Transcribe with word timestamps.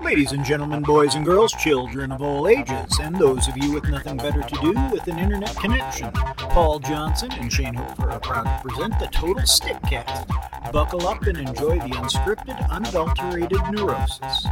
Ladies 0.00 0.32
and 0.32 0.44
gentlemen, 0.44 0.82
boys 0.82 1.16
and 1.16 1.24
girls, 1.24 1.52
children 1.52 2.12
of 2.12 2.22
all 2.22 2.46
ages, 2.46 2.98
and 3.00 3.16
those 3.16 3.48
of 3.48 3.56
you 3.56 3.72
with 3.72 3.88
nothing 3.88 4.16
better 4.16 4.40
to 4.40 4.54
do 4.60 4.72
with 4.92 5.06
an 5.08 5.18
internet 5.18 5.54
connection, 5.56 6.12
Paul 6.12 6.78
Johnson 6.78 7.32
and 7.32 7.52
Shane 7.52 7.74
Hooper 7.74 8.10
are 8.10 8.20
proud 8.20 8.44
to 8.44 8.68
present 8.68 8.98
the 9.00 9.08
Total 9.08 9.42
Stickcast. 9.42 10.72
Buckle 10.72 11.06
up 11.08 11.22
and 11.22 11.36
enjoy 11.36 11.78
the 11.80 11.94
unscripted, 11.96 12.70
unadulterated 12.70 13.60
neurosis. 13.72 14.46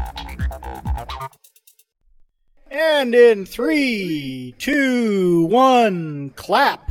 And 2.71 3.15
in 3.15 3.47
three, 3.47 4.55
two, 4.59 5.47
one, 5.47 6.31
clap. 6.35 6.91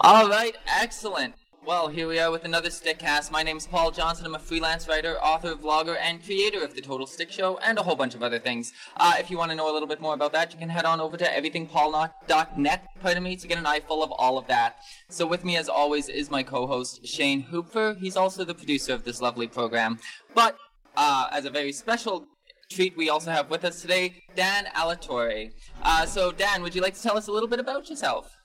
All 0.00 0.28
right, 0.28 0.56
excellent. 0.66 1.34
Well, 1.66 1.88
here 1.88 2.06
we 2.06 2.18
are 2.18 2.30
with 2.30 2.44
another 2.44 2.68
Stickcast. 2.68 3.30
My 3.30 3.42
name's 3.42 3.66
Paul 3.66 3.90
Johnson. 3.90 4.26
I'm 4.26 4.34
a 4.34 4.38
freelance 4.38 4.86
writer, 4.86 5.16
author, 5.22 5.54
vlogger, 5.54 5.96
and 5.98 6.22
creator 6.22 6.62
of 6.62 6.74
the 6.74 6.82
Total 6.82 7.06
Stick 7.06 7.30
Show, 7.30 7.56
and 7.64 7.78
a 7.78 7.82
whole 7.82 7.96
bunch 7.96 8.14
of 8.14 8.22
other 8.22 8.38
things. 8.38 8.74
Uh, 8.98 9.14
if 9.18 9.30
you 9.30 9.38
want 9.38 9.50
to 9.50 9.56
know 9.56 9.70
a 9.70 9.72
little 9.72 9.88
bit 9.88 9.98
more 9.98 10.12
about 10.12 10.32
that, 10.32 10.52
you 10.52 10.58
can 10.58 10.68
head 10.68 10.84
on 10.84 11.00
over 11.00 11.16
to 11.16 11.24
everythingpaul.net, 11.24 12.88
pardon 13.00 13.22
me, 13.22 13.36
to 13.36 13.48
get 13.48 13.56
an 13.56 13.64
eyeful 13.64 14.02
of 14.02 14.12
all 14.12 14.36
of 14.36 14.46
that. 14.48 14.76
So 15.08 15.26
with 15.26 15.42
me, 15.42 15.56
as 15.56 15.70
always, 15.70 16.10
is 16.10 16.30
my 16.30 16.42
co-host, 16.42 17.06
Shane 17.06 17.40
Hooper. 17.40 17.96
He's 17.98 18.16
also 18.16 18.44
the 18.44 18.54
producer 18.54 18.92
of 18.92 19.04
this 19.04 19.22
lovely 19.22 19.46
program. 19.46 20.00
But, 20.34 20.58
uh, 20.98 21.28
as 21.32 21.46
a 21.46 21.50
very 21.50 21.72
special 21.72 22.26
treat, 22.70 22.94
we 22.94 23.08
also 23.08 23.30
have 23.30 23.48
with 23.48 23.64
us 23.64 23.80
today, 23.80 24.22
Dan 24.36 24.66
Alatorre. 24.76 25.50
Uh, 25.82 26.04
so, 26.04 26.30
Dan, 26.30 26.60
would 26.60 26.74
you 26.74 26.82
like 26.82 26.94
to 26.94 27.02
tell 27.02 27.16
us 27.16 27.26
a 27.26 27.32
little 27.32 27.48
bit 27.48 27.58
about 27.58 27.88
yourself? 27.88 28.36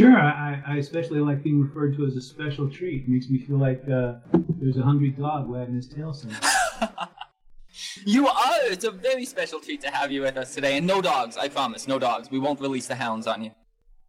Sure, 0.00 0.18
I, 0.18 0.62
I 0.66 0.76
especially 0.76 1.20
like 1.20 1.42
being 1.42 1.60
referred 1.60 1.94
to 1.96 2.06
as 2.06 2.16
a 2.16 2.22
special 2.22 2.70
treat. 2.70 3.02
It 3.02 3.08
makes 3.08 3.28
me 3.28 3.38
feel 3.38 3.58
like 3.58 3.82
uh, 3.86 4.14
there's 4.58 4.78
a 4.78 4.82
hungry 4.82 5.10
dog 5.10 5.46
wagging 5.46 5.74
his 5.74 5.88
tail 5.88 6.14
somewhere. 6.14 6.40
You 8.04 8.26
are! 8.28 8.56
It's 8.64 8.84
a 8.84 8.90
very 8.90 9.24
special 9.24 9.60
treat 9.60 9.80
to 9.82 9.90
have 9.90 10.10
you 10.10 10.22
with 10.22 10.36
us 10.36 10.54
today. 10.54 10.76
And 10.76 10.86
no 10.86 11.00
dogs, 11.00 11.36
I 11.36 11.48
promise. 11.48 11.86
No 11.86 11.98
dogs. 11.98 12.30
We 12.30 12.38
won't 12.38 12.60
release 12.60 12.86
the 12.86 12.94
hounds 12.94 13.26
on 13.26 13.44
you. 13.44 13.52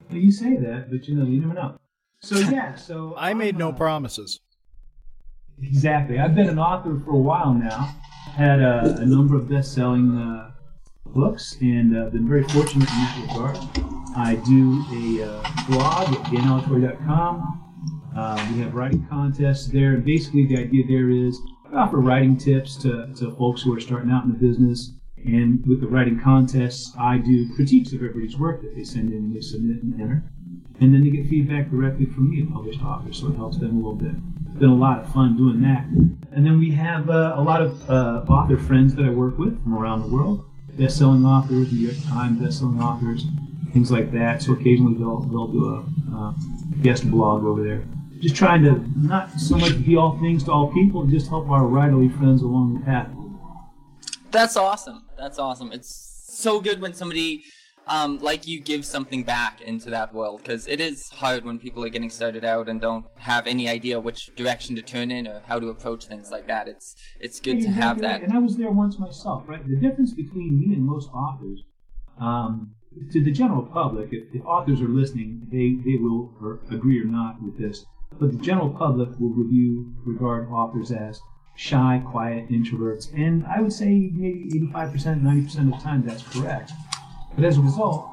Well, 0.09 0.17
you 0.17 0.31
say 0.31 0.55
that, 0.57 0.89
but 0.89 1.07
you 1.07 1.15
know, 1.15 1.25
you 1.25 1.41
never 1.41 1.53
know. 1.53 1.75
So 2.21 2.35
yeah, 2.51 2.75
so 2.75 3.13
I 3.17 3.33
made 3.33 3.55
I'm, 3.55 3.59
no 3.59 3.69
uh, 3.69 3.73
promises. 3.73 4.39
Exactly. 5.61 6.19
I've 6.19 6.35
been 6.35 6.49
an 6.49 6.59
author 6.59 6.99
for 7.05 7.11
a 7.11 7.17
while 7.17 7.53
now. 7.53 7.95
Had 8.35 8.61
a, 8.61 8.97
a 8.99 9.05
number 9.05 9.35
of 9.35 9.49
best-selling 9.49 10.17
uh, 10.17 10.50
books, 11.13 11.57
and 11.61 11.97
uh, 11.97 12.09
been 12.09 12.27
very 12.27 12.43
fortunate 12.43 12.89
in 12.89 12.95
that 12.95 13.27
regard. 13.29 13.57
I 14.15 14.35
do 14.45 14.83
a 14.91 15.29
uh, 15.29 15.41
blog 15.69 16.13
at 16.13 16.25
danalatorre.com. 16.27 17.57
Uh, 18.15 18.47
we 18.53 18.59
have 18.61 18.73
writing 18.73 19.05
contests 19.09 19.67
there, 19.67 19.93
and 19.93 20.03
basically 20.03 20.45
the 20.47 20.57
idea 20.57 20.85
there 20.87 21.09
is 21.09 21.39
I 21.71 21.77
offer 21.77 21.97
writing 21.97 22.37
tips 22.37 22.75
to, 22.77 23.07
to 23.15 23.31
folks 23.31 23.61
who 23.61 23.73
are 23.73 23.79
starting 23.79 24.11
out 24.11 24.25
in 24.25 24.33
the 24.33 24.37
business. 24.37 24.91
And 25.23 25.65
with 25.65 25.79
the 25.79 25.87
writing 25.87 26.19
contests, 26.19 26.93
I 26.99 27.17
do 27.17 27.53
critiques 27.55 27.93
of 27.93 27.99
everybody's 27.99 28.37
work 28.37 28.61
that 28.61 28.75
they 28.75 28.83
send 28.83 29.13
in 29.13 29.33
they 29.33 29.39
submit 29.39 29.83
and 29.83 30.01
enter. 30.01 30.23
And 30.81 30.93
then 30.93 31.03
they 31.03 31.11
get 31.11 31.27
feedback 31.27 31.69
directly 31.69 32.07
from 32.07 32.31
me, 32.31 32.41
a 32.41 32.45
published 32.51 32.81
author, 32.81 33.13
so 33.13 33.27
it 33.27 33.35
helps 33.35 33.57
them 33.57 33.71
a 33.71 33.75
little 33.75 33.95
bit. 33.95 34.13
It's 34.47 34.55
been 34.55 34.69
a 34.69 34.75
lot 34.75 34.99
of 34.99 35.13
fun 35.13 35.37
doing 35.37 35.61
that. 35.61 35.85
And 36.35 36.45
then 36.45 36.59
we 36.59 36.71
have 36.71 37.09
uh, 37.09 37.35
a 37.37 37.41
lot 37.41 37.61
of 37.61 37.89
uh, 37.89 38.25
author 38.27 38.57
friends 38.57 38.95
that 38.95 39.05
I 39.05 39.09
work 39.09 39.37
with 39.37 39.61
from 39.63 39.75
around 39.75 40.01
the 40.01 40.07
world, 40.07 40.43
best-selling 40.77 41.25
authors, 41.25 41.71
New 41.71 41.87
York 41.87 41.97
Times 42.07 42.39
best-selling 42.39 42.81
authors, 42.81 43.25
things 43.73 43.91
like 43.91 44.11
that. 44.11 44.41
So 44.41 44.53
occasionally 44.53 44.95
they'll 44.97 45.21
they'll 45.21 45.47
do 45.47 45.65
a 45.65 46.15
uh, 46.15 46.33
guest 46.81 47.09
blog 47.09 47.43
over 47.43 47.63
there. 47.63 47.83
Just 48.19 48.35
trying 48.35 48.63
to 48.63 48.83
not 48.95 49.31
so 49.39 49.57
much 49.57 49.83
be 49.83 49.95
all 49.95 50.19
things 50.19 50.43
to 50.43 50.51
all 50.51 50.71
people, 50.71 51.05
just 51.07 51.27
help 51.27 51.49
our 51.49 51.61
writerly 51.61 52.15
friends 52.17 52.41
along 52.43 52.75
the 52.75 52.79
path. 52.81 53.09
That's 54.29 54.55
awesome. 54.55 55.03
That's 55.17 55.39
awesome. 55.39 55.71
It's 55.71 55.89
so 56.27 56.61
good 56.61 56.81
when 56.81 56.93
somebody 56.93 57.43
um, 57.91 58.19
like 58.19 58.47
you 58.47 58.61
give 58.61 58.85
something 58.85 59.23
back 59.23 59.59
into 59.61 59.89
that 59.89 60.13
world 60.13 60.41
because 60.41 60.65
it 60.65 60.79
is 60.79 61.09
hard 61.09 61.43
when 61.43 61.59
people 61.59 61.83
are 61.83 61.89
getting 61.89 62.09
started 62.09 62.45
out 62.45 62.69
and 62.69 62.79
don't 62.79 63.05
have 63.17 63.45
any 63.47 63.67
idea 63.67 63.99
which 63.99 64.33
direction 64.37 64.77
to 64.77 64.81
turn 64.81 65.11
in 65.11 65.27
or 65.27 65.41
how 65.45 65.59
to 65.59 65.67
approach 65.67 66.05
things 66.05 66.31
like 66.31 66.47
that. 66.47 66.69
It's 66.69 66.95
it's 67.19 67.41
good 67.41 67.61
to 67.61 67.69
have 67.69 67.99
that. 67.99 68.21
right. 68.21 68.23
And 68.23 68.33
I 68.33 68.39
was 68.39 68.55
there 68.55 68.71
once 68.71 68.97
myself, 68.97 69.43
right? 69.45 69.61
The 69.67 69.75
difference 69.75 70.13
between 70.13 70.57
me 70.57 70.73
and 70.73 70.83
most 70.83 71.09
authors, 71.09 71.63
um, 72.17 72.75
to 73.11 73.21
the 73.23 73.31
general 73.31 73.63
public, 73.63 74.09
if, 74.13 74.23
if 74.33 74.45
authors 74.45 74.79
are 74.79 74.87
listening, 74.87 75.47
they, 75.51 75.75
they 75.83 75.97
will 75.97 76.33
or 76.41 76.59
agree 76.71 77.01
or 77.01 77.05
not 77.05 77.41
with 77.43 77.57
this. 77.57 77.85
But 78.19 78.31
the 78.31 78.37
general 78.37 78.69
public 78.69 79.09
will 79.19 79.29
review, 79.29 79.93
regard 80.05 80.49
authors 80.49 80.91
as 80.91 81.19
shy, 81.55 82.01
quiet 82.09 82.49
introverts. 82.49 83.13
And 83.13 83.45
I 83.45 83.59
would 83.59 83.73
say 83.73 84.09
maybe 84.13 84.49
85%, 84.71 85.21
90% 85.21 85.59
of 85.59 85.65
the 85.71 85.83
time 85.83 86.05
that's 86.05 86.23
correct. 86.23 86.71
But 87.35 87.45
as 87.45 87.57
a 87.57 87.61
result, 87.61 88.09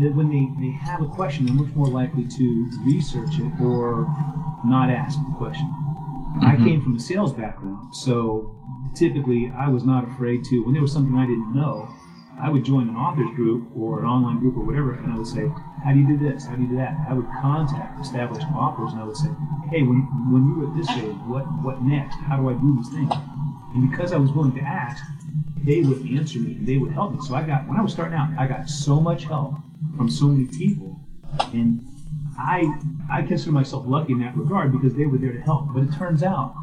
that 0.00 0.14
when 0.14 0.28
they, 0.30 0.48
they 0.60 0.72
have 0.72 1.02
a 1.02 1.06
question, 1.06 1.46
they're 1.46 1.54
much 1.54 1.74
more 1.74 1.88
likely 1.88 2.26
to 2.26 2.70
research 2.84 3.38
it 3.38 3.60
or 3.60 4.06
not 4.64 4.90
ask 4.90 5.18
the 5.18 5.34
question. 5.36 5.68
I 6.40 6.54
mm-hmm. 6.54 6.64
came 6.64 6.82
from 6.82 6.96
a 6.96 7.00
sales 7.00 7.32
background, 7.32 7.94
so 7.94 8.56
typically 8.94 9.52
I 9.56 9.68
was 9.68 9.84
not 9.84 10.08
afraid 10.08 10.44
to, 10.44 10.64
when 10.64 10.74
there 10.74 10.82
was 10.82 10.92
something 10.92 11.16
I 11.16 11.26
didn't 11.26 11.54
know, 11.54 11.88
I 12.40 12.50
would 12.50 12.64
join 12.64 12.88
an 12.88 12.96
authors 12.96 13.30
group 13.36 13.70
or 13.76 14.00
an 14.00 14.06
online 14.06 14.40
group 14.40 14.56
or 14.56 14.64
whatever, 14.64 14.94
and 14.94 15.12
I 15.12 15.16
would 15.16 15.26
say, 15.26 15.46
How 15.84 15.92
do 15.92 16.00
you 16.00 16.06
do 16.06 16.18
this? 16.18 16.46
How 16.46 16.56
do 16.56 16.62
you 16.62 16.68
do 16.68 16.76
that? 16.76 16.96
I 17.08 17.14
would 17.14 17.26
contact 17.40 18.00
established 18.00 18.46
authors 18.54 18.92
and 18.92 19.00
I 19.00 19.04
would 19.04 19.16
say, 19.16 19.30
Hey, 19.70 19.82
when, 19.82 20.02
when 20.34 20.42
you 20.46 20.54
were 20.58 20.70
at 20.70 20.76
this 20.76 20.86
stage, 20.90 21.14
what, 21.30 21.44
what 21.62 21.82
next? 21.82 22.16
How 22.26 22.36
do 22.36 22.50
I 22.50 22.54
do 22.54 22.74
these 22.76 22.90
things? 22.90 23.12
And 23.74 23.88
because 23.88 24.12
I 24.12 24.16
was 24.16 24.32
willing 24.32 24.54
to 24.54 24.62
ask, 24.62 25.02
they 25.64 25.80
would 25.80 26.06
answer 26.10 26.38
me 26.38 26.52
and 26.56 26.66
they 26.66 26.76
would 26.76 26.92
help 26.92 27.12
me. 27.12 27.18
So 27.26 27.34
I 27.34 27.42
got, 27.42 27.66
when 27.66 27.78
I 27.78 27.82
was 27.82 27.92
starting 27.92 28.16
out, 28.18 28.30
I 28.38 28.46
got 28.46 28.68
so 28.68 29.00
much 29.00 29.24
help 29.24 29.54
from 29.96 30.10
so 30.10 30.26
many 30.26 30.46
people. 30.46 31.00
And 31.52 31.80
I, 32.38 32.72
I 33.10 33.22
consider 33.22 33.52
myself 33.52 33.84
lucky 33.86 34.12
in 34.12 34.20
that 34.20 34.36
regard 34.36 34.72
because 34.72 34.94
they 34.94 35.06
were 35.06 35.18
there 35.18 35.32
to 35.32 35.40
help. 35.40 35.72
But 35.74 35.84
it 35.84 35.94
turns 35.94 36.22
out, 36.22 36.54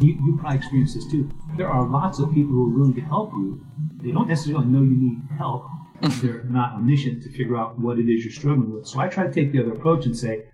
you, 0.00 0.12
you 0.24 0.36
probably 0.38 0.58
experienced 0.58 0.94
this 0.94 1.10
too. 1.10 1.30
There 1.56 1.68
are 1.68 1.88
lots 1.88 2.18
of 2.18 2.32
people 2.32 2.52
who 2.52 2.66
are 2.66 2.78
willing 2.78 2.94
to 2.94 3.00
help 3.00 3.32
you. 3.32 3.64
They 4.02 4.12
don't 4.12 4.28
necessarily 4.28 4.66
know 4.66 4.82
you 4.82 4.96
need 4.96 5.18
help. 5.36 5.64
Mm-hmm. 6.02 6.26
They're 6.26 6.44
not 6.44 6.74
omniscient 6.74 7.22
to 7.24 7.30
figure 7.30 7.56
out 7.56 7.78
what 7.80 7.98
it 7.98 8.08
is 8.08 8.24
you're 8.24 8.32
struggling 8.32 8.72
with. 8.72 8.86
So 8.86 9.00
I 9.00 9.08
try 9.08 9.26
to 9.26 9.32
take 9.32 9.52
the 9.52 9.60
other 9.60 9.72
approach 9.72 10.06
and 10.06 10.16
say, 10.16 10.44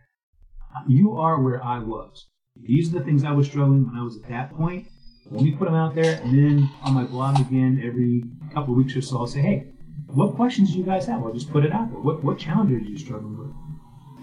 you 0.88 1.12
are 1.18 1.41
where 1.42 1.62
I 1.62 1.78
was. 1.80 2.26
These 2.62 2.94
are 2.94 2.98
the 2.98 3.04
things 3.04 3.24
I 3.24 3.32
was 3.32 3.46
struggling 3.46 3.86
when 3.86 3.96
I 3.96 4.02
was 4.02 4.16
at 4.16 4.28
that 4.30 4.54
point. 4.54 4.86
Let 5.30 5.42
me 5.42 5.52
put 5.52 5.64
them 5.64 5.74
out 5.74 5.94
there, 5.94 6.20
and 6.22 6.36
then 6.36 6.70
on 6.82 6.94
my 6.94 7.04
blog 7.04 7.40
again 7.40 7.82
every 7.84 8.24
couple 8.52 8.74
of 8.74 8.78
weeks 8.78 8.94
or 8.94 9.02
so, 9.02 9.18
I'll 9.18 9.26
say, 9.26 9.40
hey, 9.40 9.66
what 10.08 10.36
questions 10.36 10.72
do 10.72 10.78
you 10.78 10.84
guys 10.84 11.06
have? 11.06 11.22
I'll 11.24 11.32
just 11.32 11.50
put 11.50 11.64
it 11.64 11.72
out 11.72 11.90
there. 11.90 12.00
What 12.00 12.22
what 12.22 12.38
challenges 12.38 12.86
are 12.86 12.90
you 12.90 12.98
struggling 12.98 13.38
with? 13.38 13.50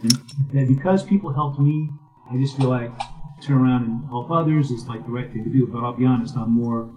Hmm. 0.02 0.52
And 0.52 0.60
then 0.60 0.74
because 0.74 1.04
people 1.04 1.34
helped 1.34 1.60
me, 1.60 1.90
I 2.32 2.38
just 2.38 2.56
feel 2.58 2.70
like 2.70 2.92
turn 3.42 3.58
around 3.58 3.86
and 3.86 4.06
help 4.06 4.30
others 4.30 4.72
is 4.72 4.88
like 4.88 5.04
the 5.06 5.12
right 5.12 5.32
thing 5.32 5.44
to 5.44 5.50
do. 5.50 5.68
But 5.68 5.84
I'll 5.84 5.94
be 5.94 6.06
honest, 6.06 6.36
I'm 6.38 6.52
more 6.52 6.90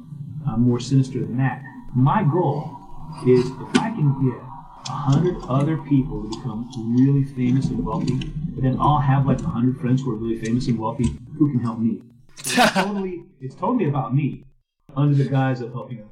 I'm 0.46 0.60
more 0.62 0.80
sinister 0.80 1.20
than 1.20 1.38
that. 1.38 1.62
My 1.94 2.22
goal 2.22 2.76
is 3.26 3.46
if 3.46 3.76
I 3.78 3.90
can 3.90 4.30
get 4.30 4.40
a 4.86 4.92
hundred 4.92 5.36
other 5.48 5.78
people 5.78 6.22
to 6.22 6.28
become 6.28 6.68
really 6.94 7.24
famous 7.24 7.66
and 7.66 7.84
wealthy, 7.84 8.18
then 8.58 8.76
I'll 8.78 9.00
have 9.00 9.26
like 9.26 9.40
a 9.40 9.48
hundred 9.48 9.80
friends 9.80 10.02
who 10.02 10.12
are 10.12 10.16
really 10.16 10.38
famous 10.38 10.68
and 10.68 10.78
wealthy 10.78 11.16
who 11.38 11.50
can 11.50 11.60
help 11.60 11.78
me. 11.78 12.02
It's 12.38 12.54
totally 12.54 13.24
it's 13.40 13.54
totally 13.54 13.88
about 13.88 14.14
me 14.14 14.44
under 14.96 15.14
the 15.14 15.28
guise 15.28 15.60
of 15.60 15.72
helping 15.72 16.00
others. 16.00 16.10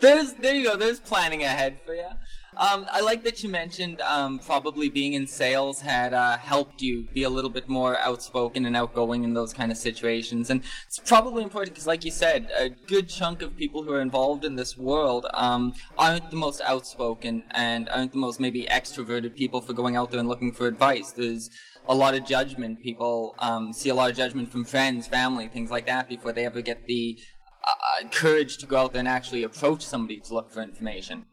There's 0.00 0.32
there 0.34 0.54
you 0.54 0.64
go. 0.64 0.76
There's 0.76 1.00
planning 1.00 1.42
ahead 1.42 1.78
for 1.84 1.94
you. 1.94 2.08
Um, 2.56 2.86
I 2.90 3.00
like 3.00 3.24
that 3.24 3.42
you 3.42 3.48
mentioned 3.48 4.02
um, 4.02 4.38
probably 4.38 4.90
being 4.90 5.14
in 5.14 5.26
sales 5.26 5.80
had 5.80 6.12
uh, 6.12 6.36
helped 6.36 6.82
you 6.82 7.08
be 7.14 7.22
a 7.22 7.30
little 7.30 7.48
bit 7.48 7.66
more 7.66 7.98
outspoken 7.98 8.66
and 8.66 8.76
outgoing 8.76 9.24
in 9.24 9.32
those 9.32 9.54
kind 9.54 9.72
of 9.72 9.78
situations, 9.78 10.50
and 10.50 10.62
it's 10.86 10.98
probably 10.98 11.42
important 11.42 11.74
because, 11.74 11.86
like 11.86 12.04
you 12.04 12.10
said, 12.10 12.50
a 12.56 12.68
good 12.68 13.08
chunk 13.08 13.40
of 13.40 13.56
people 13.56 13.82
who 13.82 13.92
are 13.92 14.02
involved 14.02 14.44
in 14.44 14.56
this 14.56 14.76
world 14.76 15.26
um, 15.32 15.72
aren't 15.96 16.30
the 16.30 16.36
most 16.36 16.60
outspoken 16.60 17.42
and 17.52 17.88
aren't 17.88 18.12
the 18.12 18.18
most 18.18 18.38
maybe 18.38 18.64
extroverted 18.64 19.34
people 19.34 19.62
for 19.62 19.72
going 19.72 19.96
out 19.96 20.10
there 20.10 20.20
and 20.20 20.28
looking 20.28 20.52
for 20.52 20.66
advice. 20.66 21.12
There's 21.12 21.48
a 21.88 21.94
lot 21.94 22.14
of 22.14 22.24
judgment. 22.24 22.80
People 22.80 23.34
um, 23.38 23.72
see 23.72 23.88
a 23.88 23.94
lot 23.94 24.10
of 24.10 24.16
judgment 24.16 24.50
from 24.50 24.64
friends, 24.64 25.06
family, 25.06 25.48
things 25.48 25.70
like 25.70 25.86
that 25.86 26.08
before 26.08 26.32
they 26.32 26.44
ever 26.44 26.60
get 26.60 26.86
the 26.86 27.18
uh, 27.66 28.08
courage 28.10 28.58
to 28.58 28.66
go 28.66 28.78
out 28.78 28.92
there 28.92 29.00
and 29.00 29.08
actually 29.08 29.42
approach 29.42 29.84
somebody 29.84 30.20
to 30.20 30.34
look 30.34 30.50
for 30.50 30.62
information. 30.62 31.26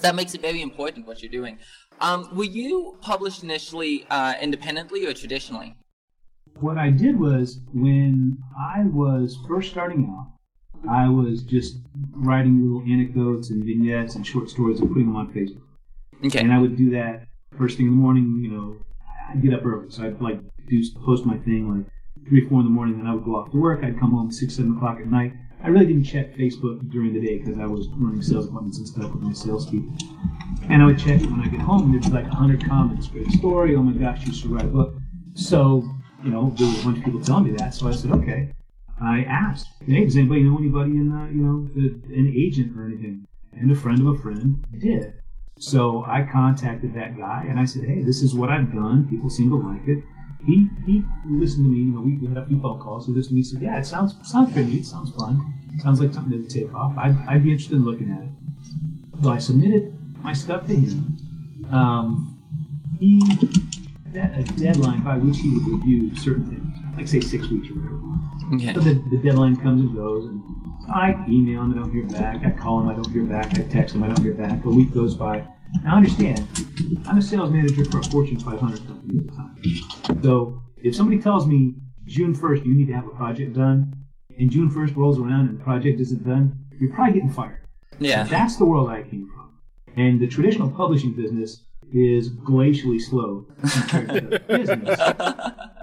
That 0.00 0.14
makes 0.14 0.34
it 0.34 0.40
very 0.40 0.62
important 0.62 1.06
what 1.06 1.22
you're 1.22 1.32
doing. 1.32 1.58
Um, 2.00 2.28
were 2.34 2.44
you 2.44 2.96
published 3.02 3.42
initially 3.42 4.06
uh, 4.08 4.34
independently 4.40 5.06
or 5.06 5.12
traditionally? 5.12 5.76
What 6.58 6.78
I 6.78 6.90
did 6.90 7.18
was 7.18 7.60
when 7.72 8.38
I 8.58 8.84
was 8.84 9.38
first 9.46 9.70
starting 9.70 10.04
out, 10.10 10.32
I 10.90 11.08
was 11.08 11.42
just 11.42 11.76
writing 12.12 12.62
little 12.62 12.82
anecdotes 12.90 13.50
and 13.50 13.64
vignettes 13.64 14.14
and 14.14 14.26
short 14.26 14.48
stories 14.48 14.80
and 14.80 14.88
putting 14.88 15.06
them 15.06 15.16
on 15.16 15.32
Facebook. 15.32 15.62
Okay. 16.26 16.40
And 16.40 16.52
I 16.52 16.58
would 16.58 16.76
do 16.76 16.90
that 16.90 17.26
first 17.58 17.76
thing 17.76 17.86
in 17.86 17.92
the 17.92 17.98
morning. 17.98 18.40
You 18.42 18.50
know, 18.50 18.76
I'd 19.30 19.42
get 19.42 19.54
up 19.54 19.64
early, 19.64 19.90
so 19.90 20.04
I'd 20.04 20.20
like 20.20 20.40
do 20.68 20.82
post 21.04 21.26
my 21.26 21.36
thing 21.38 21.68
like 21.68 21.86
three, 22.28 22.48
four 22.48 22.60
in 22.60 22.66
the 22.66 22.70
morning. 22.70 22.98
Then 22.98 23.06
I 23.06 23.14
would 23.14 23.24
go 23.24 23.36
off 23.36 23.50
to 23.52 23.60
work. 23.60 23.82
I'd 23.82 23.98
come 23.98 24.12
home 24.12 24.30
six, 24.30 24.56
seven 24.56 24.76
o'clock 24.76 24.98
at 25.00 25.06
night. 25.06 25.32
I 25.62 25.68
really 25.68 25.86
didn't 25.86 26.04
check 26.04 26.34
Facebook 26.34 26.90
during 26.90 27.12
the 27.12 27.20
day 27.20 27.38
because 27.38 27.58
I 27.58 27.66
was 27.66 27.86
running 27.96 28.22
sales 28.22 28.46
appointments 28.46 28.78
and 28.78 28.88
stuff 28.88 29.12
with 29.12 29.22
my 29.22 29.32
salespeople. 29.32 29.94
And 30.70 30.82
I 30.82 30.86
would 30.86 30.98
check 30.98 31.20
when 31.20 31.40
I 31.40 31.48
get 31.48 31.60
home, 31.60 31.92
there'd 31.92 32.04
be 32.04 32.10
like 32.10 32.24
100 32.24 32.66
comments. 32.66 33.08
Great 33.08 33.30
story. 33.32 33.76
Oh 33.76 33.82
my 33.82 33.92
gosh, 33.92 34.24
you 34.26 34.32
should 34.32 34.50
write 34.50 34.64
a 34.64 34.68
book. 34.68 34.94
So, 35.34 35.84
you 36.24 36.30
know, 36.30 36.54
there 36.56 36.66
was 36.66 36.80
a 36.80 36.84
bunch 36.84 36.98
of 36.98 37.04
people 37.04 37.20
telling 37.20 37.44
me 37.44 37.52
that. 37.58 37.74
So 37.74 37.88
I 37.88 37.92
said, 37.92 38.10
okay. 38.12 38.52
I 39.02 39.24
asked, 39.24 39.66
hey, 39.86 40.04
does 40.04 40.16
anybody 40.16 40.42
know 40.44 40.58
anybody 40.58 40.92
in, 40.92 41.10
the, 41.10 41.30
you 41.32 41.42
know, 41.42 41.68
an 41.74 42.32
agent 42.34 42.76
or 42.78 42.86
anything? 42.86 43.26
And 43.52 43.70
a 43.70 43.74
friend 43.74 44.00
of 44.00 44.06
a 44.06 44.18
friend 44.18 44.64
did. 44.78 45.14
So 45.60 46.04
I 46.06 46.22
contacted 46.22 46.94
that 46.94 47.18
guy 47.18 47.44
and 47.46 47.60
I 47.60 47.66
said, 47.66 47.84
hey, 47.84 48.02
this 48.02 48.22
is 48.22 48.34
what 48.34 48.48
I've 48.48 48.72
done. 48.72 49.06
People 49.10 49.28
seem 49.28 49.50
to 49.50 49.56
like 49.56 49.86
it. 49.86 50.02
He 50.46 50.68
he 50.86 51.04
listened 51.26 51.66
to 51.66 51.70
me. 51.70 51.80
You 51.80 51.92
know, 51.92 52.00
we, 52.00 52.16
we 52.16 52.28
had 52.28 52.38
a 52.38 52.46
few 52.46 52.58
phone 52.60 52.80
calls. 52.80 53.06
He 53.06 53.12
listened 53.12 53.30
to 53.30 53.34
me. 53.34 53.40
He 53.40 53.44
said, 53.44 53.60
yeah, 53.60 53.78
it 53.78 53.84
sounds 53.84 54.16
sounds 54.26 54.52
pretty 54.54 54.70
neat. 54.70 54.86
Sounds 54.86 55.10
fun. 55.10 55.52
Sounds 55.78 56.00
like 56.00 56.14
something 56.14 56.42
to 56.42 56.48
take 56.48 56.74
off. 56.74 56.96
I'd, 56.96 57.14
I'd 57.28 57.44
be 57.44 57.52
interested 57.52 57.76
in 57.76 57.84
looking 57.84 58.10
at 58.10 58.22
it. 58.22 59.22
So 59.22 59.30
I 59.30 59.38
submitted 59.38 59.94
my 60.22 60.32
stuff 60.32 60.66
to 60.66 60.74
him. 60.74 61.16
Um, 61.70 62.42
he 62.98 63.20
set 64.12 64.38
a 64.38 64.42
deadline 64.56 65.02
by 65.04 65.18
which 65.18 65.38
he 65.38 65.50
would 65.50 65.66
review 65.68 66.16
certain 66.16 66.46
things, 66.46 66.96
like 66.96 67.06
say 67.06 67.20
six 67.20 67.48
weeks 67.48 67.68
or 67.68 67.74
whatever. 67.74 68.00
So 68.74 68.80
the, 68.80 68.94
the 69.10 69.18
deadline 69.22 69.56
comes 69.56 69.82
and 69.82 69.94
goes, 69.94 70.24
and 70.24 70.42
I 70.88 71.24
email 71.28 71.62
him, 71.62 71.72
I 71.72 71.74
don't 71.76 71.92
hear 71.92 72.04
back. 72.06 72.44
I 72.44 72.50
call 72.50 72.80
him, 72.80 72.88
I 72.88 72.94
don't 72.94 73.10
hear 73.10 73.24
back. 73.24 73.58
I 73.58 73.62
text 73.62 73.94
him, 73.94 74.02
I 74.02 74.08
don't 74.08 74.22
hear 74.22 74.34
back. 74.34 74.64
A 74.64 74.68
week 74.68 74.92
goes 74.92 75.14
by. 75.14 75.44
Now 75.84 75.96
understand, 75.96 76.46
I'm 77.06 77.18
a 77.18 77.22
sales 77.22 77.50
manager 77.50 77.84
for 77.84 77.98
a 78.00 78.02
Fortune 78.04 78.40
500 78.40 78.86
company 78.86 79.18
at 79.20 79.26
the 79.26 79.32
time. 79.32 80.22
So 80.22 80.60
if 80.78 80.96
somebody 80.96 81.20
tells 81.22 81.46
me 81.46 81.74
June 82.06 82.34
1st 82.34 82.64
you 82.66 82.74
need 82.74 82.86
to 82.86 82.92
have 82.94 83.06
a 83.06 83.10
project 83.10 83.54
done, 83.54 83.94
and 84.38 84.50
June 84.50 84.68
1st 84.70 84.96
rolls 84.96 85.18
around 85.18 85.48
and 85.48 85.60
the 85.60 85.62
project 85.62 86.00
isn't 86.00 86.24
done, 86.26 86.58
you're 86.80 86.92
probably 86.92 87.14
getting 87.14 87.30
fired. 87.30 87.60
Yeah. 87.98 88.24
That's 88.24 88.56
the 88.56 88.64
world 88.64 88.88
I 88.90 89.02
came 89.02 89.30
from. 89.32 89.50
And 89.96 90.18
the 90.20 90.26
traditional 90.26 90.70
publishing 90.70 91.12
business 91.12 91.62
is 91.92 92.30
glacially 92.30 93.00
slow 93.00 93.46
compared 93.60 94.08
to 94.08 94.20
the 94.20 94.38
business 94.48 95.00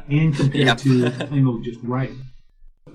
and 0.10 0.36
compared 0.36 0.56
Yep. 0.68 0.78
to 0.80 0.90
you 1.36 1.42
know 1.42 1.62
just 1.62 1.80
writing. 1.84 2.20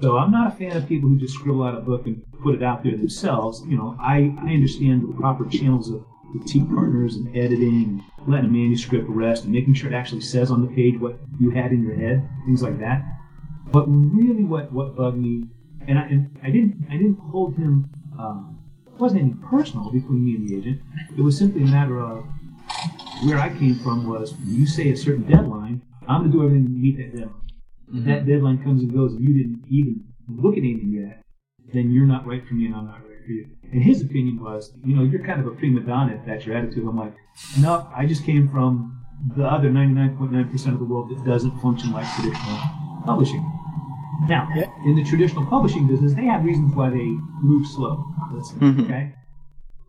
So 0.02 0.18
I'm 0.18 0.32
not 0.32 0.52
a 0.52 0.56
fan 0.56 0.76
of 0.76 0.88
people 0.88 1.08
who 1.08 1.16
just 1.16 1.34
scribble 1.34 1.62
out 1.62 1.78
a 1.78 1.80
book 1.80 2.06
and 2.06 2.24
put 2.42 2.56
it 2.56 2.62
out 2.62 2.82
there 2.82 2.96
themselves. 2.96 3.62
You 3.68 3.76
know, 3.76 3.96
I, 4.00 4.34
I 4.42 4.50
understand 4.50 5.08
the 5.08 5.14
proper 5.14 5.46
channels 5.46 5.90
of 5.90 6.04
critique 6.32 6.68
partners 6.74 7.14
and 7.14 7.28
editing, 7.36 8.04
letting 8.26 8.46
a 8.46 8.52
manuscript 8.52 9.08
rest, 9.08 9.44
and 9.44 9.52
making 9.52 9.74
sure 9.74 9.92
it 9.92 9.94
actually 9.94 10.22
says 10.22 10.50
on 10.50 10.60
the 10.60 10.74
page 10.74 10.98
what 10.98 11.20
you 11.38 11.50
had 11.50 11.70
in 11.70 11.84
your 11.84 11.94
head, 11.94 12.28
things 12.46 12.64
like 12.64 12.80
that. 12.80 13.04
But 13.70 13.84
really, 13.86 14.42
what, 14.42 14.72
what 14.72 14.96
bugged 14.96 15.18
me, 15.18 15.44
and 15.86 15.96
I, 15.96 16.02
and 16.06 16.36
I 16.42 16.50
didn't 16.50 16.84
I 16.90 16.94
didn't 16.94 17.20
hold 17.30 17.54
him. 17.54 17.88
Um, 18.18 18.58
it 18.86 19.00
wasn't 19.00 19.22
any 19.22 19.34
personal 19.34 19.90
between 19.92 20.24
me 20.24 20.34
and 20.34 20.48
the 20.48 20.56
agent. 20.56 20.80
It 21.16 21.22
was 21.22 21.38
simply 21.38 21.62
a 21.62 21.66
matter 21.66 22.00
of 22.00 22.24
where 23.24 23.38
I 23.38 23.50
came 23.50 23.78
from 23.78 24.08
was 24.08 24.34
you 24.44 24.66
say 24.66 24.90
a 24.90 24.96
certain 24.96 25.30
deadline, 25.30 25.80
I'm 26.08 26.22
gonna 26.22 26.32
do 26.32 26.44
everything 26.44 26.66
to 26.66 26.70
meet 26.70 26.96
that 26.96 27.16
deadline. 27.16 27.41
If 27.92 28.04
that 28.06 28.26
deadline 28.26 28.62
comes 28.62 28.82
and 28.82 28.92
goes 28.92 29.12
and 29.12 29.22
you 29.22 29.34
didn't 29.34 29.64
even 29.68 30.04
look 30.28 30.54
at 30.54 30.58
anything 30.60 30.92
yet, 30.92 31.22
then 31.74 31.90
you're 31.90 32.06
not 32.06 32.26
right 32.26 32.46
for 32.46 32.54
me 32.54 32.66
and 32.66 32.74
I'm 32.74 32.86
not 32.86 33.00
right 33.06 33.18
for 33.24 33.32
you. 33.32 33.46
And 33.70 33.82
his 33.82 34.00
opinion 34.02 34.42
was, 34.42 34.72
you 34.84 34.94
know, 34.96 35.02
you're 35.02 35.24
kind 35.24 35.40
of 35.40 35.46
a 35.46 35.50
prima 35.50 35.80
donna 35.80 36.14
if 36.14 36.24
that's 36.26 36.46
your 36.46 36.56
attitude. 36.56 36.86
I'm 36.86 36.96
like, 36.96 37.14
no, 37.60 37.88
I 37.94 38.06
just 38.06 38.24
came 38.24 38.48
from 38.48 38.98
the 39.36 39.44
other 39.44 39.70
99.9% 39.70 40.72
of 40.72 40.78
the 40.78 40.84
world 40.84 41.10
that 41.10 41.24
doesn't 41.24 41.58
function 41.60 41.92
like 41.92 42.06
traditional 42.14 42.58
publishing. 43.04 43.42
Now, 44.28 44.48
in 44.86 44.94
the 44.96 45.04
traditional 45.04 45.44
publishing 45.46 45.86
business, 45.86 46.14
they 46.14 46.24
have 46.26 46.44
reasons 46.44 46.74
why 46.74 46.90
they 46.90 47.04
move 47.42 47.66
slow. 47.66 48.04
Let's 48.32 48.50
say, 48.50 48.56
Mhm. 48.56 48.84
okay? 48.84 49.14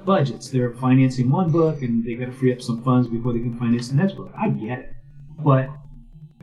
Budgets. 0.05 0.49
They're 0.49 0.73
financing 0.73 1.29
one 1.29 1.51
book 1.51 1.81
and 1.81 2.03
they 2.03 2.15
got 2.15 2.25
to 2.25 2.31
free 2.31 2.51
up 2.51 2.61
some 2.61 2.81
funds 2.83 3.07
before 3.07 3.31
they 3.33 3.39
can 3.39 3.57
finance 3.57 3.89
the 3.89 3.95
next 3.95 4.13
book. 4.13 4.31
I 4.37 4.49
get 4.49 4.79
it. 4.79 4.93
But 5.43 5.69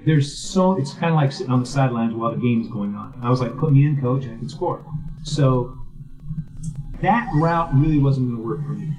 there's 0.05 0.37
so, 0.37 0.79
it's 0.79 0.93
kind 0.94 1.06
of 1.12 1.17
like 1.17 1.32
sitting 1.32 1.52
on 1.52 1.61
the 1.61 1.67
sidelines 1.67 2.14
while 2.14 2.31
the 2.31 2.38
game 2.38 2.61
is 2.62 2.69
going 2.69 2.94
on. 2.94 3.19
I 3.23 3.31
was 3.31 3.41
like, 3.41 3.56
put 3.58 3.73
me 3.73 3.85
in, 3.87 4.00
coach, 4.00 4.25
I 4.25 4.29
can 4.29 4.49
score. 4.49 4.85
So 5.25 5.76
that 7.02 7.29
route 7.35 7.70
really 7.75 7.99
wasn't 7.99 8.29
going 8.29 8.41
to 8.41 8.47
work 8.47 8.62
for 8.62 8.73
me. 8.73 8.93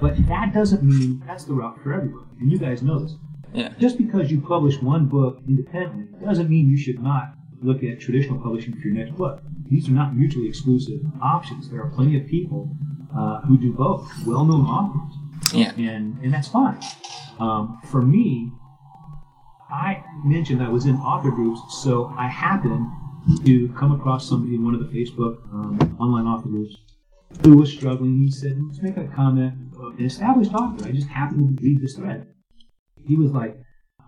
But 0.00 0.16
that 0.28 0.52
doesn't 0.54 0.82
mean 0.82 1.22
that's 1.26 1.44
the 1.44 1.54
route 1.54 1.80
for 1.82 1.92
everyone. 1.92 2.28
And 2.40 2.50
you 2.50 2.58
guys 2.58 2.82
know 2.82 2.98
this. 3.00 3.14
Yeah. 3.52 3.72
Just 3.78 3.96
because 3.98 4.30
you 4.30 4.40
publish 4.40 4.80
one 4.82 5.06
book 5.06 5.40
independently 5.48 6.06
doesn't 6.24 6.48
mean 6.50 6.68
you 6.68 6.76
should 6.76 7.00
not 7.02 7.34
look 7.60 7.82
at 7.82 7.98
traditional 8.00 8.38
publishing 8.40 8.74
for 8.74 8.88
your 8.88 8.94
next 8.94 9.16
book. 9.16 9.40
These 9.68 9.88
are 9.88 9.92
not 9.92 10.14
mutually 10.16 10.48
exclusive 10.48 11.00
options. 11.22 11.68
There 11.70 11.80
are 11.82 11.90
plenty 11.90 12.20
of 12.20 12.26
people 12.26 12.70
uh, 13.16 13.40
who 13.42 13.58
do 13.58 13.72
both, 13.72 14.08
well-known 14.26 14.64
authors, 14.66 15.52
Yeah. 15.54 15.72
and 15.76 16.18
and 16.22 16.32
that's 16.32 16.48
fine. 16.48 16.78
Um, 17.40 17.78
for 17.90 18.02
me, 18.02 18.52
I 19.70 20.02
mentioned 20.24 20.62
I 20.62 20.68
was 20.68 20.86
in 20.86 20.96
author 20.96 21.30
groups, 21.30 21.60
so 21.82 22.12
I 22.16 22.26
happened 22.26 22.86
to 23.44 23.68
come 23.76 23.92
across 23.92 24.28
somebody 24.28 24.54
in 24.54 24.64
one 24.64 24.74
of 24.74 24.80
the 24.80 24.86
Facebook 24.86 25.42
um, 25.52 25.96
online 26.00 26.26
author 26.26 26.48
groups 26.48 26.76
who 27.42 27.56
was 27.56 27.70
struggling. 27.70 28.18
He 28.18 28.30
said, 28.30 28.58
"Let's 28.66 28.82
make 28.82 28.96
a 28.96 29.04
comment." 29.08 29.54
An 29.78 30.04
established 30.04 30.54
author. 30.54 30.86
I 30.86 30.92
just 30.92 31.08
happened 31.08 31.58
to 31.58 31.62
read 31.62 31.80
this 31.80 31.94
thread. 31.94 32.26
He 33.06 33.16
was 33.16 33.30
like, 33.32 33.60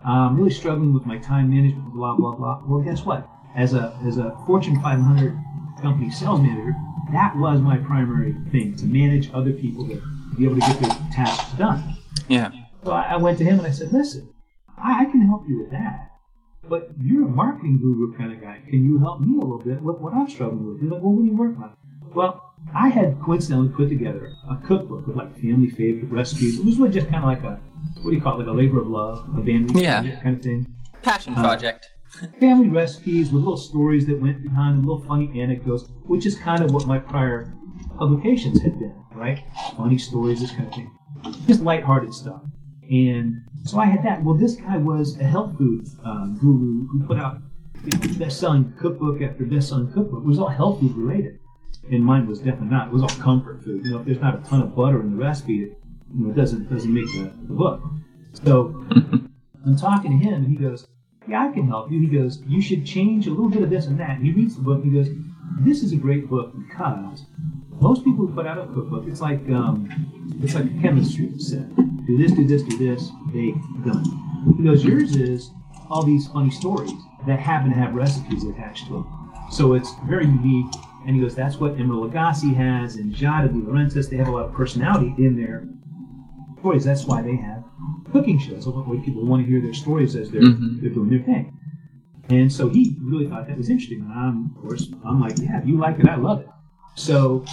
"I'm 0.04 0.36
really 0.36 0.50
struggling 0.50 0.94
with 0.94 1.04
my 1.04 1.18
time 1.18 1.50
management, 1.50 1.92
blah 1.92 2.16
blah 2.16 2.34
blah." 2.36 2.62
Well, 2.66 2.82
guess 2.82 3.04
what? 3.04 3.28
As 3.54 3.74
a 3.74 3.98
as 4.06 4.16
a 4.16 4.36
Fortune 4.46 4.80
500 4.80 5.38
company 5.82 6.10
sales 6.10 6.40
manager, 6.40 6.74
that 7.12 7.36
was 7.36 7.60
my 7.60 7.76
primary 7.78 8.34
thing 8.50 8.76
to 8.76 8.86
manage 8.86 9.30
other 9.34 9.52
people 9.52 9.86
to 9.88 10.02
be 10.36 10.44
able 10.44 10.54
to 10.54 10.60
get 10.60 10.80
their 10.80 10.90
tasks 11.12 11.52
done. 11.58 11.96
Yeah. 12.28 12.50
So 12.84 12.92
I, 12.92 13.12
I 13.12 13.16
went 13.16 13.38
to 13.38 13.44
him 13.44 13.58
and 13.58 13.66
I 13.66 13.70
said, 13.70 13.92
listen, 13.92 14.32
I, 14.82 15.03
I 15.03 15.05
can 15.06 15.23
help 15.27 15.49
you 15.49 15.61
with 15.61 15.71
that. 15.73 16.11
But 16.69 16.91
you're 17.00 17.27
a 17.27 17.29
marketing 17.29 17.79
guru 17.79 18.17
kind 18.17 18.32
of 18.32 18.41
guy. 18.41 18.61
Can 18.69 18.85
you 18.85 18.99
help 18.99 19.21
me 19.21 19.37
a 19.37 19.41
little 19.41 19.59
bit 19.59 19.81
with 19.82 19.99
what 19.99 20.12
I'm 20.15 20.29
struggling 20.29 20.67
with? 20.67 20.81
He's 20.81 20.91
like, 20.91 21.03
well, 21.03 21.12
what 21.12 21.23
are 21.23 21.27
you 21.27 21.37
working 21.37 21.62
on? 21.62 21.77
Well, 22.15 22.53
I 22.75 22.88
had 22.88 23.19
coincidentally 23.23 23.69
put 23.71 23.88
together 23.88 24.32
a 24.49 24.56
cookbook 24.67 25.06
with 25.06 25.17
like 25.17 25.35
family 25.41 25.71
favorite 25.71 26.11
recipes. 26.12 26.59
It 26.59 26.65
was 26.65 26.79
really 26.79 26.93
just 26.93 27.09
kind 27.09 27.25
of 27.25 27.25
like 27.25 27.43
a, 27.43 27.59
what 28.03 28.11
do 28.11 28.17
you 28.17 28.21
call 28.23 28.35
it, 28.35 28.38
like 28.44 28.49
a 28.49 28.53
labor 28.53 28.81
of 28.81 28.88
love, 28.88 29.27
a 29.37 29.41
band 29.41 29.71
Yeah. 29.75 30.03
kind 30.23 30.37
of 30.37 30.43
thing. 30.43 30.67
Passion 31.03 31.35
Uh, 31.35 31.43
project. 31.43 31.88
Family 32.41 32.69
recipes 32.69 33.31
with 33.32 33.43
little 33.43 33.56
stories 33.56 34.05
that 34.06 34.21
went 34.21 34.43
behind 34.43 34.77
them, 34.79 34.82
little 34.87 35.03
funny 35.05 35.41
anecdotes, 35.41 35.85
which 36.05 36.27
is 36.27 36.37
kind 36.37 36.62
of 36.62 36.73
what 36.73 36.87
my 36.87 36.99
prior 36.99 37.55
publications 37.99 38.61
had 38.61 38.79
been, 38.79 38.94
right? 39.15 39.43
Funny 39.77 39.96
stories, 39.96 40.41
this 40.41 40.51
kind 40.51 40.67
of 40.67 40.75
thing. 40.75 40.91
Just 41.46 41.63
lighthearted 41.63 42.13
stuff. 42.13 42.43
And 42.91 43.43
so 43.65 43.79
I 43.79 43.87
had 43.87 44.05
that. 44.05 44.23
Well, 44.25 44.35
this 44.35 44.56
guy 44.56 44.77
was 44.77 45.19
a 45.20 45.25
health 45.25 45.56
food 45.56 45.89
uh, 46.05 46.27
guru 46.41 46.89
who 46.89 47.05
put 47.06 47.19
out 47.19 47.39
you 47.85 47.99
know, 47.99 48.19
best-selling 48.19 48.75
cookbook 48.81 49.23
after 49.23 49.44
best-selling 49.44 49.93
cookbook. 49.93 50.25
It 50.25 50.27
was 50.27 50.41
all 50.41 50.49
health 50.49 50.81
food 50.81 50.97
related, 50.97 51.39
and 51.91 52.05
mine 52.05 52.27
was 52.27 52.41
definitely 52.41 52.69
not. 52.69 52.89
It 52.89 52.93
was 52.93 53.03
all 53.03 53.23
comfort 53.23 53.63
food. 53.63 53.85
You 53.85 53.93
know, 53.93 54.01
if 54.01 54.06
there's 54.06 54.20
not 54.20 54.35
a 54.35 54.49
ton 54.49 54.63
of 54.63 54.75
butter 54.75 55.01
in 55.01 55.13
the 55.13 55.17
recipe, 55.17 55.63
it, 55.63 55.79
you 56.13 56.25
know, 56.25 56.31
it 56.31 56.35
doesn't 56.35 56.69
doesn't 56.69 56.93
make 56.93 57.06
the, 57.13 57.32
the 57.47 57.55
book. 57.55 57.81
So 58.44 58.85
I'm 59.65 59.77
talking 59.77 60.19
to 60.19 60.25
him, 60.25 60.35
and 60.35 60.49
he 60.49 60.56
goes, 60.56 60.89
"Yeah, 61.29 61.49
I 61.49 61.53
can 61.53 61.69
help 61.69 61.93
you." 61.93 62.01
He 62.01 62.09
goes, 62.09 62.43
"You 62.49 62.61
should 62.61 62.85
change 62.85 63.29
a 63.29 63.31
little 63.31 63.51
bit 63.51 63.63
of 63.63 63.70
this 63.70 63.87
and 63.87 64.01
that." 64.01 64.11
And 64.11 64.27
he 64.27 64.32
reads 64.32 64.56
the 64.56 64.63
book, 64.63 64.82
and 64.82 64.93
he 64.93 64.99
goes, 64.99 65.09
"This 65.61 65.85
is 65.85 65.93
a 65.93 65.97
great 65.97 66.29
book 66.29 66.53
because 66.67 67.25
most 67.81 68.05
people 68.05 68.27
who 68.27 68.35
put 68.35 68.49
out 68.49 68.59
a 68.59 68.67
cookbook, 68.67 69.05
it's 69.06 69.20
like 69.20 69.49
um, 69.51 69.89
it's 70.43 70.55
like 70.55 70.65
a 70.65 70.82
chemistry 70.82 71.39
set. 71.39 71.67
Do 72.10 72.19
this, 72.19 72.32
do 72.32 72.44
this, 72.44 72.62
do 72.64 72.76
this, 72.76 73.10
bake, 73.32 73.55
done. 73.84 74.55
He 74.56 74.64
goes, 74.64 74.84
yours 74.84 75.14
is 75.14 75.52
all 75.88 76.02
these 76.02 76.26
funny 76.26 76.50
stories 76.50 76.90
that 77.29 77.38
happen 77.38 77.70
to 77.70 77.76
have 77.76 77.94
recipes 77.94 78.43
attached 78.44 78.86
to 78.88 78.94
them. 78.94 79.32
So 79.52 79.74
it's 79.74 79.94
very 80.08 80.24
unique. 80.26 80.67
And 81.06 81.14
he 81.14 81.22
goes, 81.22 81.36
that's 81.36 81.56
what 81.58 81.76
Emeril 81.76 82.10
Lagasse 82.10 82.52
has, 82.55 82.96
and 82.96 83.14
Giada 83.14 83.46
de 83.48 83.60
Laurentiis. 83.60 84.10
They 84.10 84.17
have 84.17 84.26
a 84.26 84.32
lot 84.32 84.46
of 84.46 84.52
personality 84.52 85.14
in 85.19 85.36
their 85.36 85.69
stories. 86.58 86.82
That's 86.84 87.05
why 87.05 87.22
they 87.22 87.36
have 87.36 87.62
cooking 88.12 88.40
shows. 88.40 88.64
So 88.64 88.72
people 89.05 89.24
want 89.24 89.44
to 89.44 89.48
hear 89.48 89.60
their 89.60 89.72
stories 89.72 90.17
as 90.17 90.32
they're, 90.32 90.43
Mhm. 90.43 90.81
they're 90.81 90.90
doing 90.90 91.10
their 91.10 91.20
thing. 91.22 91.56
And 92.29 92.52
so 92.52 92.69
he 92.69 92.96
really 93.00 93.29
thought 93.29 93.46
that 93.46 93.56
was 93.56 93.70
interesting. 93.70 94.00
And 94.00 94.12
I'm, 94.12 94.50
of 94.56 94.62
course, 94.62 94.93
I'm 95.05 95.20
like, 95.20 95.38
yeah, 95.38 95.60
if 95.60 95.67
you 95.67 95.79
like 95.79 96.00
it, 96.00 96.08
I 96.08 96.17
love 96.17 96.40
it. 96.40 96.48
So 96.96 97.44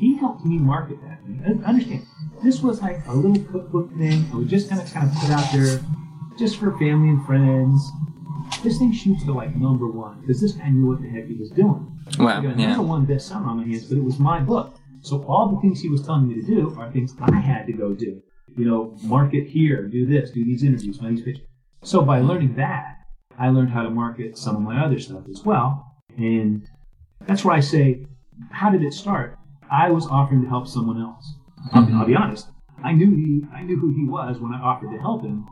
he 0.00 0.16
helped 0.16 0.44
me 0.44 0.58
market 0.58 1.00
that. 1.02 1.20
And 1.46 1.64
understand, 1.64 2.06
this 2.42 2.60
was 2.62 2.80
like 2.80 3.06
a 3.06 3.12
little 3.12 3.42
cookbook 3.52 3.90
thing. 3.98 4.24
I 4.32 4.36
was 4.36 4.48
just 4.48 4.68
kind 4.68 4.80
of 4.80 4.92
kind 4.92 5.08
of 5.08 5.14
put 5.16 5.30
out 5.30 5.52
there, 5.52 5.80
just 6.38 6.56
for 6.56 6.76
family 6.78 7.10
and 7.10 7.24
friends. 7.26 7.86
This 8.64 8.78
thing 8.78 8.92
shoots 8.92 9.24
to 9.24 9.32
like 9.32 9.54
number 9.56 9.86
one 9.86 10.20
because 10.22 10.40
this 10.40 10.52
guy 10.52 10.70
knew 10.70 10.86
what 10.88 11.00
the 11.00 11.08
heck 11.08 11.26
he 11.26 11.34
was 11.34 11.50
doing. 11.50 11.86
Wow. 12.18 12.40
I 12.40 12.42
got 12.42 12.56
a 12.56 12.60
Yeah. 12.60 12.68
number 12.70 12.82
one 12.82 13.06
bestseller 13.06 13.46
on 13.46 13.58
my 13.58 13.64
hands, 13.66 13.84
but 13.84 13.96
it 13.98 14.04
was 14.04 14.18
my 14.18 14.40
book. 14.40 14.74
So 15.02 15.22
all 15.24 15.54
the 15.54 15.60
things 15.60 15.80
he 15.80 15.88
was 15.88 16.02
telling 16.04 16.28
me 16.28 16.34
to 16.34 16.42
do 16.42 16.74
are 16.78 16.90
things 16.90 17.14
I 17.20 17.36
had 17.36 17.66
to 17.66 17.72
go 17.72 17.92
do. 17.94 18.20
You 18.56 18.64
know, 18.66 18.96
market 19.04 19.46
here, 19.46 19.86
do 19.86 20.04
this, 20.06 20.30
do 20.32 20.44
these 20.44 20.64
interviews, 20.64 20.98
find 20.98 21.16
these 21.16 21.24
pictures. 21.24 21.46
So 21.82 22.02
by 22.02 22.20
learning 22.20 22.56
that, 22.56 22.96
I 23.38 23.48
learned 23.50 23.70
how 23.70 23.82
to 23.82 23.90
market 23.90 24.36
some 24.36 24.56
of 24.56 24.62
my 24.62 24.84
other 24.84 24.98
stuff 24.98 25.22
as 25.30 25.42
well. 25.44 25.86
And 26.18 26.68
that's 27.26 27.44
where 27.44 27.54
I 27.54 27.60
say 27.60 28.04
how 28.50 28.70
did 28.70 28.82
it 28.82 28.92
start? 28.92 29.38
I 29.70 29.90
was 29.90 30.06
offering 30.06 30.42
to 30.42 30.48
help 30.48 30.66
someone 30.66 31.00
else. 31.00 31.34
I'll, 31.72 31.88
I'll 31.94 32.06
be 32.06 32.14
honest. 32.14 32.48
I 32.82 32.92
knew 32.92 33.14
he, 33.14 33.42
I 33.54 33.62
knew 33.62 33.78
who 33.78 33.94
he 33.94 34.04
was 34.04 34.38
when 34.40 34.52
I 34.52 34.60
offered 34.60 34.90
to 34.90 34.98
help 34.98 35.22
him, 35.22 35.46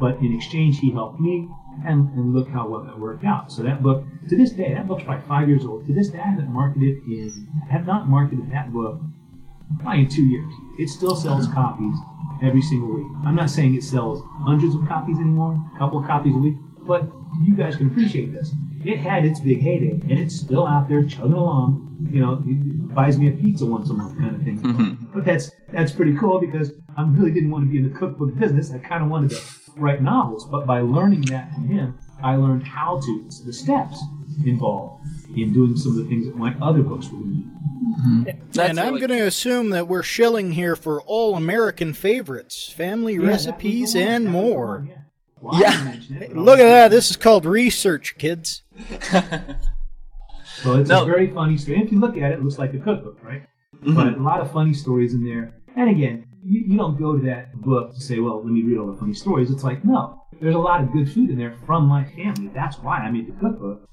but 0.00 0.16
in 0.18 0.34
exchange, 0.34 0.78
he 0.80 0.90
helped 0.90 1.20
me, 1.20 1.48
and, 1.86 2.08
and 2.14 2.34
look 2.34 2.48
how 2.48 2.66
well 2.66 2.82
that 2.84 2.98
worked 2.98 3.24
out. 3.24 3.52
So 3.52 3.62
that 3.62 3.82
book, 3.82 4.04
to 4.28 4.36
this 4.36 4.52
day, 4.52 4.74
that 4.74 4.88
book's 4.88 5.04
probably 5.04 5.26
five 5.28 5.48
years 5.48 5.64
old. 5.64 5.86
To 5.86 5.92
this 5.92 6.08
day, 6.08 6.18
I 6.18 6.28
haven't 6.28 6.48
marketed 6.48 6.96
in, 7.06 7.48
have 7.70 7.86
not 7.86 8.08
marketed 8.08 8.50
that 8.50 8.72
book 8.72 9.00
probably 9.80 10.02
in 10.02 10.08
two 10.08 10.24
years. 10.24 10.52
It 10.78 10.88
still 10.88 11.14
sells 11.14 11.46
copies 11.48 11.96
every 12.42 12.62
single 12.62 12.94
week. 12.94 13.06
I'm 13.24 13.36
not 13.36 13.50
saying 13.50 13.74
it 13.74 13.84
sells 13.84 14.22
hundreds 14.44 14.74
of 14.74 14.86
copies 14.88 15.16
anymore, 15.18 15.62
a 15.74 15.78
couple 15.78 16.00
of 16.00 16.06
copies 16.06 16.34
a 16.34 16.38
week, 16.38 16.56
but 16.80 17.04
you 17.42 17.54
guys 17.54 17.76
can 17.76 17.88
appreciate 17.88 18.32
this. 18.32 18.52
It 18.84 18.98
had 18.98 19.24
its 19.24 19.40
big 19.40 19.60
heyday, 19.60 19.92
and 19.92 20.12
it's 20.18 20.34
still 20.34 20.66
out 20.66 20.88
there 20.88 21.04
chugging 21.04 21.32
along. 21.34 22.08
You 22.10 22.20
know, 22.20 22.42
it 22.46 22.94
buys 22.94 23.16
me 23.18 23.28
a 23.28 23.32
pizza 23.32 23.64
once 23.66 23.88
a 23.90 23.92
month, 23.94 24.18
kind 24.18 24.34
of 24.36 24.42
thing. 24.42 24.58
Mm-hmm. 24.60 25.06
But 25.14 25.24
that's 25.24 25.50
that's 25.72 25.92
pretty 25.92 26.16
cool 26.16 26.40
because 26.40 26.72
I 26.96 27.02
really 27.08 27.30
didn't 27.30 27.50
want 27.50 27.64
to 27.66 27.70
be 27.70 27.78
in 27.78 27.84
the 27.92 27.96
cookbook 27.98 28.36
business. 28.38 28.72
I 28.72 28.78
kind 28.78 29.02
of 29.04 29.08
wanted 29.10 29.30
to 29.30 29.40
write 29.76 30.02
novels, 30.02 30.44
but 30.46 30.66
by 30.66 30.80
learning 30.80 31.22
that 31.22 31.52
from 31.54 31.68
him, 31.68 31.98
I 32.22 32.36
learned 32.36 32.64
how 32.66 33.00
to 33.00 33.28
the 33.44 33.52
steps 33.52 34.02
involved 34.44 35.04
in 35.36 35.52
doing 35.52 35.76
some 35.76 35.92
of 35.92 35.98
the 35.98 36.04
things 36.06 36.26
that 36.26 36.36
my 36.36 36.54
other 36.60 36.82
books 36.82 37.08
would 37.10 37.22
do. 37.32 37.44
That's 38.52 38.70
and 38.70 38.80
I'm 38.80 38.94
really- 38.94 39.06
going 39.06 39.20
to 39.20 39.26
assume 39.26 39.70
that 39.70 39.86
we're 39.88 40.02
shilling 40.02 40.52
here 40.52 40.74
for 40.76 41.02
all 41.02 41.36
American 41.36 41.92
favorites, 41.92 42.68
family 42.70 43.14
Yeah, 43.14 43.26
recipes, 43.28 43.92
that 43.92 43.98
was 43.98 43.98
the 43.98 44.00
one. 44.00 44.08
and 44.14 44.26
That 44.26 44.32
was 44.32 44.42
the 44.42 44.48
more. 44.54 44.76
one, 44.78 44.86
yeah. 44.86 44.94
Well, 45.42 45.60
Yeah. 45.60 45.92
didn't 46.08 46.22
it, 46.22 46.36
Look 46.36 46.58
at 46.60 46.64
that. 46.64 46.90
This 46.90 47.10
is 47.10 47.16
called 47.16 47.44
research, 47.44 48.16
kids. 48.18 48.62
So 50.62 50.74
it's 50.78 50.90
No. 50.90 51.02
a 51.02 51.06
very 51.06 51.28
funny 51.28 51.56
story. 51.56 51.80
If 51.82 51.90
you 51.90 51.98
look 51.98 52.16
at 52.16 52.30
it, 52.30 52.34
it 52.38 52.42
looks 52.44 52.56
like 52.58 52.72
a 52.74 52.78
cookbook, 52.78 53.18
right? 53.24 53.42
Mm-hmm. 53.82 53.94
But 53.94 54.06
a 54.16 54.22
lot 54.22 54.40
of 54.40 54.52
funny 54.52 54.72
stories 54.72 55.12
in 55.12 55.24
there. 55.24 55.54
And 55.74 55.90
again, 55.90 56.24
you, 56.44 56.60
you 56.68 56.76
don't 56.76 56.96
go 56.96 57.16
to 57.16 57.24
that 57.24 57.52
book 57.60 57.94
to 57.94 58.00
say, 58.00 58.20
well, 58.20 58.36
let 58.36 58.52
me 58.52 58.62
read 58.62 58.78
all 58.78 58.86
the 58.86 58.96
funny 58.96 59.14
stories. 59.14 59.50
It's 59.50 59.64
like, 59.64 59.84
no, 59.84 60.22
there's 60.40 60.54
a 60.54 60.58
lot 60.58 60.80
of 60.80 60.92
good 60.92 61.10
food 61.10 61.30
in 61.30 61.36
there 61.38 61.56
from 61.66 61.86
my 61.86 62.04
family. 62.04 62.48
That's 62.54 62.78
why 62.78 62.98
I 62.98 63.10
made 63.10 63.26
the 63.26 63.32
cookbook. 63.40 63.88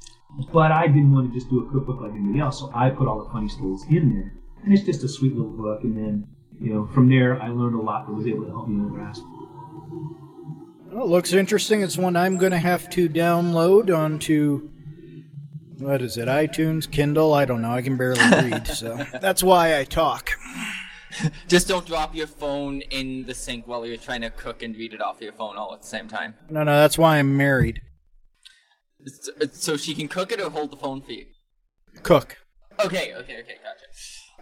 But 0.54 0.72
I 0.72 0.86
didn't 0.86 1.12
want 1.12 1.28
to 1.30 1.34
just 1.34 1.50
do 1.50 1.66
a 1.66 1.72
cookbook 1.72 2.02
like 2.02 2.12
anybody 2.12 2.40
else, 2.40 2.60
so 2.60 2.72
I 2.76 2.92
put 2.92 3.08
all 3.08 3.24
the 3.24 3.30
funny 3.32 3.50
stories 3.50 3.84
in 3.90 4.14
there. 4.14 4.34
And 4.64 4.72
it's 4.72 4.84
just 4.84 5.04
a 5.04 5.08
sweet 5.08 5.34
little 5.36 5.52
book. 5.52 5.84
And 5.84 5.98
then, 5.98 6.28
you 6.62 6.72
know, 6.72 6.86
from 6.94 7.10
there, 7.10 7.42
I 7.42 7.48
learned 7.48 7.74
a 7.76 7.82
lot 7.82 8.06
that 8.06 8.14
was 8.14 8.28
able 8.28 8.44
to 8.46 8.52
help 8.52 8.68
me 8.68 8.76
in 8.76 8.84
the 8.84 8.92
rest. 8.92 9.24
Well, 10.92 11.04
it 11.04 11.10
looks 11.10 11.34
interesting. 11.34 11.82
It's 11.82 11.98
one 11.98 12.16
I'm 12.16 12.38
going 12.38 12.52
to 12.52 12.58
have 12.58 12.90
to 12.92 13.08
download 13.08 13.96
onto. 13.96 14.70
What 15.78 16.02
is 16.02 16.18
it? 16.18 16.28
iTunes, 16.28 16.90
Kindle? 16.90 17.34
I 17.34 17.46
don't 17.46 17.62
know. 17.62 17.72
I 17.72 17.82
can 17.82 17.96
barely 17.96 18.20
read, 18.32 18.68
so 18.68 19.06
that's 19.22 19.44
why 19.44 19.78
I 19.78 19.84
talk. 19.84 20.32
Just 21.48 21.68
don't 21.68 21.86
drop 21.86 22.16
your 22.16 22.28
phone 22.28 22.82
in 22.82 23.24
the 23.26 23.34
sink 23.34 23.68
while 23.68 23.86
you're 23.86 23.98
trying 23.98 24.22
to 24.22 24.30
cook 24.32 24.64
and 24.64 24.76
read 24.76 24.94
it 24.94 25.02
off 25.02 25.22
your 25.22 25.32
phone 25.34 25.58
all 25.58 25.74
at 25.74 25.82
the 25.82 25.88
same 25.88 26.08
time. 26.08 26.36
No, 26.50 26.64
no, 26.64 26.72
that's 26.72 26.98
why 26.98 27.18
I'm 27.18 27.38
married. 27.38 27.82
So 29.52 29.78
she 29.78 29.94
can 29.94 30.08
cook 30.08 30.32
it 30.32 30.42
or 30.42 30.50
hold 30.50 30.72
the 30.72 30.78
phone 30.78 31.02
for 31.02 31.12
you. 31.12 31.28
Cook. 32.04 32.38
Okay, 32.84 33.14
okay, 33.14 33.40
okay, 33.40 33.56
gotcha. 33.64 33.86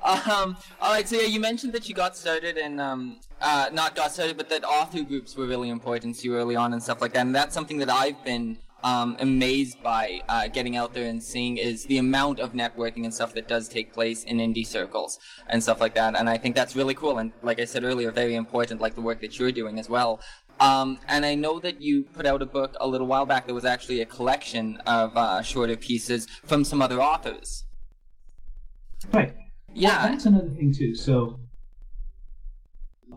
Um, 0.04 0.58
all 0.82 0.94
right. 0.94 1.08
So 1.08 1.16
yeah, 1.16 1.28
you 1.28 1.40
mentioned 1.40 1.74
that 1.74 1.90
you 1.90 1.96
got 1.96 2.16
started 2.16 2.58
and 2.58 2.80
um, 2.80 3.20
uh, 3.42 3.70
not 3.74 3.96
got 3.96 4.12
started, 4.12 4.38
but 4.38 4.50
that 4.50 4.64
author 4.64 5.04
groups 5.04 5.36
were 5.36 5.48
really 5.48 5.70
important 5.70 6.18
to 6.20 6.28
you 6.28 6.36
early 6.36 6.56
on 6.56 6.74
and 6.74 6.82
stuff 6.82 7.02
like 7.02 7.14
that. 7.14 7.26
And 7.26 7.36
that's 7.36 7.54
something 7.54 7.78
that 7.80 7.90
I've 7.90 8.24
been 8.24 8.58
um, 8.84 9.18
amazed 9.20 9.82
by 9.82 10.22
uh, 10.30 10.48
getting 10.48 10.78
out 10.78 10.94
there 10.94 11.06
and 11.06 11.22
seeing 11.22 11.58
is 11.58 11.86
the 11.86 11.98
amount 11.98 12.40
of 12.40 12.54
networking 12.54 13.04
and 13.04 13.14
stuff 13.14 13.34
that 13.34 13.48
does 13.48 13.68
take 13.68 13.92
place 13.94 14.24
in 14.24 14.38
indie 14.38 14.66
circles 14.66 15.20
and 15.48 15.62
stuff 15.62 15.82
like 15.82 15.96
that. 15.96 16.16
And 16.16 16.30
I 16.30 16.38
think 16.38 16.56
that's 16.56 16.76
really 16.76 16.94
cool. 16.94 17.18
And 17.18 17.32
like 17.42 17.60
I 17.60 17.66
said 17.66 17.84
earlier, 17.84 18.12
very 18.12 18.36
important, 18.36 18.80
like 18.80 18.96
the 18.96 19.02
work 19.02 19.22
that 19.22 19.38
you're 19.40 19.52
doing 19.52 19.80
as 19.80 19.90
well. 19.90 20.22
Um, 20.60 21.00
and 21.08 21.26
I 21.26 21.36
know 21.36 21.60
that 21.60 21.82
you 21.82 22.04
put 22.04 22.26
out 22.26 22.42
a 22.42 22.46
book 22.46 22.76
a 22.80 22.88
little 22.88 23.08
while 23.08 23.26
back 23.26 23.46
that 23.48 23.54
was 23.54 23.66
actually 23.66 24.02
a 24.02 24.06
collection 24.06 24.78
of 24.88 25.16
uh, 25.16 25.42
shorter 25.42 25.76
pieces 25.76 26.28
from 26.46 26.64
some 26.64 26.82
other 26.82 27.00
authors. 27.02 27.66
Right. 29.14 29.36
Yeah. 29.74 30.02
Oh, 30.04 30.10
that's 30.10 30.26
another 30.26 30.50
thing 30.50 30.74
too. 30.74 30.96
So 30.96 31.40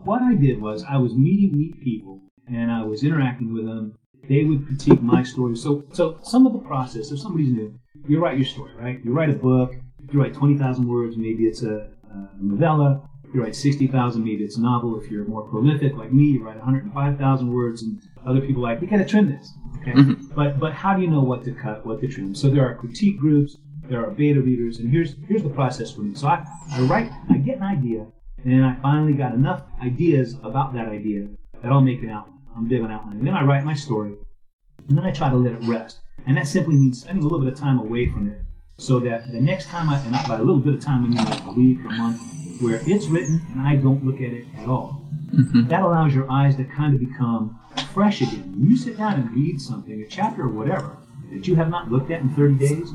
what 0.03 0.21
I 0.21 0.35
did 0.35 0.61
was 0.61 0.83
I 0.83 0.97
was 0.97 1.13
meeting 1.13 1.57
neat 1.57 1.81
people 1.81 2.21
and 2.47 2.71
I 2.71 2.83
was 2.83 3.03
interacting 3.03 3.53
with 3.53 3.65
them. 3.65 3.97
They 4.29 4.43
would 4.43 4.67
critique 4.67 5.01
my 5.01 5.23
story. 5.23 5.55
So 5.55 5.83
so 5.93 6.19
some 6.23 6.45
of 6.45 6.53
the 6.53 6.59
process, 6.59 7.11
if 7.11 7.19
somebody's 7.19 7.51
new, 7.51 7.73
you 8.07 8.19
write 8.19 8.37
your 8.37 8.45
story, 8.45 8.73
right? 8.75 8.99
You 9.03 9.13
write 9.13 9.29
a 9.29 9.33
book, 9.33 9.75
you 10.11 10.21
write 10.21 10.33
twenty 10.33 10.57
thousand 10.57 10.87
words, 10.87 11.17
maybe 11.17 11.45
it's 11.45 11.63
a, 11.63 11.89
a 12.09 12.29
novella. 12.39 13.07
You 13.33 13.41
write 13.41 13.55
sixty 13.55 13.87
thousand, 13.87 14.23
maybe 14.23 14.43
it's 14.43 14.57
a 14.57 14.61
novel. 14.61 14.99
If 15.01 15.09
you're 15.09 15.25
more 15.25 15.47
prolific 15.47 15.95
like 15.95 16.11
me, 16.11 16.25
you 16.25 16.43
write 16.43 16.57
one 16.57 16.65
hundred 16.65 16.83
and 16.83 16.93
five 16.93 17.17
thousand 17.17 17.51
words, 17.51 17.81
and 17.81 18.01
other 18.25 18.41
people 18.41 18.65
are 18.65 18.73
like 18.73 18.81
we 18.81 18.87
gotta 18.87 19.05
trim 19.05 19.29
this. 19.29 19.53
Okay, 19.79 19.93
mm-hmm. 19.93 20.27
but 20.35 20.59
but 20.59 20.73
how 20.73 20.93
do 20.95 21.01
you 21.01 21.09
know 21.09 21.21
what 21.21 21.43
to 21.45 21.53
cut, 21.53 21.85
what 21.85 22.01
to 22.01 22.07
trim? 22.07 22.35
So 22.35 22.49
there 22.49 22.63
are 22.67 22.75
critique 22.75 23.17
groups, 23.17 23.57
there 23.91 24.05
are 24.05 24.09
beta 24.09 24.39
readers, 24.39 24.79
and 24.79 24.89
here's 24.89 25.15
here's 25.27 25.43
the 25.43 25.49
process 25.49 25.91
for 25.91 26.01
me. 26.01 26.15
So 26.15 26.27
I, 26.27 26.45
I 26.71 26.79
write, 26.81 27.11
I 27.29 27.37
get 27.37 27.57
an 27.57 27.63
idea, 27.63 28.07
and 28.43 28.53
then 28.53 28.63
I 28.63 28.73
finally 28.81 29.13
got 29.13 29.33
enough 29.33 29.63
ideas 29.83 30.35
about 30.43 30.73
that 30.73 30.87
idea 30.87 31.27
that 31.61 31.71
I'll 31.71 31.81
make 31.81 32.01
an 32.01 32.09
outline. 32.09 32.39
I'm 32.55 32.67
big 32.67 32.81
on 32.81 32.91
and 32.91 33.27
Then 33.27 33.33
I 33.33 33.43
write 33.43 33.65
my 33.65 33.73
story, 33.73 34.13
and 34.87 34.97
then 34.97 35.05
I 35.05 35.11
try 35.11 35.29
to 35.29 35.35
let 35.35 35.53
it 35.53 35.67
rest. 35.67 35.99
And 36.25 36.37
that 36.37 36.47
simply 36.47 36.75
means 36.75 37.01
spending 37.01 37.23
a 37.23 37.27
little 37.27 37.43
bit 37.43 37.53
of 37.53 37.59
time 37.59 37.79
away 37.79 38.09
from 38.09 38.29
it, 38.29 38.39
so 38.77 38.99
that 39.01 39.31
the 39.31 39.41
next 39.41 39.67
time 39.67 39.89
I, 39.89 39.97
and 39.99 40.13
by 40.27 40.35
a 40.35 40.39
little 40.39 40.59
bit 40.59 40.73
of 40.73 40.79
time, 40.79 41.05
I 41.05 41.07
mean 41.07 41.17
like 41.17 41.45
a 41.45 41.51
week 41.51 41.79
or 41.83 41.87
a 41.87 41.91
month, 41.91 42.21
where 42.61 42.81
it's 42.85 43.07
written 43.07 43.41
and 43.51 43.61
I 43.61 43.75
don't 43.75 44.05
look 44.05 44.21
at 44.21 44.31
it 44.31 44.45
at 44.57 44.67
all. 44.69 45.05
Mm-hmm. 45.33 45.67
That 45.67 45.81
allows 45.83 46.13
your 46.13 46.29
eyes 46.31 46.55
to 46.57 46.63
kind 46.63 46.93
of 46.93 46.99
become 46.99 47.59
fresh 47.93 48.21
again. 48.21 48.53
When 48.53 48.69
you 48.69 48.77
sit 48.77 48.97
down 48.97 49.15
and 49.15 49.31
read 49.31 49.59
something, 49.59 50.01
a 50.01 50.07
chapter 50.07 50.43
or 50.43 50.49
whatever, 50.49 50.97
that 51.31 51.47
you 51.47 51.55
have 51.55 51.69
not 51.69 51.91
looked 51.91 52.11
at 52.11 52.21
in 52.21 52.29
30 52.29 52.55
days, 52.55 52.91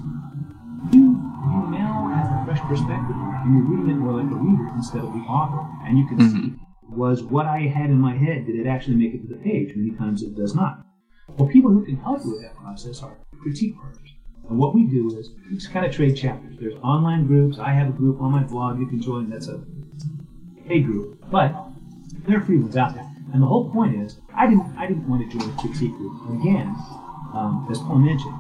you, 0.93 1.17
you 1.19 1.61
now 1.71 2.11
have 2.15 2.29
a 2.31 2.45
fresh 2.45 2.61
perspective 2.69 3.17
and 3.17 3.55
you're 3.55 3.65
reading 3.65 3.91
it 3.91 3.99
more 3.99 4.23
like 4.23 4.31
a 4.31 4.35
reader 4.35 4.69
instead 4.75 5.03
of 5.03 5.13
the 5.13 5.25
author. 5.27 5.67
And 5.85 5.99
you 5.99 6.07
can 6.07 6.19
see 6.21 6.55
was 6.89 7.23
what 7.23 7.47
I 7.47 7.61
had 7.61 7.91
in 7.91 7.99
my 7.99 8.17
head, 8.17 8.47
did 8.47 8.57
it 8.57 8.67
actually 8.67 8.97
make 8.97 9.15
it 9.15 9.23
to 9.23 9.29
the 9.29 9.41
page? 9.41 9.75
Many 9.77 9.97
times 9.97 10.23
it 10.23 10.35
does 10.35 10.55
not. 10.55 10.85
Well, 11.37 11.49
people 11.49 11.71
who 11.71 11.85
can 11.85 11.97
help 11.97 12.25
you 12.25 12.33
with 12.33 12.43
that 12.43 12.57
process 12.57 13.03
are 13.03 13.19
critique 13.43 13.77
partners. 13.77 14.15
And 14.49 14.59
what 14.59 14.75
we 14.75 14.85
do 14.85 15.19
is 15.19 15.31
we 15.51 15.57
just 15.57 15.73
kind 15.73 15.85
of 15.85 15.93
trade 15.93 16.17
chapters. 16.17 16.57
There's 16.59 16.79
online 16.83 17.27
groups. 17.27 17.59
I 17.59 17.73
have 17.73 17.89
a 17.89 17.93
group 17.93 18.21
on 18.21 18.31
my 18.31 18.45
blog 18.45 18.79
you 18.79 18.87
can 18.87 19.03
join. 19.03 19.29
That's 19.29 19.49
a 19.49 19.63
paid 20.69 20.87
group, 20.87 21.19
but 21.31 21.53
there 22.27 22.39
are 22.39 22.41
free 22.41 22.59
ones 22.59 22.77
out 22.77 22.95
there. 22.95 23.09
And 23.33 23.43
the 23.43 23.47
whole 23.47 23.71
point 23.71 24.01
is, 24.01 24.21
I 24.35 24.47
didn't, 24.47 24.73
I 24.79 24.87
didn't 24.87 25.09
want 25.09 25.29
to 25.29 25.39
join 25.39 25.51
a 25.51 25.57
critique 25.57 25.93
group. 25.93 26.29
And 26.29 26.41
again, 26.41 26.69
um, 27.35 27.67
as 27.71 27.79
Paul 27.79 27.99
mentioned, 27.99 28.35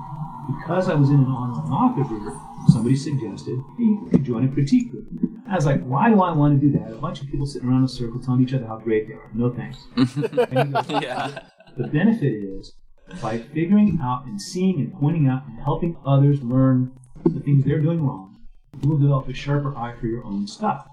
because 0.47 0.89
I 0.89 0.95
was 0.95 1.11
in 1.11 1.17
an 1.17 1.27
online 1.27 1.71
author 1.73 2.05
group, 2.05 2.35
somebody 2.69 2.97
suggested, 2.97 3.59
you 3.79 4.09
could 4.11 4.25
join 4.25 4.45
a 4.45 4.53
critique 4.53 4.91
group. 4.91 5.07
I 5.49 5.55
was 5.55 5.67
like, 5.67 5.83
why 5.85 6.09
do 6.09 6.21
I 6.21 6.33
want 6.33 6.61
to 6.61 6.67
do 6.67 6.77
that? 6.79 6.91
A 6.91 6.97
bunch 6.97 7.21
of 7.21 7.29
people 7.29 7.47
sitting 7.47 7.69
around 7.69 7.79
in 7.79 7.85
a 7.85 7.89
circle 7.89 8.21
telling 8.21 8.43
each 8.43 8.55
other 8.55 8.67
how 8.67 8.79
great 8.79 9.09
they 9.09 9.15
are. 9.15 9.31
No 9.33 9.51
thanks. 9.51 9.79
Goes, 9.97 11.03
yeah. 11.03 11.41
the 11.77 11.87
benefit 11.87 12.33
is 12.33 12.75
by 13.23 13.39
figuring 13.39 13.99
out 14.03 14.25
and 14.27 14.41
seeing 14.41 14.81
and 14.81 14.93
pointing 14.95 15.29
out 15.29 15.47
and 15.47 15.59
helping 15.61 15.97
others 16.05 16.43
learn 16.43 16.93
the 17.25 17.41
things 17.41 17.65
they're 17.65 17.81
doing 17.81 18.05
wrong, 18.05 18.37
you 18.83 18.89
will 18.89 18.99
develop 18.99 19.29
a 19.29 19.35
sharper 19.35 19.77
eye 19.77 19.95
for 20.01 20.07
your 20.07 20.25
own 20.25 20.47
stuff. 20.47 20.87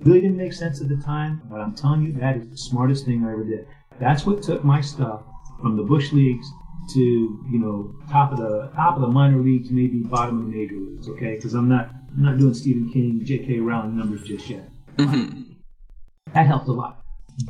Really 0.00 0.20
didn't 0.20 0.36
make 0.36 0.52
sense 0.52 0.80
at 0.80 0.88
the 0.88 0.96
time, 0.96 1.42
but 1.50 1.60
I'm 1.60 1.74
telling 1.74 2.02
you, 2.02 2.12
that 2.14 2.36
is 2.36 2.48
the 2.50 2.58
smartest 2.58 3.06
thing 3.06 3.24
I 3.24 3.32
ever 3.32 3.44
did. 3.44 3.66
That's 3.98 4.26
what 4.26 4.42
took 4.42 4.64
my 4.64 4.80
stuff 4.80 5.22
from 5.60 5.76
the 5.76 5.82
bush 5.82 6.12
leagues 6.12 6.46
to 6.94 7.00
you 7.00 7.58
know 7.58 7.94
top 8.10 8.32
of 8.32 8.38
the 8.38 8.70
top 8.74 8.96
of 8.96 9.02
the 9.02 9.08
minor 9.08 9.38
leagues, 9.38 9.70
maybe 9.70 9.98
bottom 9.98 10.38
of 10.38 10.46
the 10.46 10.56
major 10.56 10.76
leagues. 10.76 11.08
Okay, 11.08 11.36
because 11.36 11.54
I'm 11.54 11.68
not 11.68 11.90
I'm 12.16 12.22
not 12.22 12.38
doing 12.38 12.54
Stephen 12.54 12.90
King, 12.92 13.24
J.K. 13.24 13.60
Rowling 13.60 13.96
numbers 13.96 14.22
just 14.22 14.48
yet. 14.48 14.68
Mm-hmm. 14.96 15.42
That 16.32 16.46
helped 16.46 16.68
a 16.68 16.72
lot. 16.72 17.02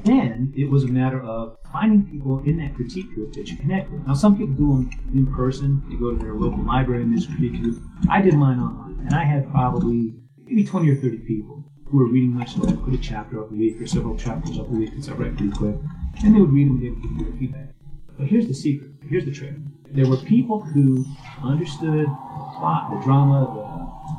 Then 0.04 0.52
it 0.56 0.68
was 0.68 0.82
a 0.84 0.88
matter 0.88 1.20
of 1.22 1.58
finding 1.72 2.04
people 2.10 2.42
in 2.44 2.56
that 2.58 2.74
critique 2.74 3.14
group 3.14 3.32
that 3.34 3.48
you 3.48 3.56
connect 3.56 3.90
with. 3.90 4.04
Now, 4.06 4.14
some 4.14 4.36
people 4.36 4.54
do 4.54 4.68
them 4.68 4.90
in 5.14 5.32
person. 5.32 5.82
They 5.88 5.94
go 5.94 6.10
to 6.10 6.16
their 6.16 6.34
local 6.34 6.64
library 6.64 7.02
in 7.02 7.14
this 7.14 7.26
critique 7.26 7.62
group. 7.62 7.80
I 8.10 8.20
did 8.20 8.34
mine 8.34 8.58
online, 8.58 9.06
and 9.06 9.14
I 9.14 9.24
had 9.24 9.48
probably 9.50 10.14
maybe 10.44 10.64
20 10.64 10.90
or 10.90 10.96
30 10.96 11.18
people 11.18 11.64
who 11.86 11.98
were 11.98 12.08
reading 12.08 12.32
my 12.32 12.44
story. 12.44 12.72
I 12.72 12.76
put 12.76 12.94
a 12.94 12.98
chapter 12.98 13.40
up 13.40 13.52
a 13.52 13.54
week 13.54 13.80
or 13.80 13.86
several 13.86 14.16
chapters 14.16 14.58
up 14.58 14.66
a 14.66 14.70
week 14.70 14.90
because 14.90 15.08
I 15.08 15.12
write 15.12 15.36
pretty 15.36 15.52
quick. 15.52 15.76
And 16.24 16.34
they 16.34 16.40
would 16.40 16.52
read 16.52 16.68
them 16.68 16.76
and 16.76 16.82
they 16.82 16.90
would 16.90 17.02
give 17.02 17.12
me 17.12 17.24
their 17.24 17.38
feedback. 17.38 17.74
But 18.18 18.26
here's 18.26 18.48
the 18.48 18.54
secret. 18.54 18.90
Here's 19.08 19.24
the 19.24 19.32
trick. 19.32 19.54
There 19.92 20.08
were 20.08 20.16
people 20.16 20.60
who 20.60 21.04
understood 21.42 22.06
the 22.06 22.54
plot, 22.58 22.90
the 22.90 23.00
drama, 23.04 23.46
the, 23.54 23.62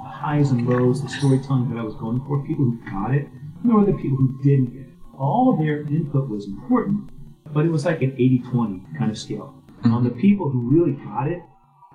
the 0.03 0.09
highs 0.09 0.51
and 0.51 0.67
lows, 0.67 1.01
the 1.01 1.09
storytelling 1.09 1.69
that 1.69 1.79
I 1.79 1.83
was 1.83 1.95
going 1.95 2.23
for. 2.25 2.45
People 2.45 2.65
who 2.65 2.79
got 2.89 3.13
it. 3.13 3.27
And 3.61 3.65
there 3.65 3.75
were 3.75 3.85
the 3.85 3.93
people 3.93 4.17
who 4.17 4.41
didn't 4.43 4.71
get 4.71 4.81
it. 4.81 4.93
All 5.17 5.51
of 5.51 5.59
their 5.59 5.81
input 5.81 6.29
was 6.29 6.45
important, 6.45 7.09
but 7.53 7.65
it 7.65 7.71
was 7.71 7.85
like 7.85 8.01
an 8.01 8.11
80-20 8.11 8.97
kind 8.97 9.11
of 9.11 9.17
scale. 9.17 9.53
On 9.83 10.03
the 10.03 10.09
people 10.09 10.49
who 10.49 10.69
really 10.69 10.93
got 10.93 11.27
it, 11.27 11.41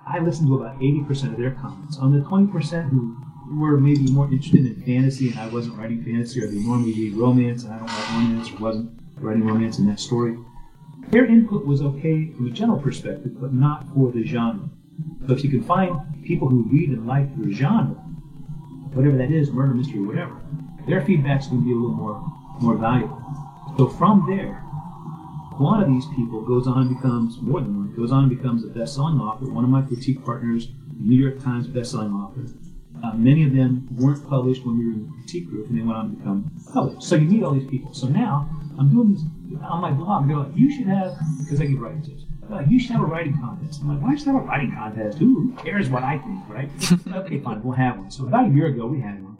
I 0.05 0.19
listened 0.19 0.47
to 0.49 0.55
about 0.55 0.79
80% 0.79 1.31
of 1.31 1.37
their 1.37 1.51
comments. 1.51 1.97
On 1.97 2.11
the 2.11 2.23
20% 2.25 2.89
who 2.89 3.17
were 3.59 3.77
maybe 3.77 4.11
more 4.11 4.25
interested 4.31 4.65
in 4.65 4.81
fantasy 4.83 5.29
and 5.29 5.39
I 5.39 5.47
wasn't 5.47 5.77
writing 5.77 6.03
fantasy, 6.03 6.43
or 6.43 6.47
they 6.47 6.59
normally 6.59 6.93
read 6.93 7.15
romance 7.15 7.63
and 7.63 7.73
I 7.73 7.79
don't 7.79 7.87
write 7.87 8.09
romance, 8.11 8.51
or 8.51 8.57
wasn't 8.57 8.99
writing 9.17 9.45
romance 9.45 9.79
in 9.79 9.87
that 9.87 9.99
story, 9.99 10.37
their 11.09 11.25
input 11.25 11.65
was 11.65 11.81
okay 11.81 12.31
from 12.31 12.47
a 12.47 12.51
general 12.51 12.79
perspective, 12.79 13.39
but 13.39 13.53
not 13.53 13.85
for 13.93 14.11
the 14.11 14.23
genre. 14.23 14.69
So 15.27 15.33
if 15.33 15.43
you 15.43 15.49
can 15.49 15.63
find 15.63 16.23
people 16.23 16.49
who 16.49 16.63
read 16.63 16.89
and 16.89 17.07
like 17.07 17.27
your 17.37 17.51
genre, 17.51 17.95
whatever 18.93 19.17
that 19.17 19.31
is, 19.31 19.51
murder, 19.51 19.73
mystery, 19.73 20.01
whatever, 20.01 20.35
their 20.87 21.01
feedback's 21.01 21.47
going 21.47 21.61
to 21.61 21.65
be 21.65 21.71
a 21.71 21.75
little 21.75 21.95
more 21.95 22.23
more 22.59 22.75
valuable. 22.75 23.21
So 23.77 23.87
from 23.87 24.25
there, 24.27 24.59
one 25.57 25.81
of 25.81 25.89
these 25.89 26.05
people 26.15 26.41
goes 26.41 26.67
on 26.67 26.87
and 26.87 26.95
becomes 26.95 27.39
more 27.41 27.61
than 27.61 27.75
one, 27.75 27.95
goes 27.95 28.11
on 28.11 28.25
and 28.25 28.35
becomes 28.35 28.63
a 28.63 28.67
best-selling 28.67 29.19
author. 29.19 29.49
One 29.49 29.63
of 29.63 29.69
my 29.69 29.81
critique 29.81 30.23
partners, 30.23 30.69
New 30.99 31.15
York 31.15 31.43
Times 31.43 31.67
best-selling 31.67 32.11
author. 32.11 32.45
Uh, 33.03 33.13
many 33.15 33.45
of 33.45 33.53
them 33.53 33.87
weren't 33.97 34.27
published 34.29 34.65
when 34.65 34.77
we 34.77 34.85
were 34.85 34.93
in 34.93 35.03
the 35.03 35.11
critique 35.17 35.49
group, 35.49 35.67
and 35.67 35.77
they 35.77 35.81
went 35.81 35.97
on 35.97 36.11
to 36.11 36.15
become 36.15 36.51
published. 36.73 37.03
So 37.03 37.15
you 37.15 37.27
meet 37.27 37.43
all 37.43 37.53
these 37.53 37.69
people. 37.69 37.93
So 37.93 38.07
now 38.07 38.49
I'm 38.79 38.89
doing 38.89 39.13
this 39.13 39.23
on 39.61 39.81
my 39.81 39.91
blog. 39.91 40.27
They're 40.27 40.37
like, 40.37 40.55
you 40.55 40.71
should 40.71 40.87
have, 40.87 41.17
because 41.39 41.61
I 41.61 41.65
give 41.65 41.79
writing 41.79 42.01
tips. 42.01 42.25
Like, 42.49 42.67
you 42.69 42.79
should 42.79 42.91
have 42.91 43.01
a 43.01 43.05
writing 43.05 43.37
contest. 43.39 43.81
I'm 43.81 43.89
like, 43.89 44.01
why 44.01 44.15
should 44.15 44.29
I 44.29 44.31
have 44.33 44.41
a 44.43 44.45
writing 44.45 44.71
contest? 44.71 45.17
Who, 45.17 45.51
who 45.51 45.63
cares 45.63 45.89
what 45.89 46.03
I 46.03 46.17
think, 46.17 46.47
right? 46.47 46.69
okay, 47.15 47.39
fine, 47.39 47.63
we'll 47.63 47.75
have 47.75 47.97
one. 47.97 48.11
So 48.11 48.27
about 48.27 48.47
a 48.47 48.53
year 48.53 48.67
ago, 48.67 48.87
we 48.87 49.01
had 49.01 49.23
one, 49.23 49.37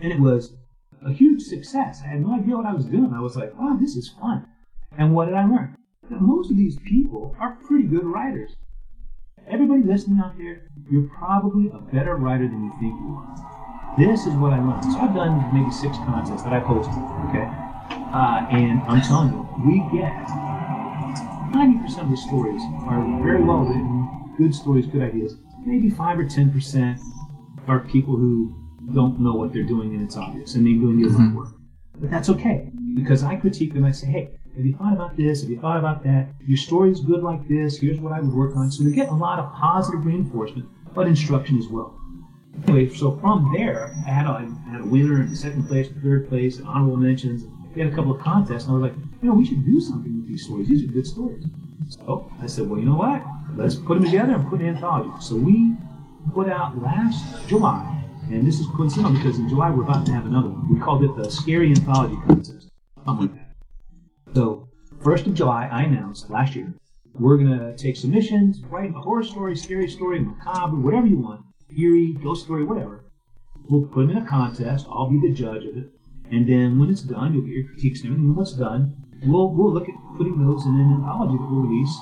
and 0.00 0.12
it 0.12 0.20
was 0.20 0.54
a 1.04 1.12
huge 1.12 1.42
success. 1.42 2.00
I 2.04 2.08
had 2.08 2.20
no 2.20 2.34
idea 2.34 2.56
what 2.56 2.66
I 2.66 2.74
was 2.74 2.84
doing. 2.84 3.12
I 3.14 3.20
was 3.20 3.36
like, 3.36 3.58
wow, 3.58 3.76
this 3.80 3.96
is 3.96 4.08
fun. 4.20 4.46
And 4.96 5.14
what 5.14 5.26
did 5.26 5.34
I 5.34 5.44
learn? 5.44 5.76
That 6.10 6.20
most 6.20 6.50
of 6.50 6.56
these 6.56 6.78
people 6.80 7.36
are 7.40 7.56
pretty 7.66 7.84
good 7.84 8.04
writers. 8.04 8.56
Everybody 9.48 9.82
listening 9.82 10.20
out 10.20 10.36
there, 10.36 10.68
you're 10.90 11.08
probably 11.08 11.70
a 11.72 11.78
better 11.78 12.16
writer 12.16 12.46
than 12.46 12.64
you 12.64 12.70
think 12.78 12.94
you 13.00 13.16
are. 13.16 13.96
This 13.98 14.26
is 14.26 14.34
what 14.34 14.52
I 14.52 14.60
learned. 14.60 14.84
So 14.84 14.98
I've 14.98 15.14
done 15.14 15.50
maybe 15.52 15.70
six 15.70 15.96
contests 15.98 16.42
that 16.42 16.52
I 16.52 16.60
posted, 16.60 16.94
okay? 17.30 17.69
Uh, 18.12 18.46
and 18.50 18.82
I'm 18.82 19.00
telling 19.02 19.32
you, 19.32 19.48
we 19.64 19.78
get 19.96 20.12
90% 21.52 22.02
of 22.02 22.10
the 22.10 22.16
stories 22.16 22.62
are 22.86 23.22
very 23.22 23.42
well 23.42 23.60
written, 23.60 24.34
good 24.36 24.54
stories, 24.54 24.86
good 24.86 25.02
ideas. 25.02 25.36
Maybe 25.64 25.90
5 25.90 26.18
or 26.18 26.24
10% 26.24 27.00
are 27.68 27.80
people 27.80 28.16
who 28.16 28.54
don't 28.94 29.20
know 29.20 29.34
what 29.34 29.52
they're 29.52 29.62
doing 29.62 29.94
and 29.94 30.02
it's 30.02 30.16
obvious 30.16 30.54
and 30.54 30.66
they're 30.66 30.74
doing 30.74 31.02
the 31.02 31.08
mm-hmm. 31.08 31.36
work. 31.36 31.54
But 32.00 32.10
that's 32.10 32.28
okay 32.30 32.70
because 32.94 33.22
I 33.22 33.36
critique 33.36 33.74
them. 33.74 33.84
I 33.84 33.92
say, 33.92 34.06
hey, 34.08 34.30
have 34.56 34.66
you 34.66 34.74
thought 34.76 34.92
about 34.92 35.16
this? 35.16 35.42
Have 35.42 35.50
you 35.50 35.60
thought 35.60 35.76
about 35.76 36.02
that? 36.04 36.28
Your 36.46 36.56
story's 36.56 37.00
good 37.00 37.22
like 37.22 37.46
this. 37.48 37.78
Here's 37.78 38.00
what 38.00 38.12
I 38.12 38.20
would 38.20 38.32
work 38.34 38.56
on. 38.56 38.70
So 38.70 38.82
they 38.82 38.90
get 38.90 39.08
a 39.08 39.14
lot 39.14 39.38
of 39.38 39.52
positive 39.52 40.04
reinforcement, 40.04 40.68
but 40.94 41.06
instruction 41.06 41.58
as 41.58 41.68
well. 41.68 41.96
Anyway, 42.66 42.92
so 42.94 43.16
from 43.18 43.52
there, 43.54 43.94
I 44.06 44.10
had 44.10 44.26
a, 44.26 44.30
I 44.30 44.70
had 44.70 44.80
a 44.80 44.84
winner 44.84 45.22
in 45.22 45.34
second 45.36 45.68
place, 45.68 45.88
third 46.02 46.28
place, 46.28 46.58
and 46.58 46.66
honorable 46.66 46.96
mentions. 46.96 47.44
We 47.74 47.82
had 47.82 47.92
a 47.92 47.94
couple 47.94 48.12
of 48.12 48.20
contests, 48.20 48.64
and 48.64 48.72
I 48.72 48.78
was 48.78 48.90
like, 48.90 48.98
you 49.22 49.28
know, 49.28 49.34
we 49.34 49.46
should 49.46 49.64
do 49.64 49.80
something 49.80 50.16
with 50.16 50.28
these 50.28 50.44
stories. 50.44 50.68
These 50.68 50.84
are 50.88 50.92
good 50.92 51.06
stories. 51.06 51.44
So 51.88 52.30
I 52.40 52.46
said, 52.46 52.68
well, 52.68 52.78
you 52.80 52.86
know 52.86 52.96
what? 52.96 53.22
Let's 53.56 53.76
put 53.76 53.94
them 53.94 54.04
together 54.04 54.34
and 54.34 54.48
put 54.48 54.60
an 54.60 54.68
anthology. 54.68 55.10
So 55.20 55.36
we 55.36 55.76
put 56.34 56.48
out 56.48 56.80
last 56.82 57.46
July, 57.48 58.04
and 58.30 58.46
this 58.46 58.60
is 58.60 58.66
coincidental 58.76 59.12
because 59.12 59.38
in 59.38 59.48
July 59.48 59.70
we're 59.70 59.82
about 59.84 60.06
to 60.06 60.12
have 60.12 60.26
another 60.26 60.48
one. 60.48 60.72
We 60.72 60.80
called 60.80 61.04
it 61.04 61.14
the 61.16 61.30
Scary 61.30 61.70
Anthology 61.70 62.16
Contest. 62.26 62.70
Something 63.04 63.28
like 63.28 63.36
that. 63.36 64.34
So, 64.34 64.68
1st 65.02 65.26
of 65.28 65.34
July, 65.34 65.68
I 65.72 65.82
announced 65.82 66.30
last 66.30 66.54
year, 66.54 66.72
we're 67.14 67.36
going 67.36 67.58
to 67.58 67.76
take 67.76 67.96
submissions, 67.96 68.62
write 68.64 68.90
a 68.90 69.00
horror 69.00 69.24
story, 69.24 69.56
scary 69.56 69.88
story, 69.88 70.20
macabre, 70.20 70.76
whatever 70.76 71.06
you 71.06 71.18
want, 71.18 71.42
eerie, 71.76 72.12
ghost 72.22 72.44
story, 72.44 72.64
whatever. 72.64 73.04
We'll 73.68 73.86
put 73.86 74.06
them 74.06 74.10
in 74.10 74.18
a 74.18 74.26
contest. 74.26 74.86
I'll 74.88 75.10
be 75.10 75.20
the 75.20 75.34
judge 75.34 75.64
of 75.64 75.76
it. 75.76 75.90
And 76.30 76.48
then 76.48 76.78
when 76.78 76.90
it's 76.90 77.02
done, 77.02 77.34
you'll 77.34 77.42
get 77.42 77.54
your 77.54 77.66
critiques 77.66 78.00
and 78.00 78.12
everything. 78.12 78.26
And 78.26 78.36
once 78.36 78.52
done, 78.52 78.96
we'll, 79.24 79.50
we'll 79.50 79.72
look 79.72 79.88
at 79.88 79.94
putting 80.16 80.44
those 80.44 80.64
in 80.66 80.74
an 80.74 80.92
anthology 81.00 81.36
that 81.38 81.50
we'll 81.50 81.62
release 81.62 81.94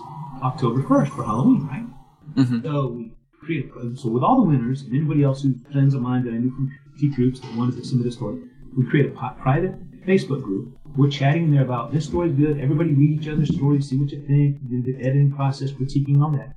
October 0.42 0.82
1st 0.82 1.16
for 1.16 1.24
Halloween, 1.24 1.66
right? 1.66 1.86
Mm-hmm. 2.34 2.62
So 2.62 2.88
we 2.88 3.12
create 3.40 3.70
a, 3.76 3.96
so 3.96 4.08
with 4.08 4.22
all 4.22 4.36
the 4.36 4.48
winners 4.48 4.82
and 4.82 4.94
anybody 4.94 5.24
else 5.24 5.42
who 5.42 5.54
friends 5.72 5.94
of 5.94 6.02
mine 6.02 6.24
that 6.24 6.34
I 6.34 6.38
knew 6.38 6.50
from 6.50 6.72
critique 6.92 7.16
groups 7.16 7.40
that 7.40 7.54
wanted 7.56 7.76
to 7.76 7.84
submit 7.84 8.06
a 8.06 8.12
story, 8.12 8.42
we 8.76 8.84
create 8.86 9.06
a 9.06 9.34
private 9.40 9.74
Facebook 10.06 10.42
group 10.42 10.78
we're 10.98 11.08
chatting 11.08 11.44
in 11.44 11.52
there 11.52 11.62
about 11.62 11.92
this 11.92 12.06
story's 12.06 12.34
good. 12.34 12.58
Everybody 12.60 12.92
read 12.92 13.20
each 13.20 13.28
other's 13.28 13.54
stories, 13.54 13.88
see 13.88 13.96
what 13.96 14.10
you 14.10 14.20
think, 14.26 14.68
do 14.68 14.82
the 14.82 14.98
editing 15.00 15.32
process, 15.32 15.70
critiquing 15.70 16.20
on 16.20 16.36
that. 16.36 16.56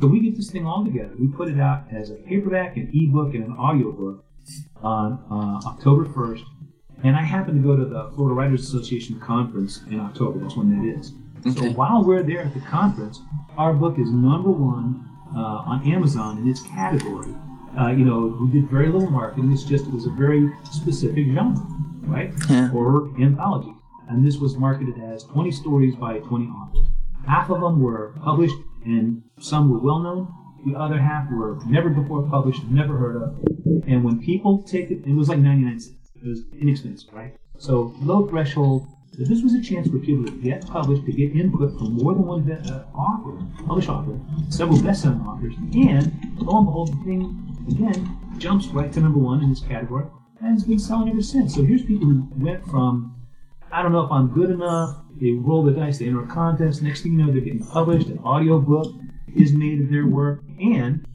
So 0.00 0.06
we 0.06 0.20
get 0.20 0.36
this 0.36 0.50
thing 0.50 0.64
all 0.66 0.84
together. 0.84 1.12
We 1.18 1.28
put 1.28 1.48
it 1.48 1.58
out 1.58 1.84
as 1.92 2.10
a 2.10 2.14
paperback, 2.14 2.76
an 2.76 2.90
ebook, 2.92 3.34
and 3.34 3.44
an 3.44 3.52
audiobook 3.52 4.24
on 4.82 5.24
uh, 5.30 5.68
October 5.68 6.04
1st. 6.04 6.42
And 7.04 7.16
I 7.16 7.22
happen 7.22 7.54
to 7.54 7.60
go 7.60 7.76
to 7.76 7.84
the 7.84 8.10
Florida 8.14 8.34
Writers 8.34 8.66
Association 8.66 9.20
conference 9.20 9.82
in 9.90 10.00
October. 10.00 10.40
That's 10.40 10.56
when 10.56 10.70
that 10.70 10.98
is. 10.98 11.12
Okay. 11.46 11.68
So 11.68 11.70
while 11.72 12.02
we're 12.02 12.22
there 12.22 12.40
at 12.40 12.54
the 12.54 12.60
conference, 12.60 13.20
our 13.58 13.74
book 13.74 13.98
is 13.98 14.10
number 14.10 14.50
one 14.50 15.06
uh, 15.36 15.38
on 15.38 15.86
Amazon 15.86 16.38
in 16.38 16.48
its 16.48 16.62
category. 16.62 17.34
Uh, 17.78 17.88
you 17.88 18.04
know, 18.04 18.38
we 18.40 18.50
did 18.50 18.70
very 18.70 18.88
little 18.88 19.10
marketing. 19.10 19.52
It's 19.52 19.64
just 19.64 19.86
it 19.86 19.92
was 19.92 20.06
a 20.06 20.10
very 20.10 20.50
specific 20.72 21.26
genre 21.34 21.60
right? 22.06 22.32
Yeah. 22.48 22.68
Horror 22.68 23.08
anthology. 23.20 23.74
And 24.08 24.26
this 24.26 24.36
was 24.36 24.56
marketed 24.56 25.00
as 25.02 25.24
20 25.24 25.50
stories 25.50 25.94
by 25.96 26.18
20 26.18 26.46
authors. 26.46 26.86
Half 27.26 27.50
of 27.50 27.60
them 27.60 27.80
were 27.80 28.14
published 28.22 28.56
and 28.84 29.22
some 29.40 29.70
were 29.70 29.78
well 29.78 29.98
known. 30.00 30.32
The 30.66 30.78
other 30.78 30.98
half 30.98 31.30
were 31.30 31.58
never 31.66 31.90
before 31.90 32.22
published, 32.28 32.64
never 32.64 32.96
heard 32.96 33.16
of. 33.16 33.36
And 33.86 34.04
when 34.04 34.20
people 34.20 34.62
take 34.62 34.90
it, 34.90 35.06
it 35.06 35.14
was 35.14 35.28
like 35.28 35.38
99 35.38 35.80
cents. 35.80 36.03
It 36.24 36.28
was 36.28 36.44
inexpensive, 36.58 37.12
right? 37.12 37.36
So 37.58 37.94
low 38.00 38.26
threshold. 38.26 38.86
So 39.12 39.24
This 39.24 39.42
was 39.42 39.54
a 39.54 39.62
chance 39.62 39.88
for 39.88 39.98
people 39.98 40.24
to 40.24 40.32
get 40.32 40.66
published, 40.66 41.04
to 41.06 41.12
get 41.12 41.36
input 41.36 41.78
from 41.78 41.98
more 41.98 42.14
than 42.14 42.26
one 42.26 42.50
uh, 42.50 42.84
author, 42.94 43.46
published 43.64 43.88
author, 43.88 44.18
several 44.48 44.82
best-selling 44.82 45.20
authors, 45.20 45.54
and 45.74 46.12
lo 46.36 46.58
and 46.58 46.66
behold, 46.66 46.88
the 46.88 47.04
thing 47.04 47.66
again 47.70 48.18
jumps 48.38 48.66
right 48.68 48.92
to 48.92 49.00
number 49.00 49.20
one 49.20 49.42
in 49.42 49.50
this 49.50 49.60
category 49.60 50.06
and 50.44 50.56
it's 50.56 50.66
been 50.66 50.78
selling 50.78 51.08
ever 51.08 51.22
since. 51.22 51.54
So 51.54 51.64
here's 51.64 51.82
people 51.82 52.06
who 52.06 52.28
went 52.36 52.64
from, 52.66 53.14
I 53.72 53.82
don't 53.82 53.92
know 53.92 54.04
if 54.04 54.10
I'm 54.10 54.28
good 54.28 54.50
enough, 54.50 54.96
they 55.20 55.32
roll 55.32 55.62
the 55.62 55.72
dice, 55.72 55.98
they 55.98 56.06
enter 56.06 56.24
a 56.24 56.26
contest, 56.26 56.82
next 56.82 57.02
thing 57.02 57.12
you 57.12 57.18
know, 57.18 57.32
they're 57.32 57.40
getting 57.40 57.64
published, 57.64 58.08
an 58.08 58.18
audio 58.24 58.60
book 58.60 58.94
is 59.34 59.52
made 59.52 59.80
of 59.80 59.90
their 59.90 60.06
work, 60.06 60.42
and 60.60 61.06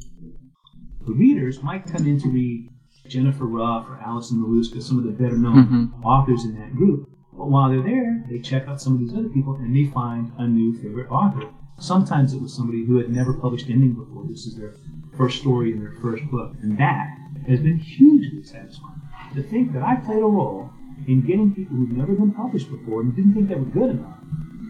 the 1.06 1.14
readers 1.14 1.62
might 1.62 1.86
come 1.86 2.08
in 2.08 2.20
to 2.22 2.30
read 2.30 2.69
Jenifer 3.10 3.50
Ruff 3.50 3.88
or 3.90 3.98
Allison 3.98 4.38
Maruska, 4.38 4.82
some 4.82 5.00
of 5.00 5.06
the 5.06 5.12
better 5.12 5.38
known 5.38 5.66
mm-hmm. 5.66 6.06
authors 6.06 6.46
in 6.46 6.58
that 6.60 6.76
group. 6.76 7.10
But 7.34 7.50
while 7.50 7.70
they're 7.70 7.82
there, 7.82 8.24
they 8.30 8.40
check 8.40 8.68
out 8.68 8.82
some 8.82 8.94
of 8.94 9.00
these 9.00 9.14
other 9.14 9.30
people 9.30 9.56
and 9.56 9.76
they 9.76 9.86
find 9.92 10.32
a 10.38 10.48
new 10.48 10.78
favorite 10.82 11.10
author. 11.10 11.50
Sometimes 11.80 12.34
it 12.34 12.42
was 12.42 12.54
somebody 12.54 12.86
who 12.86 12.98
had 12.98 13.10
never 13.10 13.34
published 13.34 13.70
anything 13.70 13.94
before. 13.94 14.26
This 14.28 14.46
is 14.46 14.58
their 14.58 14.74
first 15.18 15.40
story 15.40 15.72
in 15.72 15.80
their 15.80 15.96
first 16.02 16.24
book. 16.30 16.54
And 16.62 16.78
that 16.78 17.08
has 17.48 17.62
been 17.62 17.78
hugely 17.78 18.44
satisfying 18.44 19.02
to 19.36 19.44
think 19.44 19.74
that 19.74 19.84
I 19.84 19.96
played 19.96 20.20
a 20.20 20.26
role 20.26 20.70
in 21.08 21.22
getting 21.22 21.54
people 21.54 21.78
who've 21.78 21.92
never 21.92 22.14
been 22.14 22.34
published 22.34 22.70
before 22.70 23.02
and 23.02 23.16
didn't 23.16 23.34
think 23.34 23.48
they 23.48 23.56
were 23.56 23.66
good 23.66 23.92
enough. 23.92 24.18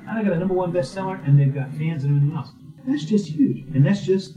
And 0.08 0.18
I 0.18 0.24
got 0.24 0.34
a 0.34 0.40
number 0.40 0.54
one 0.54 0.72
bestseller 0.72 1.26
and 1.28 1.40
they've 1.40 1.54
got 1.54 1.74
fans 1.74 2.04
and 2.04 2.16
everything 2.16 2.38
else. 2.38 2.52
That's 2.88 3.06
just 3.06 3.28
huge. 3.28 3.66
And 3.76 3.86
that's 3.86 4.02
just 4.02 4.36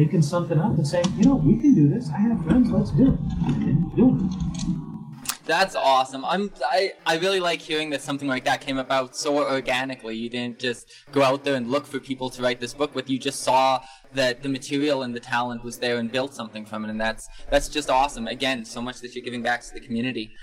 thinking 0.00 0.22
something 0.22 0.58
up 0.58 0.74
and 0.78 0.88
saying, 0.88 1.04
you 1.18 1.24
know, 1.24 1.34
we 1.34 1.58
can 1.58 1.74
do 1.74 1.86
this. 1.86 2.08
I 2.08 2.20
have 2.20 2.42
friends, 2.42 2.70
let's 2.70 2.90
do 2.92 3.12
it. 3.12 3.18
And 3.44 3.92
it. 3.98 5.44
That's 5.44 5.76
awesome. 5.76 6.24
I'm 6.24 6.50
I, 6.70 6.92
I 7.04 7.18
really 7.18 7.38
like 7.38 7.60
hearing 7.60 7.90
that 7.90 8.00
something 8.00 8.26
like 8.26 8.44
that 8.46 8.62
came 8.62 8.78
about 8.78 9.14
so 9.14 9.36
organically. 9.36 10.16
You 10.16 10.30
didn't 10.30 10.58
just 10.58 10.90
go 11.12 11.22
out 11.22 11.44
there 11.44 11.54
and 11.54 11.70
look 11.70 11.86
for 11.86 12.00
people 12.00 12.30
to 12.30 12.42
write 12.42 12.60
this 12.60 12.72
book 12.72 12.94
with. 12.94 13.10
You 13.10 13.18
just 13.18 13.42
saw 13.42 13.82
that 14.14 14.42
the 14.42 14.48
material 14.48 15.02
and 15.02 15.14
the 15.14 15.20
talent 15.20 15.64
was 15.64 15.76
there 15.78 15.98
and 15.98 16.10
built 16.10 16.32
something 16.32 16.64
from 16.64 16.86
it, 16.86 16.90
and 16.90 16.98
that's 16.98 17.28
that's 17.50 17.68
just 17.68 17.90
awesome. 17.90 18.26
Again, 18.26 18.64
so 18.64 18.80
much 18.80 19.00
that 19.00 19.14
you're 19.14 19.24
giving 19.24 19.42
back 19.42 19.60
to 19.64 19.74
the 19.74 19.80
community. 19.80 20.34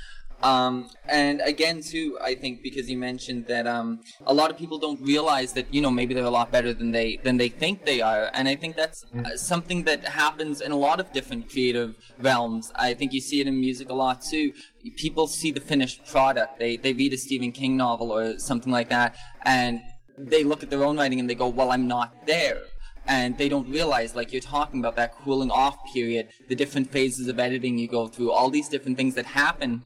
Um, 0.43 0.89
and 1.09 1.41
again, 1.41 1.81
too, 1.81 2.17
I 2.23 2.35
think 2.35 2.61
because 2.61 2.89
you 2.89 2.97
mentioned 2.97 3.47
that 3.47 3.65
um, 3.65 4.01
a 4.25 4.33
lot 4.33 4.51
of 4.51 4.57
people 4.57 4.77
don't 4.77 5.01
realize 5.01 5.53
that 5.53 5.73
you 5.73 5.81
know 5.81 5.89
maybe 5.89 6.13
they're 6.13 6.23
a 6.23 6.29
lot 6.29 6.51
better 6.51 6.73
than 6.73 6.91
they 6.91 7.17
than 7.23 7.37
they 7.37 7.49
think 7.49 7.85
they 7.85 8.01
are, 8.01 8.29
and 8.33 8.47
I 8.47 8.55
think 8.55 8.75
that's 8.75 9.03
uh, 9.25 9.35
something 9.35 9.83
that 9.85 10.05
happens 10.05 10.61
in 10.61 10.71
a 10.71 10.75
lot 10.75 10.99
of 10.99 11.11
different 11.11 11.49
creative 11.49 11.95
realms. 12.19 12.71
I 12.75 12.93
think 12.93 13.13
you 13.13 13.21
see 13.21 13.41
it 13.41 13.47
in 13.47 13.59
music 13.59 13.89
a 13.89 13.95
lot 13.95 14.21
too. 14.21 14.53
People 14.95 15.27
see 15.27 15.51
the 15.51 15.59
finished 15.59 16.05
product. 16.05 16.59
They 16.59 16.77
they 16.77 16.93
read 16.93 17.13
a 17.13 17.17
Stephen 17.17 17.51
King 17.51 17.75
novel 17.75 18.11
or 18.11 18.37
something 18.37 18.71
like 18.71 18.89
that, 18.89 19.15
and 19.43 19.81
they 20.19 20.43
look 20.43 20.61
at 20.61 20.69
their 20.69 20.83
own 20.83 20.97
writing 20.97 21.19
and 21.19 21.27
they 21.27 21.35
go, 21.35 21.47
"Well, 21.47 21.71
I'm 21.71 21.87
not 21.87 22.27
there." 22.27 22.61
and 23.09 23.37
they 23.37 23.47
don't 23.47 23.69
realize 23.69 24.15
like 24.15 24.33
you're 24.33 24.41
talking 24.41 24.81
about 24.81 24.97
that 24.97 25.15
cooling 25.15 25.49
off 25.49 25.77
period 25.93 26.27
the 26.49 26.55
different 26.55 26.91
phases 26.91 27.29
of 27.29 27.39
editing 27.39 27.77
you 27.77 27.87
go 27.87 28.05
through 28.05 28.29
all 28.29 28.49
these 28.49 28.67
different 28.67 28.97
things 28.97 29.15
that 29.15 29.25
happen 29.25 29.81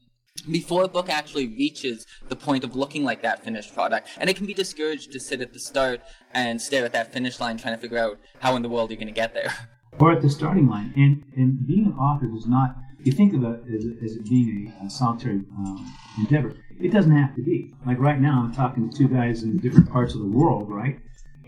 before 0.50 0.84
a 0.84 0.88
book 0.88 1.08
actually 1.08 1.48
reaches 1.48 2.06
the 2.28 2.36
point 2.36 2.64
of 2.64 2.74
looking 2.74 3.04
like 3.04 3.22
that 3.22 3.44
finished 3.44 3.74
product. 3.74 4.08
And 4.18 4.28
it 4.28 4.36
can 4.36 4.46
be 4.46 4.54
discouraged 4.54 5.12
to 5.12 5.20
sit 5.20 5.40
at 5.40 5.52
the 5.52 5.58
start 5.58 6.00
and 6.32 6.60
stare 6.60 6.84
at 6.84 6.92
that 6.92 7.12
finish 7.12 7.40
line 7.40 7.58
trying 7.58 7.74
to 7.74 7.80
figure 7.80 7.98
out 7.98 8.18
how 8.40 8.56
in 8.56 8.62
the 8.62 8.68
world 8.68 8.90
you're 8.90 8.96
going 8.96 9.06
to 9.08 9.12
get 9.12 9.34
there. 9.34 9.52
or 9.98 10.12
at 10.12 10.22
the 10.22 10.30
starting 10.30 10.68
line. 10.68 10.92
And 10.96 11.24
and 11.36 11.66
being 11.66 11.86
an 11.86 11.92
author 11.92 12.26
does 12.26 12.46
not. 12.46 12.76
You 13.04 13.12
think 13.12 13.34
of 13.34 13.42
it 13.42 13.60
as, 13.74 13.84
as 14.04 14.16
it 14.16 14.28
being 14.28 14.72
a, 14.80 14.86
a 14.86 14.90
solitary 14.90 15.42
um, 15.58 15.92
endeavor. 16.18 16.54
It 16.80 16.92
doesn't 16.92 17.16
have 17.16 17.34
to 17.34 17.42
be. 17.42 17.74
Like 17.84 17.98
right 17.98 18.20
now, 18.20 18.42
I'm 18.44 18.54
talking 18.54 18.88
to 18.88 18.96
two 18.96 19.08
guys 19.08 19.42
in 19.42 19.58
different 19.58 19.90
parts 19.90 20.14
of 20.14 20.20
the 20.20 20.28
world, 20.28 20.70
right? 20.70 20.98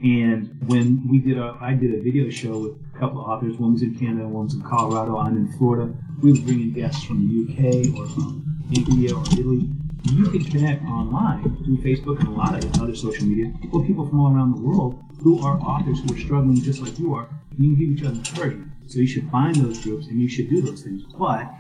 And 0.03 0.61
when 0.67 1.09
we 1.09 1.19
did 1.19 1.39
a, 1.39 1.57
I 1.61 1.75
did 1.75 1.95
a 1.95 2.03
video 2.03 2.29
show 2.31 2.59
with 2.59 2.73
a 2.95 2.99
couple 2.99 3.21
of 3.21 3.29
authors. 3.29 3.57
One 3.59 3.75
was 3.75 3.83
in 3.83 3.95
Canada, 3.95 4.27
one 4.29 4.45
was 4.45 4.55
in 4.55 4.63
Colorado, 4.63 5.19
I'm 5.19 5.37
in 5.37 5.53
Florida. 5.57 5.95
We 6.21 6.33
were 6.33 6.45
bringing 6.45 6.73
guests 6.73 7.05
from 7.05 7.29
the 7.29 7.35
UK 7.45 7.99
or 7.99 8.07
from 8.07 8.45
India 8.73 9.15
or 9.15 9.23
Italy. 9.33 9.69
You 10.13 10.31
can 10.31 10.45
connect 10.45 10.85
online 10.85 11.43
through 11.65 11.79
Facebook 11.79 12.19
and 12.19 12.29
a 12.29 12.33
lot 12.33 12.63
of 12.63 12.83
other 12.83 12.95
social 12.95 13.27
media 13.27 13.53
with 13.73 13.87
people 13.87 14.07
from 14.07 14.21
all 14.21 14.35
around 14.35 14.55
the 14.57 14.61
world 14.61 15.01
who 15.23 15.43
are 15.43 15.59
authors 15.61 16.01
who 16.01 16.15
are 16.15 16.19
struggling 16.19 16.61
just 16.61 16.81
like 16.81 16.99
you 16.99 17.15
are. 17.15 17.29
You 17.57 17.71
can 17.71 17.79
give 17.79 17.99
each 17.99 18.05
other 18.05 18.17
encouragement. 18.17 18.73
So 18.87 18.99
you 18.99 19.07
should 19.07 19.31
find 19.31 19.55
those 19.57 19.83
groups 19.83 20.09
and 20.09 20.21
you 20.21 20.29
should 20.29 20.51
do 20.51 20.61
those 20.61 20.83
things, 20.83 21.05
but 21.19 21.51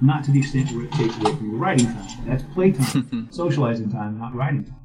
not 0.00 0.24
to 0.24 0.32
the 0.32 0.40
extent 0.40 0.72
where 0.72 0.84
it 0.84 0.92
takes 0.92 1.16
away 1.18 1.36
from 1.36 1.50
your 1.50 1.60
writing 1.60 1.86
time. 1.86 2.26
That's 2.26 2.42
playtime, 2.54 3.28
socializing 3.30 3.92
time, 3.92 4.18
not 4.18 4.34
writing 4.34 4.64
time. 4.64 4.80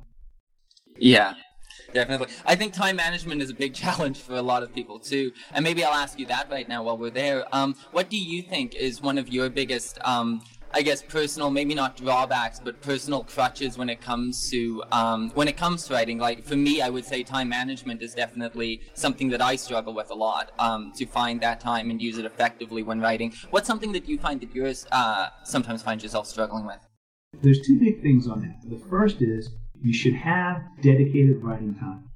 Yeah, 0.97 1.33
definitely. 1.93 2.27
I 2.45 2.55
think 2.55 2.73
time 2.73 2.95
management 2.95 3.41
is 3.41 3.49
a 3.49 3.53
big 3.53 3.73
challenge 3.83 4.19
for 4.19 4.35
a 4.35 4.41
lot 4.41 4.63
of 4.63 4.73
people 4.73 4.99
too. 4.99 5.31
And 5.53 5.63
maybe 5.63 5.83
I'll 5.83 5.93
ask 5.93 6.19
you 6.19 6.25
that 6.27 6.49
right 6.49 6.67
now 6.67 6.83
while 6.83 6.97
we're 6.97 7.09
there. 7.09 7.45
Um, 7.51 7.75
what 7.91 8.09
do 8.09 8.17
you 8.17 8.41
think 8.41 8.75
is 8.75 9.01
one 9.01 9.17
of 9.17 9.29
your 9.29 9.49
biggest, 9.49 9.99
um, 10.03 10.41
I 10.73 10.81
guess, 10.81 11.01
personal, 11.01 11.49
maybe 11.49 11.73
not 11.73 11.95
drawbacks, 11.95 12.59
but 12.59 12.81
personal 12.81 13.23
crutches 13.23 13.77
when 13.77 13.89
it 13.89 14.01
comes 14.01 14.49
to 14.51 14.83
um, 14.91 15.31
when 15.33 15.47
it 15.47 15.55
comes 15.55 15.87
to 15.87 15.93
writing? 15.93 16.17
Like 16.17 16.43
for 16.43 16.57
me, 16.57 16.81
I 16.81 16.89
would 16.89 17.05
say 17.05 17.23
time 17.23 17.49
management 17.49 18.01
is 18.01 18.13
definitely 18.13 18.81
something 18.93 19.29
that 19.29 19.41
I 19.41 19.55
struggle 19.55 19.93
with 19.93 20.11
a 20.11 20.15
lot. 20.15 20.51
Um, 20.59 20.91
to 20.97 21.05
find 21.05 21.39
that 21.41 21.59
time 21.59 21.89
and 21.89 22.01
use 22.01 22.17
it 22.17 22.25
effectively 22.25 22.83
when 22.83 22.99
writing. 22.99 23.33
What's 23.51 23.67
something 23.67 23.91
that 23.93 24.07
you 24.09 24.17
find 24.17 24.41
that 24.41 24.53
you 24.55 24.73
uh, 24.91 25.29
sometimes 25.43 25.83
find 25.83 26.01
yourself 26.01 26.27
struggling 26.27 26.65
with? 26.65 26.79
There's 27.41 27.61
two 27.61 27.79
big 27.79 28.01
things 28.01 28.27
on 28.27 28.41
that. 28.41 28.69
The 28.69 28.83
first 28.89 29.21
is 29.21 29.49
you 29.81 29.93
should 29.93 30.13
have 30.13 30.63
dedicated 30.81 31.43
writing 31.43 31.75
time. 31.75 32.09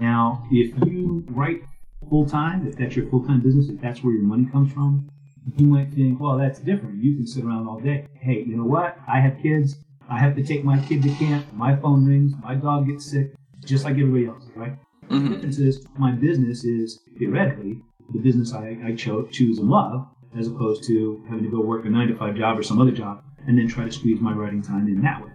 Now, 0.00 0.46
if 0.50 0.74
you 0.86 1.24
write 1.28 1.62
full 2.08 2.26
time, 2.26 2.66
if 2.66 2.76
that's 2.76 2.96
your 2.96 3.06
full 3.08 3.24
time 3.26 3.40
business, 3.40 3.68
if 3.68 3.80
that's 3.80 4.02
where 4.02 4.12
your 4.12 4.24
money 4.24 4.46
comes 4.46 4.72
from, 4.72 5.08
you 5.56 5.66
might 5.66 5.92
think, 5.92 6.20
well, 6.20 6.38
that's 6.38 6.60
different. 6.60 7.02
You 7.02 7.16
can 7.16 7.26
sit 7.26 7.44
around 7.44 7.66
all 7.66 7.80
day. 7.80 8.06
Hey, 8.14 8.44
you 8.46 8.56
know 8.56 8.64
what? 8.64 8.98
I 9.08 9.20
have 9.20 9.40
kids. 9.42 9.76
I 10.08 10.18
have 10.18 10.36
to 10.36 10.42
take 10.42 10.64
my 10.64 10.78
kid 10.86 11.02
to 11.02 11.10
camp. 11.14 11.52
My 11.52 11.76
phone 11.76 12.06
rings. 12.06 12.32
My 12.42 12.54
dog 12.54 12.88
gets 12.88 13.10
sick, 13.10 13.32
just 13.64 13.84
like 13.84 13.94
everybody 13.94 14.26
else, 14.26 14.44
right? 14.54 14.76
Mm-hmm. 15.08 15.24
The 15.24 15.34
difference 15.34 15.58
is 15.58 15.86
my 15.98 16.12
business 16.12 16.64
is 16.64 17.00
theoretically 17.18 17.80
the 18.12 18.18
business 18.18 18.52
I, 18.52 18.76
I 18.84 18.94
cho- 18.94 19.26
choose 19.26 19.58
and 19.58 19.68
love, 19.68 20.06
as 20.38 20.46
opposed 20.46 20.84
to 20.88 21.24
having 21.28 21.44
to 21.44 21.50
go 21.50 21.60
work 21.60 21.84
a 21.84 21.88
nine 21.88 22.08
to 22.08 22.16
five 22.16 22.36
job 22.36 22.58
or 22.58 22.62
some 22.62 22.80
other 22.80 22.92
job 22.92 23.22
and 23.46 23.58
then 23.58 23.68
try 23.68 23.84
to 23.84 23.92
squeeze 23.92 24.20
my 24.20 24.32
writing 24.32 24.62
time 24.62 24.86
in 24.86 25.02
that 25.02 25.24
way. 25.24 25.32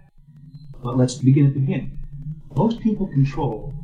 But 0.82 0.96
let's 0.96 1.14
begin 1.16 1.46
at 1.46 1.54
the 1.54 1.60
beginning. 1.60 1.98
Most 2.54 2.80
people 2.80 3.06
control 3.06 3.74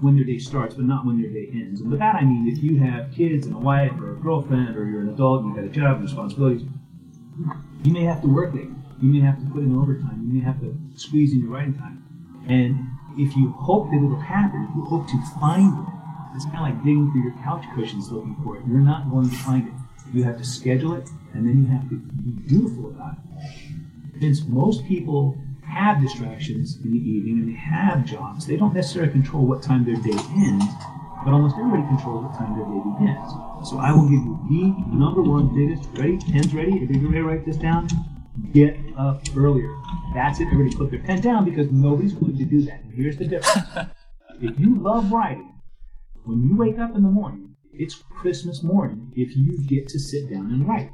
when 0.00 0.16
their 0.16 0.24
day 0.24 0.38
starts, 0.38 0.74
but 0.74 0.84
not 0.84 1.06
when 1.06 1.20
their 1.20 1.30
day 1.30 1.48
ends. 1.52 1.80
And 1.80 1.90
by 1.90 1.96
that 1.98 2.16
I 2.16 2.24
mean 2.24 2.48
if 2.48 2.62
you 2.62 2.78
have 2.78 3.12
kids 3.12 3.46
and 3.46 3.54
a 3.54 3.58
wife 3.58 3.92
or 4.00 4.12
a 4.12 4.16
girlfriend 4.16 4.76
or 4.76 4.86
you're 4.86 5.02
an 5.02 5.10
adult, 5.10 5.42
and 5.42 5.48
you've 5.48 5.56
got 5.56 5.64
a 5.64 5.80
job 5.80 5.96
and 5.96 6.04
responsibilities, 6.04 6.62
you 7.84 7.92
may 7.92 8.04
have 8.04 8.20
to 8.22 8.28
work 8.28 8.54
late. 8.54 8.68
You 9.00 9.08
may 9.12 9.20
have 9.20 9.38
to 9.38 9.46
put 9.50 9.62
in 9.62 9.76
overtime. 9.76 10.24
You 10.26 10.34
may 10.34 10.44
have 10.44 10.60
to 10.60 10.76
squeeze 10.96 11.32
in 11.32 11.40
your 11.40 11.50
writing 11.50 11.74
time. 11.74 12.04
And 12.48 12.78
if 13.18 13.36
you 13.36 13.52
hope 13.52 13.90
that 13.90 13.96
it'll 13.96 14.16
happen, 14.16 14.66
if 14.68 14.76
you 14.76 14.84
hope 14.84 15.06
to 15.08 15.20
find 15.40 15.72
it, 15.78 15.92
it's 16.34 16.44
kind 16.46 16.58
of 16.58 16.62
like 16.62 16.78
digging 16.84 17.10
through 17.12 17.22
your 17.22 17.34
couch 17.44 17.64
cushions 17.74 18.10
looking 18.10 18.36
for 18.42 18.56
it. 18.56 18.62
You're 18.66 18.80
not 18.80 19.10
going 19.10 19.28
to 19.28 19.36
find 19.36 19.68
it. 19.68 19.74
You 20.14 20.24
have 20.24 20.38
to 20.38 20.44
schedule 20.44 20.94
it, 20.94 21.08
and 21.34 21.46
then 21.46 21.62
you 21.62 21.66
have 21.68 21.88
to 21.88 21.96
be 21.96 22.30
dutiful 22.48 22.86
about 22.90 23.14
it. 23.14 24.20
Since 24.20 24.46
most 24.46 24.84
people 24.86 25.36
have 25.72 26.00
distractions 26.02 26.78
in 26.84 26.92
the 26.92 26.98
evening 26.98 27.38
and 27.40 27.48
they 27.48 27.58
have 27.58 28.04
jobs. 28.04 28.46
They 28.46 28.56
don't 28.56 28.74
necessarily 28.74 29.12
control 29.12 29.46
what 29.46 29.62
time 29.62 29.84
their 29.84 29.96
day 29.96 30.18
ends, 30.36 30.64
but 31.24 31.32
almost 31.32 31.56
everybody 31.56 31.82
controls 31.88 32.24
what 32.24 32.36
time 32.36 32.56
their 32.56 32.66
day 32.66 32.80
begins. 32.98 33.32
So 33.68 33.78
I 33.78 33.92
will 33.92 34.04
give 34.04 34.20
you 34.20 34.38
the 34.50 34.96
number 34.96 35.22
one 35.22 35.54
biggest. 35.54 35.88
Ready? 35.98 36.18
Pen's 36.18 36.52
ready? 36.54 36.72
If 36.76 36.90
you're 36.90 37.10
ready 37.10 37.22
to 37.22 37.24
write 37.24 37.46
this 37.46 37.56
down, 37.56 37.88
get 38.52 38.76
up 38.98 39.22
earlier. 39.36 39.74
That's 40.14 40.40
it. 40.40 40.48
Everybody 40.52 40.76
put 40.76 40.90
their 40.90 41.00
pen 41.00 41.20
down 41.20 41.44
because 41.44 41.70
nobody's 41.70 42.12
going 42.12 42.36
to 42.36 42.44
do 42.44 42.62
that. 42.62 42.82
And 42.82 42.92
here's 42.92 43.16
the 43.16 43.26
difference. 43.26 43.66
if 44.42 44.58
you 44.58 44.76
love 44.76 45.10
writing, 45.10 45.54
when 46.24 46.42
you 46.42 46.56
wake 46.56 46.78
up 46.78 46.94
in 46.94 47.02
the 47.02 47.08
morning, 47.08 47.56
it's 47.72 48.02
Christmas 48.10 48.62
morning 48.62 49.12
if 49.16 49.34
you 49.36 49.58
get 49.66 49.88
to 49.88 49.98
sit 49.98 50.30
down 50.30 50.52
and 50.52 50.68
write. 50.68 50.90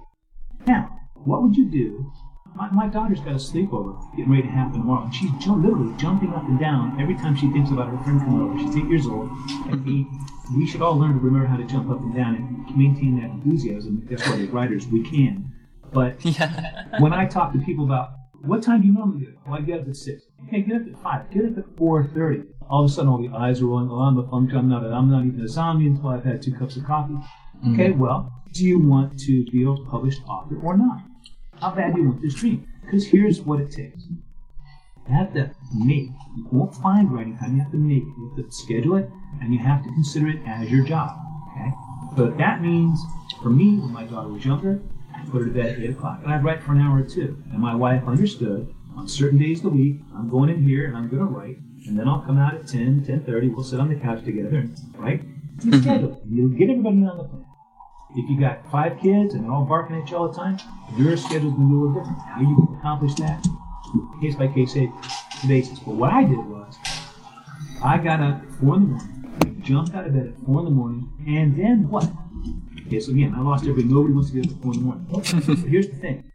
Now, 0.66 0.96
what 1.14 1.42
would 1.42 1.56
you 1.56 1.68
do 1.68 2.12
my, 2.59 2.71
my 2.73 2.87
daughter's 2.88 3.21
got 3.21 3.33
a 3.33 3.37
sleepover 3.37 3.97
getting 4.16 4.31
ready 4.31 4.42
to 4.42 4.49
happen 4.49 4.81
tomorrow, 4.81 5.05
and 5.05 5.14
she's 5.14 5.31
ju- 5.38 5.55
literally 5.55 5.97
jumping 5.97 6.35
up 6.35 6.42
and 6.44 6.59
down 6.59 7.01
every 7.01 7.14
time 7.14 7.37
she 7.37 7.51
thinks 7.53 7.71
about 7.71 7.88
her 7.88 8.03
friend 8.03 8.21
coming 8.21 8.42
over. 8.42 8.59
She's 8.59 8.77
eight 8.77 8.88
years 8.90 9.07
old, 9.07 9.31
and 9.71 9.85
we, 9.87 10.07
we 10.57 10.66
should 10.66 10.83
all 10.83 10.99
learn 10.99 11.12
to 11.12 11.18
remember 11.18 11.47
how 11.47 11.57
to 11.57 11.64
jump 11.64 11.88
up 11.90 12.01
and 12.01 12.14
down 12.14 12.35
and 12.35 12.77
maintain 12.77 13.21
that 13.21 13.31
enthusiasm. 13.31 14.07
That's 14.11 14.27
why, 14.27 14.40
as 14.40 14.49
writers, 14.49 14.88
we 14.88 15.09
can. 15.09 15.53
But 15.92 16.25
yeah. 16.25 16.99
when 16.99 17.12
I 17.12 17.27
talk 17.27 17.53
to 17.53 17.59
people 17.61 17.85
about 17.85 18.11
what 18.42 18.62
time 18.62 18.81
do 18.81 18.88
you 18.88 18.92
normally 18.92 19.25
get 19.25 19.35
up? 19.35 19.47
Well, 19.47 19.59
I 19.59 19.61
get 19.62 19.81
up 19.81 19.88
at 19.88 19.97
six. 19.97 20.25
Okay, 20.47 20.62
get 20.62 20.83
up 20.83 20.88
at 20.88 21.03
five. 21.03 21.31
Get 21.31 21.44
up 21.47 21.59
at 21.59 21.77
four 21.77 22.05
thirty. 22.05 22.42
All 22.68 22.85
of 22.85 22.90
a 22.90 22.92
sudden, 22.92 23.11
all 23.11 23.18
the 23.18 23.35
eyes 23.35 23.62
are 23.62 23.66
rolling. 23.66 23.88
Oh, 23.90 24.01
I'm 24.01 24.18
a 24.18 24.29
funk. 24.29 24.53
I'm 24.53 24.68
not. 24.68 24.85
A, 24.85 24.88
I'm 24.88 25.11
not 25.11 25.25
even 25.25 25.40
a 25.40 25.49
zombie 25.49 25.87
until 25.87 26.11
I've 26.11 26.25
had 26.25 26.42
two 26.42 26.53
cups 26.53 26.77
of 26.77 26.85
coffee. 26.85 27.14
Mm-hmm. 27.14 27.75
Okay, 27.75 27.90
well, 27.92 28.33
do 28.53 28.64
you 28.64 28.79
want 28.79 29.18
to 29.21 29.44
be 29.47 29.64
a 29.64 29.75
published 29.90 30.23
author 30.29 30.61
or 30.62 30.77
not? 30.77 31.01
How 31.61 31.75
bad 31.75 31.94
do 31.94 32.03
you 32.03 32.09
want 32.09 32.23
this 32.23 32.35
dream? 32.35 32.66
Because 32.85 33.07
here's 33.07 33.40
what 33.40 33.61
it 33.61 33.71
takes. 33.71 34.05
You 34.09 35.14
have 35.14 35.33
to 35.35 35.51
make. 35.75 36.11
You 36.37 36.47
won't 36.53 36.75
find 36.77 37.11
writing 37.12 37.37
time. 37.37 37.57
You 37.57 37.62
have 37.62 37.73
to 37.73 37.79
make 37.79 38.03
it. 38.03 38.07
You 38.07 38.33
have 38.37 38.47
to 38.47 38.53
schedule 38.53 38.97
it, 38.97 39.11
and 39.40 39.53
you 39.53 39.59
have 39.59 39.83
to 39.83 39.88
consider 39.90 40.29
it 40.29 40.40
as 40.47 40.71
your 40.71 40.85
job. 40.85 41.18
Okay. 41.53 41.71
So 42.16 42.27
that 42.31 42.62
means, 42.62 43.01
for 43.42 43.51
me, 43.51 43.79
when 43.79 43.92
my 43.92 44.05
daughter 44.05 44.29
was 44.29 44.44
younger, 44.44 44.81
I 45.14 45.25
put 45.31 45.40
her 45.40 45.47
to 45.47 45.53
bed 45.53 45.66
at 45.66 45.79
eight 45.81 45.90
o'clock, 45.90 46.21
and 46.23 46.33
I'd 46.33 46.44
write 46.44 46.62
for 46.62 46.73
an 46.73 46.81
hour 46.81 46.99
or 46.99 47.03
two. 47.03 47.42
And 47.51 47.59
my 47.59 47.75
wife 47.75 48.05
understood. 48.07 48.73
On 48.97 49.07
certain 49.07 49.38
days 49.38 49.59
of 49.59 49.64
the 49.64 49.71
week, 49.71 50.01
I'm 50.16 50.29
going 50.29 50.51
in 50.51 50.62
here 50.62 50.87
and 50.87 50.97
I'm 50.97 51.09
going 51.09 51.21
to 51.21 51.33
write, 51.33 51.59
and 51.87 51.97
then 51.97 52.09
I'll 52.09 52.21
come 52.21 52.37
out 52.37 52.55
at 52.55 52.66
10, 52.66 53.05
10.30. 53.05 53.55
We'll 53.55 53.64
sit 53.64 53.79
on 53.79 53.88
the 53.88 53.94
couch 53.94 54.25
together 54.25 54.57
and 54.57 54.77
write. 54.97 55.23
You 55.62 55.81
schedule. 55.81 56.21
You 56.29 56.51
get 56.51 56.71
everybody 56.71 57.05
on 57.05 57.16
the 57.16 57.25
plan. 57.25 57.44
If 58.16 58.31
you 58.31 58.40
got 58.40 58.71
five 58.71 58.99
kids 59.01 59.35
and 59.35 59.44
they're 59.44 59.53
all 59.53 59.66
barking 59.66 60.01
at 60.01 60.11
you 60.11 60.16
all 60.16 60.29
the 60.29 60.35
time, 60.35 60.59
your 60.97 61.16
schedule's 61.16 61.53
gonna 61.55 61.68
be 61.68 61.75
a 61.75 61.79
little 61.79 61.94
different. 61.94 62.18
How 62.18 62.40
you 62.40 62.77
accomplish 62.79 63.14
that, 63.16 63.47
case 64.21 64.35
by 64.35 64.49
case 64.49 64.77
eh, 64.77 64.87
basis. 65.47 65.79
But 65.81 65.94
what 65.94 66.12
I 66.12 66.25
did 66.25 66.38
was, 66.38 66.75
I 67.85 67.99
got 67.99 68.21
up 68.21 68.42
at 68.42 68.51
four 68.59 68.77
in 68.77 68.81
the 68.83 68.88
morning, 68.88 69.62
jumped 69.62 69.94
out 69.94 70.07
of 70.07 70.14
bed 70.14 70.27
at 70.27 70.47
four 70.47 70.61
in 70.61 70.64
the 70.64 70.71
morning, 70.71 71.12
and 71.27 71.55
then 71.55 71.88
what? 71.90 72.11
Okay, 72.87 72.99
so 72.99 73.12
again, 73.12 73.35
I 73.37 73.42
lost 73.42 73.64
everybody. 73.64 73.92
Nobody 73.92 74.14
wants 74.14 74.31
to 74.31 74.40
get 74.40 74.51
up 74.51 74.57
at 74.57 74.62
four 74.62 74.73
in 74.73 74.79
the 74.81 74.85
morning. 74.87 75.07
but 75.11 75.59
here's 75.68 75.88
the 75.88 75.97
thing. 75.97 76.33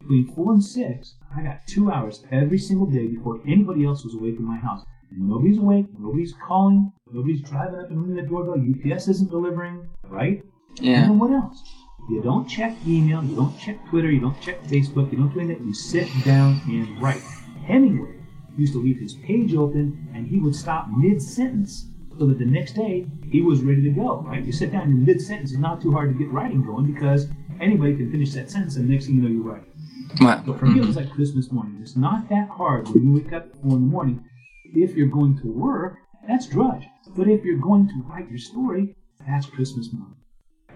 Between 0.00 0.32
four 0.36 0.52
and 0.52 0.64
six, 0.64 1.16
I 1.36 1.42
got 1.42 1.66
two 1.66 1.90
hours 1.90 2.22
every 2.30 2.58
single 2.58 2.86
day 2.86 3.08
before 3.08 3.40
anybody 3.44 3.84
else 3.84 4.04
was 4.04 4.14
awake 4.14 4.36
in 4.38 4.44
my 4.44 4.56
house. 4.56 4.84
Nobody's 5.10 5.58
awake, 5.58 5.86
nobody's 5.98 6.32
calling, 6.46 6.92
nobody's 7.10 7.42
driving 7.42 7.80
up 7.80 7.90
and 7.90 8.00
ringing 8.00 8.22
the 8.22 8.28
doorbell, 8.28 8.54
UPS 8.54 9.08
isn't 9.08 9.30
delivering, 9.30 9.88
right? 10.08 10.42
Yeah. 10.80 11.04
And 11.04 11.20
what 11.20 11.30
else? 11.30 11.62
You 12.08 12.22
don't 12.22 12.46
check 12.46 12.76
email, 12.86 13.24
you 13.24 13.34
don't 13.34 13.58
check 13.58 13.76
Twitter, 13.88 14.10
you 14.10 14.20
don't 14.20 14.40
check 14.40 14.62
Facebook, 14.64 15.10
you 15.10 15.18
don't 15.18 15.34
do 15.34 15.40
anything. 15.40 15.66
You 15.66 15.74
sit 15.74 16.08
down 16.24 16.60
and 16.66 17.00
write. 17.02 17.22
Hemingway 17.66 18.14
used 18.56 18.72
to 18.72 18.82
leave 18.82 18.98
his 18.98 19.14
page 19.14 19.54
open 19.54 20.08
and 20.14 20.26
he 20.26 20.38
would 20.38 20.54
stop 20.54 20.86
mid 20.96 21.20
sentence 21.20 21.86
so 22.18 22.26
that 22.26 22.38
the 22.38 22.46
next 22.46 22.72
day 22.72 23.06
he 23.30 23.42
was 23.42 23.62
ready 23.62 23.82
to 23.82 23.90
go, 23.90 24.22
right? 24.22 24.44
You 24.44 24.52
sit 24.52 24.72
down 24.72 24.84
in 24.84 25.04
mid 25.04 25.20
sentence, 25.20 25.50
it's 25.50 25.60
not 25.60 25.82
too 25.82 25.92
hard 25.92 26.12
to 26.12 26.18
get 26.18 26.30
writing 26.32 26.64
going 26.64 26.92
because 26.92 27.28
anybody 27.60 27.96
can 27.96 28.10
finish 28.10 28.32
that 28.32 28.50
sentence 28.50 28.76
and 28.76 28.88
the 28.88 28.92
next 28.92 29.06
thing 29.06 29.16
you 29.16 29.22
know 29.22 29.28
you're 29.28 29.42
writing. 29.42 29.72
Wow. 30.20 30.42
So 30.46 30.54
for 30.54 30.66
me, 30.66 30.80
it 30.80 30.86
was 30.86 30.96
like 30.96 31.10
Christmas 31.10 31.50
morning. 31.50 31.78
It's 31.82 31.96
not 31.96 32.28
that 32.28 32.48
hard 32.48 32.88
when 32.88 33.04
you 33.04 33.12
wake 33.20 33.32
up 33.32 33.48
in 33.62 33.68
the 33.68 33.76
morning. 33.76 34.24
If 34.64 34.96
you're 34.96 35.08
going 35.08 35.38
to 35.38 35.48
work, 35.48 35.98
that's 36.26 36.46
drudge. 36.46 36.84
But 37.16 37.28
if 37.28 37.44
you're 37.44 37.58
going 37.58 37.88
to 37.88 38.02
write 38.06 38.28
your 38.28 38.38
story, 38.38 38.96
that's 39.26 39.46
Christmas 39.46 39.92
morning. 39.92 40.16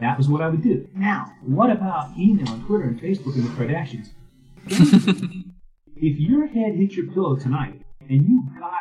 That 0.00 0.16
was 0.16 0.28
what 0.28 0.40
I 0.40 0.48
would 0.48 0.62
do. 0.62 0.88
Now, 0.94 1.32
what 1.42 1.70
about 1.70 2.16
email 2.18 2.50
and 2.52 2.66
Twitter 2.66 2.84
and 2.84 3.00
Facebook 3.00 3.34
and 3.34 3.44
the 3.44 3.50
Kardashians? 3.50 4.10
if 5.96 6.18
your 6.18 6.46
head 6.46 6.74
hit 6.74 6.92
your 6.92 7.06
pillow 7.12 7.36
tonight 7.36 7.82
and 8.00 8.26
you 8.26 8.48
got 8.58 8.80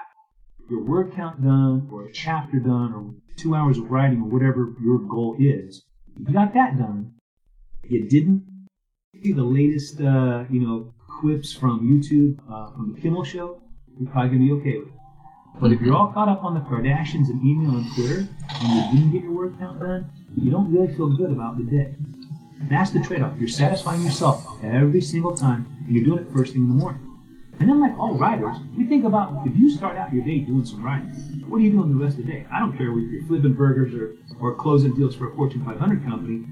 your 0.70 0.82
word 0.84 1.14
count 1.14 1.44
done 1.44 1.90
or 1.92 2.06
a 2.06 2.12
chapter 2.12 2.60
done 2.60 2.94
or 2.94 3.14
two 3.36 3.56
hours 3.56 3.78
of 3.78 3.92
writing 3.92 4.22
or 4.22 4.30
whatever 4.30 4.74
your 4.82 5.00
goal 5.00 5.36
is, 5.40 5.84
you 6.18 6.34
got 6.34 6.54
that 6.54 6.78
done, 6.78 7.14
you 7.84 8.08
didn't 8.08 8.44
see 9.22 9.34
the 9.34 9.44
latest, 9.44 10.00
uh, 10.00 10.46
you 10.50 10.62
know, 10.62 10.94
clips 11.20 11.52
from 11.54 11.82
YouTube, 11.82 12.40
uh, 12.50 12.72
from 12.72 12.94
the 12.94 13.02
Kimmel 13.02 13.24
Show, 13.24 13.62
you're 14.00 14.10
probably 14.10 14.38
going 14.38 14.48
to 14.48 14.56
be 14.56 14.62
okay 14.62 14.78
with 14.80 14.88
it. 14.88 14.99
But 15.60 15.72
if 15.72 15.82
you're 15.82 15.96
all 15.96 16.08
caught 16.14 16.30
up 16.30 16.44
on 16.44 16.54
the 16.54 16.62
Kardashians 16.62 17.30
and 17.30 17.44
email 17.44 17.72
and 17.72 17.86
Twitter, 17.94 18.28
and 18.62 18.74
you 18.74 18.82
didn't 19.00 19.12
get 19.12 19.24
your 19.24 19.32
work 19.34 19.58
count 19.60 19.80
done, 19.80 20.10
you 20.38 20.52
don't 20.52 20.72
really 20.72 20.94
feel 20.96 21.10
good 21.10 21.32
about 21.32 21.58
the 21.58 21.64
day. 21.64 21.96
That's 22.70 22.92
the 22.92 23.02
trade-off. 23.02 23.38
You're 23.40 23.50
satisfying 23.50 24.02
yourself 24.04 24.46
every 24.64 25.02
single 25.02 25.36
time, 25.36 25.66
and 25.86 25.96
you're 25.96 26.06
doing 26.06 26.20
it 26.20 26.32
first 26.34 26.54
thing 26.54 26.64
in 26.64 26.70
the 26.70 26.76
morning. 26.76 27.02
And 27.60 27.68
then, 27.68 27.80
like 27.82 27.98
all 27.98 28.14
writers, 28.18 28.56
we 28.78 28.86
think 28.86 29.04
about 29.04 29.46
if 29.46 29.58
you 29.58 29.70
start 29.70 29.98
out 29.98 30.14
your 30.14 30.24
day 30.24 30.40
doing 30.40 30.64
some 30.66 30.82
writing, 30.84 31.10
what 31.50 31.58
are 31.58 31.62
you 31.62 31.72
doing 31.72 31.90
the 31.98 32.04
rest 32.04 32.18
of 32.18 32.26
the 32.26 32.32
day? 32.32 32.46
I 32.52 32.60
don't 32.60 32.78
care 32.78 32.92
whether 32.92 33.02
you're 33.06 33.24
flipping 33.26 33.54
burgers 33.54 33.94
or, 33.94 34.14
or 34.40 34.56
closing 34.56 34.94
deals 34.96 35.16
for 35.16 35.30
a 35.32 35.36
Fortune 35.36 35.66
500 35.66 36.06
company. 36.06 36.46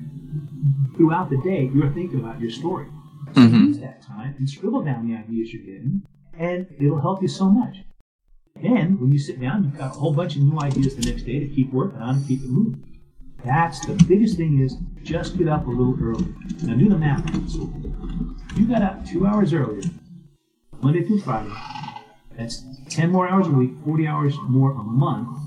Throughout 0.98 1.30
the 1.30 1.38
day, 1.38 1.70
you're 1.74 1.92
thinking 1.92 2.20
about 2.20 2.42
your 2.42 2.50
story. 2.52 2.88
So 3.34 3.42
Mhm. 3.42 3.68
use 3.68 3.80
that 3.80 4.02
time 4.02 4.36
and 4.38 4.50
scribble 4.50 4.82
down 4.84 5.08
the 5.08 5.16
ideas 5.16 5.54
you're 5.54 5.64
getting, 5.64 6.02
and 6.38 6.66
it'll 6.80 7.00
help 7.00 7.22
you 7.22 7.28
so 7.28 7.50
much. 7.50 7.84
Then, 8.62 9.00
when 9.00 9.12
you 9.12 9.20
sit 9.20 9.40
down, 9.40 9.64
you've 9.64 9.78
got 9.78 9.96
a 9.96 10.00
whole 10.00 10.14
bunch 10.14 10.36
of 10.36 10.42
new 10.42 10.60
ideas 10.60 10.96
the 10.96 11.10
next 11.10 11.24
day 11.24 11.40
to 11.40 11.48
keep 11.48 11.72
working 11.72 12.00
on 12.00 12.16
and 12.16 12.28
keep 12.28 12.42
it 12.42 12.50
moving. 12.50 13.00
That's 13.46 13.86
the 13.86 13.94
biggest 14.08 14.38
thing 14.38 14.60
is 14.60 14.76
just 15.04 15.38
get 15.38 15.48
up 15.48 15.68
a 15.68 15.70
little 15.70 15.98
early. 16.02 16.34
Now 16.64 16.76
do 16.76 16.90
the 16.90 16.98
math 16.98 17.26
on. 17.34 18.36
You 18.56 18.68
got 18.68 18.82
up 18.82 19.06
two 19.06 19.28
hours 19.28 19.54
earlier, 19.54 19.90
Monday 20.82 21.04
through 21.04 21.22
Friday. 21.22 21.54
That's 22.36 22.64
10 22.90 23.12
more 23.12 23.28
hours 23.28 23.48
a 23.48 23.52
week, 23.52 23.72
40 23.86 24.08
hours 24.08 24.36
more 24.48 24.72
a 24.72 24.84
month. 24.84 25.38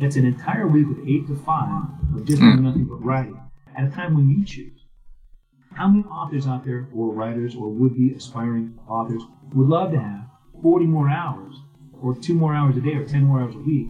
That's 0.00 0.16
an 0.16 0.26
entire 0.26 0.66
week 0.66 0.86
of 0.86 1.06
8 1.06 1.26
to 1.28 1.36
5 1.36 2.16
of 2.16 2.24
just 2.24 2.40
doing 2.40 2.56
hmm. 2.56 2.64
nothing 2.64 2.84
but 2.84 3.04
writing 3.04 3.40
at 3.76 3.84
a 3.84 3.90
time 3.90 4.14
when 4.14 4.28
you 4.28 4.44
choose. 4.44 4.80
How 5.72 5.88
many 5.88 6.04
authors 6.04 6.46
out 6.46 6.64
there, 6.64 6.88
or 6.94 7.12
writers, 7.12 7.54
or 7.54 7.68
would 7.68 7.94
be 7.96 8.12
aspiring 8.14 8.78
authors, 8.88 9.22
would 9.54 9.68
love 9.68 9.92
to 9.92 10.00
have 10.00 10.26
40 10.62 10.86
more 10.86 11.08
hours, 11.08 11.54
or 12.02 12.14
two 12.16 12.34
more 12.34 12.54
hours 12.54 12.76
a 12.76 12.80
day, 12.80 12.94
or 12.94 13.04
10 13.04 13.24
more 13.24 13.40
hours 13.40 13.54
a 13.54 13.58
week? 13.58 13.88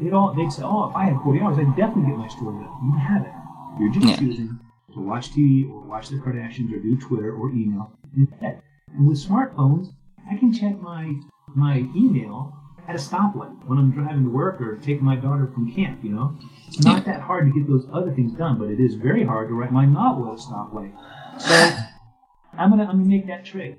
They'd 0.00 0.12
all 0.12 0.32
they'd 0.34 0.50
say, 0.50 0.62
"Oh, 0.64 0.88
if 0.90 0.96
I 0.96 1.04
had 1.04 1.20
40 1.22 1.40
hours, 1.40 1.58
I'd 1.58 1.76
definitely 1.76 2.10
get 2.10 2.18
my 2.18 2.28
story 2.28 2.56
done." 2.64 2.74
You 2.84 2.92
have 2.98 3.22
it. 3.22 3.32
You're 3.78 3.92
just 3.92 4.06
Yeah. 4.06 4.16
choosing 4.16 4.58
to 4.94 5.00
watch 5.00 5.32
TV, 5.32 5.70
or 5.70 5.80
watch 5.82 6.08
the 6.08 6.16
Kardashians, 6.16 6.72
or 6.72 6.78
do 6.80 6.96
Twitter, 6.96 7.32
or 7.34 7.50
email 7.50 7.92
instead. 8.16 8.62
And 8.96 9.06
with 9.06 9.18
smartphones, 9.18 9.88
I 10.30 10.36
can 10.36 10.52
check 10.52 10.80
my 10.82 11.14
my 11.54 11.86
email 11.94 12.54
at 12.88 12.96
a 12.96 12.98
stoplight 12.98 13.54
when 13.66 13.78
I'm 13.78 13.90
driving 13.90 14.24
to 14.24 14.30
work 14.30 14.60
or 14.60 14.76
taking 14.76 15.04
my 15.04 15.16
daughter 15.16 15.46
from 15.46 15.70
camp. 15.70 16.02
You 16.02 16.10
know, 16.14 16.34
it's 16.66 16.82
not 16.84 17.04
that 17.04 17.20
hard 17.20 17.46
to 17.46 17.52
get 17.52 17.68
those 17.68 17.86
other 17.92 18.10
things 18.12 18.32
done, 18.32 18.58
but 18.58 18.70
it 18.70 18.80
is 18.80 18.94
very 18.94 19.24
hard 19.24 19.48
to 19.48 19.54
write 19.54 19.72
my 19.72 19.84
novel 19.84 20.28
at 20.28 20.34
a 20.34 20.42
stoplight. 20.42 20.92
So 21.38 21.54
I'm 22.58 22.70
gonna 22.70 22.84
I'm 22.84 22.98
gonna 22.98 23.04
make 23.04 23.26
that 23.28 23.44
trade. 23.44 23.76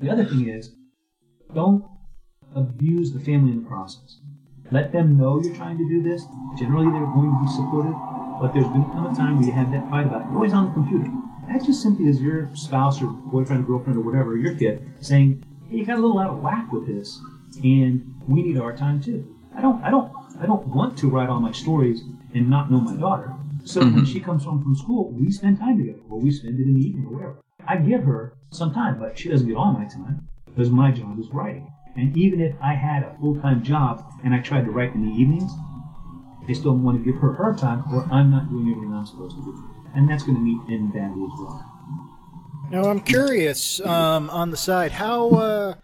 The 0.00 0.10
other 0.10 0.24
thing 0.24 0.48
is, 0.48 0.74
don't 1.54 1.84
abuse 2.56 3.12
the 3.12 3.20
family 3.20 3.52
in 3.52 3.62
the 3.62 3.68
process. 3.68 4.18
Let 4.72 4.90
them 4.90 5.16
know 5.16 5.40
you're 5.40 5.54
trying 5.54 5.78
to 5.78 5.88
do 5.88 6.02
this. 6.02 6.24
Generally, 6.58 6.90
they're 6.90 7.06
going 7.06 7.30
to 7.30 7.40
be 7.44 7.50
supportive, 7.52 7.94
but 8.40 8.52
there's 8.52 8.66
going 8.66 8.84
to 8.84 8.90
come 8.90 9.06
a 9.06 9.14
time 9.14 9.36
where 9.36 9.46
you 9.46 9.52
have 9.52 9.70
that 9.70 9.88
fight 9.88 10.06
about 10.06 10.24
you're 10.26 10.34
always 10.34 10.52
on 10.52 10.66
the 10.66 10.72
computer. 10.72 11.08
That 11.48 11.64
just 11.64 11.82
simply 11.82 12.06
is 12.06 12.20
your 12.20 12.50
spouse 12.54 13.00
or 13.00 13.06
boyfriend, 13.06 13.66
girlfriend, 13.66 13.98
or 13.98 14.02
whatever, 14.02 14.36
your 14.36 14.56
kid, 14.56 14.82
saying, 15.00 15.44
"Hey, 15.70 15.76
you 15.76 15.86
got 15.86 15.98
a 15.98 16.00
little 16.00 16.18
out 16.18 16.30
of 16.30 16.42
whack 16.42 16.72
with 16.72 16.88
this, 16.88 17.20
and 17.62 18.02
we 18.26 18.42
need 18.42 18.58
our 18.58 18.76
time 18.76 19.00
too." 19.00 19.36
I 19.56 19.60
don't, 19.60 19.82
I 19.84 19.90
don't, 19.90 20.12
I 20.40 20.46
don't 20.46 20.66
want 20.66 20.98
to 20.98 21.08
write 21.08 21.28
all 21.28 21.40
my 21.40 21.52
stories 21.52 22.02
and 22.34 22.50
not 22.50 22.70
know 22.70 22.80
my 22.80 22.96
daughter. 22.96 23.32
So 23.64 23.80
when 23.80 23.94
mm-hmm. 23.94 24.04
she 24.04 24.20
comes 24.20 24.44
home 24.44 24.62
from 24.62 24.74
school, 24.74 25.10
we 25.12 25.30
spend 25.30 25.58
time 25.58 25.78
together, 25.78 26.00
or 26.10 26.18
we 26.18 26.30
spend 26.30 26.58
it 26.58 26.64
in 26.64 26.74
the 26.74 26.80
evening, 26.80 27.06
or 27.06 27.14
whatever. 27.14 27.36
I 27.66 27.76
give 27.76 28.02
her 28.02 28.36
some 28.50 28.74
time, 28.74 28.98
but 28.98 29.18
she 29.18 29.28
doesn't 29.28 29.46
get 29.46 29.56
all 29.56 29.72
my 29.72 29.84
time 29.84 30.28
because 30.46 30.70
my 30.70 30.90
job 30.90 31.18
is 31.18 31.28
writing. 31.28 31.70
And 31.96 32.16
even 32.16 32.40
if 32.40 32.54
I 32.62 32.74
had 32.74 33.02
a 33.02 33.16
full-time 33.20 33.62
job 33.62 34.04
and 34.24 34.34
I 34.34 34.40
tried 34.40 34.64
to 34.66 34.70
write 34.70 34.94
in 34.94 35.06
the 35.06 35.14
evenings, 35.14 35.50
I 36.48 36.52
still 36.52 36.76
want 36.76 37.02
to 37.02 37.04
give 37.04 37.20
her 37.20 37.32
her 37.32 37.54
time, 37.56 37.82
or 37.92 38.06
I'm 38.12 38.30
not 38.30 38.50
doing 38.50 38.70
everything 38.70 38.94
I'm 38.94 39.06
supposed 39.06 39.36
to 39.36 39.42
do. 39.42 39.64
And 39.94 40.08
that's 40.08 40.22
going 40.22 40.36
to 40.36 40.42
meet 40.42 40.60
in 40.68 40.90
badly 40.90 41.24
as 41.24 41.38
well. 41.38 41.72
Now, 42.70 42.90
I'm 42.90 43.00
curious 43.00 43.80
um, 43.80 44.28
on 44.30 44.50
the 44.50 44.56
side, 44.56 44.92
how 44.92 45.30
uh, 45.30 45.74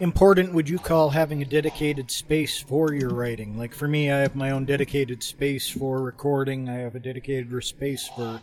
important 0.00 0.54
would 0.54 0.68
you 0.68 0.78
call 0.78 1.10
having 1.10 1.42
a 1.42 1.44
dedicated 1.44 2.10
space 2.10 2.58
for 2.58 2.94
your 2.94 3.10
writing? 3.10 3.58
Like 3.58 3.74
for 3.74 3.86
me, 3.86 4.10
I 4.10 4.20
have 4.20 4.34
my 4.34 4.50
own 4.50 4.64
dedicated 4.64 5.22
space 5.22 5.68
for 5.68 6.00
recording, 6.00 6.68
I 6.68 6.76
have 6.76 6.94
a 6.94 7.00
dedicated 7.00 7.64
space 7.64 8.08
for 8.08 8.40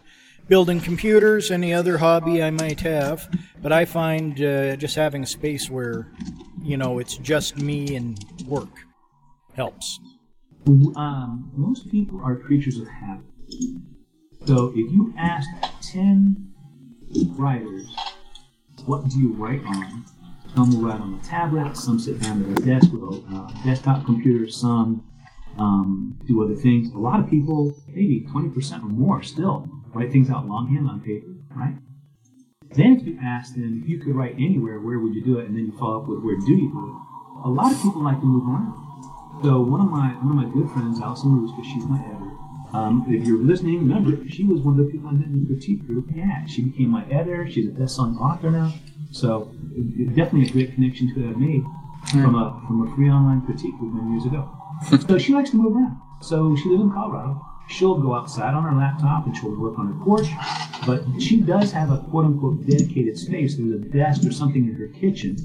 building 0.48 0.80
computers, 0.80 1.52
any 1.52 1.74
other 1.74 1.98
hobby 1.98 2.42
I 2.42 2.52
might 2.52 2.82
have. 2.82 3.30
But 3.62 3.72
I 3.72 3.86
find 3.86 4.42
uh, 4.42 4.76
just 4.76 4.96
having 4.96 5.24
a 5.24 5.28
space 5.28 5.70
where, 5.70 6.12
you 6.64 6.78
know, 6.78 7.00
it's 7.00 7.18
just 7.18 7.58
me 7.58 7.96
and 7.96 8.24
work 8.46 8.70
helps. 9.56 10.00
Um, 10.68 11.52
most 11.56 11.90
people 11.90 12.22
are 12.24 12.36
creatures 12.36 12.78
of 12.80 12.88
habit. 12.88 13.26
So 14.46 14.70
if 14.70 14.92
you 14.92 15.14
ask 15.18 15.48
10 15.92 16.54
writers, 17.38 17.94
what 18.86 19.10
do 19.10 19.20
you 19.20 19.34
write 19.34 19.64
on? 19.66 20.06
Some 20.56 20.72
will 20.72 20.90
write 20.90 21.02
on 21.02 21.20
a 21.22 21.24
tablet, 21.26 21.76
some 21.76 22.00
sit 22.00 22.22
down 22.22 22.44
at 22.44 22.62
a 22.62 22.66
desk 22.66 22.92
with 22.92 23.02
a 23.02 23.36
uh, 23.36 23.64
desktop 23.64 24.06
computer, 24.06 24.50
some 24.50 25.04
um, 25.58 26.20
do 26.26 26.44
other 26.44 26.56
things. 26.56 26.94
A 26.94 26.98
lot 26.98 27.20
of 27.20 27.30
people, 27.30 27.76
maybe 27.88 28.26
20% 28.30 28.84
or 28.84 28.88
more 28.88 29.22
still, 29.22 29.68
write 29.94 30.12
things 30.12 30.30
out 30.30 30.48
longhand 30.48 30.88
on 30.88 31.00
paper, 31.02 31.28
right? 31.56 31.76
Then 32.76 32.98
if 33.00 33.08
you 33.08 33.18
ask 33.24 33.56
them 33.56 33.82
if 33.84 33.90
you 33.90 34.00
could 34.00 34.16
write 34.16 34.34
anywhere, 34.36 34.80
where 34.80 35.00
would 35.00 35.14
you 35.14 35.24
do 35.24 35.40
it? 35.40 35.46
And 35.48 35.56
then 35.56 35.66
you 35.68 35.78
follow 35.78 36.02
up 36.02 36.08
with 36.08 36.20
where 36.24 36.36
do 36.38 36.52
you 36.54 36.70
do 36.72 36.80
it? 36.90 37.48
A 37.48 37.50
lot 37.50 37.72
of 37.72 37.82
people 37.82 38.04
like 38.04 38.20
to 38.20 38.26
move 38.26 38.44
around. 38.48 38.74
So 39.44 39.62
one 39.62 39.82
of 39.82 39.90
my 39.90 40.10
one 40.24 40.38
of 40.38 40.44
my 40.44 40.50
good 40.54 40.70
friends, 40.72 41.00
Alison 41.00 41.38
Lewis, 41.38 41.52
because 41.56 41.68
she's 41.72 41.86
my 41.86 42.00
editor. 42.04 42.32
Um, 42.74 43.06
if 43.08 43.26
you're 43.26 43.38
listening, 43.40 43.80
remember 43.88 44.28
she 44.28 44.44
was 44.44 44.60
one 44.62 44.78
of 44.80 44.86
the 44.86 44.92
people 44.92 45.08
I 45.10 45.14
met 45.14 45.28
in 45.28 45.40
the 45.42 45.46
critique 45.48 45.86
group. 45.88 46.08
Yeah, 46.14 46.46
she 46.48 46.64
became 46.64 46.90
my 46.90 47.06
editor. 47.06 47.48
She's 47.50 47.68
a 47.70 47.72
best-selling 47.72 48.18
author 48.18 48.52
now. 48.52 48.74
So 49.12 49.50
it- 49.74 50.00
it- 50.02 50.16
definitely 50.16 50.50
a 50.50 50.52
great 50.52 50.74
connection 50.76 51.14
to 51.16 51.22
have 51.28 51.38
made 51.38 51.64
from 52.12 52.36
a 52.36 52.62
from 52.68 52.86
a 52.88 52.96
free 52.96 53.10
online 53.10 53.42
critique 53.44 53.78
group 53.80 53.94
many 53.94 54.12
years 54.12 54.26
ago. 54.26 54.50
so 55.08 55.18
she 55.18 55.34
likes 55.34 55.52
to 55.52 55.58
move 55.58 55.76
around. 55.76 55.98
So 56.22 56.56
she 56.58 56.68
lives 56.70 56.82
in 56.82 56.92
Colorado. 56.92 57.40
She'll 57.70 57.98
go 57.98 58.16
outside 58.16 58.54
on 58.54 58.64
her 58.64 58.76
laptop 58.76 59.26
and 59.26 59.36
she'll 59.36 59.56
work 59.56 59.78
on 59.78 59.88
her 59.88 60.06
porch. 60.06 60.28
But 60.86 61.04
she 61.20 61.42
does 61.42 61.72
have 61.72 61.92
a 61.92 61.98
quote 62.10 62.26
unquote 62.26 62.66
dedicated 62.66 63.18
space. 63.18 63.58
There's 63.58 63.72
a 63.72 63.78
desk 63.78 64.26
or 64.26 64.32
something 64.32 64.68
in 64.68 64.76
her 64.76 64.88
kitchen 64.88 65.38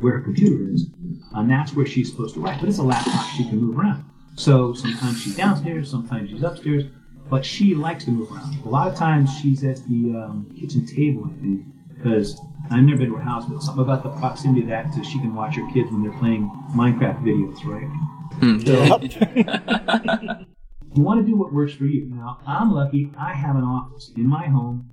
where 0.00 0.14
her 0.14 0.20
computer 0.20 0.72
is, 0.72 0.88
and 1.34 1.50
that's 1.50 1.74
where 1.74 1.86
she's 1.86 2.10
supposed 2.10 2.34
to 2.34 2.40
write. 2.40 2.60
But 2.60 2.68
it's 2.68 2.78
a 2.78 2.82
laptop; 2.82 3.26
she 3.36 3.44
can 3.48 3.60
move 3.60 3.78
around. 3.78 4.04
So 4.36 4.72
sometimes 4.74 5.22
she's 5.22 5.36
downstairs, 5.36 5.90
sometimes 5.90 6.30
she's 6.30 6.42
upstairs, 6.42 6.84
but 7.30 7.44
she 7.44 7.74
likes 7.74 8.04
to 8.06 8.10
move 8.10 8.32
around. 8.32 8.56
A 8.64 8.68
lot 8.68 8.88
of 8.88 8.96
times 8.96 9.30
she's 9.40 9.62
at 9.64 9.76
the 9.88 10.10
um, 10.16 10.52
kitchen 10.58 10.86
table, 10.86 11.30
I 11.30 11.40
think, 11.40 11.64
because 11.94 12.40
I've 12.70 12.82
never 12.82 12.98
been 12.98 13.10
to 13.10 13.16
her 13.16 13.22
house, 13.22 13.44
but 13.46 13.62
something 13.62 13.84
about 13.84 14.02
the 14.02 14.10
proximity 14.10 14.62
of 14.62 14.68
that 14.68 14.92
so 14.92 15.02
she 15.02 15.20
can 15.20 15.34
watch 15.34 15.56
her 15.56 15.66
kids 15.72 15.90
when 15.92 16.02
they're 16.02 16.18
playing 16.18 16.50
Minecraft 16.74 17.22
videos, 17.22 17.64
right? 17.64 17.88
You 20.94 21.02
want 21.02 21.20
to 21.20 21.26
do 21.26 21.36
what 21.36 21.52
works 21.52 21.74
for 21.74 21.86
you. 21.86 22.06
Now, 22.06 22.38
I'm 22.46 22.72
lucky. 22.72 23.10
I 23.18 23.32
have 23.34 23.56
an 23.56 23.64
office 23.64 24.12
in 24.16 24.28
my 24.28 24.46
home, 24.46 24.88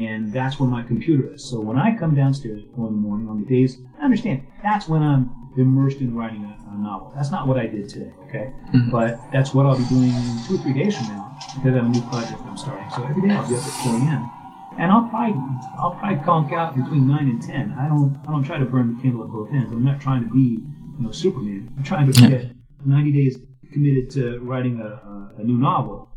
and 0.00 0.32
that's 0.32 0.58
where 0.58 0.68
my 0.68 0.82
computer 0.82 1.34
is. 1.34 1.44
So 1.44 1.60
when 1.60 1.78
I 1.78 1.94
come 1.94 2.14
downstairs 2.14 2.62
in 2.62 2.82
the 2.82 2.90
morning 2.90 3.28
on 3.28 3.40
the 3.40 3.46
days, 3.46 3.76
I 4.00 4.04
understand 4.04 4.46
that's 4.62 4.88
when 4.88 5.02
I'm 5.02 5.30
immersed 5.58 5.98
in 5.98 6.14
writing 6.14 6.44
a, 6.44 6.70
a 6.70 6.78
novel. 6.78 7.12
That's 7.14 7.30
not 7.30 7.46
what 7.46 7.58
I 7.58 7.66
did 7.66 7.86
today, 7.90 8.12
okay? 8.28 8.52
Mm-hmm. 8.72 8.90
But 8.90 9.20
that's 9.30 9.52
what 9.52 9.66
I'll 9.66 9.76
be 9.76 9.84
doing 9.84 10.12
two 10.48 10.54
or 10.54 10.58
three 10.58 10.72
days 10.72 10.96
from 10.96 11.08
now 11.08 11.36
because 11.56 11.74
I 11.74 11.76
have 11.76 11.84
a 11.84 11.88
new 11.88 12.02
project 12.08 12.40
I'm 12.46 12.56
starting. 12.56 12.88
So 12.90 13.04
every 13.04 13.28
day 13.28 13.34
I'll 13.34 13.46
be 13.46 13.54
up 13.54 13.62
at 13.62 13.84
4 13.84 13.94
a.m. 13.96 14.30
And 14.78 14.90
I'll 14.90 15.06
probably 15.10 15.36
I'll 15.78 15.96
probably 15.96 16.24
conk 16.24 16.52
out 16.54 16.74
between 16.74 17.06
nine 17.06 17.28
and 17.28 17.42
ten. 17.42 17.76
I 17.78 17.88
don't 17.88 18.18
I 18.26 18.30
don't 18.30 18.42
try 18.42 18.56
to 18.56 18.64
burn 18.64 18.96
the 18.96 19.02
candle 19.02 19.22
at 19.22 19.28
both 19.28 19.50
ends. 19.52 19.70
I'm 19.70 19.84
not 19.84 20.00
trying 20.00 20.26
to 20.26 20.32
be 20.32 20.64
you 20.98 21.04
know 21.04 21.12
Superman. 21.12 21.70
I'm 21.76 21.84
trying 21.84 22.10
to 22.10 22.28
get 22.28 22.52
90 22.86 23.12
days 23.12 23.38
committed 23.72 24.10
to 24.10 24.38
writing 24.40 24.80
a, 24.80 25.40
a, 25.40 25.44
new 25.44 25.58
novel, 25.58 26.08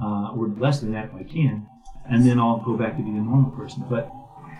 uh, 0.00 0.32
or 0.36 0.48
less 0.48 0.80
than 0.80 0.92
that 0.92 1.06
if 1.06 1.14
I 1.14 1.22
can, 1.22 1.66
and 2.10 2.26
then 2.26 2.38
I'll 2.38 2.58
go 2.64 2.76
back 2.76 2.96
to 2.96 3.02
being 3.02 3.18
a 3.18 3.20
normal 3.20 3.50
person. 3.50 3.84
But 3.88 4.10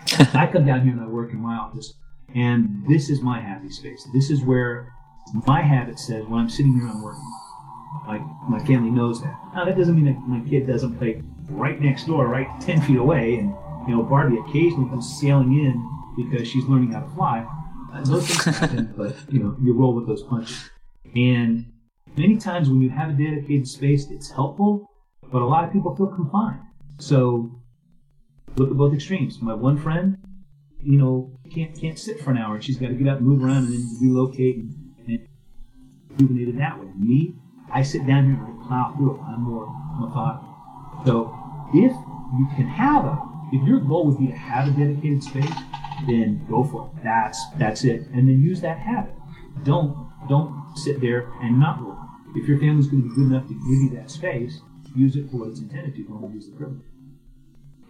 I 0.33 0.47
come 0.51 0.65
down 0.65 0.81
here 0.81 0.93
and 0.93 1.01
I 1.01 1.07
work 1.07 1.31
in 1.31 1.39
my 1.39 1.55
office, 1.55 1.93
and 2.35 2.83
this 2.87 3.09
is 3.09 3.21
my 3.21 3.39
happy 3.39 3.69
space. 3.69 4.07
This 4.13 4.29
is 4.29 4.43
where 4.43 4.91
my 5.45 5.61
habit 5.61 5.99
says 5.99 6.25
when 6.25 6.39
I'm 6.39 6.49
sitting 6.49 6.73
here, 6.73 6.87
I'm 6.87 7.01
working. 7.01 7.21
Like 8.07 8.21
my 8.49 8.59
family 8.65 8.89
knows 8.89 9.21
that. 9.21 9.37
Now 9.55 9.65
that 9.65 9.77
doesn't 9.77 9.95
mean 9.95 10.05
that 10.05 10.19
my 10.27 10.47
kid 10.49 10.67
doesn't 10.67 10.97
play 10.97 11.21
right 11.49 11.79
next 11.79 12.05
door, 12.05 12.27
right 12.27 12.47
ten 12.59 12.81
feet 12.81 12.97
away, 12.97 13.35
and 13.35 13.55
you 13.87 13.95
know 13.95 14.03
Barbie 14.03 14.37
occasionally 14.37 14.89
comes 14.89 15.19
sailing 15.19 15.53
in 15.53 15.89
because 16.17 16.47
she's 16.47 16.65
learning 16.65 16.91
how 16.91 17.01
to 17.01 17.09
fly. 17.15 17.47
Uh, 17.93 18.03
those 18.03 18.27
things 18.27 18.57
happen, 18.57 18.93
but 18.97 19.15
you 19.31 19.39
know 19.39 19.55
you 19.61 19.73
roll 19.73 19.93
with 19.93 20.07
those 20.07 20.23
punches. 20.23 20.69
And 21.15 21.71
many 22.17 22.37
times 22.37 22.69
when 22.69 22.81
you 22.81 22.89
have 22.89 23.09
a 23.09 23.13
dedicated 23.13 23.67
space, 23.67 24.09
it's 24.09 24.29
helpful, 24.31 24.89
but 25.31 25.41
a 25.41 25.45
lot 25.45 25.63
of 25.63 25.71
people 25.71 25.95
feel 25.95 26.07
confined. 26.07 26.59
So 26.99 27.51
look 28.55 28.71
at 28.71 28.77
both 28.77 28.93
extremes. 28.93 29.41
My 29.41 29.53
one 29.53 29.77
friend, 29.77 30.17
you 30.81 30.97
know, 30.97 31.39
can't 31.53 31.79
can't 31.79 31.97
sit 31.97 32.19
for 32.21 32.31
an 32.31 32.37
hour. 32.37 32.61
She's 32.61 32.77
got 32.77 32.87
to 32.89 32.93
get 32.93 33.07
up, 33.07 33.21
move 33.21 33.43
around, 33.43 33.65
and 33.65 33.73
then 33.73 33.97
relocate. 34.01 34.57
And, 34.57 34.75
and 35.07 35.27
rejuvenated 36.09 36.59
that 36.59 36.79
way. 36.79 36.87
Me, 36.97 37.35
I 37.71 37.81
sit 37.81 38.05
down 38.05 38.25
here 38.25 38.35
and 38.35 38.63
I 38.63 38.67
plow 38.67 38.93
through 38.95 39.15
it. 39.15 39.21
I'm 39.21 39.41
more 39.41 39.67
methodical. 39.99 40.49
So 41.05 41.35
if 41.73 41.91
you 41.91 42.47
can 42.55 42.67
have 42.67 43.05
a, 43.05 43.19
if 43.51 43.67
your 43.67 43.79
goal 43.79 44.07
would 44.07 44.19
be 44.19 44.27
to 44.27 44.33
have 44.33 44.67
a 44.67 44.71
dedicated 44.71 45.23
space, 45.23 45.51
then 46.07 46.45
go 46.49 46.63
for 46.63 46.91
it. 46.95 47.03
That's 47.03 47.43
that's 47.57 47.83
it. 47.83 48.01
And 48.13 48.27
then 48.27 48.41
use 48.41 48.61
that 48.61 48.77
habit. 48.77 49.13
Don't 49.63 50.09
don't 50.29 50.77
sit 50.77 51.01
there 51.01 51.31
and 51.41 51.59
not 51.59 51.83
work. 51.83 51.97
If 52.35 52.47
your 52.47 52.59
family's 52.59 52.87
going 52.87 53.03
to 53.03 53.09
be 53.09 53.15
good 53.15 53.31
enough 53.31 53.47
to 53.47 53.53
give 53.53 53.63
you 53.63 53.89
that 53.95 54.09
space, 54.09 54.61
use 54.95 55.15
it 55.15 55.29
for 55.29 55.37
what 55.37 55.49
it's 55.49 55.59
intended 55.59 55.95
to. 55.95 56.03
Don't 56.03 56.33
use 56.33 56.47
the 56.47 56.55
privilege. 56.55 56.81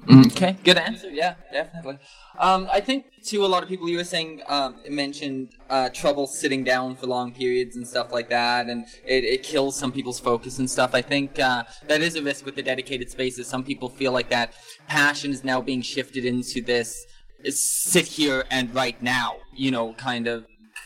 Okay, 0.10 0.58
good 0.66 0.78
answer. 0.78 1.10
Yeah, 1.10 1.36
definitely. 1.52 1.98
Um, 2.38 2.68
I 2.72 2.82
think 2.82 3.06
too. 3.24 3.46
A 3.46 3.48
lot 3.48 3.64
of 3.64 3.70
people 3.70 3.88
you 3.88 3.96
were 3.96 4.04
saying 4.04 4.42
um, 4.48 4.76
mentioned 4.90 5.54
uh, 5.70 5.90
trouble 5.90 6.28
sitting 6.28 6.66
down 6.66 6.98
for 6.98 7.08
long 7.08 7.32
periods 7.32 7.78
and 7.78 7.88
stuff 7.88 8.12
like 8.12 8.28
that, 8.30 8.68
and 8.68 8.86
it, 9.06 9.24
it 9.24 9.44
kills 9.44 9.78
some 9.78 9.94
people's 9.94 10.20
focus 10.20 10.60
and 10.60 10.70
stuff. 10.70 10.94
I 10.94 11.02
think 11.02 11.40
uh, 11.40 11.64
that 11.88 12.02
is 12.02 12.18
a 12.18 12.22
risk 12.22 12.46
with 12.46 12.56
the 12.56 12.64
dedicated 12.64 13.10
spaces. 13.10 13.48
Some 13.48 13.64
people 13.64 13.88
feel 13.88 14.12
like 14.12 14.30
that 14.30 14.54
passion 14.88 15.32
is 15.32 15.46
now 15.46 15.62
being 15.62 15.82
shifted 15.82 16.26
into 16.26 16.62
this 16.62 17.06
sit 17.50 18.08
here 18.08 18.46
and 18.52 18.74
right 18.74 19.02
now, 19.02 19.36
you 19.54 19.72
know, 19.72 19.94
kind 19.94 20.28
of 20.28 20.46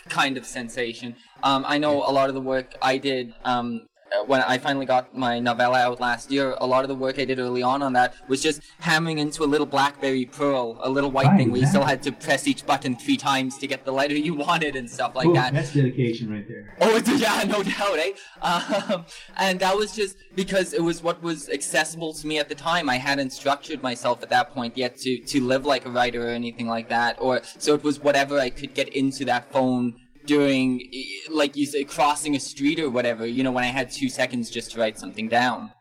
kind 0.10 0.38
of 0.38 0.46
sensation. 0.46 1.16
Um, 1.44 1.66
I 1.68 1.78
know 1.78 1.98
a 1.98 2.12
lot 2.12 2.30
of 2.30 2.36
the 2.36 2.42
work 2.42 2.76
I 2.82 2.98
did 2.98 3.34
um, 3.44 3.88
when 4.26 4.42
I 4.42 4.58
finally 4.58 4.86
got 4.86 5.16
my 5.16 5.40
novella 5.40 5.80
out 5.80 6.00
last 6.00 6.32
year, 6.32 6.56
a 6.60 6.68
lot 6.68 6.84
of 6.84 6.90
the 6.90 6.96
work 6.96 7.20
I 7.20 7.26
did 7.26 7.40
early 7.40 7.64
on 7.64 7.82
on 7.82 7.94
that 7.94 8.16
was 8.28 8.42
just 8.42 8.62
hammering 8.80 9.20
into 9.20 9.44
a 9.44 9.46
little 9.46 9.66
BlackBerry 9.66 10.26
Pearl, 10.26 10.78
a 10.82 10.90
little 10.90 11.12
white 11.12 11.28
right, 11.28 11.38
thing 11.38 11.52
where 11.52 11.62
you 11.62 11.68
still 11.68 11.84
had 11.84 12.02
to 12.04 12.12
press 12.12 12.48
each 12.48 12.66
button 12.66 12.96
three 12.96 13.18
times 13.18 13.58
to 13.60 13.68
get 13.68 13.86
the 13.86 13.92
letter 13.92 14.16
you 14.16 14.34
wanted 14.48 14.76
and 14.76 14.90
stuff 14.90 15.16
like 15.16 15.28
Ooh, 15.28 15.34
that. 15.34 15.54
That's 15.54 15.74
dedication 15.74 16.32
right 16.32 16.48
there. 16.48 16.76
Oh, 16.82 17.02
yeah, 17.18 17.44
no 17.48 17.64
doubt, 17.64 18.00
eh? 18.00 18.12
Um, 18.42 19.06
and 19.38 19.60
that 19.60 19.76
was 19.76 19.94
just 19.94 20.18
because 20.36 20.74
it 20.74 20.84
was 20.84 21.02
what 21.02 21.22
was 21.22 21.50
accessible 21.50 22.14
to 22.14 22.28
me 22.28 22.40
at 22.40 22.50
the 22.50 22.56
time. 22.56 22.90
I 22.90 22.98
hadn't 22.98 23.32
structured 23.32 23.82
myself 23.82 24.24
at 24.24 24.30
that 24.30 24.54
point 24.54 24.78
yet 24.78 24.98
to, 24.98 25.18
to 25.20 25.42
live 25.42 25.66
like 25.66 25.86
a 25.86 25.90
writer 25.90 26.28
or 26.28 26.32
anything 26.32 26.68
like 26.68 26.90
that. 26.90 27.18
Or 27.20 27.42
so 27.58 27.74
it 27.74 27.84
was 27.84 28.00
whatever 28.00 28.40
I 28.40 28.50
could 28.50 28.74
get 28.74 28.90
into 28.90 29.26
that 29.26 29.52
phone 29.52 29.96
during, 30.28 30.92
like 31.30 31.56
you 31.56 31.66
said, 31.66 31.88
crossing 31.88 32.36
a 32.36 32.40
street 32.40 32.80
or 32.80 32.90
whatever, 32.90 33.26
you 33.26 33.44
know, 33.44 33.52
when 33.52 33.64
I 33.64 33.68
had 33.68 33.90
two 33.90 34.10
seconds 34.10 34.50
just 34.52 34.72
to 34.72 34.80
write 34.80 35.00
something 35.00 35.28
down. 35.28 35.72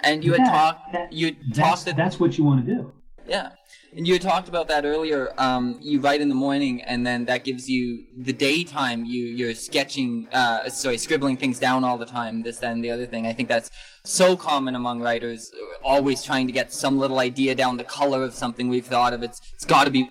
And 0.00 0.22
you 0.22 0.34
had 0.34 0.46
talked, 0.46 0.96
you 1.10 1.34
talked 1.54 1.86
that, 1.86 1.96
that's 1.96 2.20
what 2.20 2.38
you 2.38 2.44
want 2.44 2.64
to 2.64 2.74
do. 2.74 2.92
Yeah. 3.26 3.50
And 3.96 4.06
you 4.06 4.14
had 4.14 4.22
talked 4.22 4.48
about 4.48 4.68
that 4.68 4.84
earlier. 4.84 5.32
Um, 5.38 5.78
you 5.80 6.00
write 6.00 6.20
in 6.20 6.28
the 6.28 6.34
morning, 6.34 6.82
and 6.82 7.06
then 7.06 7.26
that 7.26 7.44
gives 7.44 7.68
you 7.68 8.04
the 8.18 8.32
daytime. 8.32 9.04
You 9.04 9.26
you're 9.26 9.54
sketching, 9.54 10.28
uh, 10.32 10.68
sorry, 10.68 10.98
scribbling 10.98 11.36
things 11.36 11.60
down 11.60 11.84
all 11.84 11.96
the 11.96 12.04
time. 12.06 12.42
This, 12.42 12.58
that, 12.58 12.72
and 12.72 12.84
the 12.84 12.90
other 12.90 13.06
thing. 13.06 13.24
I 13.26 13.32
think 13.32 13.48
that's 13.48 13.70
so 14.04 14.36
common 14.36 14.74
among 14.74 15.00
writers. 15.00 15.52
Always 15.84 16.24
trying 16.24 16.48
to 16.48 16.52
get 16.52 16.72
some 16.72 16.98
little 16.98 17.20
idea 17.20 17.54
down, 17.54 17.76
the 17.76 17.84
color 17.84 18.24
of 18.24 18.34
something 18.34 18.68
we've 18.68 18.84
thought 18.84 19.12
of. 19.12 19.22
It's 19.22 19.40
it's 19.54 19.64
got 19.64 19.84
to 19.84 19.90
be 19.90 20.10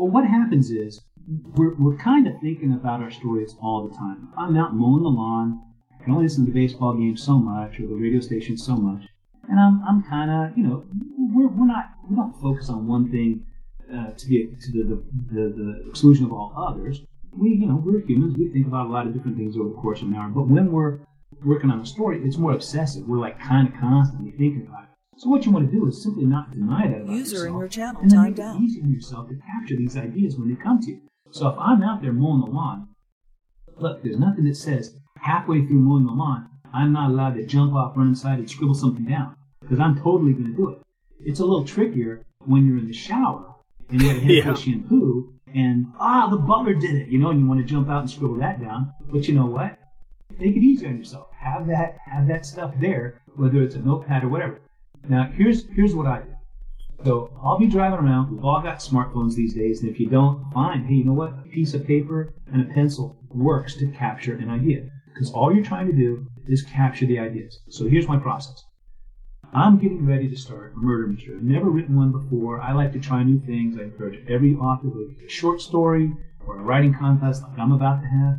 well, 0.00 0.10
what 0.10 0.24
happens 0.26 0.70
is 0.70 1.02
we're, 1.54 1.74
we're 1.74 1.96
kind 1.98 2.26
of 2.26 2.32
thinking 2.40 2.72
about 2.72 3.02
our 3.02 3.10
stories 3.10 3.54
all 3.62 3.86
the 3.86 3.94
time. 3.94 4.32
I'm 4.38 4.56
out 4.56 4.74
mowing 4.74 5.02
the 5.02 5.10
lawn, 5.10 5.60
I 5.92 6.02
can 6.02 6.14
only 6.14 6.24
listen 6.24 6.46
to 6.46 6.52
the 6.52 6.58
baseball 6.58 6.94
game 6.94 7.18
so 7.18 7.38
much 7.38 7.78
or 7.78 7.86
the 7.86 7.94
radio 7.94 8.20
station 8.20 8.56
so 8.56 8.76
much, 8.76 9.04
and 9.50 9.60
I'm, 9.60 9.82
I'm 9.86 10.02
kind 10.02 10.30
of, 10.30 10.56
you 10.56 10.64
know, 10.64 10.84
we're, 11.34 11.48
we're 11.48 11.66
not, 11.66 11.90
we 12.08 12.16
don't 12.16 12.32
focus 12.40 12.70
on 12.70 12.86
one 12.86 13.10
thing 13.10 13.44
uh, 13.92 14.12
to 14.12 14.26
the, 14.26 14.48
to 14.62 14.72
the, 14.72 14.82
the, 14.84 15.02
the, 15.32 15.82
the 15.84 15.90
exclusion 15.90 16.24
of 16.24 16.32
all 16.32 16.54
others. 16.56 17.02
We, 17.36 17.50
you 17.50 17.66
know, 17.66 17.82
we're 17.84 18.00
humans. 18.00 18.36
We 18.38 18.48
think 18.48 18.66
about 18.66 18.86
a 18.86 18.90
lot 18.90 19.06
of 19.06 19.12
different 19.12 19.36
things 19.36 19.56
over 19.56 19.68
the 19.68 19.74
course 19.74 20.00
of 20.00 20.08
an 20.08 20.14
hour. 20.14 20.30
But 20.30 20.48
when 20.48 20.72
we're 20.72 21.00
working 21.44 21.70
on 21.70 21.80
a 21.80 21.86
story, 21.86 22.22
it's 22.24 22.38
more 22.38 22.52
obsessive. 22.52 23.06
We're 23.06 23.18
like 23.18 23.38
kind 23.38 23.68
of 23.68 23.74
constantly 23.78 24.30
thinking 24.32 24.66
about 24.66 24.84
it. 24.84 24.89
So 25.20 25.28
what 25.28 25.44
you 25.44 25.52
want 25.52 25.70
to 25.70 25.76
do 25.76 25.86
is 25.86 26.02
simply 26.02 26.24
not 26.24 26.50
deny 26.50 26.88
that 26.88 27.02
about 27.02 27.12
User 27.12 27.36
yourself, 27.36 27.46
in 27.46 27.58
your 27.58 27.68
channel 27.68 28.00
and 28.00 28.10
then 28.10 28.22
make 28.22 28.38
out. 28.38 28.56
it 28.56 28.62
easy 28.62 28.80
on 28.80 28.90
yourself 28.90 29.28
to 29.28 29.34
capture 29.34 29.76
these 29.76 29.94
ideas 29.94 30.38
when 30.38 30.48
they 30.48 30.54
come 30.54 30.80
to 30.80 30.92
you. 30.92 31.02
So 31.30 31.46
if 31.48 31.58
I'm 31.58 31.82
out 31.82 32.00
there 32.00 32.14
mowing 32.14 32.40
the 32.40 32.46
lawn, 32.46 32.88
look, 33.76 34.02
there's 34.02 34.18
nothing 34.18 34.44
that 34.44 34.56
says 34.56 34.94
halfway 35.18 35.66
through 35.66 35.80
mowing 35.80 36.06
the 36.06 36.12
lawn, 36.12 36.48
I'm 36.72 36.94
not 36.94 37.10
allowed 37.10 37.34
to 37.34 37.44
jump 37.44 37.74
off, 37.74 37.98
run 37.98 38.08
inside, 38.08 38.38
and 38.38 38.50
scribble 38.50 38.72
something 38.72 39.04
down 39.04 39.36
because 39.60 39.78
I'm 39.78 39.94
totally 39.96 40.32
going 40.32 40.52
to 40.52 40.56
do 40.56 40.70
it. 40.70 40.78
It's 41.22 41.40
a 41.40 41.44
little 41.44 41.66
trickier 41.66 42.24
when 42.46 42.66
you're 42.66 42.78
in 42.78 42.86
the 42.86 42.94
shower 42.94 43.56
and 43.90 44.00
you 44.00 44.08
have 44.08 44.16
a 44.16 44.20
head 44.20 44.44
full 44.44 44.52
of 44.52 44.58
shampoo 44.58 45.34
and 45.54 45.84
ah, 46.00 46.28
the 46.30 46.38
butler 46.38 46.72
did 46.72 46.94
it, 46.94 47.08
you 47.08 47.18
know, 47.18 47.28
and 47.28 47.40
you 47.40 47.46
want 47.46 47.60
to 47.60 47.66
jump 47.66 47.90
out 47.90 48.00
and 48.00 48.10
scribble 48.10 48.36
that 48.36 48.58
down. 48.58 48.94
But 49.12 49.28
you 49.28 49.34
know 49.34 49.44
what? 49.44 49.76
Make 50.38 50.56
it 50.56 50.62
easy 50.62 50.86
on 50.86 50.96
yourself. 50.96 51.26
Have 51.38 51.66
that 51.66 51.98
have 52.06 52.26
that 52.28 52.46
stuff 52.46 52.72
there, 52.80 53.20
whether 53.36 53.60
it's 53.60 53.74
a 53.74 53.80
notepad 53.80 54.24
or 54.24 54.30
whatever. 54.30 54.60
Now, 55.08 55.30
here's 55.34 55.66
here's 55.68 55.94
what 55.94 56.06
I 56.06 56.20
do. 56.20 56.34
So 57.04 57.30
I'll 57.42 57.58
be 57.58 57.66
driving 57.66 57.98
around. 57.98 58.30
We've 58.30 58.44
all 58.44 58.60
got 58.60 58.78
smartphones 58.78 59.34
these 59.34 59.54
days, 59.54 59.80
and 59.80 59.90
if 59.90 59.98
you 59.98 60.08
don't, 60.08 60.44
fine. 60.52 60.84
Hey, 60.84 60.94
you 60.94 61.04
know 61.04 61.14
what? 61.14 61.30
A 61.30 61.48
piece 61.48 61.72
of 61.72 61.86
paper 61.86 62.34
and 62.52 62.60
a 62.60 62.74
pencil 62.74 63.16
works 63.30 63.74
to 63.76 63.86
capture 63.92 64.34
an 64.34 64.50
idea 64.50 64.88
because 65.06 65.30
all 65.32 65.54
you're 65.54 65.64
trying 65.64 65.86
to 65.86 65.96
do 65.96 66.26
is 66.46 66.62
capture 66.62 67.06
the 67.06 67.18
ideas. 67.18 67.60
So 67.70 67.86
here's 67.86 68.06
my 68.06 68.18
process. 68.18 68.64
I'm 69.52 69.78
getting 69.78 70.06
ready 70.06 70.28
to 70.28 70.36
start 70.36 70.74
a 70.74 70.78
murder 70.78 71.06
mystery. 71.06 71.36
I've 71.36 71.42
never 71.42 71.70
written 71.70 71.96
one 71.96 72.12
before. 72.12 72.60
I 72.60 72.72
like 72.72 72.92
to 72.92 73.00
try 73.00 73.22
new 73.24 73.40
things. 73.40 73.78
I 73.78 73.84
encourage 73.84 74.20
every 74.28 74.54
author 74.54 74.88
with 74.88 75.16
a 75.24 75.28
short 75.28 75.60
story 75.60 76.12
or 76.46 76.58
a 76.58 76.62
writing 76.62 76.94
contest 76.94 77.42
like 77.42 77.58
I'm 77.58 77.72
about 77.72 78.02
to 78.02 78.06
have 78.06 78.38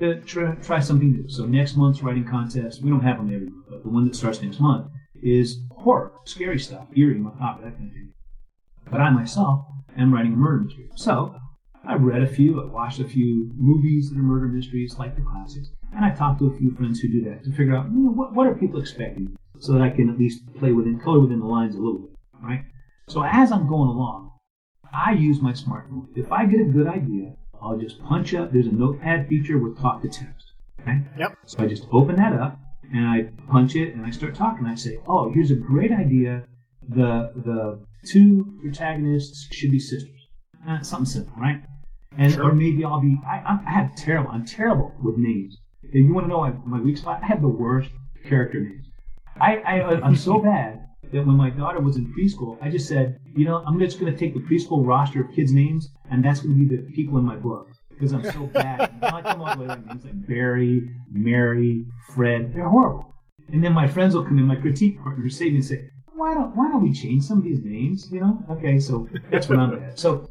to 0.00 0.20
try, 0.26 0.54
try 0.56 0.80
something 0.80 1.10
new. 1.10 1.28
So 1.28 1.46
next 1.46 1.76
month's 1.76 2.02
writing 2.02 2.24
contest, 2.24 2.82
we 2.82 2.90
don't 2.90 3.00
have 3.00 3.16
them 3.16 3.34
every 3.34 3.46
month, 3.46 3.66
but 3.68 3.82
the 3.82 3.88
one 3.88 4.04
that 4.04 4.14
starts 4.14 4.42
next 4.42 4.60
month 4.60 4.90
is 5.24 5.58
horror, 5.70 6.12
scary 6.24 6.58
stuff, 6.58 6.86
eerie, 6.94 7.18
macabre, 7.18 7.64
that 7.64 7.76
kind 7.76 7.88
of 7.88 7.94
thing. 7.94 8.12
But 8.90 9.00
I 9.00 9.10
myself 9.10 9.64
am 9.96 10.12
writing 10.12 10.34
a 10.34 10.36
murder 10.36 10.64
mystery. 10.64 10.90
So 10.96 11.34
I've 11.86 12.02
read 12.02 12.22
a 12.22 12.26
few, 12.26 12.62
I've 12.62 12.70
watched 12.70 13.00
a 13.00 13.04
few 13.04 13.50
movies 13.56 14.10
that 14.10 14.18
are 14.18 14.22
murder 14.22 14.46
mysteries, 14.46 14.96
like 14.98 15.16
the 15.16 15.22
classics, 15.22 15.70
and 15.94 16.04
I've 16.04 16.18
talked 16.18 16.40
to 16.40 16.46
a 16.46 16.56
few 16.56 16.70
friends 16.72 17.00
who 17.00 17.08
do 17.08 17.24
that 17.30 17.44
to 17.44 17.50
figure 17.50 17.74
out, 17.74 17.86
you 17.90 17.98
know, 17.98 18.10
what, 18.10 18.34
what 18.34 18.46
are 18.46 18.54
people 18.54 18.80
expecting 18.80 19.36
so 19.58 19.72
that 19.72 19.82
I 19.82 19.90
can 19.90 20.10
at 20.10 20.18
least 20.18 20.42
play 20.58 20.72
within, 20.72 21.00
color 21.00 21.20
within 21.20 21.40
the 21.40 21.46
lines 21.46 21.74
a 21.74 21.78
little 21.78 22.00
bit, 22.00 22.16
right? 22.42 22.64
So 23.08 23.22
as 23.24 23.50
I'm 23.52 23.68
going 23.68 23.88
along, 23.88 24.32
I 24.92 25.12
use 25.12 25.40
my 25.40 25.52
smartphone. 25.52 26.08
If 26.14 26.30
I 26.32 26.46
get 26.46 26.60
a 26.60 26.64
good 26.64 26.86
idea, 26.86 27.34
I'll 27.62 27.78
just 27.78 28.02
punch 28.02 28.34
up, 28.34 28.52
there's 28.52 28.66
a 28.66 28.72
notepad 28.72 29.28
feature 29.28 29.58
with 29.58 29.78
talk 29.78 30.02
to 30.02 30.08
text, 30.08 30.52
okay? 30.80 31.00
Yep. 31.18 31.36
So 31.46 31.62
I 31.62 31.66
just 31.66 31.86
open 31.92 32.16
that 32.16 32.32
up, 32.34 32.58
and 32.92 33.06
I 33.06 33.22
punch 33.50 33.74
it 33.76 33.94
and 33.94 34.04
I 34.04 34.10
start 34.10 34.34
talking. 34.34 34.66
I 34.66 34.74
say, 34.74 34.98
"Oh, 35.06 35.30
here's 35.32 35.50
a 35.50 35.56
great 35.56 35.92
idea. 35.92 36.44
The 36.88 37.32
the 37.36 37.80
two 38.06 38.58
protagonists 38.60 39.48
should 39.52 39.70
be 39.70 39.78
sisters. 39.78 40.20
Uh, 40.68 40.80
something 40.82 41.06
simple, 41.06 41.34
right? 41.40 41.62
And 42.16 42.32
Sure. 42.32 42.50
or 42.50 42.52
maybe 42.54 42.84
I'll 42.84 43.00
be. 43.00 43.18
I, 43.26 43.38
I'm- 43.38 43.64
I 43.66 43.70
have 43.72 43.94
terrible. 43.96 44.30
I'm 44.30 44.44
terrible 44.44 44.92
with 45.02 45.16
names. 45.16 45.56
If 45.82 45.94
you 45.94 46.12
want 46.14 46.24
to 46.26 46.28
know 46.28 46.40
my, 46.40 46.52
my 46.78 46.80
weak 46.80 46.96
spot? 46.98 47.20
I 47.22 47.26
have 47.26 47.40
the 47.42 47.48
worst 47.48 47.90
character 48.28 48.60
names. 48.60 48.86
I, 49.40 49.56
I 49.58 50.00
I'm 50.00 50.16
so 50.16 50.38
bad 50.52 50.80
that 51.12 51.26
when 51.26 51.36
my 51.36 51.50
daughter 51.50 51.80
was 51.80 51.96
in 51.96 52.12
preschool, 52.14 52.56
I 52.62 52.70
just 52.70 52.88
said, 52.88 53.18
you 53.36 53.44
know, 53.44 53.62
I'm 53.66 53.78
just 53.78 54.00
going 54.00 54.10
to 54.12 54.18
take 54.18 54.32
the 54.34 54.40
preschool 54.40 54.86
roster 54.86 55.22
of 55.22 55.32
kids' 55.34 55.52
names, 55.52 55.88
and 56.10 56.24
that's 56.24 56.40
going 56.40 56.56
to 56.58 56.60
be 56.68 56.76
the 56.76 56.82
people 56.92 57.18
in 57.18 57.24
my 57.24 57.36
book 57.36 57.68
because 58.04 58.26
I'm 58.26 58.32
so 58.32 58.46
bad. 58.46 58.90
I 59.02 59.22
come 59.22 59.40
up 59.42 59.56
with 59.56 59.68
like 59.68 59.86
names 59.86 60.04
like 60.04 60.26
Barry, 60.26 60.90
Mary, 61.10 61.86
Fred. 62.14 62.52
They're 62.54 62.68
horrible. 62.68 63.14
And 63.52 63.62
then 63.62 63.72
my 63.72 63.86
friends 63.86 64.14
will 64.14 64.24
come 64.24 64.38
in, 64.38 64.44
my 64.44 64.56
critique 64.56 65.00
partners 65.02 65.38
say 65.38 65.46
me 65.50 65.56
and 65.56 65.64
say, 65.64 65.88
why 66.14 66.34
don't 66.34 66.54
why 66.56 66.68
don't 66.70 66.82
we 66.82 66.92
change 66.92 67.24
some 67.24 67.38
of 67.38 67.44
these 67.44 67.60
names? 67.62 68.10
You 68.12 68.20
know? 68.20 68.44
Okay, 68.50 68.78
so 68.78 69.08
that's 69.30 69.48
what 69.48 69.58
I'm 69.58 69.82
at. 69.82 69.98
So 69.98 70.28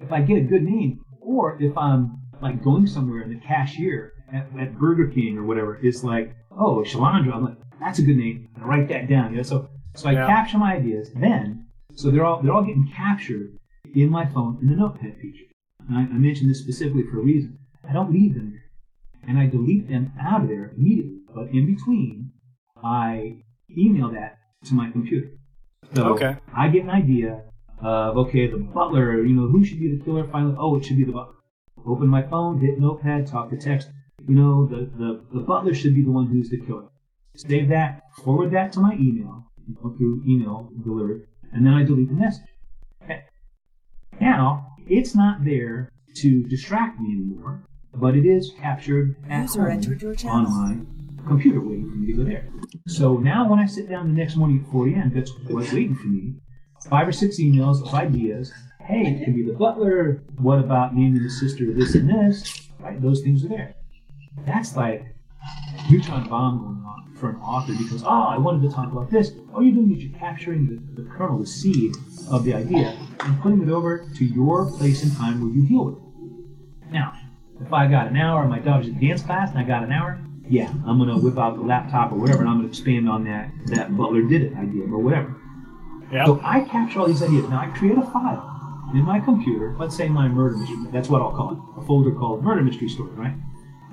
if 0.00 0.12
I 0.12 0.20
get 0.20 0.38
a 0.38 0.42
good 0.42 0.62
name, 0.62 1.00
or 1.20 1.60
if 1.60 1.76
I'm 1.76 2.18
like 2.40 2.62
going 2.62 2.86
somewhere 2.86 3.22
and 3.22 3.34
the 3.34 3.40
cashier 3.44 4.12
at, 4.32 4.46
at 4.58 4.78
Burger 4.78 5.08
King 5.08 5.38
or 5.38 5.44
whatever 5.44 5.76
is 5.76 6.04
like, 6.04 6.34
oh, 6.52 6.84
Shalandra, 6.86 7.34
I'm 7.34 7.44
like, 7.44 7.56
that's 7.80 7.98
a 7.98 8.02
good 8.02 8.16
name. 8.16 8.48
I 8.60 8.64
write 8.64 8.88
that 8.88 9.08
down. 9.08 9.32
You 9.32 9.38
know? 9.38 9.42
So 9.42 9.68
so 9.96 10.08
I 10.08 10.12
Yeah. 10.12 10.26
capture 10.26 10.58
my 10.58 10.74
ideas. 10.76 11.10
Then 11.14 11.66
so 11.94 12.10
they're 12.10 12.24
all 12.24 12.40
they're 12.42 12.52
all 12.52 12.64
getting 12.64 12.90
captured 12.94 13.58
in 13.94 14.08
my 14.08 14.26
phone 14.26 14.58
in 14.62 14.68
the 14.68 14.76
notepad 14.76 15.16
feature. 15.20 15.44
And 15.88 15.96
I, 15.98 16.00
I 16.02 16.18
mentioned 16.18 16.50
this 16.50 16.60
specifically 16.60 17.04
for 17.10 17.18
a 17.18 17.22
reason. 17.22 17.58
I 17.88 17.92
don't 17.92 18.12
leave 18.12 18.34
them 18.34 18.50
there. 18.50 18.64
And 19.28 19.38
I 19.38 19.46
delete 19.46 19.88
them 19.88 20.12
out 20.20 20.42
of 20.42 20.48
there 20.48 20.72
immediately. 20.76 21.18
But 21.34 21.48
in 21.48 21.66
between, 21.66 22.32
I 22.82 23.38
email 23.76 24.10
that 24.10 24.38
to 24.64 24.74
my 24.74 24.90
computer. 24.90 25.30
So 25.94 26.14
Okay. 26.14 26.36
I 26.54 26.68
get 26.68 26.84
an 26.84 26.90
idea 26.90 27.42
of, 27.80 28.16
okay, 28.16 28.46
the 28.48 28.56
butler, 28.58 29.24
you 29.24 29.34
know, 29.34 29.48
who 29.48 29.64
should 29.64 29.78
be 29.78 29.96
the 29.96 30.02
killer 30.04 30.24
finally? 30.24 30.56
Oh, 30.58 30.76
it 30.76 30.84
should 30.84 30.96
be 30.96 31.04
the 31.04 31.12
butler. 31.12 31.34
Open 31.86 32.08
my 32.08 32.22
phone, 32.22 32.60
hit 32.60 32.80
notepad, 32.80 33.26
talk 33.26 33.50
to 33.50 33.56
text. 33.56 33.90
You 34.26 34.34
know, 34.34 34.66
the, 34.66 34.90
the, 34.96 35.24
the 35.34 35.40
butler 35.40 35.74
should 35.74 35.94
be 35.94 36.02
the 36.02 36.10
one 36.10 36.26
who's 36.26 36.48
the 36.50 36.60
killer. 36.60 36.88
Save 37.36 37.68
that, 37.68 38.02
forward 38.24 38.50
that 38.52 38.72
to 38.72 38.80
my 38.80 38.94
email, 38.94 39.44
you 39.68 39.74
know, 39.74 39.94
through 39.96 40.22
email 40.26 40.72
delivery, 40.82 41.22
and 41.52 41.66
then 41.66 41.74
I 41.74 41.84
delete 41.84 42.08
the 42.08 42.14
message. 42.14 42.48
Okay. 43.04 43.24
Now, 44.20 44.68
it's 44.86 45.14
not 45.14 45.44
there 45.44 45.90
to 46.16 46.42
distract 46.44 47.00
me 47.00 47.12
anymore. 47.12 47.62
but 47.94 48.14
it 48.16 48.26
is 48.26 48.52
captured 48.60 49.16
at 49.30 49.42
User 49.42 49.70
home 50.28 50.46
on 50.46 50.84
my 51.22 51.26
computer 51.28 51.60
waiting 51.60 51.90
for 51.90 51.96
me 51.96 52.06
to 52.08 52.12
go 52.12 52.24
there. 52.24 52.46
So 52.86 53.16
now 53.16 53.48
when 53.48 53.58
I 53.58 53.66
sit 53.66 53.88
down 53.88 54.14
the 54.14 54.18
next 54.20 54.36
morning 54.36 54.62
at 54.64 54.70
4 54.70 54.88
a.m., 54.88 55.12
that's 55.14 55.32
what's 55.48 55.72
waiting 55.72 55.94
for 55.94 56.06
me. 56.08 56.34
Five 56.90 57.08
or 57.08 57.12
six 57.12 57.40
emails 57.40 57.82
of 57.86 57.92
ideas. 57.94 58.52
Hey, 58.80 59.06
it 59.06 59.24
can 59.24 59.34
be 59.34 59.42
the 59.42 59.54
butler. 59.54 60.22
What 60.38 60.58
about 60.60 60.94
naming 60.94 61.22
the 61.22 61.30
sister 61.30 61.72
this 61.72 61.94
and 61.94 62.08
this? 62.08 62.68
Right? 62.78 63.00
Those 63.02 63.22
things 63.22 63.44
are 63.44 63.48
there. 63.48 63.74
That's 64.44 64.76
like 64.76 65.15
neutron 65.90 66.28
bomb 66.28 66.58
going 66.58 66.84
on 66.84 67.14
for 67.16 67.30
an 67.30 67.36
author 67.36 67.72
because, 67.72 68.02
oh, 68.04 68.26
I 68.28 68.38
wanted 68.38 68.68
to 68.68 68.74
talk 68.74 68.90
about 68.92 69.10
this. 69.10 69.32
All 69.54 69.62
you're 69.62 69.74
doing 69.74 69.96
is 69.96 70.04
you're 70.04 70.18
capturing 70.18 70.66
the, 70.66 71.02
the 71.02 71.08
kernel, 71.08 71.38
the 71.38 71.46
seed 71.46 71.94
of 72.30 72.44
the 72.44 72.54
idea, 72.54 72.98
and 73.20 73.40
putting 73.40 73.62
it 73.62 73.70
over 73.70 74.08
to 74.16 74.24
your 74.24 74.70
place 74.72 75.02
and 75.02 75.16
time 75.16 75.40
where 75.40 75.50
you 75.50 75.66
deal 75.66 75.84
with 75.84 75.96
it. 75.96 76.92
Now, 76.92 77.14
if 77.60 77.72
I 77.72 77.86
got 77.86 78.08
an 78.08 78.16
hour, 78.16 78.46
my 78.46 78.58
daughter's 78.58 78.88
at 78.88 79.00
dance 79.00 79.22
class 79.22 79.50
and 79.50 79.58
I 79.58 79.64
got 79.64 79.82
an 79.82 79.92
hour, 79.92 80.20
yeah, 80.48 80.72
I'm 80.86 80.98
gonna 80.98 81.18
whip 81.18 81.38
out 81.38 81.56
the 81.56 81.62
laptop 81.62 82.12
or 82.12 82.16
whatever 82.16 82.40
and 82.40 82.48
I'm 82.48 82.58
gonna 82.58 82.68
expand 82.68 83.08
on 83.08 83.24
that 83.24 83.50
that 83.66 83.96
Butler 83.96 84.22
did 84.22 84.42
it 84.42 84.56
idea 84.56 84.84
or 84.84 84.98
whatever. 84.98 85.34
Yeah. 86.12 86.26
So 86.26 86.40
I 86.44 86.60
capture 86.60 87.00
all 87.00 87.06
these 87.08 87.22
ideas. 87.22 87.48
Now 87.48 87.60
I 87.60 87.66
create 87.76 87.98
a 87.98 88.02
file 88.02 88.56
in 88.94 89.02
my 89.02 89.18
computer, 89.18 89.74
let's 89.78 89.96
say 89.96 90.08
my 90.08 90.28
murder 90.28 90.56
mystery, 90.56 90.76
that's 90.92 91.08
what 91.08 91.20
I'll 91.20 91.32
call 91.32 91.52
it, 91.52 91.82
a 91.82 91.86
folder 91.86 92.12
called 92.12 92.44
murder 92.44 92.62
mystery 92.62 92.88
story, 92.88 93.10
right? 93.12 93.34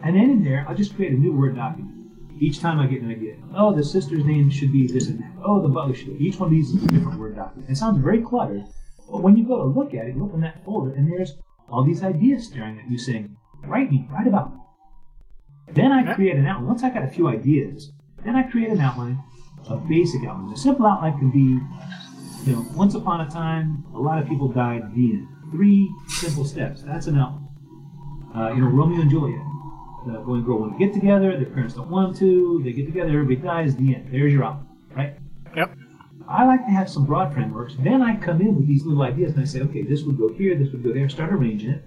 And 0.04 0.16
then 0.16 0.30
in 0.30 0.44
there, 0.44 0.66
I'll 0.68 0.76
just 0.76 0.96
create 0.96 1.14
a 1.14 1.16
new 1.16 1.32
Word 1.32 1.56
document. 1.56 1.92
Each 2.40 2.60
time 2.60 2.80
I 2.80 2.88
get 2.88 3.02
an 3.02 3.12
idea, 3.12 3.36
oh, 3.56 3.74
the 3.74 3.84
sister's 3.84 4.26
name 4.26 4.50
should 4.50 4.72
be 4.72 4.88
this 4.88 5.08
and 5.08 5.20
that. 5.20 5.32
Oh, 5.46 5.62
the 5.62 5.70
butler 5.70 5.94
should 5.94 6.18
be. 6.18 6.26
Each 6.26 6.38
one 6.40 6.50
of 6.50 6.52
these 6.52 6.72
is 6.72 6.84
a 6.84 6.88
different 6.88 7.20
Word 7.20 7.36
document. 7.36 7.70
It 7.70 7.78
sounds 7.78 8.04
very 8.04 8.22
cluttered, 8.22 8.66
but 9.10 9.22
when 9.22 9.38
you 9.38 9.48
go 9.48 9.58
to 9.58 9.64
look 9.64 9.94
at 9.94 10.08
it, 10.08 10.16
you 10.16 10.24
open 10.24 10.42
that 10.42 10.64
folder, 10.66 10.94
and 10.94 11.10
there's 11.10 11.38
all 11.70 11.84
these 11.84 12.04
ideas 12.04 12.48
staring 12.48 12.80
at 12.80 12.90
you 12.90 12.98
saying, 12.98 13.38
write 13.66 13.92
me, 13.92 14.08
write 14.12 14.28
about 14.28 14.54
me. 14.54 14.60
Then 15.72 15.92
I 15.92 16.14
create 16.14 16.36
an 16.36 16.46
outline. 16.46 16.68
Once 16.68 16.84
I 16.84 16.90
got 16.90 17.04
a 17.04 17.08
few 17.08 17.30
ideas, 17.30 17.92
then 18.26 18.36
I 18.36 18.44
create 18.44 18.70
an 18.70 18.82
outline, 18.82 19.24
a 19.70 19.78
basic 19.78 20.26
outline. 20.26 20.54
A 20.54 20.58
simple 20.58 20.86
outline 20.86 21.18
can 21.18 21.32
be, 21.32 21.60
you 22.50 22.58
know, 22.58 22.66
once 22.76 22.96
upon 22.96 23.22
a 23.22 23.30
time, 23.30 23.86
a 23.96 24.00
lot 24.00 24.22
of 24.22 24.28
people 24.28 24.50
died. 24.50 24.94
The 24.94 25.12
end. 25.14 25.28
Three 25.52 25.90
simple 26.10 26.44
steps. 26.44 26.82
That's 26.82 27.08
an 27.08 27.18
outline. 27.18 27.48
Uh, 28.36 28.54
you 28.54 28.62
know, 28.62 28.68
Romeo 28.68 29.02
and 29.02 29.10
Juliet. 29.10 29.40
The 30.06 30.20
boy 30.20 30.36
and 30.36 30.46
girl 30.46 30.60
want 30.60 30.78
to 30.78 30.86
get 30.86 30.94
together. 30.94 31.36
Their 31.38 31.46
parents 31.46 31.76
don't 31.76 31.90
want 31.90 32.18
them 32.18 32.20
to. 32.20 32.62
They 32.64 32.74
get 32.74 32.86
together. 32.86 33.10
Everybody 33.10 33.36
dies. 33.38 33.76
The 33.76 33.96
end. 33.96 34.10
There's 34.12 34.34
your 34.34 34.44
outline, 34.44 34.68
right? 34.96 35.18
Yep. 35.56 35.78
I 36.28 36.46
like 36.46 36.66
to 36.66 36.72
have 36.72 36.90
some 36.90 37.06
broad 37.06 37.34
frameworks. 37.34 37.76
Then 37.80 38.02
I 38.02 38.16
come 38.16 38.42
in 38.42 38.56
with 38.56 38.68
these 38.68 38.86
little 38.86 39.04
ideas 39.04 39.34
and 39.34 39.42
I 39.42 39.46
say, 39.46 39.62
okay, 39.62 39.82
this 39.82 40.04
would 40.04 40.18
go 40.18 40.30
here, 40.30 40.56
this 40.56 40.72
would 40.72 40.84
go 40.84 40.94
there. 40.94 41.10
Start 41.10 41.34
arranging 41.34 41.72
it. 41.72 41.86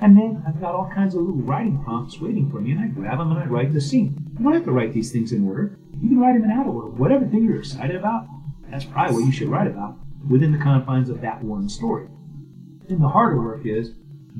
And 0.00 0.16
then 0.16 0.42
I've 0.46 0.60
got 0.60 0.74
all 0.74 0.90
kinds 0.94 1.14
of 1.14 1.22
little 1.22 1.42
writing 1.42 1.82
prompts 1.84 2.20
waiting 2.20 2.50
for 2.50 2.60
me, 2.60 2.72
and 2.72 2.80
I 2.80 2.86
grab 2.86 3.18
them 3.18 3.30
and 3.32 3.38
I 3.38 3.44
write 3.44 3.72
the 3.72 3.80
scene. 3.80 4.16
You 4.38 4.44
don't 4.44 4.54
have 4.54 4.64
to 4.64 4.70
write 4.70 4.94
these 4.94 5.12
things 5.12 5.32
in 5.32 5.46
order. 5.46 5.78
You 6.00 6.08
can 6.08 6.18
write 6.18 6.34
them 6.34 6.44
in 6.44 6.50
out 6.50 6.66
of 6.66 6.74
order. 6.74 6.88
Whatever 6.88 7.26
thing 7.26 7.44
you're 7.44 7.58
excited 7.58 7.96
about, 7.96 8.26
that's 8.70 8.84
probably 8.84 9.16
what 9.16 9.26
you 9.26 9.32
should 9.32 9.48
write 9.48 9.66
about 9.66 9.96
within 10.28 10.52
the 10.52 10.58
confines 10.58 11.10
of 11.10 11.20
that 11.20 11.42
one 11.42 11.68
story. 11.68 12.06
And 12.88 13.02
the 13.02 13.08
harder 13.08 13.40
work 13.40 13.66
is 13.66 13.92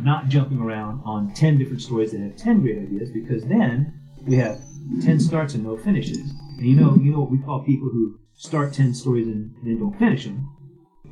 not 0.04 0.28
jumping 0.28 0.58
around 0.58 1.02
on 1.04 1.32
10 1.34 1.58
different 1.58 1.82
stories 1.82 2.12
that 2.12 2.20
have 2.20 2.36
10 2.36 2.60
great 2.60 2.78
ideas, 2.78 3.10
because 3.10 3.44
then 3.44 4.00
we 4.26 4.36
have 4.36 4.60
10 5.02 5.20
starts 5.20 5.54
and 5.54 5.64
no 5.64 5.76
finishes. 5.76 6.18
And 6.58 6.66
you 6.66 6.76
know, 6.76 6.96
you 6.96 7.12
know 7.12 7.20
what 7.20 7.30
we 7.30 7.38
call 7.38 7.64
people 7.64 7.88
who 7.88 8.18
start 8.34 8.72
10 8.72 8.94
stories 8.94 9.26
and 9.26 9.54
then 9.64 9.78
don't 9.78 9.98
finish 9.98 10.24
them? 10.24 10.48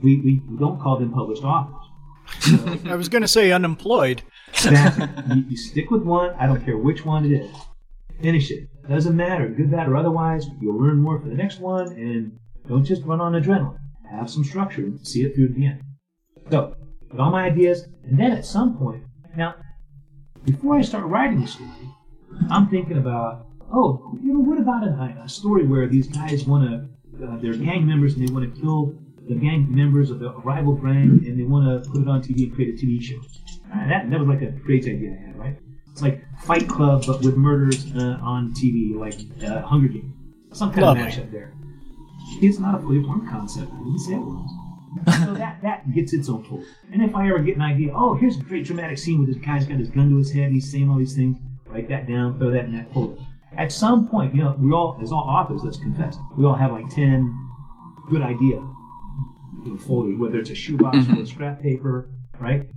We, 0.02 0.16
we, 0.20 0.42
we 0.48 0.58
don't 0.58 0.80
call 0.80 0.98
them 0.98 1.12
published 1.12 1.42
authors. 1.44 1.74
So, 2.40 2.78
I 2.90 2.94
was 2.94 3.08
going 3.08 3.22
to 3.22 3.28
say 3.28 3.52
unemployed. 3.52 4.22
Exactly. 4.48 5.08
you, 5.34 5.44
you 5.50 5.56
stick 5.56 5.90
with 5.90 6.02
one. 6.02 6.34
I 6.38 6.46
don't 6.46 6.64
care 6.64 6.76
which 6.76 7.04
one 7.04 7.24
it 7.24 7.32
is. 7.32 7.50
Finish 8.20 8.50
it. 8.50 8.68
Doesn't 8.88 9.16
matter, 9.16 9.48
good, 9.48 9.70
bad, 9.70 9.88
or 9.88 9.96
otherwise. 9.96 10.46
You'll 10.60 10.80
learn 10.80 10.98
more 10.98 11.20
for 11.20 11.28
the 11.28 11.34
next 11.34 11.60
one, 11.60 11.88
and 11.88 12.38
don't 12.66 12.84
just 12.84 13.02
run 13.02 13.20
on 13.20 13.32
adrenaline. 13.32 13.78
Have 14.10 14.30
some 14.30 14.44
structure 14.44 14.82
and 14.82 15.06
see 15.06 15.22
it 15.22 15.34
through 15.34 15.48
to 15.48 15.54
the 15.54 15.66
end. 15.66 15.82
So, 16.50 16.74
with 17.10 17.20
all 17.20 17.30
my 17.30 17.44
ideas, 17.44 17.86
and 18.04 18.18
then 18.18 18.32
at 18.32 18.44
some 18.44 18.76
point, 18.76 19.02
now, 19.36 19.54
before 20.44 20.76
I 20.76 20.82
start 20.82 21.04
writing 21.04 21.40
the 21.40 21.46
story, 21.46 21.70
I'm 22.50 22.68
thinking 22.68 22.98
about, 22.98 23.46
oh, 23.72 24.16
you 24.22 24.32
know, 24.32 24.40
what 24.40 24.58
about 24.58 24.84
a, 24.84 25.22
a 25.24 25.28
story 25.28 25.66
where 25.66 25.86
these 25.86 26.08
guys 26.08 26.44
want 26.44 26.68
to, 26.68 27.24
uh, 27.24 27.36
they're 27.40 27.54
gang 27.54 27.86
members 27.86 28.14
and 28.14 28.26
they 28.26 28.32
want 28.32 28.52
to 28.52 28.60
kill 28.60 28.94
the 29.28 29.34
gang 29.34 29.66
members 29.68 30.10
of 30.10 30.20
the 30.20 30.30
rival 30.38 30.74
gang 30.74 31.22
and 31.26 31.38
they 31.38 31.44
want 31.44 31.84
to 31.84 31.90
put 31.90 32.00
it 32.00 32.08
on 32.08 32.22
TV 32.22 32.44
and 32.44 32.54
create 32.54 32.74
a 32.74 32.84
TV 32.84 33.02
show. 33.02 33.18
Uh, 33.72 33.86
that, 33.88 34.10
that 34.10 34.18
was 34.18 34.28
like 34.28 34.42
a 34.42 34.50
great 34.50 34.84
idea 34.84 35.10
I 35.12 35.26
had, 35.26 35.38
right? 35.38 35.58
It's 35.92 36.00
like 36.00 36.24
Fight 36.42 36.68
Club, 36.68 37.04
but 37.06 37.22
with 37.22 37.36
murders 37.36 37.92
uh, 37.94 38.18
on 38.22 38.54
TV, 38.54 38.96
like 38.96 39.18
uh, 39.44 39.62
Hunger 39.62 39.88
Games. 39.88 40.14
Some 40.52 40.70
kind 40.72 40.82
Lovely. 40.86 41.02
of 41.02 41.08
mashup 41.08 41.30
there. 41.30 41.52
It's 42.40 42.58
not 42.58 42.76
a 42.76 42.78
fully 42.78 43.02
formed 43.02 43.28
concept. 43.28 43.70
I 43.72 43.78
didn't 43.78 43.98
say 43.98 44.14
it 44.14 44.18
was. 44.18 44.50
So 45.06 45.34
that, 45.34 45.60
that 45.62 45.92
gets 45.92 46.12
its 46.12 46.28
own 46.28 46.44
folder. 46.44 46.66
And 46.92 47.02
if 47.02 47.14
I 47.14 47.28
ever 47.28 47.38
get 47.40 47.56
an 47.56 47.62
idea, 47.62 47.92
oh, 47.94 48.14
here's 48.14 48.36
a 48.36 48.42
great 48.42 48.64
dramatic 48.64 48.98
scene 48.98 49.18
where 49.18 49.26
this 49.26 49.44
guy's 49.44 49.66
got 49.66 49.78
his 49.78 49.88
gun 49.88 50.10
to 50.10 50.16
his 50.16 50.32
head 50.32 50.44
and 50.44 50.54
he's 50.54 50.70
saying 50.70 50.88
all 50.88 50.98
these 50.98 51.14
things, 51.14 51.38
write 51.66 51.88
that 51.88 52.06
down, 52.06 52.38
throw 52.38 52.50
that 52.50 52.64
in 52.64 52.76
that 52.76 52.92
folder. 52.92 53.20
At 53.56 53.72
some 53.72 54.08
point, 54.08 54.34
you 54.34 54.42
know, 54.42 54.54
we 54.58 54.72
all, 54.72 54.98
as 55.02 55.10
all 55.10 55.24
authors, 55.24 55.62
let's 55.64 55.78
confess, 55.78 56.16
we 56.36 56.44
all 56.44 56.54
have 56.54 56.72
like 56.72 56.88
10 56.90 57.34
good 58.10 58.22
idea 58.22 58.62
folders, 59.76 60.18
whether 60.18 60.38
it's 60.38 60.50
a 60.50 60.54
shoebox 60.54 60.96
mm-hmm. 60.96 61.18
or 61.18 61.22
a 61.22 61.26
scrap 61.26 61.60
paper, 61.60 62.08
right? 62.40 62.68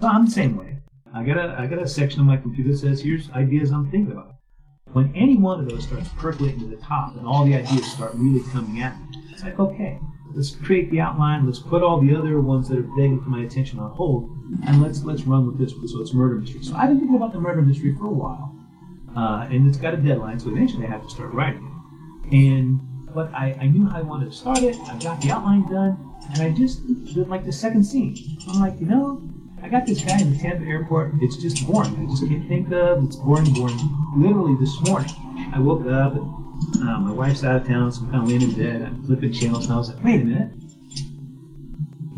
So 0.00 0.06
I'm 0.06 0.26
the 0.26 0.30
same 0.30 0.56
way. 0.56 0.78
I 1.12 1.24
got 1.24 1.38
a 1.38 1.56
I 1.58 1.66
got 1.66 1.82
a 1.82 1.88
section 1.88 2.20
of 2.20 2.26
my 2.26 2.36
computer 2.36 2.70
that 2.70 2.78
says 2.78 3.00
here's 3.00 3.30
ideas 3.32 3.70
I'm 3.70 3.90
thinking 3.90 4.12
about. 4.12 4.34
When 4.92 5.14
any 5.14 5.36
one 5.36 5.60
of 5.60 5.68
those 5.68 5.84
starts 5.84 6.08
percolating 6.16 6.60
to 6.60 6.66
the 6.66 6.76
top 6.76 7.16
and 7.16 7.26
all 7.26 7.44
the 7.44 7.54
ideas 7.54 7.90
start 7.90 8.12
really 8.14 8.46
coming 8.50 8.80
at 8.80 8.98
me, 8.98 9.06
it's 9.30 9.42
like 9.42 9.58
okay, 9.58 9.98
let's 10.34 10.54
create 10.54 10.90
the 10.90 11.00
outline, 11.00 11.46
let's 11.46 11.58
put 11.58 11.82
all 11.82 12.00
the 12.00 12.14
other 12.14 12.40
ones 12.40 12.68
that 12.68 12.78
are 12.78 12.82
begging 12.82 13.20
for 13.20 13.30
my 13.30 13.42
attention 13.42 13.78
on 13.78 13.90
hold, 13.90 14.30
and 14.66 14.82
let's 14.82 15.02
let's 15.04 15.22
run 15.22 15.46
with 15.46 15.58
this. 15.58 15.72
So 15.90 16.00
it's 16.00 16.12
murder 16.12 16.36
mystery. 16.36 16.62
So 16.62 16.74
I've 16.74 16.88
been 16.88 16.98
thinking 16.98 17.16
about 17.16 17.32
the 17.32 17.40
murder 17.40 17.62
mystery 17.62 17.94
for 17.94 18.06
a 18.06 18.12
while, 18.12 18.54
uh, 19.16 19.48
and 19.50 19.68
it's 19.68 19.78
got 19.78 19.94
a 19.94 19.96
deadline, 19.96 20.38
so 20.38 20.50
eventually 20.50 20.86
I 20.86 20.90
have 20.90 21.02
to 21.02 21.10
start 21.10 21.32
writing 21.32 21.64
it. 21.64 22.34
And 22.34 22.80
but 23.14 23.32
I, 23.34 23.56
I 23.60 23.66
knew 23.66 23.86
how 23.86 23.98
I 23.98 24.02
wanted 24.02 24.30
to 24.30 24.36
start 24.36 24.62
it. 24.62 24.76
I 24.76 24.98
got 24.98 25.20
the 25.20 25.30
outline 25.30 25.70
done, 25.70 26.14
and 26.32 26.42
I 26.42 26.50
just 26.50 26.86
did 27.14 27.28
like 27.28 27.44
the 27.44 27.52
second 27.52 27.84
scene. 27.84 28.16
I'm 28.48 28.60
like, 28.60 28.78
you 28.80 28.86
know, 28.86 29.22
I 29.62 29.68
got 29.68 29.86
this 29.86 30.02
guy 30.02 30.20
in 30.20 30.32
the 30.32 30.38
Tampa 30.38 30.64
airport. 30.64 31.14
It's 31.20 31.36
just 31.36 31.66
boring. 31.66 31.96
I 31.96 32.10
just 32.10 32.26
can't 32.26 32.46
think 32.48 32.70
of. 32.72 33.04
It's 33.04 33.16
boring, 33.16 33.52
boring. 33.54 33.78
Literally 34.16 34.56
this 34.60 34.78
morning, 34.82 35.10
I 35.52 35.58
woke 35.58 35.86
up 35.86 36.14
and 36.14 36.47
uh, 36.80 36.98
my 37.00 37.12
wife's 37.12 37.44
out 37.44 37.56
of 37.56 37.66
town, 37.66 37.90
so 37.92 38.02
I'm 38.02 38.10
kind 38.10 38.22
of 38.22 38.28
laying 38.28 38.42
in 38.42 38.52
bed. 38.52 38.82
I'm 38.82 39.04
flipping 39.04 39.32
channels, 39.32 39.64
and 39.64 39.74
I 39.74 39.76
was 39.76 39.90
like, 39.90 40.04
wait 40.04 40.20
a 40.20 40.24
minute. 40.24 40.50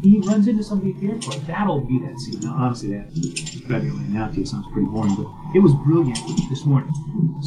He 0.02 0.18
runs 0.20 0.48
into 0.48 0.62
somebody 0.62 0.92
at 0.92 1.00
the 1.00 1.08
airport. 1.08 1.46
That'll 1.46 1.80
be 1.80 1.98
that 2.00 2.18
scene. 2.18 2.40
Now, 2.40 2.54
honestly, 2.58 2.96
that 2.96 3.08
it 3.14 3.68
right 3.68 3.82
now 3.82 4.28
to 4.28 4.36
you 4.40 4.46
sounds 4.46 4.66
pretty 4.72 4.88
boring, 4.88 5.14
but 5.14 5.26
it 5.54 5.60
was 5.60 5.74
brilliant 5.84 6.18
this 6.48 6.64
morning. 6.64 6.90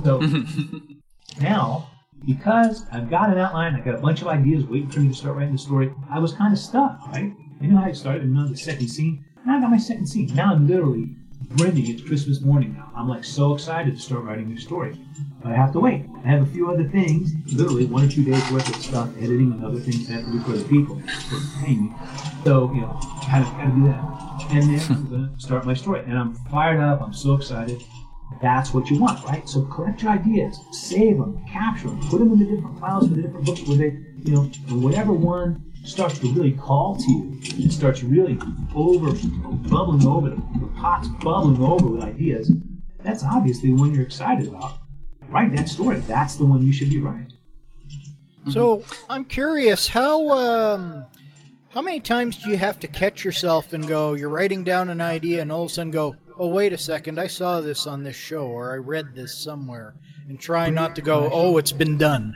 So 0.04 0.20
now, 1.42 1.90
because 2.26 2.86
I've 2.92 3.10
got 3.10 3.32
an 3.32 3.40
outline, 3.40 3.76
I've 3.76 3.84
got 3.84 3.96
a 3.96 4.02
bunch 4.02 4.22
of 4.22 4.28
ideas 4.28 4.66
waiting 4.66 4.90
for 4.90 5.00
me 5.00 5.08
to 5.10 5.14
start 5.16 5.36
writing 5.36 5.54
the 5.54 5.58
story, 5.58 5.92
I 6.12 6.20
was 6.20 6.34
kind 6.34 6.54
of 6.54 6.60
stuck, 6.60 7.00
right? 7.08 7.34
I 7.60 7.66
knew 7.66 7.76
how 7.76 7.86
I 7.86 7.92
started, 7.92 8.30
now 8.30 8.48
the 8.48 8.56
second 8.56 8.88
scene. 8.88 9.26
Now 9.46 9.58
I 9.58 9.62
got 9.62 9.72
my 9.72 9.78
second 9.78 10.06
scene. 10.06 10.34
Now 10.36 10.54
I'm 10.54 10.68
literally 10.68 11.16
brimming. 11.56 11.90
It's 11.90 12.02
Christmas 12.02 12.42
morning 12.42 12.74
now. 12.74 12.92
I'm 12.96 13.08
like 13.08 13.24
so 13.24 13.54
excited 13.54 13.96
to 13.96 14.02
start 14.02 14.24
writing 14.24 14.54
this 14.54 14.64
story. 14.64 14.98
But 15.42 15.52
I 15.52 15.56
have 15.56 15.72
to 15.74 15.80
wait. 15.80 16.06
I 16.24 16.28
have 16.28 16.42
a 16.42 16.46
few 16.52 16.72
other 16.72 16.88
things, 16.88 17.32
literally 17.54 17.86
one 17.86 18.06
or 18.06 18.10
two 18.10 18.24
days 18.24 18.52
worth 18.52 18.68
of 18.70 18.82
stuff, 18.82 19.10
editing 19.18 19.52
and 19.52 19.64
other 19.64 19.80
things 19.80 20.10
I 20.10 20.14
have 20.14 20.26
to 20.26 20.32
do 20.32 20.40
for 20.42 20.52
the 20.54 20.64
people. 20.66 21.00
For. 21.00 22.44
So, 22.44 22.74
you 22.74 22.82
know, 22.82 23.00
gotta, 23.22 23.46
gotta 23.58 23.72
do 23.72 23.86
that. 23.86 24.48
And 24.52 24.64
then 24.64 24.82
I'm 24.90 25.10
gonna 25.10 25.40
start 25.40 25.66
my 25.66 25.74
story. 25.74 26.02
And 26.02 26.18
I'm 26.18 26.34
fired 26.50 26.80
up, 26.80 27.02
I'm 27.02 27.14
so 27.14 27.36
excited. 27.36 27.82
That's 28.42 28.74
what 28.74 28.90
you 28.90 29.00
want, 29.00 29.24
right? 29.26 29.48
So 29.48 29.64
collect 29.66 30.02
your 30.02 30.12
ideas, 30.12 30.60
save 30.72 31.18
them, 31.18 31.44
capture 31.48 31.88
them, 31.88 32.00
put 32.10 32.20
them 32.20 32.34
into 32.34 32.46
different 32.46 32.80
files 32.80 33.08
for 33.08 33.14
the 33.14 33.22
different 33.22 33.46
books 33.46 33.62
where 33.68 33.78
they, 33.78 33.98
you 34.24 34.34
know, 34.34 34.42
whatever 34.80 35.14
one 35.14 35.73
starts 35.84 36.18
to 36.20 36.32
really 36.34 36.54
call 36.54 36.96
to 36.96 37.12
you, 37.12 37.40
it 37.66 37.72
starts 37.72 38.04
really 38.04 38.40
over, 38.74 39.12
bubbling 39.70 40.08
over, 40.08 40.30
the, 40.30 40.42
pot's 40.78 41.08
bubbling 41.22 41.62
over 41.62 41.88
with 41.88 42.04
ideas. 42.04 42.52
That's 43.04 43.24
obviously 43.24 43.70
the 43.70 43.76
one 43.76 43.94
you're 43.94 44.04
excited 44.04 44.48
about. 44.48 44.78
Write 45.28 45.56
that 45.56 45.68
story. 45.68 46.00
That's 46.00 46.36
the 46.36 46.46
one 46.46 46.66
you 46.66 46.72
should 46.72 46.90
be 46.90 47.00
writing. 47.00 47.34
So 48.52 48.84
I'm 49.10 49.26
curious 49.26 49.88
how 49.88 50.30
um, 50.32 51.06
how 51.70 51.82
many 51.82 52.00
times 52.00 52.38
do 52.38 52.50
you 52.50 52.58
have 52.58 52.80
to 52.82 52.88
catch 52.88 53.24
yourself 53.24 53.74
and 53.74 53.88
go? 53.88 54.14
You're 54.14 54.30
writing 54.30 54.64
down 54.64 54.90
an 54.90 55.02
idea 55.02 55.42
and 55.42 55.52
all 55.52 55.64
of 55.64 55.72
a 55.72 55.74
sudden 55.74 55.92
go, 55.92 56.16
oh 56.38 56.48
wait 56.48 56.74
a 56.74 56.78
second, 56.78 57.20
I 57.20 57.28
saw 57.28 57.62
this 57.62 57.88
on 57.88 58.04
this 58.04 58.16
show 58.16 58.46
or 58.46 58.74
I 58.74 58.78
read 58.78 59.16
this 59.16 59.38
somewhere, 59.38 59.96
and 60.28 60.40
try 60.40 60.70
not 60.70 60.96
to 60.96 61.02
go, 61.02 61.30
oh 61.32 61.58
it's 61.58 61.72
been 61.72 61.98
done. 61.98 62.34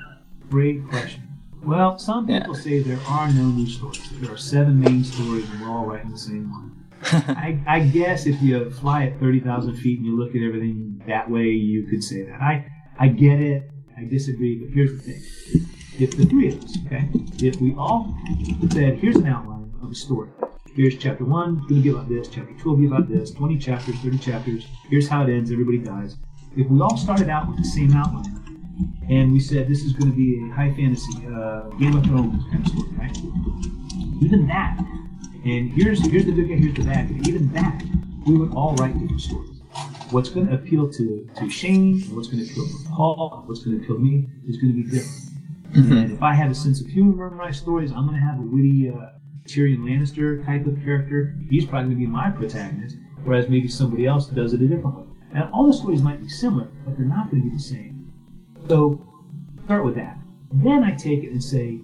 Great 0.50 0.88
question. 0.88 1.27
Well, 1.64 1.97
some 1.97 2.28
people 2.28 2.55
say 2.55 2.82
there 2.82 2.99
are 3.08 3.32
no 3.32 3.43
new 3.43 3.68
stories. 3.68 4.10
There 4.22 4.32
are 4.32 4.38
seven 4.38 4.80
main 4.80 5.03
stories, 5.03 5.49
and 5.49 5.62
we're 5.62 5.70
all 5.70 5.86
writing 5.86 6.12
the 6.12 6.18
same 6.18 6.49
one. 6.51 6.88
I, 7.03 7.60
I 7.68 7.80
guess 7.82 8.26
if 8.26 8.41
you 8.41 8.70
fly 8.72 9.05
at 9.05 9.20
30,000 9.20 9.76
feet 9.76 9.99
and 9.99 10.05
you 10.05 10.18
look 10.18 10.36
at 10.36 10.41
everything 10.41 11.01
that 11.08 11.30
way, 11.30 11.45
you 11.45 11.88
could 11.88 12.03
say 12.03 12.24
that. 12.24 12.41
I, 12.41 12.66
I 12.99 13.08
get 13.10 13.39
it. 13.39 13.70
I 13.97 14.05
disagree, 14.05 14.58
but 14.58 14.74
here's 14.74 14.91
the 14.91 15.14
thing. 15.14 15.68
If 15.99 16.16
the 16.16 16.26
three 16.26 16.49
of 16.49 16.64
us, 16.64 16.78
okay, 16.86 17.10
if 17.41 17.60
we 17.60 17.74
all 17.76 18.16
said, 18.72 18.99
here's 18.99 19.16
an 19.16 19.28
outline 19.28 19.74
of 19.82 19.91
a 19.91 19.95
story. 19.95 20.30
Here's 20.76 20.95
chapter 20.95 21.26
one, 21.26 21.58
going 21.68 21.82
to 21.82 21.82
be 21.82 21.89
about 21.89 22.08
this. 22.08 22.28
Chapter 22.28 22.53
two 22.53 22.70
will 22.70 22.78
be 22.78 22.86
about 22.86 23.10
this. 23.10 23.32
20 23.32 23.58
chapters, 23.58 23.95
30 24.01 24.20
chapters. 24.20 24.68
Here's 24.89 25.08
how 25.08 25.24
it 25.24 25.30
ends. 25.32 25.51
Everybody 25.51 25.80
dies. 25.80 26.18
If 26.55 26.68
we 26.68 26.80
all 26.82 26.97
started 26.97 27.30
out 27.30 27.47
with 27.47 27.58
the 27.58 27.64
same 27.64 27.93
outline, 27.93 28.47
and 29.10 29.32
we 29.32 29.40
said 29.40 29.68
this 29.68 29.84
is 29.84 29.94
going 29.94 30.12
to 30.12 30.18
be 30.18 30.42
a 30.44 30.54
high 30.54 30.74
fantasy, 30.74 31.26
uh, 31.28 31.70
Game 31.80 31.96
of 31.96 32.04
Thrones 32.06 32.44
kind 32.52 32.66
of 32.66 32.72
story, 32.72 32.90
right? 32.98 33.18
Even 34.22 34.48
that, 34.48 34.78
and 35.46 35.72
here's 35.72 36.06
here's 36.06 36.26
the 36.26 36.32
good 36.32 36.50
guy, 36.50 36.56
here's 36.56 36.76
the 36.76 36.84
bad 36.84 37.10
guy. 37.10 37.30
Even 37.30 37.52
that, 37.54 37.84
we 38.26 38.38
would 38.38 38.54
all 38.54 38.76
write 38.76 38.94
different 39.00 39.22
stories. 39.22 39.62
What's 40.12 40.30
going 40.30 40.48
to 40.48 40.54
appeal 40.56 40.90
to, 40.90 41.30
to 41.36 41.50
Shane, 41.50 42.02
what's 42.16 42.30
going 42.30 42.46
to 42.46 42.52
appeal 42.52 42.66
to 42.66 42.90
Paul, 42.90 43.44
what's 43.46 43.64
going 43.64 43.78
to 43.78 43.84
appeal 43.84 43.98
to 43.98 44.02
me 44.02 44.28
is 44.48 44.58
going 44.58 44.74
to 44.74 44.84
be 44.84 44.90
different. 44.90 45.24
And 45.74 46.12
if 46.12 46.24
I 46.24 46.34
have 46.34 46.50
a 46.50 46.56
sense 46.56 46.80
of 46.82 46.88
humor 46.88 47.28
in 47.28 47.36
my 47.36 47.52
stories, 47.52 47.92
I'm 47.92 48.08
going 48.08 48.18
to 48.20 48.26
have 48.26 48.40
a 48.40 48.42
witty 48.42 48.90
uh, 48.90 49.18
Tyrion 49.46 49.80
Lannister 49.80 50.46
type 50.46 50.66
of 50.66 50.82
character. 50.84 51.36
He's 51.50 51.66
probably 51.66 51.94
going 51.94 52.00
to 52.02 52.06
be 52.06 52.08
my 52.08 52.30
protagonist, 52.30 52.96
whereas 53.24 53.50
maybe 53.50 53.68
somebody 53.68 54.06
else 54.06 54.28
does 54.28 54.54
it 54.54 54.62
a 54.62 54.68
different 54.68 54.96
way. 54.98 55.04
And 55.34 55.44
all 55.54 55.68
the 55.68 55.74
stories 55.74 56.02
might 56.02 56.22
be 56.22 56.30
similar, 56.30 56.70
but 56.86 56.98
they're 56.98 57.06
not 57.06 57.30
going 57.30 57.44
to 57.44 57.50
be 57.50 57.56
the 57.56 57.62
same. 57.62 57.97
So 58.68 59.01
start 59.65 59.86
with 59.86 59.95
that. 59.95 60.18
Then 60.51 60.84
I 60.84 60.91
take 60.95 61.24
it 61.24 61.32
and 61.32 61.43
say, 61.43 61.80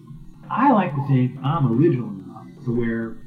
I 0.49 0.71
like 0.71 0.93
to 0.95 1.07
think 1.07 1.37
I'm 1.43 1.71
original 1.79 2.09
enough 2.09 2.47
to 2.65 2.75
where 2.75 3.17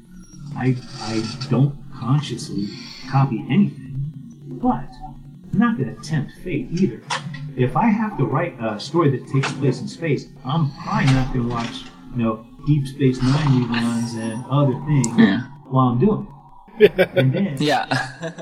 I, 0.55 0.75
I 1.01 1.23
don't 1.49 1.75
consciously 1.93 2.67
copy 3.09 3.43
anything, 3.49 3.95
but 4.61 4.87
I'm 5.53 5.59
not 5.59 5.77
going 5.77 5.95
to 5.95 6.01
tempt 6.01 6.33
fate 6.43 6.67
either. 6.71 7.01
If 7.55 7.75
I 7.75 7.85
have 7.87 8.17
to 8.17 8.25
write 8.25 8.55
a 8.61 8.79
story 8.79 9.09
that 9.17 9.27
takes 9.31 9.51
place 9.53 9.81
in 9.81 9.87
space, 9.87 10.27
I'm 10.45 10.71
probably 10.83 11.11
not 11.13 11.33
going 11.33 11.47
to 11.47 11.53
watch, 11.53 11.83
you 12.15 12.23
know, 12.23 12.45
Deep 12.67 12.85
Space 12.87 13.21
Nine 13.23 13.63
reruns 13.63 14.13
and 14.19 14.43
other 14.51 14.73
things 14.85 15.07
Yeah. 15.17 15.41
while 15.67 15.87
I'm 15.89 15.99
doing 15.99 16.27
it. 16.27 16.33
And 17.17 17.33
then 17.33 17.57
Yeah. 17.59 17.85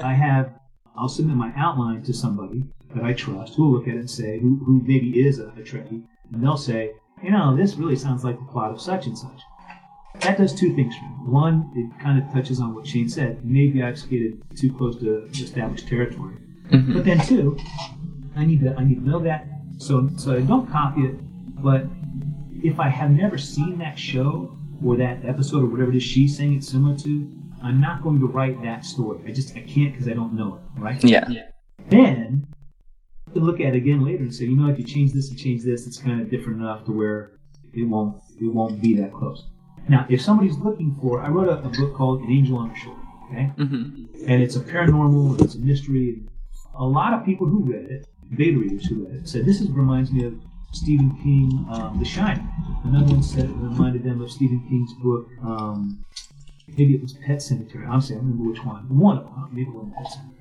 I 0.04 0.14
have, 0.14 0.52
I'll 0.98 1.08
submit 1.08 1.38
my 1.38 1.54
outline 1.56 2.04
to 2.04 2.14
somebody 2.14 2.66
that 2.96 3.04
I 3.04 3.14
trust 3.14 3.56
who 3.56 3.64
will 3.64 3.78
look 3.78 3.88
at 3.88 3.96
it 3.96 4.00
and 4.00 4.10
say, 4.10 4.40
who, 4.40 4.60
who 4.66 4.82
maybe 4.86 5.20
is 5.20 5.40
a, 5.40 5.48
a 5.48 5.62
Trekkie, 5.62 6.04
and 6.32 6.44
they'll 6.44 6.58
say, 6.58 6.94
you 7.24 7.32
know, 7.32 7.56
this 7.56 7.76
really 7.76 7.96
sounds 7.96 8.24
like 8.24 8.38
the 8.38 8.46
plot 8.46 8.72
of 8.72 8.82
such 8.82 9.06
and 9.06 9.18
such. 9.18 9.42
That 10.22 10.38
does 10.38 10.54
two 10.54 10.74
things 10.76 10.96
for 10.96 11.04
me. 11.04 11.32
One, 11.32 11.72
it 11.76 12.02
kind 12.02 12.22
of 12.22 12.32
touches 12.32 12.60
on 12.60 12.74
what 12.74 12.88
Shane 12.88 13.10
said. 13.10 13.44
Maybe 13.46 13.84
I've 13.84 14.00
skated 14.00 14.42
too 14.56 14.74
close 14.74 14.98
to 15.00 15.28
established 15.34 15.88
territory. 15.88 16.36
Mm-hmm. 16.70 16.94
But 16.94 17.06
then 17.06 17.20
two, 17.20 17.58
I 18.36 18.46
need 18.46 18.62
to 18.62 18.76
I 18.76 18.84
need 18.84 18.96
to 18.96 19.10
know 19.10 19.20
that 19.20 19.48
so 19.78 20.10
so 20.18 20.36
I 20.36 20.42
don't 20.42 20.70
copy 20.72 21.02
it. 21.02 21.16
But 21.62 21.86
if 22.64 22.80
I 22.80 22.90
have 22.90 23.12
never 23.12 23.38
seen 23.38 23.78
that 23.80 24.00
show 24.00 24.58
or 24.84 24.98
that 24.98 25.26
episode 25.26 25.64
or 25.64 25.68
whatever 25.68 25.92
it 25.92 25.98
is 25.98 26.04
she's 26.04 26.36
saying 26.38 26.56
it's 26.56 26.70
similar 26.70 26.98
to, 27.00 27.32
I'm 27.62 27.80
not 27.82 28.02
going 28.02 28.20
to 28.20 28.28
write 28.28 28.62
that 28.64 28.86
story. 28.86 29.20
I 29.28 29.32
just 29.32 29.56
I 29.56 29.62
can't 29.62 29.94
because 29.94 30.08
I 30.08 30.14
don't 30.14 30.34
know 30.34 30.56
it. 30.56 30.80
Right? 30.80 31.04
Yeah. 31.04 31.26
Then 31.90 32.48
I 32.48 32.65
can 33.36 33.46
look 33.46 33.60
at 33.60 33.68
it 33.68 33.76
again 33.76 34.04
later 34.04 34.24
and 34.24 34.34
say, 34.34 34.46
you 34.46 34.56
know, 34.56 34.70
if 34.72 34.80
you 34.80 34.86
change 34.86 35.12
this 35.12 35.30
and 35.30 35.38
change 35.38 35.64
this, 35.64 35.86
it's 35.86 35.98
kind 35.98 36.22
of 36.22 36.30
different 36.32 36.62
enough 36.62 36.86
to 36.86 36.92
where 36.92 37.38
it 37.74 37.84
won't 37.84 38.22
it 38.42 38.48
won't 38.48 38.82
be 38.82 38.96
that 38.96 39.14
close. 39.14 39.46
Now, 39.88 40.06
if 40.10 40.22
somebody's 40.22 40.58
looking 40.58 40.98
for, 41.00 41.22
I 41.22 41.30
wrote 41.30 41.50
a, 41.50 41.60
a 41.60 41.70
book 41.70 41.94
called 41.96 42.22
An 42.22 42.32
Angel 42.32 42.58
on 42.58 42.70
the 42.70 42.76
Shore. 42.76 42.98
Okay, 43.28 43.46
hmm 43.58 44.06
and 44.28 44.42
it's 44.42 44.56
a 44.56 44.60
paranormal, 44.60 45.40
it's 45.42 45.56
a 45.56 45.60
mystery. 45.60 46.24
A 46.80 46.84
lot 46.84 47.14
of 47.14 47.24
people 47.24 47.46
who 47.48 47.60
read 47.64 47.86
it, 47.92 48.08
beta 48.36 48.58
readers 48.58 48.86
who 48.88 49.06
read 49.06 49.16
it, 49.16 49.30
said 49.30 49.46
this 49.46 49.62
is, 49.62 49.70
reminds 49.70 50.12
me 50.12 50.26
of 50.26 50.34
Stephen 50.72 51.12
King, 51.22 51.66
um, 51.70 52.00
The 52.00 52.06
Shining. 52.06 52.50
Another 52.84 53.14
one 53.14 53.22
said 53.24 53.46
it 53.46 53.56
reminded 53.56 54.04
them 54.04 54.22
of 54.22 54.32
Stephen 54.32 54.62
King's 54.68 54.94
book, 54.96 55.30
um, 55.44 56.04
maybe 56.68 56.96
it 56.96 57.02
was 57.02 57.14
Pet 57.14 57.38
Sematary. 57.38 57.88
Honestly, 57.88 58.16
I 58.16 58.20
don't 58.20 58.30
remember 58.32 58.50
which 58.52 58.64
one. 58.66 58.84
One 58.98 59.18
of 59.20 59.26
them, 59.26 59.50
maybe 59.52 59.70
one 59.70 59.94
Pet 59.96 60.08
Sematary. 60.08 60.35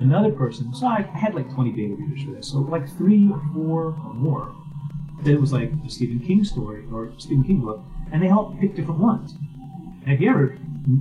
Another 0.00 0.30
person, 0.30 0.72
so 0.74 0.86
I 0.86 1.02
had 1.02 1.34
like 1.34 1.52
20 1.52 1.70
beta 1.72 1.94
readers 1.94 2.24
for 2.24 2.32
this, 2.32 2.48
so 2.48 2.58
like 2.58 2.88
three 2.96 3.30
or 3.30 3.42
four 3.52 3.84
or 4.06 4.14
more 4.14 4.54
said 5.24 5.34
it 5.34 5.40
was 5.40 5.52
like 5.52 5.70
a 5.84 5.90
Stephen 5.90 6.20
King 6.20 6.44
story 6.44 6.84
or 6.92 7.12
Stephen 7.18 7.44
King 7.44 7.60
book, 7.60 7.82
and 8.12 8.22
they 8.22 8.30
all 8.30 8.56
picked 8.60 8.76
different 8.76 9.00
ones. 9.00 9.34
And 10.04 10.14
if 10.14 10.20
you 10.20 10.30
ever 10.30 10.56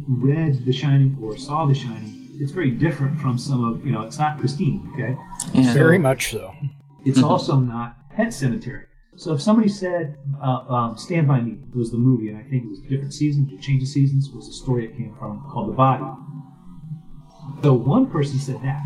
read 0.08 0.66
The 0.66 0.74
Shining 0.74 1.18
or 1.22 1.38
saw 1.38 1.66
The 1.66 1.74
Shining, 1.74 2.30
it's 2.39 2.52
very 2.52 2.72
different 2.72 3.20
from 3.20 3.38
some 3.38 3.64
of, 3.64 3.86
you 3.86 3.91
know, 3.91 4.02
it's 4.02 4.20
not 4.20 4.39
Christine, 4.39 4.91
okay? 4.93 5.18
Yeah. 5.54 5.74
Very 5.74 5.98
much 5.98 6.32
so. 6.32 6.54
It's 7.06 7.22
also 7.24 7.58
not 7.58 8.10
Pet 8.12 8.28
Sematary. 8.28 8.84
So 9.16 9.34
if 9.34 9.41
somebody 9.41 9.70
said 9.70 10.18
uh, 10.43 10.66
um, 10.70 10.98
Stand 10.98 11.28
By 11.28 11.41
Me 11.41 11.58
was 11.74 11.89
the 11.89 11.98
movie, 11.98 12.30
and 12.30 12.38
I 12.38 12.43
think 12.43 12.66
it 12.66 12.70
was 12.70 12.80
a 12.80 12.88
different 12.88 13.14
seasons 13.14 13.52
or 13.52 13.58
change 13.58 13.82
of 13.82 13.88
seasons, 13.88 14.30
was 14.30 14.48
the 14.48 14.54
story 14.54 14.86
it 14.86 14.95
came 14.95 15.16
from 15.18 15.43
called 15.50 15.70
The 15.70 15.74
Body. 15.74 16.04
So 17.64 17.74
one 17.74 18.08
person 18.08 18.39
said 18.39 18.62
that. 18.64 18.82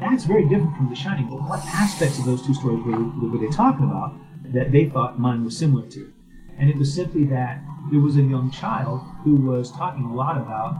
That's 0.00 0.24
very 0.24 0.42
different 0.44 0.76
from 0.76 0.88
The 0.90 0.96
Shining, 0.96 1.28
but 1.28 1.42
what 1.48 1.60
aspects 1.66 2.18
of 2.18 2.24
those 2.24 2.44
two 2.44 2.54
stories 2.54 2.84
were, 2.84 3.28
were 3.28 3.38
they 3.38 3.48
talking 3.48 3.84
about 3.84 4.14
that 4.52 4.70
they 4.72 4.86
thought 4.88 5.18
mine 5.18 5.44
was 5.44 5.56
similar 5.56 5.86
to? 5.88 6.12
And 6.58 6.68
it 6.68 6.76
was 6.76 6.92
simply 6.92 7.24
that 7.26 7.62
there 7.90 8.00
was 8.00 8.16
a 8.16 8.22
young 8.22 8.50
child 8.50 9.00
who 9.24 9.36
was 9.36 9.70
talking 9.72 10.04
a 10.04 10.14
lot 10.14 10.36
about 10.36 10.74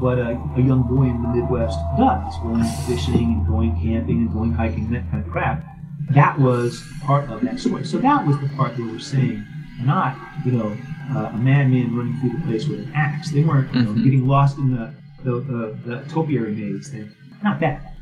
what 0.00 0.18
a, 0.18 0.30
a 0.56 0.60
young 0.60 0.82
boy 0.82 1.04
in 1.04 1.22
the 1.22 1.28
Midwest 1.28 1.78
does, 1.98 2.34
going 2.42 2.64
fishing 2.86 3.34
and 3.34 3.46
going 3.46 3.72
camping 3.80 4.18
and 4.18 4.32
going 4.32 4.52
hiking 4.52 4.86
and 4.86 4.94
that 4.96 5.10
kind 5.10 5.24
of 5.24 5.30
crap. 5.30 5.64
That 6.10 6.38
was 6.38 6.82
part 7.02 7.28
of 7.30 7.42
that 7.42 7.58
story. 7.60 7.84
So 7.84 7.98
that 7.98 8.26
was 8.26 8.38
the 8.40 8.48
part 8.56 8.76
they 8.76 8.82
were 8.82 8.98
saying, 8.98 9.44
not, 9.82 10.16
you 10.44 10.52
know, 10.52 10.76
uh, 11.14 11.30
a 11.32 11.36
madman 11.36 11.94
running 11.96 12.18
through 12.20 12.38
the 12.38 12.46
place 12.46 12.66
with 12.66 12.80
an 12.80 12.92
axe. 12.94 13.30
They 13.30 13.44
weren't, 13.44 13.72
you 13.74 13.82
know, 13.82 13.90
Mhm. 13.92 14.04
getting 14.04 14.26
lost 14.26 14.58
in 14.58 14.74
the, 14.74 14.94
the, 15.26 15.40
the, 15.40 15.78
the 15.90 16.08
topiary 16.08 16.52
maze 16.54 16.88
thing. 16.88 17.10
Not 17.42 17.58
that. 17.60 17.94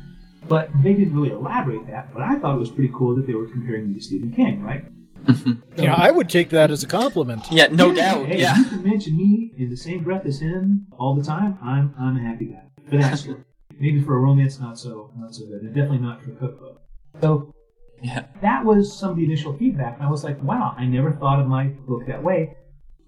But 0.47 0.69
they 0.83 0.93
didn't 0.93 1.15
really 1.15 1.31
elaborate 1.31 1.87
that. 1.87 2.13
But 2.13 2.21
I 2.21 2.37
thought 2.39 2.55
it 2.55 2.59
was 2.59 2.69
pretty 2.69 2.91
cool 2.93 3.15
that 3.15 3.25
they 3.25 3.33
were 3.33 3.47
comparing 3.47 3.87
me 3.89 3.95
to 3.95 4.01
Stephen 4.01 4.31
King, 4.31 4.61
right? 4.63 4.85
You 5.77 5.87
know, 5.87 5.95
I 5.95 6.09
would 6.09 6.29
take 6.29 6.49
that 6.51 6.71
as 6.71 6.83
a 6.83 6.87
compliment. 6.87 7.43
Yeah, 7.51 7.67
no 7.67 7.87
Yeah, 7.91 7.95
doubt. 8.13 8.25
Hey, 8.27 8.39
Yeah. 8.39 8.53
if 8.53 8.57
you 8.59 8.65
can 8.77 8.83
mention 8.83 9.17
me 9.17 9.51
in 9.57 9.69
the 9.69 9.75
same 9.75 10.03
breath 10.03 10.25
as 10.25 10.39
him 10.39 10.87
all 10.97 11.15
the 11.15 11.23
time, 11.23 11.57
I'm 11.61 11.93
I'm 11.99 12.15
a 12.15 12.21
happy 12.21 12.45
guy. 12.45 12.63
For 12.89 12.95
that 12.97 13.17
story. 13.17 13.43
Maybe 13.79 13.99
for 14.01 14.15
a 14.15 14.19
romance, 14.19 14.57
not 14.59 14.77
so 14.79 15.11
not 15.17 15.35
so 15.35 15.45
good, 15.47 15.61
and 15.63 15.73
definitely 15.75 15.97
not 15.97 16.23
for 16.23 16.31
a 16.31 16.35
cookbook. 16.35 16.81
So 17.19 17.53
Yeah. 18.01 18.23
that 18.41 18.63
was 18.63 18.97
some 18.97 19.09
of 19.09 19.17
the 19.17 19.25
initial 19.25 19.57
feedback, 19.57 19.95
and 19.97 20.03
I 20.07 20.09
was 20.09 20.23
like, 20.23 20.41
wow, 20.41 20.73
I 20.77 20.85
never 20.85 21.11
thought 21.11 21.39
of 21.41 21.47
my 21.47 21.65
book 21.89 22.05
that 22.07 22.23
way. 22.23 22.55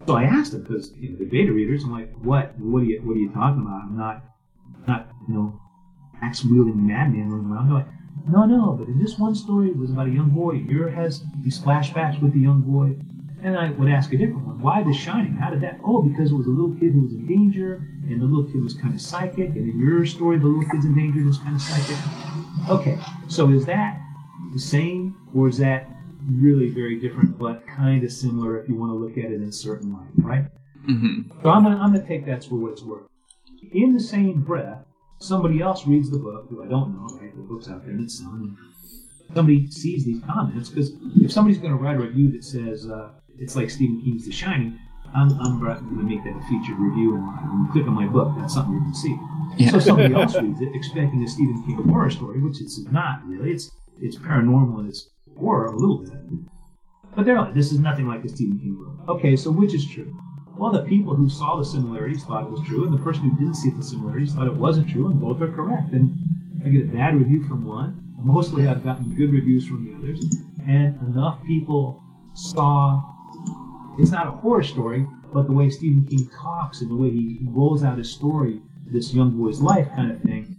So 0.06 0.16
I 0.16 0.24
asked 0.24 0.52
them 0.52 0.64
because 0.64 0.94
you 0.96 1.10
know, 1.10 1.18
they're 1.18 1.28
beta 1.28 1.52
readers. 1.52 1.84
I'm 1.84 1.92
like, 1.92 2.14
what? 2.22 2.58
What 2.60 2.84
are 2.84 2.86
you 2.86 3.02
What 3.02 3.18
are 3.18 3.20
you 3.20 3.32
talking 3.32 3.62
about? 3.62 3.82
I'm 3.84 3.98
not 3.98 4.24
not 4.88 5.10
you 5.28 5.34
know 5.34 5.60
axe 6.22 6.44
wielding 6.46 6.86
madman 6.86 7.30
running 7.30 7.52
around. 7.52 7.70
They're 7.70 7.78
like, 7.80 7.88
no, 8.30 8.46
no, 8.46 8.74
but 8.74 8.88
in 8.88 9.00
this 9.00 9.18
one 9.18 9.36
story, 9.36 9.70
it 9.70 9.78
was 9.78 9.92
about 9.92 10.08
a 10.08 10.12
young 10.12 10.30
boy. 10.30 10.54
Your 10.54 10.90
has 10.90 11.24
these 11.42 11.60
flashbacks 11.60 12.22
with 12.22 12.34
the 12.34 12.40
young 12.40 12.62
boy. 12.62 12.96
And 13.44 13.56
I 13.56 13.70
would 13.72 13.90
ask 13.90 14.12
a 14.14 14.18
different 14.18 14.48
one. 14.48 14.60
Why 14.60 14.82
The 14.82 14.94
Shining? 14.94 15.34
How 15.34 15.52
did 15.52 15.62
that? 15.62 15.80
Oh, 15.86 16.02
because 16.02 16.32
it 16.32 16.34
was 16.34 16.48
a 16.48 16.50
little 16.50 16.74
kid 16.80 16.94
who 16.94 17.02
was 17.04 17.14
in 17.14 17.28
danger, 17.28 17.76
and 18.04 18.20
the 18.20 18.26
little 18.26 18.52
kid 18.52 18.64
was 18.64 18.74
kind 18.74 18.96
of 18.96 19.00
psychic, 19.00 19.50
and 19.50 19.70
in 19.70 19.80
your 19.80 20.06
story, 20.06 20.40
the 20.40 20.46
little 20.46 20.68
kid's 20.70 20.86
in 20.86 20.96
danger 20.96 21.20
and 21.20 21.28
was 21.28 21.38
kind 21.38 21.56
of 21.56 21.62
psychic. 21.62 21.98
Okay, 22.68 22.98
so 23.28 23.50
is 23.52 23.66
that 23.68 24.02
the 24.54 24.60
same, 24.60 25.16
or 25.36 25.48
is 25.48 25.58
that 25.60 25.88
really 26.30 26.70
very 26.70 27.00
different, 27.00 27.38
but 27.38 27.66
kind 27.68 28.04
of 28.04 28.12
similar 28.12 28.60
if 28.60 28.68
you 28.70 28.76
want 28.76 28.92
to 28.92 28.96
look 28.96 29.18
at 29.18 29.32
it 29.32 29.42
in 29.42 29.44
a 29.44 29.52
certain 29.52 29.94
light, 29.94 30.10
right? 30.18 30.46
hmm 30.86 31.22
So 31.42 31.50
I'm 31.50 31.64
gonna, 31.64 31.78
I'm 31.78 31.94
gonna 31.94 32.08
take 32.08 32.26
that 32.26 32.44
for 32.44 32.56
what 32.56 32.74
it's 32.74 32.84
worth. 32.84 33.08
In 33.72 33.94
the 33.94 34.00
same 34.00 34.42
breath, 34.42 34.86
somebody 35.20 35.62
else 35.62 35.86
reads 35.88 36.10
the 36.10 36.20
book 36.20 36.48
who 36.50 36.64
I 36.64 36.68
don't 36.68 36.94
know, 36.96 37.18
right? 37.18 37.36
The 37.36 37.42
book's 37.42 37.70
out 37.70 37.84
there 37.84 37.92
and 37.92 38.04
it's 38.04 38.20
selling. 38.20 38.58
Somebody 39.34 39.70
sees 39.70 40.06
these 40.06 40.22
comments 40.24 40.70
because 40.70 40.94
if 41.18 41.32
somebody's 41.32 41.58
gonna 41.58 41.76
write 41.76 41.98
a 41.98 42.00
review 42.00 42.32
that 42.32 42.44
says 42.44 42.88
uh, 42.90 43.10
it's 43.38 43.56
like 43.56 43.70
Stephen 43.70 44.02
King's 44.02 44.26
The 44.26 44.32
Shining, 44.32 44.80
I'm, 45.16 45.32
I'm 45.40 45.60
going 45.60 45.78
to 45.78 46.04
make 46.04 46.24
that 46.24 46.36
a 46.36 46.42
featured 46.50 46.78
review 46.78 47.16
and 47.16 47.26
when 47.26 47.66
you 47.66 47.72
click 47.72 47.88
on 47.88 47.94
my 47.94 48.08
book, 48.08 48.34
that's 48.38 48.54
something 48.54 48.74
you 48.74 48.82
can 48.82 48.94
see. 48.94 49.18
Yeah. 49.58 49.72
So 49.72 49.80
somebody 49.80 50.14
else 50.14 50.36
reads 50.36 50.62
it 50.62 50.70
expecting 50.76 51.24
a 51.24 51.28
Stephen 51.28 51.64
King 51.66 51.82
horror 51.90 52.10
story, 52.10 52.40
which 52.42 52.62
it's 52.62 52.80
not 52.92 53.26
really. 53.26 53.52
It's 53.52 53.72
it's 54.00 54.18
paranormal 54.18 54.80
and 54.80 54.90
it's 54.90 55.10
horror 55.38 55.68
a 55.68 55.76
little 55.76 56.00
bit. 56.00 56.14
But 57.16 57.26
they're 57.26 57.40
like, 57.40 57.54
this 57.54 57.72
is 57.72 57.80
nothing 57.80 58.08
like 58.08 58.24
a 58.24 58.30
Stephen 58.30 58.60
King 58.60 58.76
book. 58.76 59.18
Okay, 59.18 59.36
so 59.36 59.52
which 59.52 59.74
is 59.74 59.88
true? 59.88 60.16
Well, 60.58 60.72
the 60.72 60.84
people 60.84 61.16
who 61.16 61.30
saw 61.30 61.58
the 61.58 61.66
similarities 61.66 62.24
thought 62.24 62.44
it 62.44 62.50
was 62.50 62.62
true, 62.68 62.86
and 62.86 62.94
the 62.94 63.04
person 63.04 63.30
who 63.30 63.38
didn't 63.38 63.56
see 63.56 63.70
the 63.70 63.84
similarities 63.84 64.34
thought 64.34 64.48
it 64.48 64.54
wasn't 64.54 64.90
true, 64.90 65.08
and 65.08 65.20
both 65.20 65.42
are 65.42 65.52
correct. 65.52 65.94
And 65.94 66.16
I 66.66 66.70
get 66.70 66.84
a 66.84 66.92
bad 66.92 67.16
review 67.16 67.44
from 67.44 67.66
one. 67.66 68.04
Mostly, 68.18 68.68
I've 68.68 68.84
gotten 68.84 69.16
good 69.16 69.32
reviews 69.32 69.68
from 69.68 69.86
the 69.86 69.96
others, 69.96 70.20
and 70.68 71.00
enough 71.08 71.44
people 71.46 72.04
saw. 72.34 73.02
It's 74.00 74.12
not 74.12 74.28
a 74.28 74.32
horror 74.32 74.64
story, 74.64 75.08
but 75.34 75.48
the 75.48 75.54
way 75.54 75.70
Stephen 75.70 76.06
King 76.06 76.30
talks 76.30 76.82
and 76.82 76.90
the 76.90 76.96
way 76.96 77.10
he 77.12 77.40
rolls 77.44 77.84
out 77.84 77.98
his 77.98 78.12
story 78.12 78.62
this 78.86 79.14
young 79.14 79.38
boy's 79.38 79.60
life 79.60 79.88
kind 79.96 80.12
of 80.12 80.22
thing, 80.22 80.56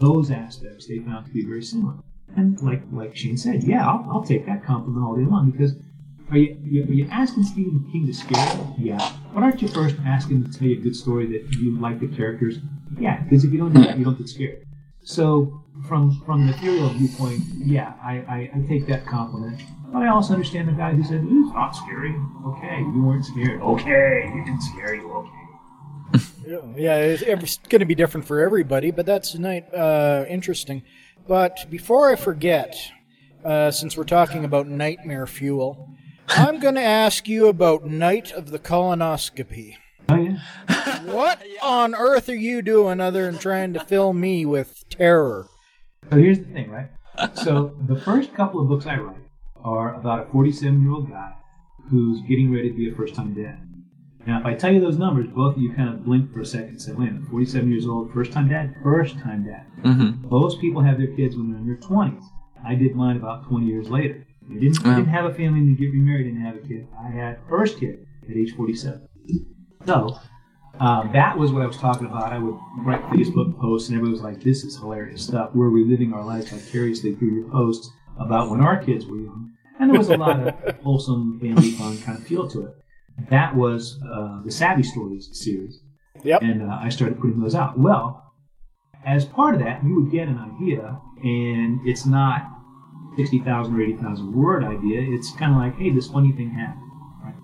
those 0.00 0.30
aspects 0.30 0.86
they 0.86 0.98
found 0.98 1.26
to 1.26 1.32
be 1.32 1.44
very 1.44 1.62
similar. 1.62 1.94
And 2.36 2.60
like 2.62 2.82
like 2.92 3.16
Shane 3.16 3.36
said, 3.36 3.62
yeah, 3.62 3.88
I'll, 3.88 4.06
I'll 4.10 4.24
take 4.24 4.46
that 4.46 4.64
compliment 4.64 5.04
all 5.04 5.16
day 5.16 5.24
long 5.24 5.50
because 5.50 5.74
are 6.30 6.38
you, 6.38 6.84
are 6.84 6.92
you 6.92 7.08
asking 7.10 7.44
Stephen 7.44 7.86
King 7.92 8.06
to 8.06 8.14
scare 8.14 8.56
you? 8.56 8.92
Yeah. 8.92 9.12
But 9.32 9.42
aren't 9.42 9.60
you 9.60 9.68
first 9.68 9.96
asking 10.06 10.44
to 10.44 10.58
tell 10.58 10.66
you 10.66 10.78
a 10.78 10.82
good 10.82 10.96
story 10.96 11.26
that 11.26 11.52
you 11.60 11.78
like 11.78 12.00
the 12.00 12.08
characters? 12.08 12.58
Yeah, 12.98 13.22
because 13.22 13.44
if 13.44 13.52
you 13.52 13.58
don't 13.58 13.72
do 13.72 13.84
that, 13.84 13.98
you 13.98 14.04
don't 14.04 14.16
get 14.18 14.28
scared. 14.28 14.64
So 15.02 15.64
from 15.86 16.22
from 16.24 16.46
the 16.46 16.54
ethereal 16.54 16.88
viewpoint, 16.88 17.42
yeah, 17.58 17.92
I, 18.02 18.18
I, 18.28 18.50
I 18.54 18.66
take 18.66 18.86
that 18.86 19.06
compliment. 19.06 19.60
But 19.92 20.02
I 20.02 20.08
also 20.08 20.32
understand 20.32 20.68
the 20.68 20.72
guy 20.72 20.92
who 20.92 21.04
said, 21.04 21.20
it's 21.22 21.54
not 21.54 21.70
scary. 21.72 22.14
Okay, 22.46 22.78
you 22.78 23.04
weren't 23.04 23.24
scared. 23.24 23.60
Okay, 23.60 24.30
you 24.34 24.44
didn't 24.44 24.62
scare 24.62 24.94
you. 24.94 25.12
Okay. 25.12 25.30
Yeah, 26.76 26.96
it's, 26.98 27.22
it's 27.22 27.56
going 27.56 27.80
to 27.80 27.86
be 27.86 27.94
different 27.94 28.26
for 28.26 28.40
everybody, 28.40 28.90
but 28.90 29.06
that's 29.06 29.34
night, 29.34 29.72
uh, 29.72 30.26
interesting. 30.28 30.82
But 31.26 31.66
before 31.70 32.10
I 32.10 32.16
forget, 32.16 32.76
uh, 33.44 33.70
since 33.70 33.96
we're 33.96 34.04
talking 34.04 34.44
about 34.44 34.66
nightmare 34.66 35.26
fuel, 35.26 35.88
I'm 36.28 36.60
going 36.60 36.74
to 36.74 36.82
ask 36.82 37.28
you 37.28 37.48
about 37.48 37.84
Night 37.86 38.32
of 38.32 38.50
the 38.50 38.58
Colonoscopy. 38.58 39.76
Oh 40.08 40.16
yeah. 40.16 41.02
What 41.04 41.42
on 41.62 41.94
earth 41.94 42.28
are 42.28 42.34
you 42.34 42.62
doing 42.62 43.00
other 43.00 43.24
than 43.24 43.38
trying 43.38 43.72
to 43.74 43.80
fill 43.80 44.12
me 44.12 44.44
with 44.44 44.84
terror? 44.90 45.48
So 46.10 46.16
here's 46.16 46.38
the 46.38 46.44
thing, 46.44 46.70
right? 46.70 46.88
So 47.34 47.76
the 47.86 47.96
first 48.00 48.34
couple 48.34 48.60
of 48.60 48.68
books 48.68 48.86
I 48.86 48.96
write 48.96 49.16
are 49.62 49.94
about 49.94 50.28
a 50.28 50.30
47 50.30 50.82
year 50.82 50.90
old 50.90 51.10
guy 51.10 51.32
who's 51.90 52.20
getting 52.22 52.52
ready 52.52 52.70
to 52.70 52.76
be 52.76 52.90
a 52.90 52.94
first 52.94 53.14
time 53.14 53.34
dad. 53.34 53.63
Now, 54.26 54.40
if 54.40 54.46
I 54.46 54.54
tell 54.54 54.72
you 54.72 54.80
those 54.80 54.96
numbers, 54.96 55.26
both 55.28 55.56
of 55.56 55.62
you 55.62 55.72
kind 55.72 55.90
of 55.90 56.04
blink 56.04 56.32
for 56.32 56.40
a 56.40 56.46
second 56.46 56.68
and 56.68 56.82
say, 56.82 56.92
wait 56.92 57.10
a 57.10 57.12
minute, 57.12 57.28
47 57.30 57.70
years 57.70 57.86
old, 57.86 58.12
first 58.12 58.32
time 58.32 58.48
dad? 58.48 58.74
First 58.82 59.18
time 59.18 59.44
dad. 59.44 59.66
Mm-hmm. 59.82 60.28
Most 60.30 60.60
people 60.60 60.82
have 60.82 60.96
their 60.96 61.14
kids 61.14 61.36
when 61.36 61.50
they're 61.50 61.60
in 61.60 61.66
their 61.66 61.76
20s. 61.76 62.24
I 62.66 62.74
did 62.74 62.96
mine 62.96 63.16
about 63.16 63.46
20 63.48 63.66
years 63.66 63.90
later. 63.90 64.26
I 64.50 64.54
didn't, 64.54 64.86
I 64.86 64.96
didn't 64.96 65.10
have 65.10 65.26
a 65.26 65.34
family 65.34 65.60
and 65.60 65.76
get 65.76 65.90
remarried 65.92 66.26
and 66.26 66.38
have 66.42 66.56
a 66.56 66.60
kid. 66.60 66.86
I 66.98 67.08
had 67.10 67.38
first 67.48 67.78
kid 67.78 68.06
at 68.28 68.36
age 68.36 68.54
47. 68.56 69.08
So, 69.86 70.18
um, 70.80 71.10
that 71.12 71.38
was 71.38 71.52
what 71.52 71.62
I 71.62 71.66
was 71.66 71.76
talking 71.76 72.06
about. 72.06 72.32
I 72.32 72.38
would 72.38 72.58
write 72.78 73.02
Facebook 73.04 73.58
posts, 73.60 73.88
and 73.88 73.96
everybody 73.96 74.12
was 74.12 74.22
like, 74.22 74.42
"This 74.42 74.64
is 74.64 74.76
hilarious 74.76 75.22
stuff." 75.22 75.54
We're 75.54 75.68
reliving 75.68 76.12
our 76.12 76.24
lives 76.24 76.50
vicariously 76.50 77.14
through 77.14 77.34
your 77.34 77.48
posts 77.50 77.90
about 78.18 78.50
when 78.50 78.60
our 78.60 78.82
kids 78.82 79.06
were 79.06 79.18
young, 79.18 79.52
and 79.78 79.90
there 79.90 79.98
was 79.98 80.08
a 80.08 80.16
lot 80.16 80.40
of 80.40 80.76
wholesome 80.82 81.38
family 81.38 81.70
fun 81.72 81.98
kind 81.98 82.18
of 82.18 82.26
feel 82.26 82.48
to 82.48 82.66
it. 82.66 82.83
That 83.30 83.54
was 83.56 84.00
uh, 84.04 84.42
the 84.44 84.50
Savvy 84.50 84.82
Stories 84.82 85.28
series, 85.32 85.80
Yep. 86.24 86.42
and 86.42 86.62
uh, 86.62 86.78
I 86.80 86.88
started 86.88 87.18
putting 87.20 87.40
those 87.40 87.54
out. 87.54 87.78
Well, 87.78 88.32
as 89.06 89.24
part 89.24 89.54
of 89.54 89.60
that, 89.60 89.84
you 89.84 89.94
would 90.00 90.10
get 90.10 90.28
an 90.28 90.38
idea, 90.38 90.98
and 91.22 91.80
it's 91.86 92.04
not 92.06 92.42
sixty 93.16 93.38
thousand 93.40 93.76
or 93.76 93.82
eighty 93.82 93.96
thousand 93.96 94.32
word 94.34 94.64
idea. 94.64 95.00
It's 95.02 95.30
kind 95.36 95.52
of 95.52 95.58
like, 95.58 95.76
"Hey, 95.78 95.90
this 95.90 96.08
funny 96.08 96.32
thing 96.32 96.50
happened." 96.50 96.82
Right? 97.24 97.34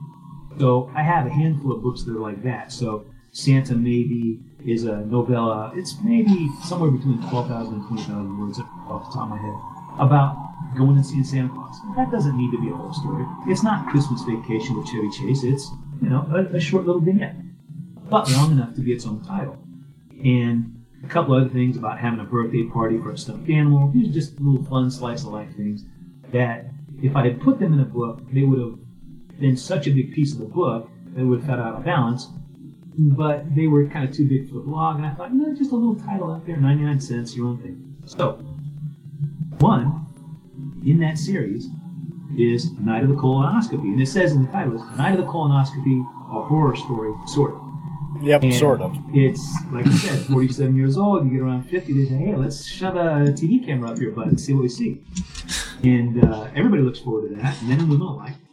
So 0.59 0.91
I 0.95 1.03
have 1.03 1.27
a 1.27 1.31
handful 1.31 1.73
of 1.73 1.83
books 1.83 2.03
that 2.05 2.17
are 2.17 2.21
like 2.21 2.43
that. 2.45 2.73
So 2.73 3.07
Santa 3.33 3.75
Maybe 3.75 4.41
is 4.67 4.85
a 4.85 4.97
novella. 5.07 5.73
It's 5.77 5.97
maybe 6.05 6.49
somewhere 6.65 6.91
between 6.91 7.19
12,000 7.31 7.75
and 7.75 7.87
20,000 7.87 8.39
words 8.41 8.59
off 8.89 9.07
the 9.09 9.15
top 9.15 9.23
of 9.25 9.29
my 9.31 9.39
head 9.39 9.55
about 10.01 10.37
going 10.77 10.97
and 10.97 11.07
seeing 11.07 11.25
Santa 11.25 11.49
Claus. 11.49 11.77
That 11.97 12.11
doesn't 12.11 12.37
need 12.37 12.51
to 12.53 12.61
be 12.61 12.71
a 12.71 12.75
whole 12.75 12.93
story. 12.93 13.25
It's 13.47 13.63
not 13.63 13.89
Christmas 13.89 14.23
Vacation 14.23 14.77
with 14.77 14.87
Chevy 14.87 15.11
Chase. 15.11 15.43
It's, 15.43 15.71
you 16.03 16.09
know, 16.09 16.27
a, 16.35 16.57
a 16.57 16.61
short 16.61 16.87
little 16.87 17.01
vignette, 17.01 17.37
but 18.09 18.31
long 18.33 18.53
enough 18.53 18.75
to 18.75 18.81
be 18.81 18.93
its 18.93 19.07
own 19.07 19.25
title. 19.25 19.59
And 20.25 20.85
a 21.03 21.09
couple 21.09 21.35
other 21.35 21.49
things 21.49 21.77
about 21.77 21.99
having 21.99 22.21
a 22.21 22.25
birthday 22.25 22.65
party 22.65 22.99
for 22.99 23.13
a 23.13 23.19
stuffed 23.19 23.49
animal. 23.49 23.91
These 23.93 24.11
are 24.11 24.13
just 24.13 24.41
little 24.41 24.65
fun 24.67 24.91
slice 24.91 25.23
of 25.23 25.29
life 25.29 25.55
things 25.57 25.85
that 26.33 26.67
if 27.03 27.17
I 27.17 27.25
had 27.25 27.41
put 27.41 27.59
them 27.59 27.73
in 27.73 27.81
a 27.81 27.85
book, 27.85 28.21
they 28.33 28.43
would 28.43 28.61
have 28.61 29.41
been 29.41 29.57
such 29.57 29.87
a 29.87 29.91
big 29.91 30.13
piece 30.13 30.33
of 30.33 30.39
the 30.39 30.45
book 30.47 30.89
that 31.15 31.23
it 31.23 31.25
would 31.25 31.41
have 31.41 31.49
felt 31.49 31.61
out 31.61 31.75
of 31.77 31.85
balance. 31.85 32.29
But 32.99 33.55
they 33.55 33.67
were 33.67 33.87
kind 33.87 34.07
of 34.09 34.15
too 34.15 34.29
big 34.29 34.49
for 34.49 34.55
the 34.55 34.61
blog, 34.61 34.97
and 34.97 35.07
I 35.07 35.15
thought, 35.15 35.33
no, 35.33 35.55
just 35.55 35.73
a 35.73 35.75
little 35.75 35.95
title 35.95 36.31
out 36.31 36.45
there, 36.45 36.57
99 36.57 37.01
cents, 37.01 37.35
your 37.35 37.47
own 37.47 37.59
thing. 37.59 37.97
So, 38.05 38.33
one 39.59 40.07
in 40.85 40.99
that 41.01 41.19
series 41.19 41.69
is 42.37 42.73
Night 42.79 43.03
of 43.03 43.09
the 43.09 43.15
Colonoscopy. 43.15 43.83
And 43.83 44.01
it 44.01 44.07
says 44.07 44.33
in 44.33 44.45
the 44.47 44.53
title, 44.53 44.75
Night 44.97 45.19
of 45.19 45.25
the 45.25 45.31
Colonoscopy, 45.31 46.01
a 46.31 46.43
horror 46.43 46.77
story, 46.77 47.13
sort 47.27 47.55
of. 47.55 47.63
Yep, 48.23 48.43
And 48.43 48.55
sort 48.55 48.81
of. 48.81 48.97
It's, 49.13 49.47
like 49.73 49.87
I 49.87 49.91
said, 49.93 50.27
47 50.27 50.77
years 50.77 50.99
old, 50.99 51.25
you 51.25 51.33
get 51.33 51.41
around 51.41 51.63
50, 51.65 51.93
they 51.93 52.09
say, 52.09 52.17
hey, 52.17 52.35
let's 52.37 52.67
shove 52.67 52.97
a 52.97 53.33
TV 53.33 53.65
camera 53.65 53.91
up 53.91 53.99
your 53.99 54.13
butt 54.13 54.27
and 54.27 54.39
see 54.41 54.53
what 54.53 54.63
we 54.63 54.69
see. 54.69 55.01
And 55.83 56.23
uh, 56.25 56.49
everybody 56.55 56.83
looks 56.83 56.99
forward 56.99 57.31
to 57.31 57.37
that, 57.37 57.63
men 57.63 57.81
and 57.81 57.91
women 57.91 58.07
alike. 58.07 58.35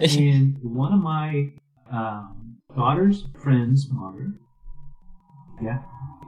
And 0.00 0.56
one 0.62 0.92
of 0.92 1.00
my 1.00 1.50
um, 1.90 2.58
daughter's 2.76 3.24
friends' 3.42 3.88
mother, 3.90 4.32
yeah, 5.60 5.78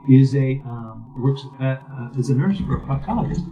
is 0.09 0.35
a 0.35 0.61
um, 0.65 1.13
works 1.17 1.43
uh, 1.59 1.63
uh, 1.63 2.09
is 2.17 2.29
a 2.29 2.35
nurse 2.35 2.57
for 2.59 2.77
a 2.77 2.81
proctologist, 2.81 3.45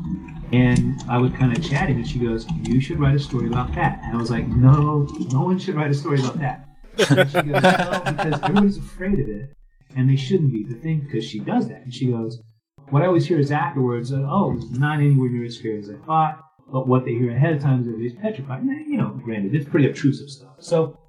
and 0.51 1.01
I 1.09 1.17
was 1.17 1.31
kind 1.33 1.55
of 1.55 1.63
chatting, 1.63 1.97
and 1.97 2.07
she 2.07 2.19
goes, 2.19 2.47
"You 2.63 2.81
should 2.81 2.99
write 2.99 3.15
a 3.15 3.19
story 3.19 3.47
about 3.47 3.73
that." 3.75 4.01
And 4.03 4.15
I 4.15 4.19
was 4.19 4.31
like, 4.31 4.47
"No, 4.47 5.07
no 5.31 5.41
one 5.41 5.59
should 5.59 5.75
write 5.75 5.91
a 5.91 5.93
story 5.93 6.19
about 6.19 6.39
that." 6.39 6.65
And 7.09 7.29
she 7.29 7.41
goes, 7.41 7.63
"No, 7.63 8.01
because 8.05 8.41
everybody's 8.41 8.77
afraid 8.77 9.19
of 9.19 9.29
it, 9.29 9.55
and 9.95 10.09
they 10.09 10.15
shouldn't 10.15 10.51
be." 10.51 10.63
The 10.63 10.75
thing, 10.75 11.01
because 11.01 11.23
she 11.23 11.39
does 11.39 11.67
that, 11.69 11.81
and 11.83 11.93
she 11.93 12.07
goes, 12.07 12.41
"What 12.89 13.03
I 13.03 13.05
always 13.05 13.25
hear 13.27 13.39
is 13.39 13.51
afterwards, 13.51 14.11
uh, 14.11 14.25
oh, 14.27 14.55
it's 14.55 14.69
not 14.71 14.99
anywhere 14.99 15.29
near 15.29 15.45
as 15.45 15.57
scary 15.57 15.79
as 15.79 15.89
I 15.89 15.95
thought." 16.05 16.41
But 16.71 16.87
what 16.87 17.05
they 17.05 17.13
hear 17.13 17.31
ahead 17.31 17.53
of 17.55 17.61
time 17.61 17.81
is 17.81 17.87
everybody's 17.87 18.13
petrified. 18.13 18.61
And, 18.61 18.87
you 18.87 18.97
know, 18.97 19.09
granted, 19.23 19.55
it's 19.55 19.67
pretty 19.67 19.87
obtrusive 19.87 20.29
stuff. 20.29 20.53
So 20.59 20.99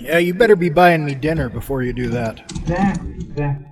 Yeah, 0.00 0.18
you 0.18 0.34
better 0.34 0.56
be 0.56 0.68
buying 0.68 1.02
me 1.04 1.14
dinner 1.14 1.48
before 1.48 1.82
you 1.82 1.94
do 1.94 2.10
that. 2.10 2.40
Exactly, 2.60 3.14
exactly. 3.20 3.66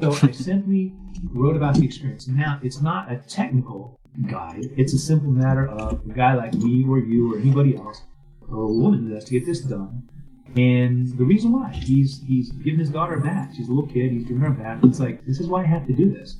So 0.00 0.12
I 0.26 0.30
simply 0.30 0.94
wrote 1.32 1.56
about 1.56 1.74
the 1.74 1.84
experience. 1.84 2.26
Now, 2.26 2.58
it's 2.62 2.80
not 2.80 3.12
a 3.12 3.16
technical 3.16 4.00
guide. 4.26 4.66
It's 4.76 4.94
a 4.94 4.98
simple 4.98 5.30
matter 5.30 5.68
of 5.68 6.00
a 6.08 6.12
guy 6.12 6.34
like 6.34 6.54
me 6.54 6.84
or 6.88 6.98
you 6.98 7.34
or 7.34 7.38
anybody 7.38 7.76
else 7.76 8.02
or 8.48 8.62
a 8.62 8.72
woman 8.72 9.06
who 9.06 9.14
has 9.14 9.24
to 9.24 9.32
get 9.32 9.46
this 9.46 9.60
done. 9.60 10.08
And 10.56 11.16
the 11.16 11.24
reason 11.24 11.52
why 11.52 11.70
he's 11.72 12.22
he's 12.26 12.50
giving 12.50 12.80
his 12.80 12.90
daughter 12.90 13.14
a 13.14 13.20
bath. 13.20 13.54
She's 13.56 13.68
a 13.68 13.72
little 13.72 13.88
kid. 13.88 14.10
He's 14.10 14.24
giving 14.24 14.40
her 14.40 14.48
a 14.48 14.50
bath. 14.50 14.80
It's 14.82 14.98
like 14.98 15.24
this 15.24 15.38
is 15.38 15.46
why 15.46 15.62
I 15.62 15.66
have 15.66 15.86
to 15.86 15.92
do 15.92 16.10
this. 16.10 16.38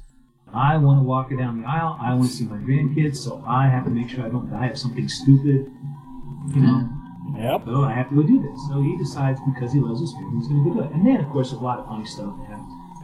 I 0.53 0.77
want 0.79 0.99
to 0.99 1.05
walk 1.05 1.31
her 1.31 1.37
down 1.37 1.63
the 1.63 1.69
aisle. 1.69 1.97
I 2.01 2.13
want 2.15 2.29
to 2.29 2.37
see 2.37 2.45
my 2.45 2.57
grandkids. 2.57 3.19
So 3.19 3.45
I 3.47 3.69
have 3.69 3.85
to 3.85 3.91
make 3.91 4.09
sure 4.09 4.25
I 4.25 4.29
don't 4.29 4.51
die 4.51 4.67
of 4.69 4.79
something 4.79 5.09
stupid. 5.09 5.71
You 6.55 6.61
know. 6.61 6.89
Yep. 7.39 7.63
So 7.67 7.85
I 7.85 7.93
have 7.93 8.09
to 8.09 8.17
go 8.17 8.23
do 8.23 8.43
this. 8.43 8.59
So 8.69 8.83
he 8.83 8.99
decides 8.99 9.39
because 9.55 9.73
he 9.73 9.79
loves 9.79 10.01
his 10.01 10.13
family, 10.15 10.39
he's 10.39 10.49
going 10.49 10.65
to 10.65 10.71
do 10.75 10.81
it. 10.81 10.91
And 10.91 11.07
then, 11.07 11.21
of 11.21 11.31
course, 11.31 11.53
a 11.53 11.57
lot 11.57 11.79
of 11.79 11.87
funny 11.87 12.05
stuff 12.05 12.37
happens. 12.49 12.50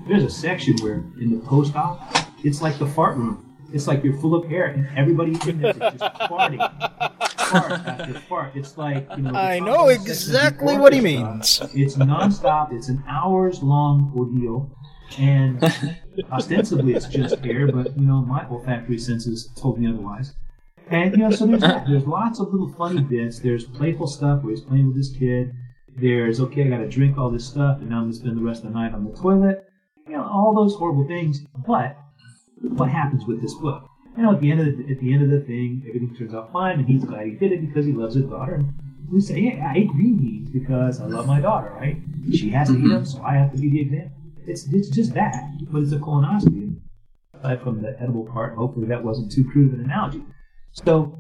There's 0.07 0.23
a 0.23 0.31
section 0.31 0.77
where 0.83 1.05
in 1.21 1.31
the 1.31 1.45
post 1.45 1.75
op, 1.75 2.01
it's 2.45 2.63
like 2.63 2.79
the 2.79 2.87
fart 2.87 3.17
room. 3.17 3.43
It's 3.73 3.89
like 3.89 4.05
you're 4.05 4.17
full 4.19 4.35
of 4.35 4.51
air 4.53 4.67
and 4.67 4.87
everybody 4.97 5.33
in 5.49 5.61
there 5.61 5.73
is 5.73 5.79
just 5.79 5.99
farting. 6.31 6.59
Fart 7.49 7.73
after 7.73 8.21
fart. 8.21 8.53
It's 8.55 8.79
like, 8.79 9.09
you 9.17 9.25
know. 9.25 9.33
I 9.33 9.59
know 9.59 9.89
of 9.89 10.05
the 10.05 10.15
section 10.15 10.31
of 10.31 10.37
the 10.37 10.39
exactly 10.39 10.79
what 10.79 10.93
he 10.93 11.01
means. 11.01 11.61
It's 11.75 11.97
nonstop. 11.97 12.73
It's 12.73 12.89
an 12.89 13.03
hours 13.09 13.63
long 13.63 14.13
ordeal. 14.17 14.71
And 15.19 15.63
ostensibly 16.31 16.95
it's 16.95 17.07
just 17.07 17.45
air, 17.45 17.71
but, 17.71 17.97
you 17.99 18.07
know, 18.07 18.23
my 18.23 18.47
olfactory 18.49 18.99
senses 18.99 19.51
told 19.57 19.79
me 19.79 19.89
otherwise. 19.89 20.35
And 20.89 21.13
you 21.13 21.19
know, 21.19 21.31
so 21.31 21.47
there's 21.47 21.63
that. 21.63 21.87
There's 21.89 22.07
lots 22.07 22.39
of 22.39 22.53
little 22.53 22.73
funny 22.73 23.01
bits. 23.01 23.41
There's 23.41 23.65
playful 23.65 24.07
stuff 24.07 24.43
where 24.43 24.53
he's 24.53 24.61
playing 24.61 24.87
with 24.87 24.97
his 24.97 25.11
kid. 25.11 25.53
There's 25.97 26.41
okay, 26.41 26.65
I 26.65 26.69
got 26.69 26.79
to 26.79 26.89
drink 26.89 27.19
all 27.19 27.29
this 27.31 27.45
stuff, 27.45 27.79
and 27.81 27.91
now 27.91 27.97
I'm 27.97 28.05
gonna 28.05 28.13
spend 28.13 28.37
the 28.37 28.43
rest 28.43 28.63
of 28.63 28.73
the 28.73 28.79
night 28.79 28.95
on 28.95 29.05
the 29.05 29.17
toilet. 29.17 29.67
You 30.07 30.17
know, 30.17 30.25
all 30.25 30.55
those 30.55 30.75
horrible 30.75 31.07
things. 31.07 31.41
But 31.67 31.97
what 32.63 32.89
happens 32.89 33.27
with 33.27 33.41
this 33.41 33.55
book? 33.55 33.89
You 34.17 34.23
know, 34.23 34.33
at 34.33 34.41
the 34.41 34.51
end 34.51 34.61
of 34.61 34.67
the, 34.67 34.93
at 34.93 35.01
the 35.01 35.13
end 35.13 35.23
of 35.23 35.31
the 35.31 35.41
thing, 35.41 35.85
everything 35.87 36.15
turns 36.17 36.35
out 36.35 36.53
fine, 36.53 36.79
and 36.79 36.89
he's 36.89 37.05
glad 37.05 37.27
he 37.27 37.33
did 37.33 37.53
it 37.53 37.61
because 37.67 37.85
he 37.85 37.93
loves 37.93 38.15
his 38.15 38.25
daughter. 38.25 38.55
And 38.55 38.73
we 39.11 39.21
say, 39.21 39.41
yeah, 39.41 39.71
I 39.71 39.79
ate 39.79 39.89
green 39.89 40.49
because 40.53 41.01
I 41.01 41.07
love 41.07 41.27
my 41.27 41.41
daughter, 41.41 41.71
right? 41.79 41.99
She 42.33 42.51
has 42.51 42.69
to 42.69 42.79
eat 42.79 42.89
them, 42.89 43.05
so 43.05 43.23
I 43.23 43.35
have 43.35 43.53
to 43.53 43.59
be 43.59 43.71
the 43.71 43.81
example. 43.81 44.13
It's 44.47 44.67
it's 44.73 44.89
just 44.89 45.13
that, 45.15 45.35
but 45.71 45.83
it's 45.83 45.93
a 45.93 45.97
colonoscopy. 45.97 46.77
Aside 47.35 47.63
from 47.63 47.83
the 47.83 48.01
edible 48.01 48.25
part, 48.25 48.57
hopefully 48.57 48.87
that 48.87 49.05
wasn't 49.05 49.31
too 49.31 49.45
crude 49.51 49.75
of 49.75 49.79
an 49.81 49.85
analogy. 49.85 50.23
So, 50.73 51.19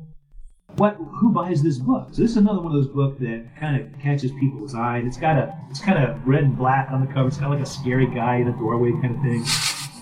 what? 0.76 0.96
Who 1.20 1.30
buys 1.30 1.62
this 1.62 1.78
book? 1.78 2.08
So 2.12 2.22
this 2.22 2.32
is 2.32 2.36
another 2.36 2.60
one 2.60 2.74
of 2.74 2.82
those 2.82 2.92
books 2.92 3.18
that 3.20 3.46
kind 3.58 3.80
of 3.80 3.98
catches 4.00 4.32
people's 4.32 4.74
eye. 4.74 5.02
It's 5.04 5.16
got 5.16 5.38
a, 5.38 5.58
it's 5.70 5.80
kind 5.80 6.02
of 6.02 6.26
red 6.26 6.44
and 6.44 6.56
black 6.56 6.90
on 6.90 7.04
the 7.04 7.12
cover. 7.12 7.28
It's 7.28 7.38
got 7.38 7.50
like 7.50 7.60
a 7.60 7.66
scary 7.66 8.06
guy 8.06 8.36
in 8.36 8.48
a 8.48 8.52
doorway 8.52 8.92
kind 9.00 9.16
of 9.16 9.22
thing. 9.22 9.44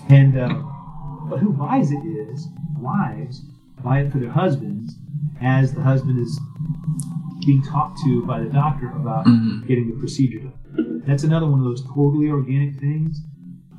And 0.09 0.39
um, 0.39 1.27
but 1.29 1.39
who 1.39 1.53
buys 1.53 1.91
it 1.91 2.05
is 2.05 2.47
wives 2.77 3.41
buy 3.83 4.01
it 4.01 4.11
for 4.11 4.17
their 4.17 4.31
husbands, 4.31 4.95
as 5.41 5.73
the 5.73 5.81
husband 5.81 6.19
is 6.19 6.39
being 7.45 7.61
talked 7.63 7.99
to 8.03 8.25
by 8.25 8.39
the 8.39 8.49
doctor 8.49 8.89
about 8.91 9.25
getting 9.67 9.89
the 9.89 9.95
procedure 9.99 10.39
done. 10.39 11.03
That's 11.05 11.23
another 11.23 11.45
one 11.45 11.59
of 11.59 11.65
those 11.65 11.83
totally 11.83 12.29
organic 12.29 12.79
things 12.79 13.21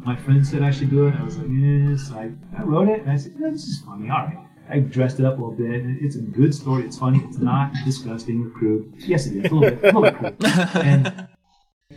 my 0.06 0.14
friend 0.14 0.46
said 0.46 0.62
I 0.62 0.70
should 0.70 0.88
do 0.88 1.08
it. 1.08 1.14
I 1.16 1.24
was 1.24 1.36
like, 1.36 1.48
yes. 1.50 2.12
I, 2.12 2.30
I 2.56 2.62
wrote 2.62 2.88
it, 2.88 3.02
and 3.02 3.10
I 3.10 3.16
said, 3.16 3.32
yeah, 3.40 3.50
this 3.50 3.64
is 3.64 3.80
funny. 3.80 4.08
All 4.08 4.18
right. 4.18 4.45
I 4.68 4.80
dressed 4.80 5.18
it 5.20 5.24
up 5.26 5.38
a 5.38 5.40
little 5.42 5.56
bit. 5.56 5.82
It's 6.02 6.16
a 6.16 6.20
good 6.20 6.54
story. 6.54 6.84
It's 6.84 6.98
funny. 6.98 7.20
It's 7.24 7.38
not 7.38 7.72
disgusting 7.84 8.44
or 8.46 8.50
crude. 8.50 8.92
Yes, 8.98 9.26
it 9.26 9.44
is. 9.44 9.50
A 9.50 9.54
little 9.54 9.60
bit, 9.76 9.94
a 9.94 9.98
little 9.98 10.02
bit 10.02 10.38
crude. 10.38 10.38
And, 10.84 11.28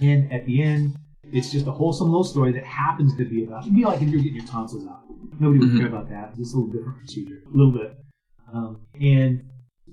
and 0.02 0.32
at 0.32 0.46
the 0.46 0.62
end, 0.62 0.96
it's 1.32 1.52
just 1.52 1.68
a 1.68 1.72
wholesome 1.72 2.08
little 2.08 2.24
story 2.24 2.52
that 2.54 2.64
happens 2.64 3.16
to 3.18 3.26
be 3.26 3.44
about. 3.44 3.64
It'd 3.64 3.76
be 3.76 3.86
like 3.86 4.02
if 4.02 4.10
you're 4.10 4.22
getting 4.22 4.36
your 4.38 4.46
tonsils 4.46 4.88
out. 4.88 5.02
Nobody 5.40 5.60
would 5.60 5.70
Mhm. 5.70 5.78
care 5.80 5.88
about 5.88 6.10
that. 6.10 6.30
It's 6.30 6.40
just 6.40 6.54
a 6.54 6.58
little 6.58 6.72
different 6.74 6.98
procedure, 7.00 7.44
a 7.54 7.58
little 7.58 7.72
bit. 7.72 7.98
Um, 8.54 8.82
and 9.00 9.44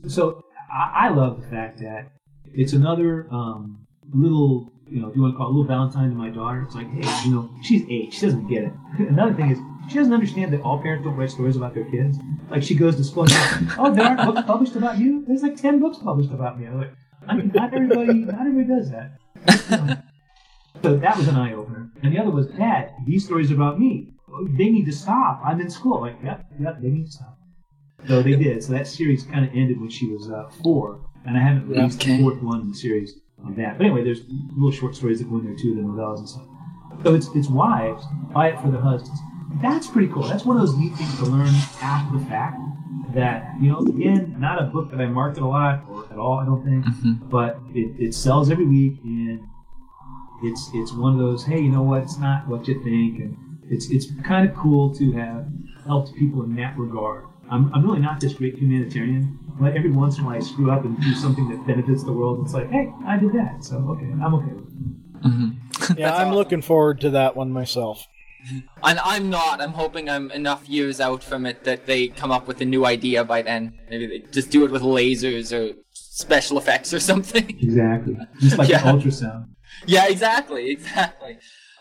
so 0.08 0.42
I, 0.72 1.06
I 1.06 1.08
love 1.10 1.40
the 1.40 1.46
fact 1.48 1.78
that 1.80 2.10
it's 2.52 2.72
another 2.72 3.26
um, 3.30 3.86
little, 4.12 4.72
you 4.88 5.00
know, 5.00 5.08
if 5.08 5.16
you 5.16 5.22
want 5.22 5.34
to 5.34 5.36
call 5.38 5.46
it 5.48 5.50
a 5.50 5.52
little 5.52 5.66
Valentine 5.68 6.10
to 6.10 6.16
my 6.16 6.30
daughter. 6.30 6.62
It's 6.62 6.74
like, 6.74 6.88
hey, 6.90 7.28
you 7.28 7.34
know, 7.34 7.50
she's 7.62 7.82
eight. 7.90 8.12
She 8.12 8.26
doesn't 8.26 8.48
get 8.48 8.64
it. 8.64 8.72
Another 8.98 9.34
thing 9.34 9.50
is, 9.50 9.58
she 9.88 9.94
doesn't 9.98 10.12
understand 10.12 10.52
that 10.52 10.60
all 10.62 10.80
parents 10.80 11.04
don't 11.04 11.16
write 11.16 11.30
stories 11.30 11.56
about 11.56 11.74
their 11.74 11.84
kids. 11.90 12.18
Like 12.50 12.62
she 12.62 12.74
goes 12.74 12.96
to 12.96 13.04
school 13.04 13.24
and 13.24 13.32
goes, 13.32 13.76
oh, 13.78 13.94
there 13.94 14.04
aren't 14.04 14.24
books 14.24 14.46
published 14.46 14.76
about 14.76 14.98
you. 14.98 15.24
There's 15.26 15.42
like 15.42 15.56
ten 15.56 15.80
books 15.80 15.98
published 15.98 16.30
about 16.32 16.58
me. 16.58 16.66
I'm 16.66 16.78
like, 16.78 16.92
I 17.28 17.34
mean, 17.36 17.50
not 17.54 17.72
everybody, 17.74 18.14
not 18.14 18.40
everybody 18.46 18.66
does 18.66 18.90
that. 18.90 20.02
So 20.82 20.96
that 20.98 21.16
was 21.16 21.26
an 21.26 21.36
eye 21.36 21.54
opener. 21.54 21.90
And 22.02 22.14
the 22.14 22.18
other 22.20 22.30
was, 22.30 22.46
Dad, 22.48 22.92
these 23.06 23.24
stories 23.24 23.50
are 23.50 23.54
about 23.54 23.80
me. 23.80 24.12
They 24.50 24.68
need 24.68 24.84
to 24.84 24.92
stop. 24.92 25.40
I'm 25.44 25.60
in 25.60 25.70
school. 25.70 26.02
Like, 26.02 26.16
yep, 26.22 26.44
yep, 26.60 26.80
they 26.80 26.88
need 26.90 27.06
to 27.06 27.10
stop. 27.12 27.38
So 28.06 28.22
they 28.22 28.36
did. 28.36 28.62
So 28.62 28.72
that 28.74 28.86
series 28.86 29.24
kind 29.24 29.44
of 29.44 29.50
ended 29.54 29.80
when 29.80 29.88
she 29.88 30.06
was 30.06 30.30
uh, 30.30 30.48
four, 30.62 31.00
and 31.26 31.36
I 31.36 31.40
haven't 31.40 31.68
released 31.68 32.00
Okay. 32.02 32.18
the 32.18 32.22
fourth 32.22 32.42
one 32.42 32.60
in 32.60 32.68
the 32.68 32.76
series 32.76 33.18
on 33.44 33.54
that. 33.56 33.78
But 33.78 33.86
anyway, 33.86 34.04
there's 34.04 34.20
little 34.54 34.70
short 34.70 34.94
stories 34.94 35.18
that 35.18 35.30
go 35.30 35.38
in 35.38 35.46
there 35.46 35.56
too, 35.56 35.74
the 35.74 35.80
novellas 35.80 36.18
and 36.18 36.28
stuff. 36.28 36.44
So 37.02 37.14
it's 37.14 37.28
it's 37.34 37.48
wives 37.48 38.04
buy 38.32 38.50
it 38.50 38.60
for 38.60 38.70
their 38.70 38.80
husbands. 38.80 39.18
That's 39.62 39.86
pretty 39.86 40.08
cool. 40.12 40.24
That's 40.28 40.44
one 40.44 40.56
of 40.56 40.66
those 40.66 40.76
neat 40.76 40.94
things 40.96 41.16
to 41.18 41.24
learn 41.24 41.54
after 41.82 42.18
the 42.18 42.24
fact. 42.26 42.60
That 43.14 43.54
you 43.60 43.70
know, 43.70 43.78
again, 43.78 44.36
not 44.38 44.60
a 44.62 44.66
book 44.66 44.90
that 44.90 45.00
I 45.00 45.06
market 45.06 45.42
a 45.42 45.46
lot 45.46 45.84
or 45.88 46.04
at 46.10 46.18
all. 46.18 46.38
I 46.38 46.44
don't 46.44 46.62
think 46.64 46.84
Mhm. 46.84 47.30
but 47.30 47.58
it, 47.74 47.94
it 47.98 48.14
sells 48.14 48.50
every 48.50 48.66
week 48.66 48.98
and 49.04 49.40
it's 50.42 50.70
it's 50.74 50.92
one 50.92 51.12
of 51.14 51.18
those 51.18 51.44
hey 51.44 51.58
you 51.60 51.70
know 51.70 51.82
what 51.82 52.02
it's 52.02 52.18
not 52.18 52.46
what 52.46 52.68
you 52.68 52.74
think 52.84 53.18
and 53.20 53.36
it's 53.70 53.90
it's 53.90 54.08
kind 54.22 54.46
of 54.48 54.54
cool 54.54 54.94
to 54.94 55.12
have 55.12 55.46
helped 55.86 56.14
people 56.14 56.42
in 56.44 56.54
that 56.56 56.76
regard 56.78 57.24
I'm, 57.50 57.72
I'm 57.72 57.82
really 57.84 58.00
not 58.00 58.20
this 58.20 58.34
great 58.34 58.54
humanitarian 58.58 59.38
but 59.58 59.74
every 59.74 59.90
once 59.90 60.18
in 60.18 60.24
a 60.24 60.26
while 60.26 60.36
I 60.36 60.40
screw 60.40 60.70
up 60.70 60.84
and 60.84 61.00
do 61.00 61.14
something 61.14 61.48
that 61.48 61.66
benefits 61.66 62.04
the 62.04 62.12
world 62.12 62.44
it's 62.44 62.52
like 62.52 62.70
hey 62.70 62.92
I 63.06 63.16
did 63.18 63.32
that 63.32 63.64
so 63.64 63.76
okay 63.92 64.06
I'm 64.22 64.34
okay 64.34 64.52
with 64.52 64.64
it 64.68 65.22
Mhm. 65.24 65.98
Yeah, 65.98 66.14
I'm 66.16 66.26
awesome. 66.28 66.34
looking 66.34 66.60
forward 66.62 67.00
to 67.00 67.10
that 67.10 67.34
one 67.34 67.50
myself. 67.50 68.06
And 68.82 68.98
I'm 69.00 69.30
not. 69.30 69.60
I'm 69.60 69.72
hoping 69.72 70.08
I'm 70.08 70.30
enough 70.30 70.68
years 70.68 71.00
out 71.00 71.22
from 71.22 71.46
it 71.46 71.64
that 71.64 71.86
they 71.86 72.08
come 72.08 72.30
up 72.30 72.46
with 72.46 72.60
a 72.60 72.64
new 72.64 72.86
idea 72.86 73.24
by 73.24 73.42
then. 73.42 73.78
Maybe 73.90 74.06
they 74.06 74.18
just 74.30 74.50
do 74.50 74.64
it 74.64 74.70
with 74.70 74.82
lasers 74.82 75.52
or 75.52 75.74
special 75.92 76.56
effects 76.58 76.94
or 76.94 77.00
something. 77.00 77.50
exactly 77.60 78.16
just 78.40 78.58
like 78.58 78.68
Yeah. 78.68 78.82
ultrasound 78.82 79.48
yeah, 79.86 80.06
exactly, 80.08 80.70
exactly. 80.70 81.38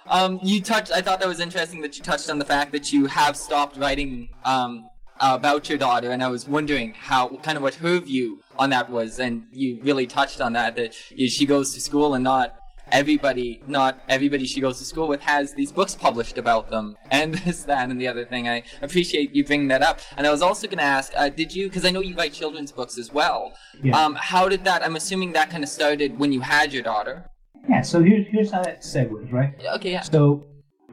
Um, 0.07 0.39
you 0.43 0.61
touched. 0.61 0.91
I 0.91 1.01
thought 1.01 1.20
that 1.20 1.28
was 1.28 1.39
interesting 1.39 1.82
that 1.82 1.97
you 1.97 2.03
touched 2.03 2.30
on 2.30 2.39
the 2.39 2.45
fact 2.45 2.72
that 2.74 2.91
you 2.91 3.05
have 3.07 3.36
stopped 3.38 3.78
writing 3.78 4.30
um, 4.43 4.89
about 5.20 5.70
your 5.70 5.78
daughter, 5.78 6.11
and 6.11 6.24
I 6.24 6.28
was 6.28 6.47
wondering 6.47 6.93
how, 6.93 7.30
kind 7.38 7.57
of, 7.57 7.63
what 7.63 7.76
her 7.76 7.99
view 7.99 8.41
on 8.59 8.70
that 8.72 8.89
was, 8.89 9.20
and 9.20 9.45
you 9.51 9.80
really 9.82 10.05
touched 10.05 10.41
on 10.41 10.53
that. 10.53 10.76
That 10.76 10.93
she 10.93 11.45
goes 11.45 11.74
to 11.74 11.82
school 11.82 12.13
and 12.13 12.24
not 12.24 12.55
everybody, 12.91 13.61
not 13.67 14.01
everybody 14.09 14.45
she 14.45 14.61
goes 14.61 14.79
to 14.79 14.86
school 14.86 15.07
with 15.07 15.21
has 15.21 15.53
these 15.53 15.71
books 15.71 15.95
published 15.95 16.38
about 16.38 16.69
them, 16.69 16.97
and 17.11 17.33
this, 17.45 17.63
that, 17.63 17.89
and 17.89 17.99
the 17.99 18.07
other 18.07 18.25
thing. 18.25 18.47
I 18.47 18.63
appreciate 18.81 19.36
you 19.36 19.45
bringing 19.45 19.67
that 19.69 19.81
up. 19.81 19.99
And 20.17 20.25
I 20.27 20.31
was 20.31 20.41
also 20.41 20.67
going 20.67 20.77
to 20.77 20.83
ask, 20.83 21.11
uh, 21.15 21.29
did 21.29 21.53
you? 21.55 21.67
Because 21.67 21.86
I 21.86 21.91
know 21.91 22.01
you 22.01 22.15
write 22.15 22.33
children's 22.33 22.71
books 22.71 22.97
as 22.97 23.11
well. 23.11 23.53
Yeah. 23.83 23.97
Um, 23.97 24.15
how 24.15 24.47
did 24.49 24.63
that? 24.65 24.83
I'm 24.83 24.95
assuming 24.95 25.33
that 25.33 25.49
kind 25.49 25.63
of 25.63 25.69
started 25.69 26.17
when 26.19 26.31
you 26.31 26.41
had 26.41 26.73
your 26.73 26.83
daughter. 26.83 27.29
yeah 27.69 27.81
so 27.81 28.03
here's 28.03 28.25
here's 28.27 28.51
how 28.51 28.61
that 28.63 28.81
segues 28.81 29.31
right 29.31 29.53
Okay, 29.75 29.91
yeah. 29.91 30.01
So 30.01 30.45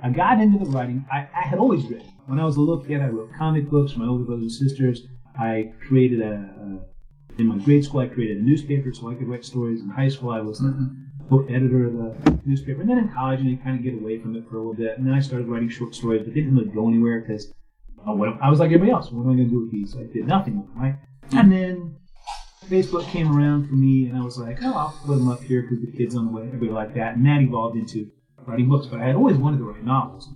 I 0.03 0.11
got 0.11 0.41
into 0.41 0.59
the 0.65 0.71
writing. 0.71 1.05
I, 1.13 1.29
I 1.35 1.47
had 1.51 1.59
always 1.59 1.85
written. 1.85 2.09
When 2.27 2.39
I 2.39 2.45
was 2.45 2.57
a 2.57 2.61
little 2.61 2.83
kid, 2.83 3.01
I 3.01 3.09
wrote 3.09 3.31
comic 3.39 3.69
books 3.69 3.93
for 3.93 4.01
my 4.01 4.07
older 4.07 4.25
brothers 4.25 4.59
and 4.59 4.69
sisters. 4.69 5.03
I 5.39 5.73
created 5.87 6.21
a, 6.23 6.33
a 6.35 7.41
in 7.41 7.47
my 7.47 7.59
grade 7.65 7.85
school. 7.85 8.01
I 8.01 8.07
created 8.09 8.39
a 8.39 8.43
newspaper 8.43 8.93
so 8.93 9.11
I 9.11 9.15
could 9.15 9.29
write 9.29 9.45
stories. 9.45 9.81
In 9.81 9.89
high 9.89 10.09
school, 10.09 10.31
I 10.31 10.41
was 10.41 10.59
the 10.59 10.71
book 11.29 11.47
editor 11.51 11.87
of 11.87 11.93
the 11.95 12.41
newspaper. 12.45 12.81
And 12.81 12.91
then 12.91 12.99
in 12.99 13.09
college, 13.09 13.41
and 13.41 13.51
you 13.51 13.57
kind 13.57 13.77
of 13.77 13.83
get 13.83 13.95
away 13.95 14.19
from 14.19 14.37
it 14.37 14.49
for 14.49 14.57
a 14.57 14.59
little 14.59 14.75
bit. 14.75 14.99
And 14.99 15.07
then 15.07 15.15
I 15.15 15.21
started 15.21 15.49
writing 15.49 15.69
short 15.69 15.95
stories, 15.95 16.23
but 16.25 16.35
they 16.35 16.41
didn't 16.41 16.57
really 16.57 16.71
go 16.71 16.89
anywhere 16.89 17.21
because 17.21 17.53
I 18.07 18.11
was 18.51 18.59
like 18.59 18.67
everybody 18.67 18.91
else. 18.91 19.11
What 19.11 19.23
am 19.23 19.33
I 19.33 19.35
going 19.37 19.49
to 19.49 19.51
do 19.51 19.61
with 19.63 19.73
these? 19.73 19.97
I 19.97 20.05
did 20.13 20.27
nothing 20.27 20.59
with 20.59 20.67
them, 20.69 20.83
right? 20.83 20.97
And 21.33 21.53
then 21.53 21.97
Facebook 22.69 23.05
came 23.07 23.37
around 23.37 23.69
for 23.69 23.75
me, 23.75 24.07
and 24.07 24.19
I 24.19 24.25
was 24.25 24.39
like, 24.39 24.59
oh, 24.63 24.73
I'll 24.73 24.99
put 25.07 25.17
them 25.17 25.29
up 25.29 25.43
here 25.43 25.63
because 25.63 25.81
the 25.81 25.93
kids 25.97 26.17
on 26.17 26.27
the 26.27 26.33
way, 26.33 26.43
everybody 26.43 26.71
like 26.71 26.95
that. 26.95 27.17
And 27.17 27.27
that 27.27 27.41
evolved 27.41 27.77
into 27.77 28.11
writing 28.45 28.69
books. 28.69 28.87
But 28.87 29.01
I 29.01 29.07
had 29.07 29.17
always 29.17 29.37
wanted 29.37 29.59
to 29.59 29.65
write 29.65 29.85
novels. 29.85 30.29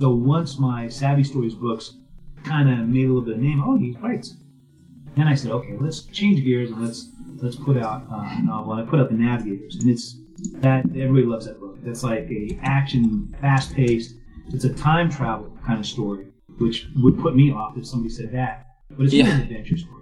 So 0.00 0.10
once 0.10 0.58
my 0.58 0.88
Savvy 0.88 1.24
Stories 1.24 1.54
books 1.54 1.96
kind 2.44 2.70
of 2.70 2.88
made 2.88 3.06
a 3.06 3.08
little 3.08 3.22
bit 3.22 3.34
of 3.34 3.40
name, 3.40 3.62
oh, 3.64 3.76
he 3.76 3.96
writes. 4.00 4.36
Then 5.16 5.26
I 5.26 5.34
said, 5.34 5.50
okay, 5.50 5.76
let's 5.80 6.02
change 6.04 6.44
gears 6.44 6.70
and 6.70 6.84
let's 6.84 7.10
let's 7.42 7.56
put 7.56 7.76
out 7.76 8.02
uh, 8.10 8.22
a 8.22 8.42
novel. 8.42 8.74
And 8.74 8.82
I 8.82 8.90
put 8.90 9.00
out 9.00 9.10
the 9.10 9.16
Navigators, 9.16 9.76
and 9.76 9.90
it's 9.90 10.20
that 10.60 10.84
everybody 10.86 11.24
loves 11.24 11.46
that 11.46 11.60
book. 11.60 11.78
That's 11.82 12.02
like 12.02 12.30
a 12.30 12.58
action, 12.62 13.34
fast 13.40 13.74
paced. 13.74 14.14
It's 14.52 14.64
a 14.64 14.72
time 14.74 15.10
travel 15.10 15.56
kind 15.66 15.78
of 15.78 15.86
story, 15.86 16.26
which 16.58 16.88
would 16.96 17.18
put 17.18 17.36
me 17.36 17.52
off 17.52 17.76
if 17.76 17.86
somebody 17.86 18.12
said 18.12 18.32
that. 18.32 18.66
But 18.90 19.04
it's 19.06 19.14
Yeah. 19.14 19.28
an 19.28 19.42
adventure 19.42 19.76
story. 19.76 19.94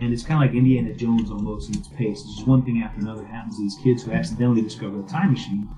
And 0.00 0.12
it's 0.12 0.22
kind 0.22 0.42
of 0.42 0.48
like 0.48 0.56
Indiana 0.56 0.94
Jones 0.94 1.30
almost 1.30 1.70
in 1.70 1.78
its 1.78 1.88
pace. 1.88 2.20
It's 2.20 2.36
just 2.36 2.46
one 2.46 2.62
thing 2.62 2.82
after 2.82 3.00
another 3.00 3.24
happens 3.24 3.56
to 3.56 3.62
these 3.62 3.76
kids 3.82 4.02
who 4.04 4.12
accidentally 4.12 4.60
discover 4.62 4.98
the 4.98 5.08
time 5.08 5.30
machine. 5.32 5.68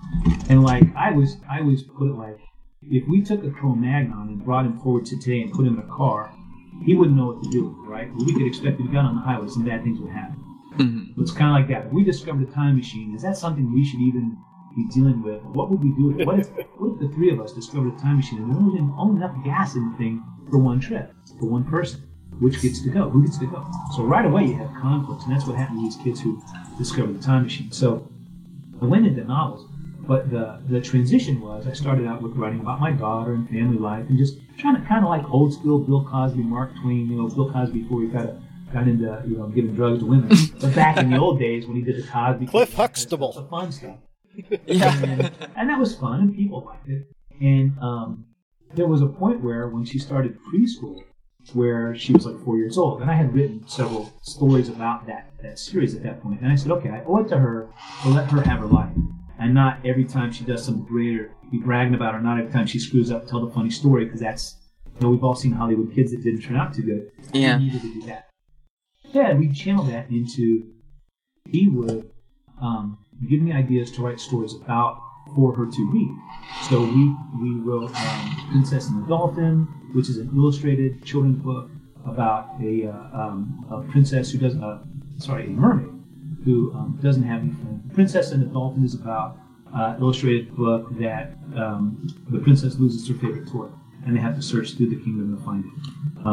And 0.49 0.63
like 0.65 0.85
I 0.97 1.13
was, 1.13 1.37
I 1.49 1.61
always 1.61 1.83
put 1.85 2.09
it 2.09 2.15
like, 2.15 2.39
if 2.83 3.07
we 3.09 3.23
took 3.23 3.45
a 3.45 3.51
Cro-Magnon 3.51 4.29
and 4.29 4.45
brought 4.45 4.67
him 4.67 4.79
forward 4.81 5.07
to 5.07 5.19
today 5.19 5.43
and 5.43 5.53
put 5.53 5.67
him 5.67 5.75
in 5.75 5.81
a 5.81 5.95
car, 5.95 6.33
he 6.85 6.95
wouldn't 6.95 7.17
know 7.17 7.27
what 7.27 7.43
to 7.45 7.51
do, 7.51 7.75
right? 7.87 8.09
Well, 8.15 8.27
we 8.27 8.33
could 8.33 8.47
expect 8.47 8.81
if 8.81 8.87
he 8.87 8.93
got 8.93 9.05
on 9.05 9.15
the 9.15 9.21
highway, 9.23 9.49
some 9.49 9.65
bad 9.65 9.83
things 9.85 9.99
would 10.01 10.11
happen. 10.13 10.37
Mhm. 10.79 11.19
It's 11.19 11.33
kind 11.33 11.51
of 11.51 11.55
like 11.55 11.69
that. 11.69 11.93
We 11.93 12.05
discovered 12.05 12.49
a 12.49 12.53
time 12.53 12.77
machine, 12.77 13.15
is 13.15 13.23
that 13.23 13.37
something 13.37 13.73
we 13.73 13.85
should 13.85 14.01
even 14.01 14.37
be 14.77 14.87
dealing 14.95 15.23
with? 15.23 15.43
What 15.45 15.71
would 15.71 15.83
we 15.83 15.91
do? 15.91 16.25
What 16.25 16.39
if, 16.39 16.49
what 16.79 16.93
if 16.95 16.99
the 17.01 17.09
three 17.15 17.31
of 17.31 17.41
us 17.41 17.53
discovered 17.53 17.93
a 17.95 17.99
time 17.99 18.17
machine 18.17 18.39
and 18.43 18.51
there 18.53 18.61
only- 18.61 18.81
only 18.97 19.17
enough 19.17 19.35
gas 19.45 19.75
in 19.75 19.91
the 19.91 19.97
thing 19.97 20.23
for 20.51 20.59
one 20.59 20.79
trip, 20.81 21.15
for 21.41 21.47
one 21.47 21.65
person? 21.65 22.01
Which 22.39 22.63
gets 22.63 22.81
to 22.85 22.91
go? 22.91 23.11
Who 23.11 23.23
gets 23.23 23.39
to 23.39 23.47
go? 23.47 23.65
So 23.97 24.05
right 24.05 24.25
away 24.25 24.47
you 24.47 24.55
have 24.55 24.73
conflicts, 24.81 25.25
and 25.25 25.33
that's 25.35 25.47
what 25.49 25.57
happened 25.57 25.79
to 25.81 25.83
these 25.85 25.97
kids 25.97 26.21
who 26.21 26.41
discovered 26.79 27.15
the 27.19 27.23
time 27.23 27.43
machine. 27.43 27.73
So 27.73 28.07
I 28.81 28.85
went 28.85 29.05
into 29.07 29.25
novels, 29.25 29.67
but 30.07 30.31
the 30.31 30.61
the 30.69 30.81
transition 30.81 31.41
was 31.41 31.67
I 31.67 31.73
started 31.73 32.07
out 32.07 32.23
with 32.23 32.37
writing 32.37 32.61
about 32.61 32.79
my 32.81 32.93
daughter 32.93 33.33
and 33.33 33.49
family 33.49 33.79
life, 33.79 34.09
and 34.09 34.17
just 34.17 34.39
trying 34.57 34.77
to 34.77 34.83
kind 34.83 35.03
of 35.05 35.11
like 35.11 35.29
old 35.29 35.53
school 35.53 35.81
Bill 35.81 36.05
Cosby, 36.05 36.45
Mark 36.45 36.71
Twain. 36.81 37.09
You 37.11 37.17
know, 37.17 37.29
Bill 37.29 37.51
Cosby 37.51 37.81
before 37.81 38.03
he 38.03 38.07
got 38.07 38.27
a, 38.27 38.37
got 38.73 38.87
into 38.89 39.23
you 39.27 39.37
know 39.37 39.47
giving 39.49 39.75
drugs 39.75 40.01
to 40.01 40.07
women. 40.07 40.29
but 40.61 40.75
back 40.75 40.97
in 40.99 41.11
the 41.11 41.19
old 41.19 41.39
days 41.39 41.67
when 41.67 41.77
he 41.77 41.83
did 41.83 41.97
the 42.03 42.07
Cosby, 42.07 42.47
Cliff 42.47 42.75
Club, 42.75 42.89
Huxtable. 42.91 43.33
the 43.33 43.45
fun 43.45 43.73
stuff 43.73 43.97
Yeah. 44.67 44.95
and, 45.05 45.33
and 45.57 45.71
that 45.71 45.79
was 45.79 45.95
fun, 45.97 46.21
and 46.21 46.37
people 46.37 46.65
liked 46.65 46.89
it. 46.89 47.07
And 47.41 47.77
um, 47.81 48.25
there 48.75 48.87
was 48.87 49.01
a 49.03 49.07
point 49.07 49.43
where, 49.43 49.69
when 49.69 49.85
she 49.85 49.99
started 49.99 50.37
preschool, 50.43 51.01
where 51.53 51.95
she 51.95 52.13
was 52.13 52.27
like 52.27 52.39
four 52.45 52.57
years 52.59 52.77
old, 52.79 53.01
and 53.01 53.11
I 53.11 53.15
had 53.15 53.33
written 53.35 53.67
several 53.67 54.13
stories 54.23 54.69
about 54.69 55.07
that 55.07 55.31
that 55.43 55.59
series 55.59 55.95
at 55.95 56.03
that 56.03 56.21
point. 56.23 56.41
And 56.41 56.51
I 56.53 56.57
said, 56.57 56.73
okay, 56.73 56.91
I 56.91 57.03
owe 57.05 57.19
it 57.19 57.29
to 57.29 57.39
her 57.39 57.69
to 58.03 58.09
let 58.11 58.29
her 58.31 58.43
have 58.43 58.59
her 58.61 58.67
life, 58.67 58.93
and 59.39 59.55
not 59.55 59.79
every 59.85 60.05
time 60.05 60.31
she 60.33 60.45
does 60.45 60.65
something 60.65 60.85
great 60.85 61.19
or 61.19 61.33
be 61.51 61.59
bragging 61.59 61.95
about 61.95 62.15
her. 62.15 62.21
Not 62.21 62.39
every 62.39 62.53
time 62.53 62.67
she 62.67 62.79
screws 62.79 63.11
up, 63.11 63.27
tell 63.27 63.45
the 63.45 63.53
funny 63.53 63.71
story 63.71 64.05
because 64.05 64.21
that's 64.21 64.57
you 64.97 65.01
know 65.01 65.11
we've 65.11 65.25
all 65.25 65.35
seen 65.37 65.53
Hollywood 65.53 65.95
kids 65.95 66.11
that 66.13 66.23
didn't 66.23 66.43
turn 66.43 66.57
out 66.57 66.75
too 66.75 66.83
good. 66.83 67.11
Yeah. 67.33 67.57
We 67.59 67.65
needed 67.65 67.83
to 67.83 67.95
do 67.95 68.03
that. 68.07 68.28
Yeah, 69.13 69.35
we 69.35 69.49
channeled 69.49 69.89
that 69.89 70.11
into 70.11 70.71
he 71.49 71.69
would 71.69 72.11
um, 72.61 72.99
give 73.29 73.41
me 73.41 73.53
ideas 73.53 73.91
to 73.93 74.03
write 74.03 74.21
stories 74.21 74.55
about 74.55 75.01
for 75.35 75.55
her 75.55 75.67
to 75.67 75.91
read. 75.91 76.11
So 76.69 76.81
we 76.83 77.15
we 77.41 77.61
wrote 77.61 77.95
um, 77.95 78.49
Princess 78.51 78.89
and 78.89 79.03
the 79.03 79.09
Dolphin, 79.09 79.67
which 79.95 80.09
is 80.09 80.19
an 80.19 80.31
illustrated 80.37 81.05
children's 81.05 81.43
book 81.43 81.71
about 82.07 82.51
a, 82.63 82.87
uh, 82.87 83.23
um, 83.23 83.67
a 83.71 83.91
princess 83.91 84.31
who 84.31 84.39
doesn't, 84.39 84.63
uh, 84.63 84.79
sorry, 85.19 85.47
a 85.47 85.49
mermaid 85.49 85.93
who 86.45 86.73
um, 86.73 86.99
doesn't 87.03 87.25
have 87.25 87.41
any 87.43 87.53
friends. 87.53 87.95
Princess 87.95 88.31
and 88.31 88.43
the 88.43 88.47
Dolphin 88.47 88.85
is 88.85 88.95
about 88.95 89.39
uh, 89.75 89.97
illustrated 90.01 90.55
book 90.57 90.89
that 90.99 91.33
um, 91.57 92.09
the 92.31 92.39
princess 92.39 92.79
loses 92.79 93.07
her 93.09 93.15
favorite 93.15 93.49
toy, 93.49 93.69
and 94.07 94.17
they 94.17 94.21
have 94.21 94.37
to 94.37 94.43
search 94.43 94.75
through 94.75 94.89
the 94.89 94.97
kingdom 94.97 95.37
to 95.37 95.45
find 95.45 95.65
it. 95.65 96.27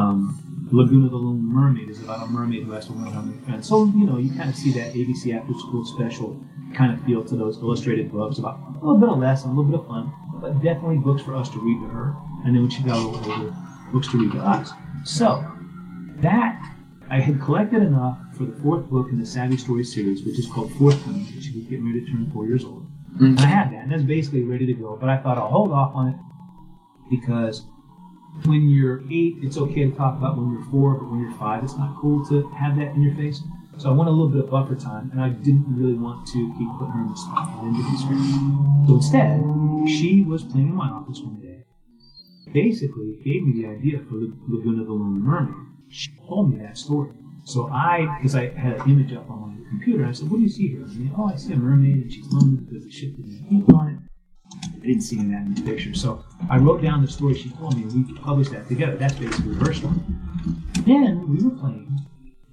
Lagoon 0.71 1.05
of 1.05 1.11
the 1.11 1.17
Little 1.17 1.33
Mermaid 1.33 1.89
is 1.89 2.01
about 2.01 2.23
a 2.23 2.27
mermaid 2.27 2.63
who 2.63 2.71
has 2.71 2.87
to 2.87 2.93
learn 2.93 3.11
how 3.11 3.21
to 3.21 3.45
friends. 3.45 3.67
So 3.67 3.85
you 3.85 4.05
know 4.05 4.17
you 4.17 4.33
kind 4.33 4.49
of 4.49 4.55
see 4.55 4.71
that 4.73 4.93
ABC 4.93 5.39
after 5.39 5.53
school 5.53 5.85
special 5.85 6.39
kind 6.73 6.91
of 6.93 7.05
feel 7.05 7.23
to 7.23 7.35
those 7.35 7.57
illustrated 7.57 8.11
books 8.11 8.39
about 8.39 8.59
a 8.81 8.85
little 8.85 8.97
bit 8.97 9.09
of 9.09 9.19
lesson, 9.19 9.51
a 9.51 9.53
little 9.53 9.71
bit 9.71 9.79
of 9.79 9.87
fun, 9.87 10.11
but 10.41 10.53
definitely 10.61 10.97
books 10.97 11.21
for 11.21 11.35
us 11.35 11.49
to 11.49 11.59
read 11.59 11.79
to 11.81 11.87
her. 11.87 12.15
And 12.45 12.55
then 12.55 12.63
when 12.63 12.69
she 12.69 12.83
got 12.83 12.97
a 12.97 12.99
little 12.99 13.31
older, 13.31 13.55
books 13.91 14.07
to 14.09 14.17
read 14.17 14.31
to 14.31 14.39
us. 14.39 14.71
So 15.03 15.45
that 16.17 16.61
I 17.09 17.19
had 17.19 17.39
collected 17.41 17.83
enough 17.83 18.17
for 18.35 18.45
the 18.45 18.55
fourth 18.61 18.85
book 18.89 19.09
in 19.11 19.19
the 19.19 19.25
Savvy 19.25 19.57
Story 19.57 19.83
series, 19.83 20.23
which 20.25 20.39
is 20.39 20.47
called 20.47 20.73
Forthcoming. 20.73 21.25
She 21.25 21.51
was 21.55 21.65
getting 21.65 21.85
ready 21.85 22.01
to 22.03 22.11
turn 22.11 22.31
four 22.31 22.47
years 22.47 22.65
old. 22.65 22.87
Mm-hmm. 23.13 23.25
And 23.25 23.39
I 23.39 23.45
had 23.45 23.71
that, 23.71 23.83
and 23.83 23.91
that's 23.91 24.03
basically 24.03 24.43
ready 24.43 24.65
to 24.65 24.73
go. 24.73 24.97
But 24.99 25.09
I 25.09 25.17
thought 25.17 25.37
I'll 25.37 25.49
hold 25.49 25.71
off 25.71 25.93
on 25.95 26.07
it 26.09 26.15
because 27.09 27.63
when 28.43 28.69
you're 28.69 29.01
eight, 29.11 29.37
it's 29.41 29.57
okay 29.57 29.89
to 29.89 29.95
talk 29.95 30.17
about 30.17 30.37
when 30.37 30.51
you're 30.51 30.65
four, 30.71 30.95
but 30.95 31.09
when 31.09 31.21
you're 31.21 31.37
five, 31.37 31.63
it's 31.63 31.77
not 31.77 31.95
cool 31.99 32.25
to 32.27 32.47
have 32.49 32.75
that 32.77 32.95
in 32.95 33.01
your 33.01 33.15
face. 33.15 33.41
So 33.77 33.89
I 33.89 33.93
want 33.93 34.07
a 34.07 34.11
little 34.11 34.29
bit 34.29 34.45
of 34.45 34.49
buffer 34.49 34.75
time, 34.75 35.09
and 35.11 35.21
I 35.21 35.29
didn't 35.29 35.65
really 35.67 35.95
want 35.95 36.27
to 36.27 36.53
keep 36.57 36.69
putting 36.79 36.93
her 36.93 37.01
in 37.01 37.09
the 37.09 37.15
spot. 37.15 37.49
I 37.49 37.61
didn't 37.65 37.81
get 37.81 37.91
the 37.91 37.97
script. 37.97 38.87
So 38.87 38.95
instead, 38.95 39.43
she 39.89 40.23
was 40.23 40.43
playing 40.43 40.69
in 40.69 40.75
my 40.75 40.87
office 40.87 41.19
one 41.19 41.41
day. 41.41 41.65
Basically, 42.53 43.19
gave 43.23 43.43
me 43.43 43.61
the 43.61 43.67
idea 43.67 43.99
for 43.99 44.15
the 44.15 44.31
Laguna 44.47 44.81
of 44.81 44.87
the 44.87 44.93
Lonely 44.93 45.19
Mermaid. 45.19 45.55
She 45.89 46.11
told 46.27 46.51
me 46.51 46.57
that 46.63 46.77
story. 46.77 47.11
So 47.43 47.67
I, 47.69 48.07
because 48.17 48.35
I 48.35 48.49
had 48.49 48.79
an 48.79 48.89
image 48.89 49.13
up 49.13 49.29
on 49.29 49.59
my 49.59 49.69
computer, 49.69 50.05
I 50.05 50.13
said, 50.13 50.29
"What 50.31 50.37
do 50.37 50.43
you 50.43 50.49
see 50.49 50.69
here?" 50.69 50.83
And, 50.83 51.11
oh, 51.17 51.25
I 51.25 51.35
see 51.35 51.53
a 51.53 51.57
mermaid, 51.57 51.95
and 51.95 52.11
she's 52.11 52.27
lonely 52.31 52.61
because 52.63 52.85
the 52.85 52.91
ship 52.91 53.13
on 53.73 53.89
it. 53.89 53.94
I 54.85 54.89
didn't 54.89 55.01
see 55.01 55.17
any 55.17 55.33
of 55.33 55.39
that 55.39 55.47
in 55.47 55.55
the 55.55 55.61
picture. 55.63 55.95
So 55.95 56.23
I 56.47 56.59
wrote 56.59 56.83
down 56.83 57.01
the 57.01 57.11
story 57.11 57.33
she 57.33 57.49
told 57.49 57.75
me, 57.75 57.83
and 57.83 58.07
we 58.07 58.13
published 58.19 58.51
that 58.51 58.67
together. 58.67 58.95
That's 58.95 59.15
basically 59.15 59.55
her 59.55 59.73
story. 59.73 59.95
Then 60.85 61.27
we 61.27 61.43
were 61.43 61.55
playing, 61.57 62.01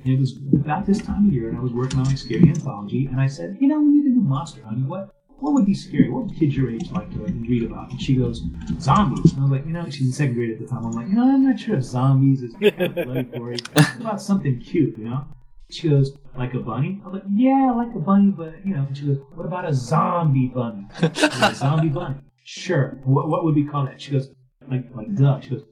and 0.02 0.14
it 0.14 0.18
was 0.18 0.38
about 0.54 0.86
this 0.86 1.02
time 1.02 1.28
of 1.28 1.32
year, 1.34 1.50
and 1.50 1.58
I 1.58 1.60
was 1.60 1.74
working 1.74 1.98
on 1.98 2.06
my 2.06 2.14
scary 2.14 2.48
anthology, 2.48 3.04
and 3.04 3.20
I 3.20 3.26
said, 3.26 3.58
you 3.60 3.68
know, 3.68 3.78
we 3.78 3.88
need 3.88 4.06
a 4.06 4.08
new 4.08 4.22
monster, 4.22 4.62
honey. 4.62 4.80
What 4.80 5.14
what 5.42 5.52
would 5.54 5.66
be 5.66 5.74
scary? 5.74 6.08
What 6.08 6.26
would 6.26 6.38
kids 6.38 6.56
your 6.56 6.70
age 6.70 6.90
like 6.92 7.10
to 7.10 7.18
read 7.18 7.64
about? 7.64 7.90
And 7.90 8.00
she 8.00 8.14
goes, 8.14 8.42
zombies. 8.78 9.32
And 9.32 9.40
I 9.40 9.42
was 9.42 9.50
like, 9.50 9.66
you 9.66 9.72
know, 9.72 9.84
she's 9.90 10.06
in 10.06 10.12
second 10.12 10.34
grade 10.34 10.52
at 10.52 10.60
the 10.60 10.66
time. 10.66 10.86
I'm 10.86 10.92
like, 10.92 11.08
you 11.08 11.14
know, 11.14 11.24
I'm 11.24 11.44
not 11.44 11.58
sure 11.58 11.76
if 11.76 11.84
zombies 11.84 12.42
is 12.42 12.54
bloody 12.54 13.24
gory. 13.24 13.58
What 13.74 13.96
about 14.00 14.22
something 14.22 14.60
cute, 14.60 14.96
you 14.96 15.04
know? 15.04 15.26
She 15.72 15.88
goes, 15.88 16.12
like 16.36 16.54
a 16.54 16.58
bunny? 16.58 17.00
I'm 17.04 17.12
like, 17.12 17.22
yeah, 17.32 17.72
like 17.76 17.94
a 17.94 17.98
bunny, 17.98 18.30
but, 18.30 18.64
you 18.64 18.74
know, 18.74 18.84
and 18.86 18.96
she 18.96 19.06
goes, 19.06 19.18
what 19.34 19.46
about 19.46 19.64
a 19.68 19.72
zombie 19.72 20.48
bunny? 20.54 20.86
Like 21.00 21.16
a 21.22 21.54
zombie 21.54 21.88
bunny. 21.88 22.16
Sure. 22.44 23.00
What, 23.04 23.28
what 23.28 23.44
would 23.44 23.54
we 23.54 23.64
call 23.64 23.86
that? 23.86 24.00
She 24.00 24.12
goes, 24.12 24.28
like, 24.70 24.84
like 24.94 25.14
duh. 25.14 25.40
She 25.40 25.50
goes, 25.50 25.64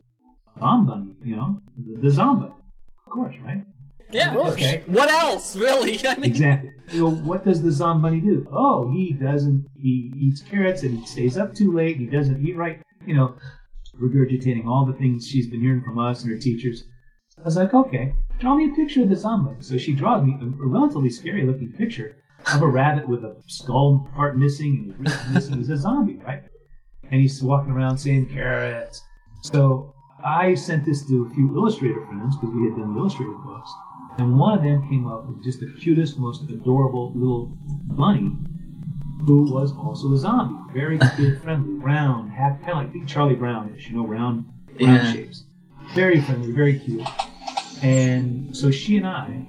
Zombunny, 0.59 1.15
you 1.25 1.37
know? 1.37 1.61
The, 1.77 2.09
the 2.09 2.09
zomba. 2.09 2.47
Of 3.07 3.13
course, 3.13 3.35
right? 3.45 3.65
Yeah. 4.11 4.37
Okay. 4.37 4.83
What 4.87 5.11
else, 5.11 5.57
really? 5.57 6.01
I 6.07 6.17
mean, 6.17 6.31
Exactly. 6.31 6.71
You 6.93 7.01
know, 7.01 7.11
what 7.11 7.45
does 7.45 7.63
the 7.63 7.71
zombie 7.71 8.03
bunny 8.03 8.21
do? 8.21 8.47
Oh, 8.53 8.91
he 8.91 9.13
doesn't. 9.13 9.67
He 9.77 10.13
eats 10.17 10.43
carrots 10.43 10.83
and 10.83 10.99
he 10.99 11.07
stays 11.07 11.39
up 11.39 11.55
too 11.55 11.73
late. 11.73 11.97
He 11.99 12.07
doesn't 12.07 12.45
eat 12.45 12.57
right. 12.57 12.83
You 13.07 13.15
know, 13.15 13.37
regurgitating 14.01 14.67
all 14.67 14.85
the 14.85 14.95
things 14.95 15.27
she's 15.27 15.47
been 15.49 15.61
hearing 15.61 15.83
from 15.83 15.99
us 15.99 16.23
and 16.23 16.33
her 16.33 16.39
teachers. 16.39 16.85
I 17.41 17.45
was 17.45 17.57
like, 17.57 17.73
okay, 17.75 18.13
draw 18.39 18.55
me 18.55 18.71
a 18.71 18.75
picture 18.75 19.03
of 19.03 19.09
the 19.09 19.17
zombie. 19.17 19.57
So 19.61 19.79
she 19.79 19.95
draws 19.95 20.23
me 20.25 20.37
a, 20.41 20.45
a 20.45 20.67
relatively 20.67 21.11
scary 21.11 21.45
looking 21.47 21.73
picture 21.73 22.17
of 22.55 22.63
a 22.63 22.67
rabbit 22.67 23.09
with 23.09 23.25
a 23.25 23.37
skull 23.47 24.09
part 24.15 24.37
missing 24.39 24.95
and 24.95 25.01
wrist 25.01 25.19
missing. 25.33 25.57
He's 25.59 25.71
a 25.71 25.77
zombie, 25.77 26.17
right? 26.27 26.43
And 27.11 27.21
he's 27.21 27.43
walking 27.43 27.73
around 27.73 27.99
saying 27.99 28.27
carrots. 28.27 29.03
So 29.43 29.95
I 30.25 30.55
sent 30.55 30.85
this 30.85 31.07
to 31.09 31.27
a 31.31 31.35
few 31.35 31.55
illustrator 31.57 32.05
friends 32.07 32.37
because 32.37 32.55
we 32.55 32.69
had 32.69 32.77
done 32.79 32.97
illustrator 32.97 33.33
books. 33.33 33.71
And 34.19 34.39
one 34.39 34.59
of 34.59 34.63
them 34.65 34.87
came 34.89 35.07
up 35.07 35.27
with 35.27 35.43
just 35.43 35.61
the 35.61 35.73
cutest, 35.81 36.19
most 36.19 36.43
adorable 36.51 37.13
little 37.15 37.47
bunny 37.97 38.33
who 39.25 39.51
was 39.53 39.73
also 39.73 40.13
a 40.13 40.17
zombie. 40.19 40.73
Very 40.73 40.99
kid 41.17 41.41
friendly, 41.43 41.75
round, 41.75 42.33
half, 42.33 42.59
kind 42.61 42.71
of 42.73 42.77
like 42.79 42.93
Big 42.93 43.07
Charlie 43.07 43.35
Brown 43.35 43.75
ish, 43.77 43.89
you 43.89 43.97
know, 43.97 44.07
round, 44.07 44.45
round 44.81 44.81
Yeah. 44.81 45.13
shapes. 45.13 45.45
Very 45.95 46.21
friendly, 46.21 46.53
very 46.53 46.79
cute. 46.79 47.07
And 47.83 48.57
so 48.57 48.71
she 48.71 48.97
and 48.97 49.07
I 49.07 49.47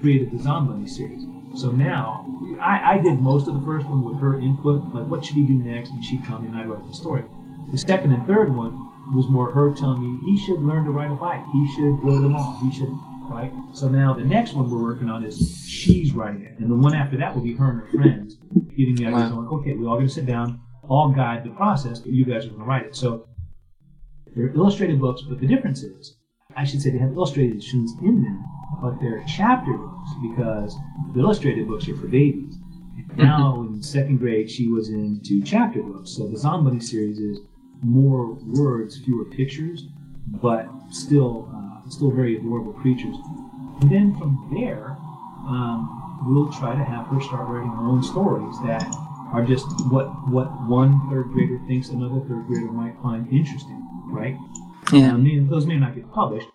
created 0.00 0.30
the 0.32 0.38
Zombunny 0.38 0.88
series. 0.88 1.22
So 1.60 1.70
now, 1.70 2.26
I, 2.60 2.94
I 2.94 2.98
did 2.98 3.20
most 3.20 3.48
of 3.48 3.54
the 3.54 3.64
first 3.64 3.86
one 3.86 4.04
with 4.04 4.20
her 4.20 4.38
input, 4.40 4.82
like 4.94 5.06
what 5.06 5.24
should 5.24 5.36
he 5.36 5.44
do 5.44 5.54
next, 5.54 5.90
and 5.90 6.04
she'd 6.04 6.24
come 6.24 6.44
and 6.44 6.56
I'd 6.56 6.68
write 6.68 6.86
the 6.86 6.94
story. 6.94 7.24
The 7.72 7.78
second 7.78 8.12
and 8.12 8.26
third 8.26 8.54
one 8.54 8.74
was 9.14 9.28
more 9.28 9.50
her 9.52 9.72
telling 9.74 10.02
me 10.02 10.20
he 10.24 10.44
should 10.44 10.60
learn 10.60 10.84
to 10.84 10.90
ride 10.90 11.10
a 11.10 11.14
bike, 11.14 11.42
he 11.52 11.72
should 11.74 12.00
go 12.02 12.16
to 12.16 12.20
the 12.20 12.28
mall, 12.28 12.58
he 12.62 12.76
should, 12.76 12.90
right? 13.30 13.52
So 13.72 13.88
now 13.88 14.12
the 14.12 14.24
next 14.24 14.54
one 14.54 14.70
we're 14.70 14.82
working 14.82 15.08
on 15.08 15.24
is 15.24 15.64
she's 15.66 16.12
writing 16.12 16.42
it, 16.44 16.58
and 16.58 16.70
the 16.70 16.74
one 16.74 16.94
after 16.94 17.16
that 17.18 17.34
will 17.34 17.42
be 17.42 17.54
her 17.54 17.70
and 17.70 17.80
her 17.80 17.88
friends 17.88 18.36
giving 18.76 18.94
me 18.94 19.06
ideas. 19.06 19.30
I'm 19.30 19.44
like, 19.44 19.52
okay, 19.52 19.74
we're 19.74 19.88
all 19.88 19.96
going 19.96 20.08
to 20.08 20.12
sit 20.12 20.26
down, 20.26 20.60
all 20.88 21.10
guide 21.10 21.44
the 21.44 21.50
process, 21.50 22.00
but 22.00 22.12
you 22.12 22.24
guys 22.24 22.44
are 22.44 22.48
going 22.48 22.60
to 22.60 22.66
write 22.66 22.86
it. 22.86 22.96
So 22.96 23.28
they're 24.36 24.54
illustrated 24.54 25.00
books, 25.00 25.22
but 25.22 25.40
the 25.40 25.46
difference 25.46 25.82
is, 25.82 26.16
I 26.54 26.64
should 26.64 26.82
say 26.82 26.90
they 26.90 26.98
have 26.98 27.12
illustrations 27.12 27.92
in 28.02 28.22
them, 28.22 28.44
but 28.82 29.00
they're 29.00 29.24
chapter 29.26 29.72
books 29.72 30.10
because 30.22 30.76
the 31.14 31.20
illustrated 31.20 31.66
books 31.66 31.88
are 31.88 31.96
for 31.96 32.06
babies. 32.06 32.54
Now 33.16 33.62
in 33.62 33.82
second 33.82 34.18
grade, 34.18 34.50
she 34.50 34.68
was 34.68 34.90
into 34.90 35.42
chapter 35.42 35.82
books. 35.82 36.10
So 36.16 36.26
the 36.26 36.36
Zombunny 36.36 36.82
series 36.82 37.18
is 37.18 37.38
more 37.82 38.34
words, 38.44 38.98
fewer 38.98 39.24
pictures, 39.24 39.86
but 40.26 40.68
still, 40.90 41.48
uh, 41.54 41.88
still 41.88 42.10
very 42.10 42.36
adorable 42.36 42.74
creatures. 42.74 43.16
And 43.80 43.90
then 43.90 44.14
from 44.18 44.50
there, 44.52 44.96
um, 45.48 46.20
we'll 46.26 46.52
try 46.52 46.74
to 46.76 46.84
have 46.84 47.06
her 47.06 47.20
start 47.20 47.48
writing 47.48 47.70
her 47.70 47.86
own 47.86 48.02
stories 48.02 48.56
that 48.64 48.84
are 49.32 49.44
just 49.44 49.66
what 49.90 50.06
what 50.28 50.46
one 50.68 51.08
third 51.10 51.30
grader 51.32 51.60
thinks 51.66 51.88
another 51.88 52.20
third 52.26 52.46
grader 52.46 52.72
might 52.72 52.96
find 53.02 53.26
interesting, 53.32 53.85
right? 54.06 54.36
yeah. 54.92 55.16
Now, 55.16 55.46
those 55.50 55.66
may 55.66 55.76
not 55.76 55.94
get 55.94 56.10
published, 56.12 56.48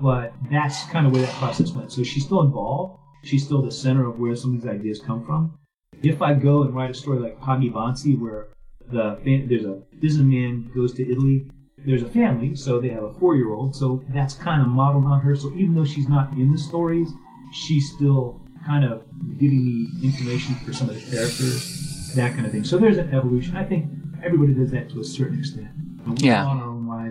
but 0.00 0.32
that's 0.50 0.84
kind 0.86 1.06
of 1.06 1.12
where 1.12 1.22
that 1.22 1.34
process 1.34 1.72
went. 1.72 1.92
So 1.92 2.02
she's 2.02 2.24
still 2.24 2.42
involved. 2.42 3.00
She's 3.24 3.44
still 3.44 3.62
the 3.62 3.72
center 3.72 4.06
of 4.08 4.18
where 4.18 4.34
some 4.36 4.54
of 4.54 4.60
these 4.62 4.70
ideas 4.70 5.00
come 5.00 5.24
from. 5.24 5.58
If 6.02 6.22
I 6.22 6.34
go 6.34 6.62
and 6.62 6.74
write 6.74 6.90
a 6.90 6.94
story 6.94 7.18
like 7.18 7.40
Poggibonsi, 7.40 8.18
where 8.18 8.48
the 8.90 9.18
there's 9.48 9.64
a 9.64 9.82
businessman 9.98 10.70
goes 10.74 10.94
to 10.94 11.10
Italy, 11.10 11.50
there's 11.84 12.02
a 12.02 12.08
family, 12.08 12.54
so 12.54 12.80
they 12.80 12.88
have 12.88 13.02
a 13.02 13.12
four-year-old, 13.14 13.74
so 13.74 14.02
that's 14.10 14.34
kind 14.34 14.62
of 14.62 14.68
modeled 14.68 15.04
on 15.04 15.20
her. 15.20 15.34
So 15.34 15.52
even 15.54 15.74
though 15.74 15.84
she's 15.84 16.08
not 16.08 16.32
in 16.32 16.52
the 16.52 16.58
stories, 16.58 17.08
she's 17.52 17.92
still 17.92 18.40
kind 18.66 18.84
of 18.84 19.02
giving 19.38 19.64
me 19.64 19.88
information 20.02 20.54
for 20.56 20.72
some 20.72 20.88
of 20.88 20.94
the 20.94 21.00
characters, 21.10 22.12
that 22.14 22.34
kind 22.34 22.46
of 22.46 22.52
thing. 22.52 22.64
So 22.64 22.78
there's 22.78 22.98
an 22.98 23.12
evolution. 23.14 23.56
I 23.56 23.64
think 23.64 23.90
everybody 24.22 24.54
does 24.54 24.70
that 24.72 24.90
to 24.90 25.00
a 25.00 25.04
certain 25.04 25.38
extent. 25.38 25.68
And 26.06 26.20
Yeah. 26.20 26.44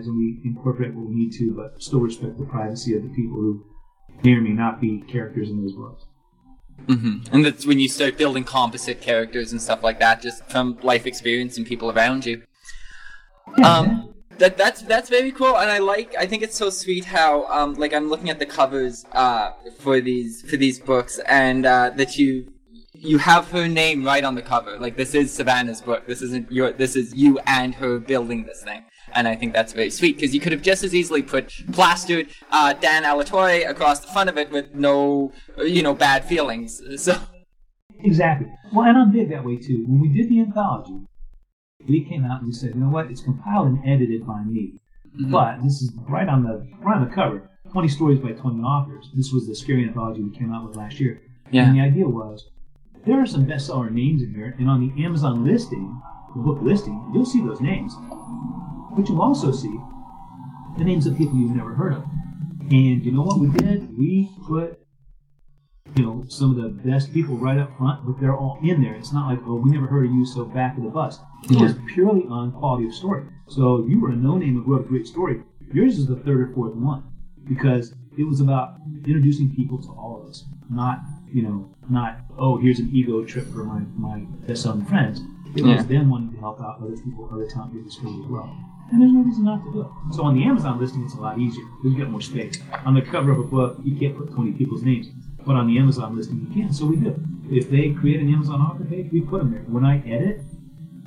Go 0.06 0.10
on 0.10 0.16
our 0.16 0.28
own 0.28 0.34
lives 0.34 0.42
and 0.42 0.44
we 0.44 0.48
incorporate 0.48 0.94
what 0.94 1.08
we 1.08 1.14
need 1.14 1.32
to, 1.32 1.54
but 1.54 1.82
still 1.82 2.00
respect 2.00 2.38
the 2.38 2.44
privacy 2.44 2.96
of 2.96 3.02
the 3.02 3.08
people 3.08 3.36
who 3.36 3.64
may 4.22 4.32
or 4.32 4.40
may 4.40 4.52
not 4.52 4.80
be 4.80 5.02
characters 5.08 5.50
in 5.50 5.62
those 5.62 5.72
books. 5.72 6.04
hmm 6.86 7.18
And 7.32 7.44
that's 7.44 7.66
when 7.66 7.78
you 7.78 7.88
start 7.88 8.16
building 8.16 8.44
composite 8.44 9.00
characters 9.00 9.52
and 9.52 9.60
stuff 9.60 9.82
like 9.82 9.98
that, 10.00 10.22
just 10.22 10.44
from 10.50 10.78
life 10.82 11.06
experience 11.06 11.56
and 11.56 11.66
people 11.66 11.90
around 11.90 12.26
you. 12.26 12.42
Um, 13.64 14.14
that 14.38 14.56
that's 14.56 14.82
that's 14.82 15.08
very 15.08 15.32
cool, 15.32 15.56
and 15.56 15.70
I 15.70 15.78
like. 15.78 16.14
I 16.16 16.26
think 16.26 16.42
it's 16.42 16.56
so 16.56 16.70
sweet 16.70 17.04
how 17.04 17.46
um 17.46 17.74
like 17.74 17.92
I'm 17.92 18.08
looking 18.08 18.30
at 18.30 18.38
the 18.38 18.46
covers 18.46 19.04
uh 19.12 19.52
for 19.78 20.00
these 20.00 20.42
for 20.42 20.56
these 20.56 20.78
books, 20.78 21.18
and 21.26 21.66
uh, 21.66 21.90
that 21.96 22.18
you 22.18 22.52
you 22.94 23.18
have 23.18 23.50
her 23.50 23.68
name 23.68 24.04
right 24.04 24.24
on 24.24 24.36
the 24.36 24.42
cover. 24.42 24.78
Like 24.78 24.96
this 24.96 25.14
is 25.14 25.32
Savannah's 25.32 25.80
book. 25.80 26.06
This 26.06 26.22
isn't 26.22 26.52
your. 26.52 26.72
This 26.72 26.96
is 26.96 27.14
you 27.14 27.38
and 27.46 27.74
her 27.74 27.98
building 27.98 28.44
this 28.44 28.62
thing. 28.62 28.84
And 29.14 29.26
I 29.28 29.34
think 29.34 29.52
that's 29.52 29.72
very 29.72 29.90
sweet 29.90 30.16
because 30.16 30.34
you 30.34 30.40
could 30.40 30.52
have 30.52 30.62
just 30.62 30.82
as 30.82 30.94
easily 30.94 31.22
put 31.22 31.52
plastered 31.72 32.28
uh, 32.50 32.72
Dan 32.74 33.04
Alatorre 33.04 33.68
across 33.68 34.00
the 34.00 34.08
front 34.08 34.28
of 34.28 34.36
it 34.38 34.50
with 34.50 34.74
no, 34.74 35.32
you 35.58 35.82
know, 35.82 35.94
bad 35.94 36.24
feelings. 36.24 36.82
So 36.98 37.18
Exactly. 38.00 38.48
Well, 38.72 38.86
and 38.86 38.98
I'm 38.98 39.12
big 39.12 39.30
that 39.30 39.44
way 39.44 39.56
too. 39.56 39.84
When 39.86 40.00
we 40.00 40.08
did 40.08 40.28
the 40.28 40.40
anthology, 40.40 41.00
we 41.88 42.04
came 42.04 42.24
out 42.24 42.40
and 42.40 42.48
we 42.48 42.52
said, 42.52 42.74
you 42.74 42.80
know 42.80 42.90
what? 42.90 43.10
It's 43.10 43.20
compiled 43.20 43.68
and 43.68 43.88
edited 43.88 44.26
by 44.26 44.42
me, 44.42 44.74
but 45.30 45.62
this 45.62 45.82
is 45.82 45.92
right 46.08 46.28
on 46.28 46.42
the 46.42 46.66
right 46.80 46.96
on 46.96 47.08
the 47.08 47.14
cover. 47.14 47.50
20 47.72 47.88
stories 47.88 48.18
by 48.18 48.32
20 48.32 48.60
authors. 48.60 49.10
This 49.14 49.30
was 49.30 49.46
the 49.46 49.54
scary 49.54 49.84
anthology 49.84 50.22
we 50.22 50.36
came 50.36 50.52
out 50.52 50.66
with 50.66 50.76
last 50.76 50.98
year. 50.98 51.20
Yeah. 51.50 51.66
And 51.66 51.76
the 51.76 51.82
idea 51.82 52.08
was 52.08 52.48
there 53.06 53.20
are 53.20 53.26
some 53.26 53.46
bestseller 53.46 53.90
names 53.90 54.22
in 54.22 54.34
here, 54.34 54.54
and 54.58 54.68
on 54.68 54.80
the 54.80 55.04
Amazon 55.04 55.44
listing, 55.44 56.00
the 56.34 56.42
book 56.42 56.58
listing, 56.62 57.10
you'll 57.12 57.26
see 57.26 57.44
those 57.44 57.60
names. 57.60 57.94
But 58.98 59.08
you'll 59.08 59.22
also 59.22 59.52
see 59.52 59.78
the 60.76 60.82
names 60.82 61.06
of 61.06 61.16
people 61.16 61.38
you've 61.38 61.54
never 61.54 61.72
heard 61.72 61.92
of. 61.92 62.04
And 62.68 63.04
you 63.04 63.12
know 63.12 63.22
what 63.22 63.38
we 63.38 63.48
did? 63.48 63.96
We 63.96 64.28
put 64.44 64.80
you 65.94 66.02
know, 66.02 66.24
some 66.28 66.50
of 66.50 66.56
the 66.56 66.68
best 66.68 67.14
people 67.14 67.36
right 67.36 67.58
up 67.58 67.76
front, 67.78 68.04
but 68.04 68.20
they're 68.20 68.36
all 68.36 68.58
in 68.62 68.82
there. 68.82 68.94
It's 68.94 69.12
not 69.12 69.30
like, 69.30 69.38
oh, 69.46 69.54
we 69.54 69.70
never 69.70 69.86
heard 69.86 70.06
of 70.06 70.12
you, 70.12 70.26
so 70.26 70.44
back 70.44 70.76
of 70.76 70.82
the 70.82 70.90
bus. 70.90 71.20
It 71.44 71.56
was 71.60 71.74
purely 71.94 72.24
on 72.28 72.50
quality 72.50 72.88
of 72.88 72.94
story. 72.94 73.24
So 73.46 73.86
you 73.86 74.00
were 74.00 74.10
a 74.10 74.16
no-name 74.16 74.62
who 74.62 74.74
wrote 74.74 74.84
a 74.84 74.88
great 74.88 75.06
story, 75.06 75.42
yours 75.72 75.96
is 75.96 76.06
the 76.06 76.16
third 76.16 76.40
or 76.40 76.52
fourth 76.54 76.74
one 76.74 77.04
because 77.48 77.94
it 78.18 78.24
was 78.24 78.40
about 78.40 78.80
introducing 79.06 79.54
people 79.54 79.80
to 79.80 79.88
all 79.90 80.20
of 80.20 80.28
us, 80.28 80.44
not 80.68 81.02
you 81.32 81.42
know, 81.42 81.72
not 81.88 82.18
oh, 82.36 82.58
here's 82.58 82.80
an 82.80 82.90
ego 82.92 83.24
trip 83.24 83.46
for 83.52 83.64
my 83.64 83.80
my 83.96 84.18
best 84.46 84.64
selling 84.64 84.84
friends. 84.84 85.20
It 85.54 85.64
Yeah. 85.64 85.76
was 85.76 85.86
them 85.86 86.10
wanting 86.10 86.32
to 86.32 86.38
help 86.38 86.60
out 86.60 86.80
other 86.82 86.96
people, 86.96 87.28
other 87.32 87.46
talent 87.48 87.72
people 87.72 87.88
as 87.88 88.30
well. 88.30 88.67
And 88.90 89.02
there's 89.02 89.12
no 89.12 89.20
reason 89.20 89.44
not 89.44 89.64
to 89.64 89.72
do 89.72 89.80
it. 89.82 90.14
So 90.14 90.22
on 90.24 90.34
the 90.34 90.44
Amazon 90.44 90.80
listing, 90.80 91.04
it's 91.04 91.14
a 91.14 91.20
lot 91.20 91.38
easier 91.38 91.64
you 91.84 91.96
get 91.96 92.08
more 92.08 92.20
space. 92.22 92.58
On 92.86 92.94
the 92.94 93.02
cover 93.02 93.30
of 93.30 93.38
a 93.38 93.44
book, 93.44 93.78
you 93.84 93.96
can't 93.96 94.16
put 94.16 94.32
20 94.32 94.52
people's 94.52 94.82
names. 94.82 95.08
But 95.46 95.56
on 95.56 95.66
the 95.66 95.78
Amazon 95.78 96.16
listing, 96.16 96.46
you 96.48 96.62
can. 96.62 96.72
So 96.72 96.86
we 96.86 96.96
do. 96.96 97.14
If 97.50 97.70
they 97.70 97.90
create 97.90 98.20
an 98.20 98.32
Amazon 98.32 98.60
author 98.60 98.84
page, 98.84 99.10
we 99.12 99.20
put 99.20 99.38
them 99.38 99.52
there. 99.52 99.62
When 99.62 99.84
I 99.84 99.98
edit, 100.06 100.42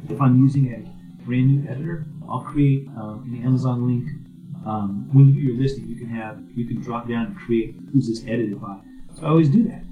if 0.10 0.22
I'm 0.22 0.40
using 0.42 0.74
a 0.74 1.24
brand 1.26 1.48
new 1.48 1.70
editor, 1.70 2.06
I'll 2.28 2.42
create 2.42 2.88
um, 2.98 3.24
an 3.28 3.44
Amazon 3.46 3.88
link. 3.88 4.10
Um, 4.66 5.10
when 5.12 5.28
you 5.28 5.34
do 5.34 5.40
your 5.40 5.62
listing, 5.62 5.88
you 5.88 5.96
can 5.96 6.10
have 6.10 6.40
you 6.56 6.66
can 6.68 6.82
drop 6.82 7.08
down 7.08 7.28
and 7.28 7.38
create 7.38 7.76
who's 7.92 8.08
this 8.08 8.24
edited 8.24 8.62
by. 8.62 8.78
So 9.16 9.26
I 9.26 9.30
always 9.30 9.50
do 9.50 9.64
that. 9.64 9.84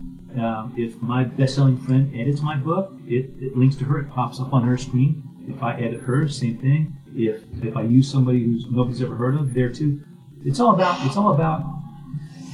Um, 0.42 0.74
if 0.78 1.02
my 1.02 1.24
best-selling 1.24 1.78
friend 1.80 2.14
edits 2.16 2.42
my 2.42 2.56
book, 2.56 2.94
it, 3.06 3.32
it 3.40 3.58
links 3.58 3.76
to 3.78 3.86
her. 3.86 4.00
It 4.00 4.12
pops 4.12 4.40
up 4.40 4.54
on 4.54 4.64
her 4.64 4.78
screen. 4.78 5.24
If 5.48 5.64
I 5.64 5.74
edit 5.74 6.02
her, 6.02 6.28
same 6.28 6.60
thing. 6.60 6.96
If 7.28 7.44
if 7.64 7.76
I 7.76 7.82
use 7.82 8.10
somebody 8.10 8.44
who's 8.44 8.66
nobody's 8.72 9.02
ever 9.02 9.16
heard 9.16 9.36
of, 9.36 9.54
there 9.54 9.72
too. 9.72 10.02
It's 10.46 10.60
all 10.60 10.74
about 10.74 11.06
it's 11.06 11.18
all 11.18 11.34
about 11.34 11.62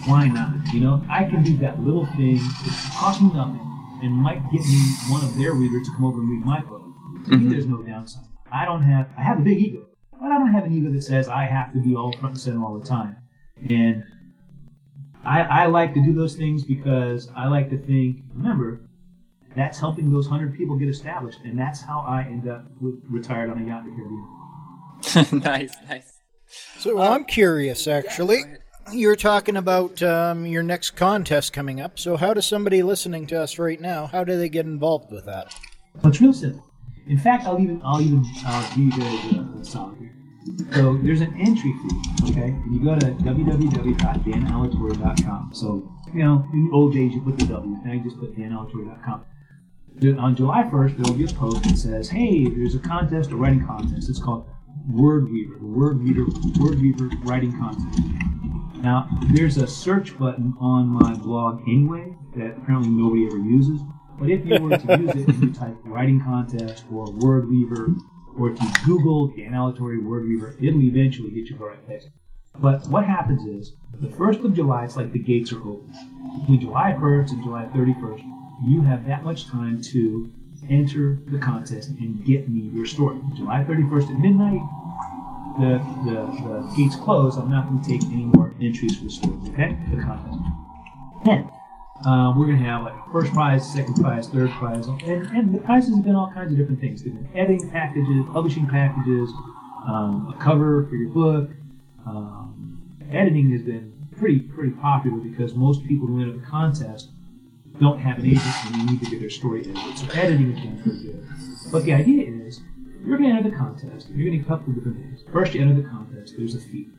why 0.08 0.28
not? 0.28 0.74
You 0.74 0.80
know, 0.82 1.04
I 1.10 1.24
can 1.24 1.44
do 1.44 1.56
that 1.58 1.80
little 1.84 2.06
thing. 2.18 2.38
It 2.38 2.74
costs 2.96 3.22
me 3.22 3.32
nothing 3.34 3.62
and 4.04 4.12
might 4.14 4.42
get 4.52 4.62
me 4.62 4.82
one 5.10 5.24
of 5.24 5.36
their 5.38 5.54
readers 5.54 5.88
to 5.88 5.94
come 5.96 6.06
over 6.06 6.20
and 6.20 6.30
read 6.30 6.46
my 6.46 6.62
book. 6.62 6.82
To 7.26 7.38
me, 7.38 7.46
Mhm. 7.46 7.50
there's 7.50 7.66
no 7.68 7.82
downside. 7.84 8.26
I 8.52 8.66
don't 8.66 8.82
have 8.84 9.08
I 9.18 9.22
have 9.22 9.40
a 9.40 9.42
big 9.42 9.60
ego, 9.60 9.86
but 10.12 10.32
I 10.32 10.38
don't 10.40 10.50
have 10.52 10.64
an 10.66 10.74
ego 10.74 10.92
that 10.92 11.04
says 11.04 11.28
I 11.28 11.44
have 11.46 11.74
to 11.74 11.80
be 11.82 11.96
all 11.96 12.12
front 12.14 12.34
and 12.36 12.40
center 12.42 12.64
all 12.64 12.78
the 12.80 12.86
time. 12.86 13.16
And 13.70 14.04
I, 15.24 15.42
I 15.42 15.66
like 15.68 15.94
to 15.96 16.04
do 16.04 16.14
those 16.14 16.36
things 16.36 16.64
because 16.64 17.30
I 17.36 17.48
like 17.48 17.70
to 17.72 17.78
think, 17.78 18.18
remember, 18.36 18.82
that's 19.56 19.80
helping 19.80 20.12
those 20.12 20.28
hundred 20.28 20.54
people 20.56 20.76
get 20.78 20.90
established, 20.90 21.40
and 21.46 21.58
that's 21.58 21.82
how 21.82 22.00
I 22.08 22.24
end 22.24 22.48
up 22.48 22.66
with, 22.80 23.02
retired 23.10 23.50
on 23.50 23.58
a 23.60 23.66
yacht 23.66 23.86
in 23.86 23.90
the 23.92 23.96
Caribbean. 23.96 24.28
nice, 25.32 25.76
nice. 25.90 26.12
So 26.80 27.00
I'm 27.00 27.26
curious, 27.26 27.88
actually. 27.88 28.44
You're 28.92 29.16
talking 29.16 29.58
about 29.58 30.04
um, 30.04 30.46
your 30.46 30.62
next 30.62 30.92
contest 30.92 31.54
coming 31.54 31.82
up. 31.82 31.98
So 31.98 32.18
how 32.18 32.36
does 32.36 32.46
somebody 32.46 32.84
listening 32.84 33.26
to 33.28 33.42
us 33.42 33.58
right 33.58 33.82
now? 33.82 34.06
How 34.08 34.24
do 34.24 34.38
they 34.38 34.50
get 34.50 34.66
involved 34.66 35.12
with 35.12 35.26
that? 35.26 35.56
Well, 35.96 36.10
it's 36.12 36.22
real 36.22 36.34
simple. 36.34 36.64
In 37.08 37.18
fact, 37.18 37.46
I'll 37.46 37.60
even 37.60 37.82
I'll 37.84 38.02
even 38.02 38.24
uh, 38.46 38.70
give 38.70 38.78
you 38.80 38.92
guys 38.92 39.34
a, 39.34 39.40
a 39.60 39.66
solid 39.66 39.98
here. 39.98 40.12
So 40.74 40.98
there's 40.98 41.22
an 41.22 41.34
entry 41.40 41.74
fee, 41.74 42.02
okay? 42.30 42.50
And 42.50 42.76
you 42.76 42.84
go 42.84 42.94
to 42.96 43.08
www.danalatorre.com. 43.08 45.50
So 45.54 45.92
you 46.14 46.24
know, 46.24 46.48
in 46.54 46.68
the 46.68 46.74
old 46.74 46.94
days 46.94 47.14
you 47.14 47.22
put 47.22 47.40
the 47.40 47.46
W. 47.48 47.78
Now 47.84 47.94
you 47.94 48.04
just 48.04 48.20
put 48.20 48.36
danalatorre.com. 48.38 49.26
Then 49.96 50.20
On 50.20 50.36
July 50.36 50.62
1st, 50.64 50.98
there 50.98 51.12
will 51.12 51.18
be 51.18 51.26
a 51.26 51.34
post 51.34 51.64
that 51.64 51.78
says, 51.78 52.10
"Hey, 52.10 52.48
there's 52.50 52.76
a 52.76 52.80
contest, 52.80 53.32
a 53.32 53.36
writing 53.36 53.66
contest. 53.66 54.10
It's 54.10 54.22
called 54.22 54.46
Word 54.90 55.32
Weaver, 55.32 55.58
the 55.60 55.66
Word 55.66 56.04
Weaver, 56.04 56.26
Word 56.60 56.80
Weaver 56.82 57.10
Writing 57.24 57.52
Contest." 57.58 58.00
Now, 58.82 59.08
there's 59.34 59.58
a 59.58 59.66
search 59.66 60.18
button 60.18 60.54
on 60.60 60.88
my 60.88 61.16
blog 61.16 61.62
anyway 61.68 62.16
that 62.36 62.58
apparently 62.58 62.90
nobody 62.90 63.26
ever 63.26 63.38
uses. 63.38 63.82
But 64.20 64.30
if 64.30 64.46
you 64.46 64.62
were 64.62 64.78
to 64.78 65.00
use 65.02 65.16
it 65.16 65.28
and 65.28 65.44
you 65.44 65.52
type 65.52 65.76
writing 65.84 66.22
contest 66.22 66.86
or 66.92 67.12
word 67.12 67.50
weaver, 67.50 67.96
or 68.38 68.52
if 68.52 68.62
you 68.62 68.68
Google 68.86 69.28
Dan 69.28 69.54
Alatorre 69.54 70.04
word 70.04 70.28
weaver, 70.28 70.56
it'll 70.62 70.82
eventually 70.82 71.32
get 71.32 71.50
you 71.50 71.58
the 71.58 71.66
right 71.66 71.86
place. 71.86 72.08
But 72.60 72.88
what 72.88 73.06
happens 73.06 73.44
is, 73.46 73.76
the 74.00 74.08
1st 74.08 74.46
of 74.46 74.54
July, 74.54 74.86
it's 74.86 74.96
like 74.96 75.12
the 75.12 75.20
gates 75.20 75.52
are 75.52 75.60
open. 75.60 75.92
Between 76.42 76.62
July 76.62 76.94
1st 76.94 77.32
and 77.32 77.44
July 77.44 77.66
31st, 77.74 78.24
you 78.66 78.82
have 78.82 79.06
that 79.08 79.24
much 79.24 79.48
time 79.48 79.82
to 79.82 80.32
enter 80.70 81.20
the 81.28 81.40
contest 81.40 81.90
and 81.90 82.24
get 82.26 82.50
me 82.50 82.70
your 82.74 82.86
story. 82.86 83.20
July 83.36 83.64
31st 83.64 84.12
at 84.12 84.20
midnight, 84.20 84.62
the, 85.60 85.80
the, 86.06 86.16
the 86.44 86.74
gates 86.76 86.96
close. 86.96 87.38
I'm 87.38 87.50
not 87.50 87.68
going 87.68 87.82
to 87.82 87.88
take 87.88 88.04
any 88.12 88.26
more 88.26 88.54
entries 88.62 88.98
for 88.98 89.06
the 89.06 89.10
story, 89.10 89.38
okay? 89.50 89.78
The 89.92 90.02
contest. 90.02 90.38
Then, 91.24 91.50
uh, 92.06 92.34
we're 92.36 92.46
going 92.46 92.60
to 92.60 92.66
have 92.66 92.84
like 92.84 92.94
first 93.12 93.34
prize, 93.34 93.72
second 93.72 93.96
prize, 93.96 94.28
third 94.28 94.52
prize, 94.52 94.88
and, 94.88 95.26
and 95.28 95.56
the 95.56 95.60
prizes 95.60 95.96
have 95.96 96.04
been 96.04 96.16
all 96.16 96.32
kinds 96.34 96.52
of 96.52 96.58
different 96.58 96.80
things. 96.80 97.04
They've 97.04 97.14
been 97.14 97.30
editing 97.36 97.70
packages, 97.72 98.26
publishing 98.32 98.68
packages, 98.68 99.32
um, 99.88 100.34
a 100.36 100.44
cover 100.44 100.86
for 100.88 100.96
your 100.96 101.10
book. 101.10 101.50
Um, 102.06 102.98
editing 103.12 103.52
has 103.52 103.62
been 103.62 103.94
pretty 104.18 104.40
pretty 104.40 104.72
popular 104.72 105.18
because 105.18 105.56
most 105.56 105.86
people 105.86 106.08
who 106.08 106.22
enter 106.22 106.38
the 106.38 106.46
contest 106.46 107.10
don't 107.80 108.00
have 108.00 108.20
an 108.20 108.26
agent 108.26 108.56
and 108.66 108.76
you 108.76 108.86
need 108.92 109.04
to 109.04 109.10
get 109.10 109.20
their 109.20 109.30
story 109.30 109.62
edited. 109.62 109.98
So 109.98 110.08
editing 110.14 110.54
has 110.54 110.64
been 110.64 110.82
pretty 110.82 111.04
good. 111.04 111.28
But 111.72 111.84
the 111.84 111.94
idea 111.94 112.28
is 112.28 112.62
you're 113.06 113.18
going 113.18 113.30
to 113.30 113.38
enter 113.38 113.50
the 113.50 113.56
contest. 113.56 114.10
You're 114.10 114.28
going 114.28 114.32
to 114.32 114.38
get 114.38 114.48
couple 114.48 114.74
different 114.74 114.98
things. 114.98 115.24
First, 115.32 115.54
you 115.54 115.62
enter 115.62 115.82
the 115.82 115.88
contest. 115.88 116.36
There's 116.38 116.56
a 116.56 116.60
fee. 116.60 116.90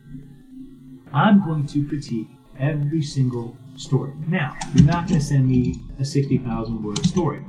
I'm 1.13 1.45
going 1.45 1.67
to 1.69 1.89
critique 1.89 2.29
every 2.59 3.03
single 3.03 3.57
story. 3.77 4.13
Now, 4.29 4.57
you're 4.75 4.87
not 4.87 5.09
going 5.09 5.21
to 5.21 5.27
send 5.27 5.49
me 5.49 5.77
a 5.99 6.05
60,000 6.05 6.83
word 6.83 7.05
story. 7.05 7.45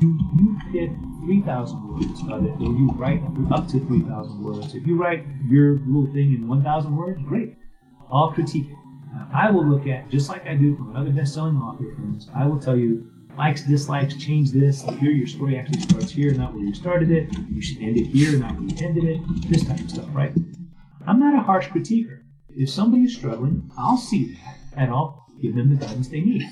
You, 0.00 0.18
you 0.38 0.58
pick 0.72 0.90
3,000 1.24 1.88
words 1.88 2.20
of 2.30 2.44
it, 2.44 2.52
or 2.60 2.72
you 2.72 2.90
write 2.96 3.22
up 3.50 3.66
to 3.68 3.80
3,000 3.80 4.42
words. 4.42 4.74
If 4.74 4.86
you 4.86 4.96
write 4.96 5.24
your 5.48 5.78
little 5.78 6.12
thing 6.12 6.34
in 6.34 6.48
1,000 6.48 6.96
words, 6.96 7.20
great. 7.22 7.56
I'll 8.10 8.32
critique 8.32 8.68
it. 8.70 8.76
I 9.32 9.50
will 9.50 9.66
look 9.66 9.86
at, 9.86 10.08
just 10.10 10.28
like 10.28 10.46
I 10.46 10.54
do 10.54 10.76
from 10.76 10.96
other 10.96 11.10
best-selling 11.10 11.56
author 11.56 11.94
friends, 11.94 12.28
I 12.34 12.46
will 12.46 12.58
tell 12.58 12.76
you, 12.76 13.10
likes, 13.36 13.62
dislikes, 13.62 14.16
change 14.16 14.50
this. 14.52 14.82
Here, 14.82 15.10
your 15.10 15.26
story 15.26 15.58
actually 15.58 15.80
starts 15.80 16.10
here, 16.10 16.32
not 16.32 16.54
where 16.54 16.64
you 16.64 16.74
started 16.74 17.10
it. 17.10 17.28
You 17.50 17.60
should 17.60 17.82
end 17.82 17.96
it 17.96 18.06
here, 18.06 18.38
not 18.38 18.52
where 18.52 18.64
you 18.64 18.86
ended 18.86 19.04
it. 19.04 19.20
This 19.48 19.64
type 19.64 19.80
of 19.80 19.90
stuff, 19.90 20.06
right? 20.12 20.32
I'm 21.06 21.20
not 21.20 21.34
a 21.34 21.42
harsh 21.42 21.68
critiquer. 21.68 22.22
If 22.56 22.70
somebody 22.70 23.04
is 23.04 23.14
struggling, 23.14 23.70
I'll 23.78 23.98
see 23.98 24.34
that 24.34 24.56
and 24.76 24.90
I'll 24.90 25.26
give 25.40 25.54
them 25.54 25.76
the 25.76 25.84
guidance 25.84 26.08
they 26.08 26.20
need. 26.20 26.42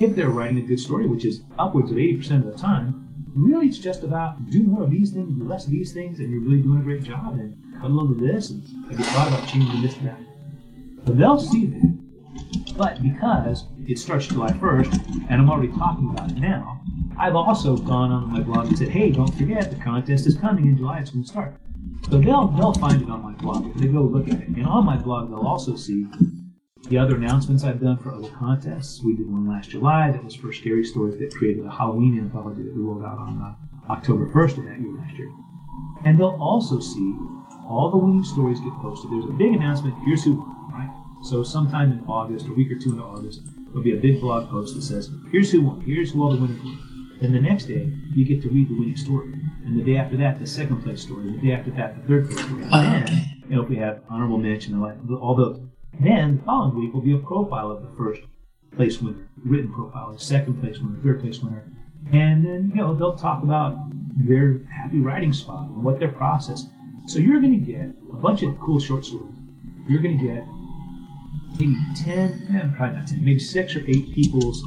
If 0.00 0.16
they're 0.16 0.30
writing 0.30 0.58
a 0.58 0.62
good 0.62 0.80
story, 0.80 1.06
which 1.06 1.24
is 1.24 1.42
upwards 1.58 1.90
of 1.90 1.98
80% 1.98 2.46
of 2.46 2.52
the 2.52 2.58
time, 2.58 3.08
really 3.34 3.66
it's 3.66 3.78
just 3.78 4.02
about 4.02 4.50
do 4.50 4.62
more 4.62 4.82
of 4.82 4.90
these 4.90 5.10
things, 5.10 5.36
do 5.38 5.44
less 5.44 5.66
of 5.66 5.70
these 5.70 5.92
things, 5.92 6.18
and 6.18 6.30
you're 6.30 6.40
really 6.40 6.62
doing 6.62 6.80
a 6.80 6.82
great 6.82 7.02
job, 7.02 7.34
and 7.34 7.56
cut 7.80 7.90
a 7.90 7.92
little 7.92 8.12
of 8.12 8.20
this, 8.20 8.50
and 8.50 8.62
have 8.88 8.98
you 8.98 9.04
thought 9.04 9.28
about 9.28 9.48
changing 9.48 9.82
this 9.82 9.96
and 9.98 10.08
that? 10.08 10.18
But 11.04 11.18
they'll 11.18 11.38
see 11.38 11.66
that. 11.66 11.93
But 12.76 13.02
because 13.02 13.64
it 13.86 13.98
starts 13.98 14.26
July 14.26 14.50
1st, 14.50 15.28
and 15.30 15.40
I'm 15.40 15.48
already 15.48 15.72
talking 15.72 16.10
about 16.10 16.30
it 16.30 16.38
now, 16.38 16.80
I've 17.16 17.36
also 17.36 17.76
gone 17.76 18.10
on 18.10 18.32
my 18.32 18.40
blog 18.40 18.66
and 18.66 18.76
said, 18.76 18.88
hey, 18.88 19.10
don't 19.10 19.32
forget, 19.36 19.70
the 19.70 19.76
contest 19.76 20.26
is 20.26 20.36
coming 20.36 20.66
in 20.66 20.76
July, 20.76 20.98
it's 20.98 21.10
going 21.10 21.22
to 21.22 21.28
start. 21.28 21.54
So 22.10 22.18
they'll 22.18 22.48
they'll 22.48 22.74
find 22.74 23.00
it 23.00 23.08
on 23.08 23.22
my 23.22 23.32
blog 23.32 23.66
if 23.66 23.76
they 23.76 23.86
go 23.86 24.02
look 24.02 24.28
at 24.28 24.40
it. 24.40 24.48
And 24.48 24.66
on 24.66 24.84
my 24.84 24.96
blog 24.96 25.30
they'll 25.30 25.46
also 25.46 25.74
see 25.76 26.06
the 26.88 26.98
other 26.98 27.16
announcements 27.16 27.64
I've 27.64 27.80
done 27.80 27.96
for 27.96 28.12
other 28.12 28.28
contests. 28.28 29.02
We 29.02 29.16
did 29.16 29.30
one 29.30 29.48
last 29.48 29.70
July 29.70 30.10
that 30.10 30.22
was 30.22 30.34
for 30.34 30.52
scary 30.52 30.84
stories 30.84 31.18
that 31.18 31.34
created 31.34 31.64
a 31.64 31.70
Halloween 31.70 32.18
anthology 32.18 32.62
that 32.62 32.74
we 32.74 32.82
rolled 32.82 33.04
out 33.04 33.18
on 33.18 33.40
uh, 33.40 33.92
October 33.92 34.26
1st 34.26 34.58
of 34.58 34.64
that 34.64 34.80
year 34.80 34.92
last 34.92 35.16
year. 35.16 35.30
And 36.04 36.18
they'll 36.18 36.38
also 36.40 36.78
see 36.80 37.16
all 37.66 37.90
the 37.90 37.96
winning 37.96 38.24
stories 38.24 38.60
get 38.60 38.74
posted. 38.82 39.10
There's 39.10 39.24
a 39.24 39.32
big 39.32 39.54
announcement. 39.54 39.94
Here's 40.04 40.24
who 40.24 40.34
won? 40.34 40.63
So 41.24 41.42
sometime 41.42 41.92
in 41.92 42.00
August, 42.06 42.46
a 42.46 42.52
week 42.52 42.70
or 42.70 42.78
two 42.78 42.90
into 42.92 43.02
August, 43.02 43.40
there'll 43.68 43.82
be 43.82 43.96
a 43.96 44.00
big 44.00 44.20
blog 44.20 44.48
post 44.50 44.74
that 44.74 44.82
says, 44.82 45.10
"Here's 45.32 45.50
who 45.50 45.62
won. 45.62 45.80
Here's 45.80 46.12
who 46.12 46.22
all 46.22 46.32
the 46.32 46.40
winners 46.40 46.62
were." 46.62 46.72
Then 47.20 47.32
the 47.32 47.40
next 47.40 47.64
day, 47.66 47.90
you 48.14 48.24
get 48.24 48.42
to 48.42 48.50
read 48.50 48.68
the 48.68 48.78
winning 48.78 48.96
story. 48.96 49.32
And 49.64 49.78
the 49.78 49.82
day 49.82 49.96
after 49.96 50.16
that, 50.18 50.38
the 50.38 50.46
second 50.46 50.82
place 50.82 51.00
story. 51.00 51.28
And 51.28 51.40
the 51.40 51.46
day 51.46 51.52
after 51.52 51.70
that, 51.72 51.96
the 52.02 52.06
third 52.08 52.26
place 52.28 52.44
story. 52.44 52.62
And 52.64 52.72
Oh, 52.74 52.80
then, 52.82 53.02
okay. 53.04 53.24
you 53.48 53.56
know, 53.56 53.62
if 53.62 53.68
we 53.70 53.76
have 53.76 54.02
honorable 54.10 54.36
mention 54.38 54.74
and 54.74 54.82
like 54.82 54.96
all 55.20 55.34
those. 55.34 55.60
Then 56.00 56.36
the 56.36 56.42
following 56.42 56.76
week 56.78 56.92
will 56.92 57.00
be 57.00 57.12
a 57.12 57.18
profile 57.18 57.70
of 57.70 57.80
the 57.82 57.88
first 57.96 58.20
place 58.76 59.00
winner, 59.00 59.28
written 59.44 59.72
profile, 59.72 60.12
the 60.12 60.18
second 60.18 60.60
place 60.60 60.78
winner, 60.80 60.98
third 61.02 61.20
place 61.20 61.40
winner. 61.42 61.62
And 62.12 62.44
then, 62.44 62.70
you 62.74 62.80
know, 62.82 62.94
they'll 62.94 63.16
talk 63.16 63.42
about 63.42 63.78
their 64.18 64.60
happy 64.70 65.00
writing 65.00 65.32
spot 65.32 65.68
and 65.68 65.82
what 65.82 65.98
their 66.00 66.10
process. 66.12 66.68
So 67.06 67.18
you're 67.20 67.40
going 67.40 67.58
to 67.64 67.72
get 67.72 67.94
a 68.12 68.16
bunch 68.16 68.42
of 68.42 68.58
cool 68.60 68.78
short 68.80 69.04
stories. 69.06 69.32
You're 69.88 70.02
going 70.02 70.18
to 70.18 70.24
get 70.24 70.44
maybe 71.58 71.76
10, 71.96 72.48
eh, 72.54 72.76
probably 72.76 72.96
not 72.96 73.06
10, 73.06 73.24
maybe 73.24 73.38
six 73.38 73.74
or 73.76 73.80
eight 73.88 74.12
people's 74.14 74.62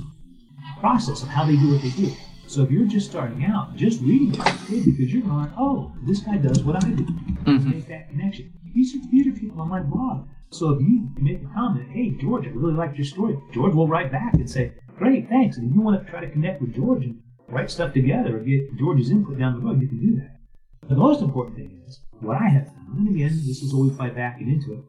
process 0.80 1.22
of 1.24 1.28
how 1.30 1.46
they 1.46 1.56
do 1.56 1.72
what 1.74 1.82
they 1.82 1.90
do. 1.92 2.12
So 2.48 2.64
if 2.64 2.72
you're 2.72 2.86
just 2.86 3.10
starting 3.10 3.44
out, 3.46 3.76
just 3.76 4.02
reading 4.02 4.34
it 4.34 4.40
is 4.40 4.62
good 4.70 4.86
because 4.86 5.14
you're 5.14 5.24
going, 5.24 5.52
oh, 5.58 5.92
this 6.04 6.20
guy 6.22 6.38
does 6.38 6.64
what 6.64 6.84
I 6.84 6.90
do. 6.90 7.06
Mhm. 7.06 7.74
Make 7.74 7.88
that 7.88 8.10
connection. 8.10 8.54
These 8.74 8.96
are, 8.96 9.00
these 9.12 9.28
are 9.28 9.32
people 9.38 9.60
on 9.62 9.70
my 9.70 9.82
blog. 9.82 10.28
So 10.52 10.72
if 10.72 10.82
you 10.82 11.10
make 11.20 11.42
a 11.44 11.48
comment, 11.54 11.90
hey, 11.92 12.12
George, 12.12 12.46
I 12.46 12.52
really 12.52 12.74
liked 12.74 12.96
your 12.96 13.06
story, 13.06 13.38
George 13.54 13.74
will 13.74 13.88
write 13.88 14.12
back 14.12 14.36
and 14.36 14.50
say, 14.50 14.72
great, 14.98 15.28
thanks. 15.28 15.58
And 15.58 15.70
if 15.70 15.76
you 15.76 15.82
want 15.82 16.04
to 16.04 16.10
try 16.10 16.22
to 16.22 16.30
connect 16.30 16.62
with 16.62 16.74
George 16.74 17.04
and 17.04 17.20
write 17.50 17.70
stuff 17.70 17.94
together 17.94 18.38
or 18.38 18.40
get 18.40 18.78
George's 18.78 19.10
input 19.12 19.38
down 19.40 19.54
the 19.56 19.66
road, 19.66 19.82
you 19.82 19.88
can 19.90 20.00
do 20.00 20.16
that. 20.18 20.40
But 20.82 20.90
the 20.90 20.96
most 20.96 21.22
important 21.22 21.58
thing 21.58 21.82
is, 21.86 22.00
what 22.22 22.38
I 22.42 22.48
have 22.48 22.68
found, 22.68 22.98
and 22.98 23.10
again, 23.10 23.30
this 23.30 23.62
is 23.62 23.74
always 23.74 23.92
by 23.94 24.10
backing 24.10 24.50
into 24.50 24.74
it, 24.74 24.84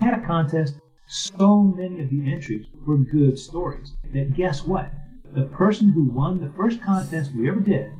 I 0.00 0.04
had 0.04 0.22
a 0.22 0.26
contest, 0.26 0.74
so 1.06 1.62
many 1.62 2.00
of 2.00 2.10
the 2.10 2.32
entries 2.32 2.66
were 2.84 2.96
good 2.96 3.38
stories 3.38 3.94
that 4.12 4.34
guess 4.34 4.64
what? 4.64 4.90
The 5.34 5.44
person 5.44 5.90
who 5.90 6.04
won 6.04 6.40
the 6.40 6.52
first 6.56 6.82
contest 6.82 7.32
we 7.34 7.48
ever 7.48 7.60
did 7.60 7.92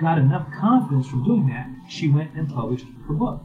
got 0.00 0.18
enough 0.18 0.46
confidence 0.52 1.08
from 1.08 1.24
doing 1.24 1.48
that, 1.48 1.68
she 1.88 2.08
went 2.08 2.32
and 2.34 2.48
published 2.48 2.86
her 3.06 3.14
book. 3.14 3.42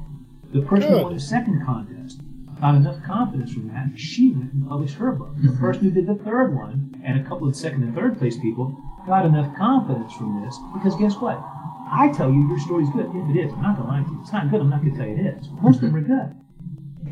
The 0.54 0.62
person 0.62 0.90
Good. 0.90 0.98
who 0.98 1.04
won 1.04 1.14
the 1.14 1.20
second 1.20 1.66
contest 1.66 2.22
got 2.62 2.76
enough 2.76 3.04
confidence 3.04 3.52
from 3.52 3.68
that, 3.70 3.90
she 3.98 4.32
went 4.32 4.54
and 4.54 4.68
published 4.68 4.96
her 4.96 5.12
book. 5.12 5.36
The 5.36 5.50
mm-hmm. 5.50 5.60
person 5.60 5.84
who 5.84 5.92
did 5.92 6.08
the 6.08 6.24
third 6.24 6.56
one, 6.56 6.94
and 7.04 7.20
a 7.20 7.24
couple 7.28 7.48
of 7.48 7.56
second 7.56 7.84
and 7.84 7.96
third 7.96 8.18
place 8.18 8.38
people, 8.38 8.78
got 9.06 9.26
enough 9.26 9.54
confidence 9.58 10.14
from 10.14 10.42
this 10.46 10.58
because 10.74 10.96
guess 10.96 11.16
what? 11.20 11.44
I 11.92 12.12
tell 12.16 12.32
you 12.32 12.48
your 12.48 12.60
story's 12.60 12.90
good. 12.92 13.10
If 13.14 13.36
it 13.36 13.40
is, 13.40 13.54
I'm 13.54 13.62
not 13.62 13.78
gonna 13.78 13.90
lie 13.90 14.04
to 14.04 14.10
you. 14.10 14.20
It's 14.22 14.32
not 14.32 14.50
good, 14.50 14.62
I'm 14.62 14.70
not 14.70 14.82
gonna 14.82 14.96
tell 14.96 15.08
you 15.08 15.18
it 15.18 15.38
is. 15.38 15.50
Most 15.62 15.76
of 15.78 15.82
them 15.82 15.96
are 15.96 16.02
good. 16.02 16.36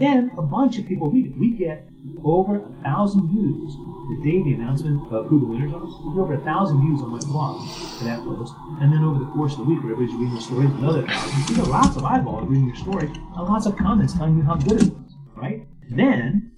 Then 0.02 0.32
a 0.36 0.42
bunch 0.42 0.80
of 0.80 0.88
people 0.88 1.12
read 1.12 1.28
it. 1.28 1.38
We 1.38 1.52
get 1.52 1.88
over 2.24 2.56
a 2.58 2.84
thousand 2.84 3.30
views 3.30 3.76
the 4.10 4.18
day 4.24 4.42
the 4.42 4.54
announcement 4.54 5.14
of 5.14 5.28
who 5.28 5.40
the 5.40 5.46
winners 5.46 5.72
are. 5.72 5.80
We 5.80 6.16
get 6.16 6.22
over 6.22 6.34
a 6.34 6.42
thousand 6.44 6.82
views 6.82 7.02
on 7.02 7.10
my 7.12 7.20
blog 7.20 7.70
for 8.00 8.06
that 8.06 8.20
post. 8.24 8.52
And 8.82 8.92
then 8.92 9.04
over 9.04 9.20
the 9.20 9.30
course 9.32 9.54
of 9.54 9.60
the 9.60 9.66
week, 9.66 9.78
everybody's 9.78 10.12
reading 10.14 10.34
the 10.34 10.42
stories, 10.42 10.72
another 10.72 11.06
thousand. 11.06 11.56
You 11.56 11.62
get 11.62 11.68
lots 11.72 11.96
of 11.98 12.04
eyeballs 12.04 12.50
reading 12.50 12.66
your 12.66 12.76
story 12.78 13.06
and 13.06 13.48
lots 13.48 13.68
of 13.68 13.78
comments 13.78 14.14
telling 14.14 14.38
you 14.38 14.44
how 14.44 14.56
good 14.56 14.82
it 14.82 14.92
was, 14.92 15.14
right? 15.36 15.68
Then 15.92 16.52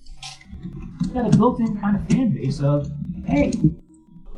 you've 1.01 1.13
got 1.13 1.33
a 1.33 1.37
built-in 1.37 1.81
kind 1.81 1.97
of 1.97 2.07
fan 2.07 2.33
base 2.33 2.61
of, 2.61 2.89
hey, 3.25 3.51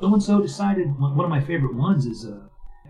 so 0.01 0.13
and 0.13 0.23
so 0.23 0.41
decided. 0.41 0.87
One 0.99 1.15
one 1.15 1.25
of 1.25 1.29
my 1.29 1.41
favorite 1.41 1.75
ones 1.75 2.07
is 2.07 2.25
uh, 2.25 2.39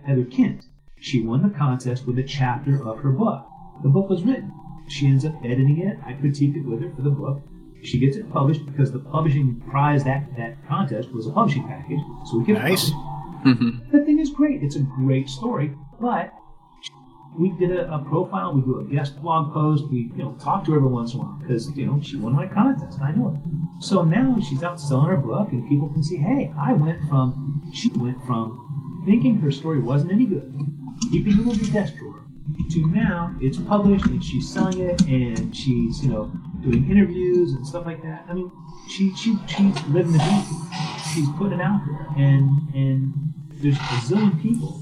Heather 0.08 0.24
Kent. 0.24 0.66
She 1.02 1.22
won 1.22 1.44
the 1.44 1.50
contest 1.50 2.08
with 2.08 2.18
a 2.20 2.24
chapter 2.24 2.88
of 2.88 3.00
her 3.00 3.12
book. 3.12 3.46
The 3.84 3.90
book 3.90 4.10
was 4.10 4.24
written. 4.24 4.54
She 4.88 5.08
ends 5.08 5.26
up 5.26 5.34
editing 5.44 5.80
it. 5.82 5.98
I 6.06 6.14
critique 6.14 6.56
it 6.56 6.66
with 6.66 6.82
her 6.82 6.92
for 6.96 7.02
the 7.02 7.10
book. 7.10 7.42
She 7.84 8.00
gets 8.00 8.18
it 8.18 8.32
published 8.32 8.66
because 8.66 8.92
the 8.92 9.00
publishing 9.00 9.62
prize 9.70 10.04
that 10.06 10.36
that 10.38 10.66
contest 10.68 11.12
was 11.12 11.28
a 11.28 11.32
publishing 11.32 11.68
package, 11.68 12.00
so 12.26 12.40
we 12.40 12.46
get 12.46 12.54
Nice. 12.62 12.88
it 12.90 12.94
published. 12.94 13.62
Mm-hmm. 13.62 13.92
The 13.98 14.04
thing 14.06 14.20
is 14.20 14.30
great. 14.32 14.64
It's 14.64 14.76
a 14.76 14.80
great 14.80 15.30
story, 15.30 15.76
but 16.02 16.34
we 17.38 17.50
did 17.60 17.72
a, 17.72 17.94
a 17.94 18.00
profile. 18.00 18.54
We 18.54 18.62
do 18.62 18.80
a 18.80 18.84
guest 18.86 19.22
blog 19.22 19.54
post. 19.54 19.84
We 19.92 20.10
you 20.16 20.24
know 20.24 20.36
talk 20.40 20.66
to 20.66 20.72
her 20.72 20.78
every 20.78 20.90
once 20.90 21.14
in 21.14 21.20
a 21.20 21.24
while 21.24 21.38
because 21.42 21.70
you 21.78 21.86
know 21.86 22.00
she 22.02 22.16
won 22.18 22.34
my 22.34 22.48
contest. 22.48 23.00
I 23.02 23.12
know 23.12 23.36
it. 23.36 23.84
So 23.84 24.04
now 24.04 24.38
she's 24.40 24.64
out 24.64 24.80
selling 24.80 25.08
her 25.10 25.18
book, 25.18 25.52
and 25.52 25.68
people 25.70 25.90
can 25.90 26.02
see, 26.04 26.18
hey, 26.18 26.52
I 26.58 26.74
went 26.74 27.00
from 27.10 27.70
she 27.74 27.90
went 27.90 28.24
from 28.26 29.04
thinking 29.06 29.38
her 29.42 29.52
story 29.52 29.80
wasn't 29.80 30.12
any 30.12 30.26
good, 30.26 30.52
keeping 31.12 31.34
it 31.34 31.40
in 31.42 31.48
the 31.60 31.70
desk 31.72 31.96
drawer, 31.98 32.05
to 32.72 32.88
now 32.88 33.36
it's 33.42 33.58
published 33.58 34.06
and 34.06 34.24
she's 34.24 34.48
selling 34.48 34.80
it 34.80 35.02
and 35.04 35.56
she's 35.56 36.04
you 36.04 36.10
know 36.10 36.32
doing 36.62 36.90
interviews 36.90 37.54
and 37.54 37.66
stuff 37.66 37.86
like 37.86 38.02
that. 38.04 38.26
I 38.28 38.34
mean, 38.34 38.52
she 38.90 39.14
she 39.16 39.38
she's 39.48 39.88
living 39.88 40.14
the 40.14 40.20
dream. 40.20 40.44
She's 41.14 41.30
putting 41.38 41.60
it 41.60 41.62
out 41.62 41.82
there, 41.86 42.08
and 42.18 42.50
and 42.74 43.14
there's 43.62 43.76
a 43.76 43.98
zillion 44.08 44.42
people 44.42 44.82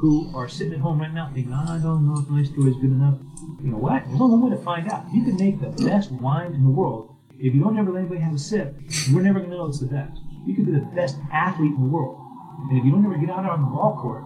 who 0.00 0.30
are 0.34 0.48
sitting 0.48 0.74
at 0.74 0.80
home 0.80 1.00
right 1.00 1.12
now 1.12 1.30
thinking, 1.32 1.52
ah, 1.54 1.76
I 1.76 1.78
don't 1.78 2.06
know 2.06 2.20
if 2.20 2.28
my 2.28 2.42
story's 2.42 2.76
good 2.76 2.90
enough. 2.90 3.18
You 3.62 3.70
know 3.70 3.78
what? 3.78 4.04
There's 4.06 4.20
only 4.20 4.38
one 4.38 4.50
way 4.50 4.56
to 4.56 4.62
find 4.62 4.90
out. 4.90 5.06
You 5.12 5.24
can 5.24 5.36
make 5.36 5.60
the 5.60 5.70
best 5.84 6.12
wine 6.12 6.52
in 6.52 6.62
the 6.64 6.70
world. 6.70 7.16
If 7.38 7.54
you 7.54 7.62
don't 7.62 7.78
ever 7.78 7.90
let 7.90 8.00
anybody 8.00 8.20
have 8.20 8.34
a 8.34 8.38
sip, 8.38 8.76
we're 9.12 9.22
never 9.22 9.38
going 9.38 9.50
to 9.50 9.56
know 9.56 9.66
it's 9.66 9.80
the 9.80 9.86
best. 9.86 10.20
You 10.46 10.54
could 10.54 10.66
be 10.66 10.72
the 10.72 10.86
best 10.94 11.16
athlete 11.32 11.72
in 11.72 11.80
the 11.80 11.88
world. 11.88 12.20
And 12.68 12.78
if 12.78 12.84
you 12.84 12.92
don't 12.92 13.04
ever 13.04 13.16
get 13.16 13.30
out 13.30 13.44
on 13.44 13.62
the 13.62 13.66
ball 13.66 13.98
court 14.00 14.24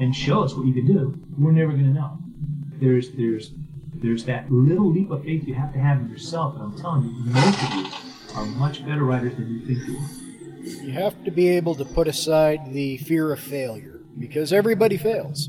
and 0.00 0.14
show 0.14 0.42
us 0.42 0.54
what 0.54 0.66
you 0.66 0.72
can 0.72 0.86
do, 0.86 1.18
we're 1.38 1.52
never 1.52 1.72
going 1.72 1.84
to 1.84 1.90
know. 1.90 2.18
There's, 2.84 3.10
there's, 3.12 3.50
there's 3.94 4.24
that 4.26 4.52
little 4.52 4.90
leap 4.90 5.10
of 5.10 5.24
faith 5.24 5.48
you 5.48 5.54
have 5.54 5.72
to 5.72 5.78
have 5.78 6.00
in 6.00 6.10
yourself. 6.10 6.54
And 6.56 6.64
I'm 6.64 6.78
telling 6.78 7.04
you, 7.04 7.12
most 7.32 7.62
of 7.62 7.74
you 7.74 7.86
are 8.34 8.44
much 8.44 8.84
better 8.84 9.04
writers 9.04 9.34
than 9.36 9.50
you 9.50 9.66
think 9.66 9.88
you 9.88 9.96
are. 9.96 10.84
You 10.84 10.92
have 10.92 11.24
to 11.24 11.30
be 11.30 11.48
able 11.48 11.74
to 11.76 11.84
put 11.86 12.08
aside 12.08 12.74
the 12.74 12.98
fear 12.98 13.32
of 13.32 13.40
failure 13.40 14.00
because 14.18 14.52
everybody 14.52 14.98
fails. 14.98 15.48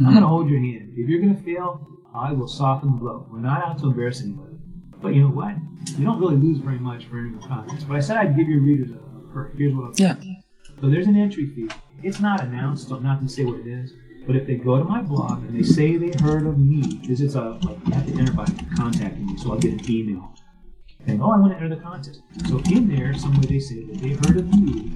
I'm 0.00 0.06
going 0.06 0.16
to 0.16 0.26
hold 0.26 0.50
your 0.50 0.58
hand. 0.58 0.92
If 0.96 1.08
you're 1.08 1.20
going 1.20 1.36
to 1.36 1.42
fail, 1.42 1.86
I 2.12 2.32
will 2.32 2.48
soften 2.48 2.90
the 2.90 2.96
blow. 2.96 3.26
We're 3.30 3.38
not 3.38 3.62
out 3.62 3.78
to 3.78 3.86
embarrass 3.86 4.20
anybody. 4.20 4.56
But 5.00 5.14
you 5.14 5.22
know 5.22 5.28
what? 5.28 5.54
You 5.96 6.04
don't 6.04 6.18
really 6.18 6.36
lose 6.36 6.58
very 6.58 6.78
much 6.80 7.04
for 7.04 7.18
entering 7.18 7.38
the 7.38 7.46
contest. 7.46 7.86
But 7.86 7.96
I 7.96 8.00
said 8.00 8.16
I'd 8.16 8.36
give 8.36 8.48
your 8.48 8.60
readers 8.60 8.90
a 8.90 8.94
a 8.94 9.32
perk. 9.32 9.56
Here's 9.56 9.74
what 9.74 9.84
I'll 9.84 9.92
Yeah. 9.96 10.16
So 10.80 10.88
there's 10.88 11.06
an 11.06 11.16
entry 11.16 11.46
fee. 11.46 11.70
It's 12.02 12.20
not 12.20 12.42
announced, 12.42 12.88
so 12.88 12.96
I'm 12.96 13.02
not 13.02 13.16
going 13.16 13.28
to 13.28 13.32
say 13.32 13.44
what 13.44 13.60
it 13.60 13.66
is. 13.66 13.92
But 14.26 14.36
if 14.36 14.46
they 14.46 14.56
go 14.56 14.76
to 14.78 14.84
my 14.84 15.02
blog 15.02 15.44
and 15.44 15.56
they 15.56 15.62
say 15.62 15.96
they 15.96 16.12
heard 16.20 16.46
of 16.46 16.58
me, 16.58 16.98
because 17.00 17.20
it's 17.20 17.34
a, 17.36 17.58
like, 17.62 17.78
you 17.86 17.92
have 17.92 18.06
to 18.06 18.18
enter 18.18 18.32
by 18.32 18.46
contacting 18.76 19.26
me, 19.26 19.36
so 19.38 19.52
I'll 19.52 19.58
get 19.58 19.72
an 19.74 19.90
email 19.90 20.32
saying, 21.06 21.22
oh, 21.22 21.30
I 21.30 21.38
want 21.38 21.52
to 21.52 21.56
enter 21.62 21.68
the 21.74 21.80
contest. 21.80 22.20
So 22.48 22.58
in 22.70 22.88
there, 22.88 23.14
somewhere 23.14 23.42
they 23.46 23.60
say 23.60 23.84
that 23.84 23.98
they 24.00 24.08
heard 24.10 24.36
of 24.38 24.52
you, 24.52 24.90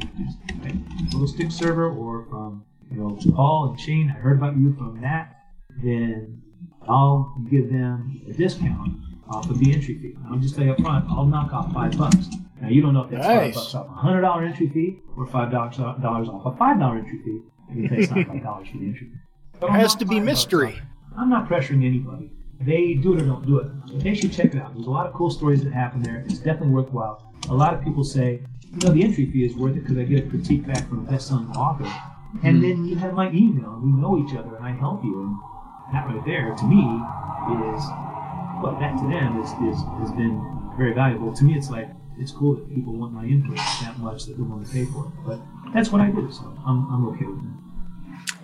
right? 0.65 0.75
Little 1.13 1.29
stick 1.29 1.53
server 1.53 1.89
or 1.89 2.27
from, 2.29 2.65
you 2.91 2.97
know, 2.99 3.19
Paul 3.37 3.71
and 3.71 3.79
Shane, 3.81 4.11
I 4.11 4.19
heard 4.19 4.39
about 4.39 4.57
you 4.57 4.75
from 4.77 5.01
that, 5.03 5.37
then 5.83 6.43
I'll 6.89 7.37
give 7.49 7.71
them 7.71 8.21
a 8.29 8.33
discount 8.33 8.99
off 9.29 9.49
of 9.49 9.61
the 9.61 9.73
entry 9.73 9.97
fee. 9.99 10.15
I'll 10.29 10.39
just 10.39 10.57
tell 10.57 10.65
you 10.65 10.73
up 10.73 10.81
front, 10.81 11.05
I'll 11.09 11.27
knock 11.27 11.53
off 11.53 11.73
five 11.73 11.97
bucks. 11.97 12.17
Now 12.61 12.69
you 12.69 12.83
don't 12.83 12.93
know 12.95 13.05
if 13.05 13.11
that's 13.11 13.25
Nice. 13.27 13.37
five 13.37 13.55
bucks 13.55 13.75
off 13.77 13.87
a 13.87 13.91
hundred 13.93 14.23
dollar 14.23 14.43
entry 14.43 14.69
fee 14.69 14.99
or 15.17 15.27
five 15.27 15.53
dollars 15.53 15.79
off 15.79 16.45
a 16.53 16.57
five 16.59 16.81
dollar 16.81 16.97
entry 16.99 17.21
fee. 17.25 17.41
I 17.71 17.75
can 17.75 17.83
you 17.83 17.89
it's 17.93 18.11
not 18.11 18.27
five 18.27 18.43
dollars 18.43 18.69
for 18.69 18.79
the 18.79 18.87
entry 18.87 19.07
fee. 19.07 19.19
There 19.61 19.71
has 19.71 19.95
to 19.97 20.05
be 20.05 20.21
mystery. 20.21 20.81
I'm 21.17 21.29
not 21.29 21.49
pressuring 21.49 21.85
anybody. 21.85 22.31
They 22.61 22.95
do 22.95 23.15
it 23.15 23.23
or 23.23 23.27
don't 23.27 23.47
do 23.47 23.59
it. 23.59 23.69
But 23.87 24.01
they 24.01 24.15
should 24.15 24.33
check 24.33 24.55
it 24.55 24.61
out. 24.61 24.75
There's 24.75 24.87
a 24.87 24.91
lot 24.91 25.07
of 25.07 25.15
cool 25.15 25.31
stories 25.31 25.65
that 25.65 25.73
happen 25.73 26.03
there. 26.03 26.25
It's 26.27 26.39
definitely 26.39 26.71
worthwhile. 26.71 27.33
A 27.49 27.55
lot 27.55 27.75
of 27.75 27.83
people 27.83 28.05
say, 28.05 28.43
you 28.71 28.87
know, 28.87 28.93
the 28.93 29.03
entry 29.03 29.31
fee 29.31 29.45
is 29.45 29.57
worth 29.57 29.77
it 29.77 29.81
because 29.81 29.97
I 29.97 30.05
get 30.05 30.27
a 30.27 30.29
critique 30.29 30.67
back 30.67 30.89
from 30.89 31.07
a 31.07 31.11
best-selling 31.11 31.49
author, 31.51 31.91
and 32.45 32.59
hmm. 32.59 32.63
then 32.63 32.85
you 32.85 32.97
have 32.97 33.15
my 33.15 33.31
email, 33.31 33.75
and 33.75 33.83
we 33.83 34.01
know 34.01 34.19
each 34.25 34.37
other, 34.37 34.57
and 34.57 34.65
I 34.65 34.73
help 34.73 35.03
you. 35.03 35.23
And 35.23 35.95
that 35.95 36.07
right 36.07 36.25
there, 36.25 36.55
to 36.55 36.65
me, 36.65 36.85
is 37.75 37.83
well, 38.63 38.77
that 38.79 38.97
to 38.99 39.09
them 39.09 39.41
is, 39.41 39.51
is 39.75 39.83
has 39.99 40.13
been 40.13 40.39
very 40.77 40.93
valuable. 40.93 41.33
To 41.35 41.45
me, 41.45 41.55
it's 41.57 41.71
like 41.71 41.89
it's 42.19 42.31
cool 42.31 42.55
that 42.55 42.69
people 42.73 42.95
want 42.95 43.13
my 43.13 43.25
input 43.25 43.57
that 43.57 43.99
much 43.99 44.27
that 44.27 44.37
they 44.37 44.43
want 44.43 44.67
to 44.67 44.73
pay 44.73 44.85
for 44.85 45.07
it. 45.07 45.13
But 45.27 45.41
that's 45.73 45.91
what 45.91 46.01
I 46.01 46.11
do, 46.11 46.31
so 46.31 46.45
I'm, 46.67 46.87
I'm 46.93 47.09
okay 47.09 47.25
with 47.25 47.39
it. 47.39 47.60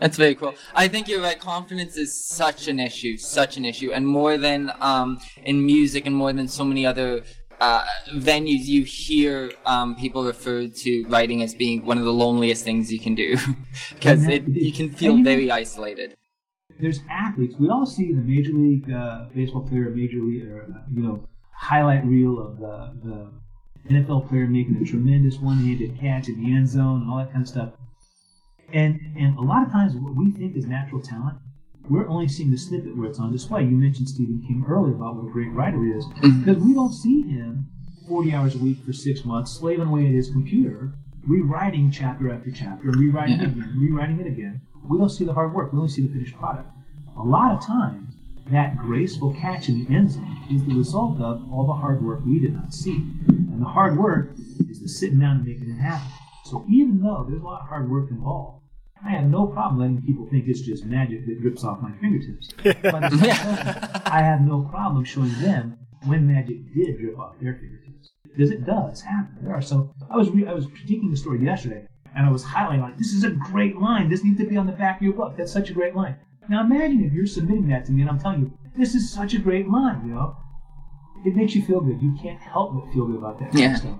That's 0.00 0.16
very 0.16 0.34
cool. 0.34 0.54
I 0.74 0.88
think 0.88 1.08
you're 1.08 1.22
right. 1.22 1.38
Confidence 1.38 1.96
is 1.96 2.10
such 2.24 2.68
an 2.68 2.78
issue, 2.78 3.16
such 3.16 3.56
an 3.56 3.64
issue, 3.64 3.92
and 3.92 4.06
more 4.06 4.36
than 4.36 4.70
um, 4.80 5.18
in 5.44 5.64
music, 5.64 6.06
and 6.06 6.14
more 6.14 6.32
than 6.32 6.48
so 6.48 6.64
many 6.64 6.84
other 6.84 7.22
uh, 7.60 7.82
venues, 8.14 8.64
you 8.66 8.82
hear 8.84 9.50
um, 9.64 9.96
people 9.96 10.24
refer 10.24 10.68
to 10.68 11.04
writing 11.08 11.42
as 11.42 11.54
being 11.54 11.86
one 11.86 11.96
of 11.96 12.04
the 12.04 12.12
loneliest 12.12 12.62
things 12.64 12.92
you 12.92 13.00
can 13.00 13.14
do, 13.14 13.36
because 13.94 14.22
And 14.24 14.32
that- 14.32 14.48
it 14.48 14.62
you 14.62 14.72
can 14.72 14.90
feel 14.90 15.16
very 15.22 15.50
isolated. 15.50 16.14
there's 16.78 17.00
athletes. 17.10 17.54
We 17.58 17.70
all 17.70 17.86
see 17.86 18.12
the 18.12 18.20
major 18.20 18.52
league 18.52 18.90
uh, 18.92 19.26
baseball 19.34 19.62
player, 19.66 19.88
major 19.90 20.18
league, 20.18 20.46
or, 20.46 20.64
uh, 20.64 20.82
you 20.94 21.02
know, 21.02 21.26
highlight 21.52 22.04
reel 22.04 22.38
of 22.38 22.58
the, 22.58 22.92
the 23.02 23.94
NFL 23.94 24.28
player 24.28 24.46
making 24.46 24.76
a 24.76 24.84
tremendous 24.84 25.38
one-handed 25.38 25.98
catch 25.98 26.28
in 26.28 26.42
the 26.44 26.52
end 26.54 26.68
zone 26.68 27.00
and 27.02 27.10
all 27.10 27.16
that 27.16 27.30
kind 27.32 27.40
of 27.42 27.48
stuff. 27.48 27.70
And 28.72 29.00
and 29.16 29.36
a 29.38 29.42
lot 29.42 29.64
of 29.66 29.72
times, 29.72 29.94
what 29.94 30.14
we 30.14 30.30
think 30.32 30.56
is 30.56 30.66
natural 30.66 31.00
talent, 31.00 31.38
we're 31.88 32.08
only 32.08 32.28
seeing 32.28 32.50
the 32.50 32.58
snippet 32.58 32.96
where 32.96 33.08
it's 33.08 33.18
on 33.18 33.32
display. 33.32 33.62
You 33.62 33.76
mentioned 33.76 34.08
Stephen 34.08 34.42
King 34.46 34.64
earlier 34.68 34.94
about 34.94 35.16
what 35.16 35.28
a 35.28 35.32
great 35.32 35.52
writer 35.52 35.82
he 35.84 35.90
is, 35.90 36.04
mm-hmm. 36.04 36.42
because 36.44 36.62
we 36.62 36.74
don't 36.74 36.92
see 36.92 37.22
him 37.22 37.68
40 38.08 38.34
hours 38.34 38.54
a 38.54 38.58
week 38.58 38.78
for 38.84 38.92
six 38.92 39.24
months 39.24 39.52
slaving 39.52 39.86
away 39.88 40.06
at 40.06 40.12
his 40.12 40.30
computer, 40.30 40.92
rewriting 41.26 41.90
chapter 41.90 42.32
after 42.32 42.50
chapter, 42.50 42.90
rewriting 42.90 43.36
Yeah. 43.38 43.46
it 43.46 43.52
again, 43.52 43.74
rewriting 43.78 44.20
it 44.20 44.26
again. 44.26 44.60
We 44.88 44.98
don't 44.98 45.10
see 45.10 45.24
the 45.24 45.32
hard 45.32 45.52
work. 45.54 45.72
We 45.72 45.78
only 45.78 45.90
see 45.90 46.02
the 46.02 46.12
finished 46.12 46.36
product. 46.36 46.68
A 47.18 47.22
lot 47.22 47.52
of 47.52 47.64
times, 47.64 48.14
that 48.50 48.76
graceful 48.78 49.34
catch 49.34 49.68
in 49.68 49.84
the 49.84 49.94
end 49.94 50.12
zone 50.12 50.38
is 50.50 50.64
the 50.64 50.74
result 50.74 51.20
of 51.20 51.42
all 51.52 51.66
the 51.66 51.72
hard 51.72 52.04
work 52.04 52.20
we 52.24 52.38
did 52.38 52.54
not 52.54 52.72
see. 52.72 52.94
And 53.26 53.60
the 53.60 53.66
hard 53.66 53.98
work 53.98 54.30
is 54.70 54.80
the 54.80 54.88
sitting 54.88 55.18
down 55.18 55.38
and 55.38 55.44
making 55.44 55.68
it 55.70 55.78
happen. 55.80 56.06
So 56.50 56.64
even 56.68 57.00
though 57.02 57.26
there's 57.28 57.42
a 57.42 57.44
lot 57.44 57.62
of 57.62 57.68
hard 57.68 57.90
work 57.90 58.10
involved, 58.10 58.62
I 59.04 59.10
have 59.10 59.26
no 59.26 59.46
problem 59.46 59.80
letting 59.80 60.02
people 60.06 60.26
think 60.30 60.44
it's 60.48 60.60
just 60.60 60.84
magic 60.84 61.26
that 61.26 61.40
drips 61.40 61.64
off 61.64 61.80
my 61.82 61.92
fingertips. 62.00 62.48
But 62.82 63.12
I 64.12 64.20
have 64.22 64.40
no 64.42 64.62
problem 64.62 65.04
showing 65.04 65.32
them 65.40 65.76
when 66.06 66.26
magic 66.26 66.58
did 66.74 66.98
drip 66.98 67.18
off 67.18 67.34
their 67.40 67.54
fingertips. 67.54 68.10
Because 68.24 68.50
it 68.50 68.64
does 68.64 69.00
happen. 69.02 69.36
There 69.42 69.54
are 69.54 69.62
some. 69.62 69.90
I 70.10 70.16
was 70.16 70.30
re- 70.30 70.46
I 70.46 70.52
was 70.52 70.66
critiquing 70.66 71.10
the 71.10 71.16
story 71.16 71.42
yesterday, 71.42 71.86
and 72.14 72.26
I 72.26 72.30
was 72.30 72.44
highlighting 72.44 72.82
like, 72.82 72.98
"This 72.98 73.12
is 73.12 73.24
a 73.24 73.30
great 73.30 73.76
line. 73.78 74.08
This 74.08 74.22
needs 74.22 74.38
to 74.40 74.46
be 74.46 74.56
on 74.56 74.66
the 74.66 74.72
back 74.72 74.96
of 74.98 75.02
your 75.02 75.14
book. 75.14 75.36
That's 75.36 75.52
such 75.52 75.70
a 75.70 75.74
great 75.74 75.94
line." 75.96 76.16
Now 76.48 76.60
imagine 76.60 77.02
if 77.02 77.12
you're 77.12 77.26
submitting 77.26 77.66
that 77.68 77.86
to 77.86 77.92
me, 77.92 78.02
and 78.02 78.10
I'm 78.10 78.18
telling 78.20 78.40
you, 78.40 78.52
"This 78.76 78.94
is 78.94 79.10
such 79.10 79.32
a 79.34 79.38
great 79.38 79.68
line," 79.68 80.06
you 80.06 80.14
know. 80.14 80.36
It 81.24 81.34
makes 81.34 81.54
you 81.56 81.62
feel 81.64 81.80
good. 81.80 82.00
You 82.00 82.14
can't 82.22 82.40
help 82.40 82.74
but 82.74 82.92
feel 82.92 83.06
good 83.06 83.16
about 83.16 83.38
that 83.40 83.48
kind 83.50 83.58
Yeah. 83.58 83.72
of 83.72 83.78
stuff. 83.78 83.98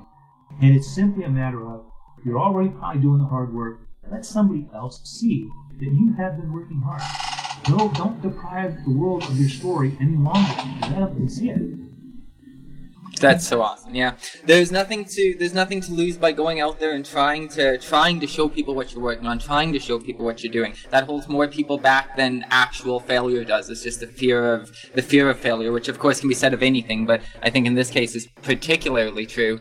And 0.63 0.77
it's 0.77 0.87
simply 0.87 1.25
a 1.25 1.31
matter 1.31 1.67
of 1.67 1.87
you're 2.25 2.39
already 2.39 2.71
probably 2.71 3.03
doing 3.03 3.19
the 3.19 3.27
hard 3.27 3.53
work. 3.55 3.81
Let 4.11 4.25
somebody 4.25 4.69
else 4.75 5.01
see 5.05 5.49
that 5.79 5.85
you 5.85 6.15
have 6.17 6.37
been 6.37 6.53
working 6.53 6.81
hard. 6.81 7.03
No, 7.69 7.91
don't 7.95 8.23
deprive 8.23 8.85
the 8.85 8.93
world 8.93 9.25
of 9.25 9.39
your 9.39 9.49
story 9.49 9.97
any 10.01 10.17
longer. 10.17 10.63
Let 10.83 11.15
them 11.15 11.29
see 11.29 11.51
it. 11.51 11.61
That's 13.21 13.47
so 13.47 13.63
awesome. 13.63 13.95
Yeah, 13.95 14.15
there's 14.45 14.71
nothing 14.71 15.05
to 15.07 15.37
there's 15.39 15.55
nothing 15.55 15.81
to 15.83 15.93
lose 15.93 16.17
by 16.17 16.33
going 16.33 16.61
out 16.61 16.79
there 16.79 16.93
and 16.93 17.05
trying 17.05 17.49
to 17.51 17.79
trying 17.79 18.21
to 18.21 18.27
show 18.27 18.49
people 18.49 18.75
what 18.75 18.93
you're 18.93 19.03
working 19.03 19.27
on, 19.27 19.39
trying 19.39 19.73
to 19.73 19.79
show 19.79 19.99
people 19.99 20.25
what 20.25 20.43
you're 20.43 20.53
doing. 20.53 20.75
That 20.91 21.05
holds 21.05 21.29
more 21.29 21.49
people 21.49 21.79
back 21.79 22.17
than 22.17 22.45
actual 22.51 23.01
failure 23.01 23.45
does. 23.45 23.71
It's 23.71 23.83
just 23.83 24.01
the 24.01 24.07
fear 24.07 24.53
of 24.53 24.71
the 24.95 25.03
fear 25.03 25.31
of 25.31 25.39
failure, 25.39 25.73
which 25.73 25.89
of 25.89 25.99
course 25.99 26.21
can 26.21 26.29
be 26.29 26.35
said 26.35 26.53
of 26.53 26.63
anything, 26.63 27.07
but 27.07 27.23
I 27.43 27.51
think 27.51 27.67
in 27.67 27.75
this 27.75 27.91
case 27.91 28.15
is 28.15 28.27
particularly 28.43 29.27
true. 29.27 29.61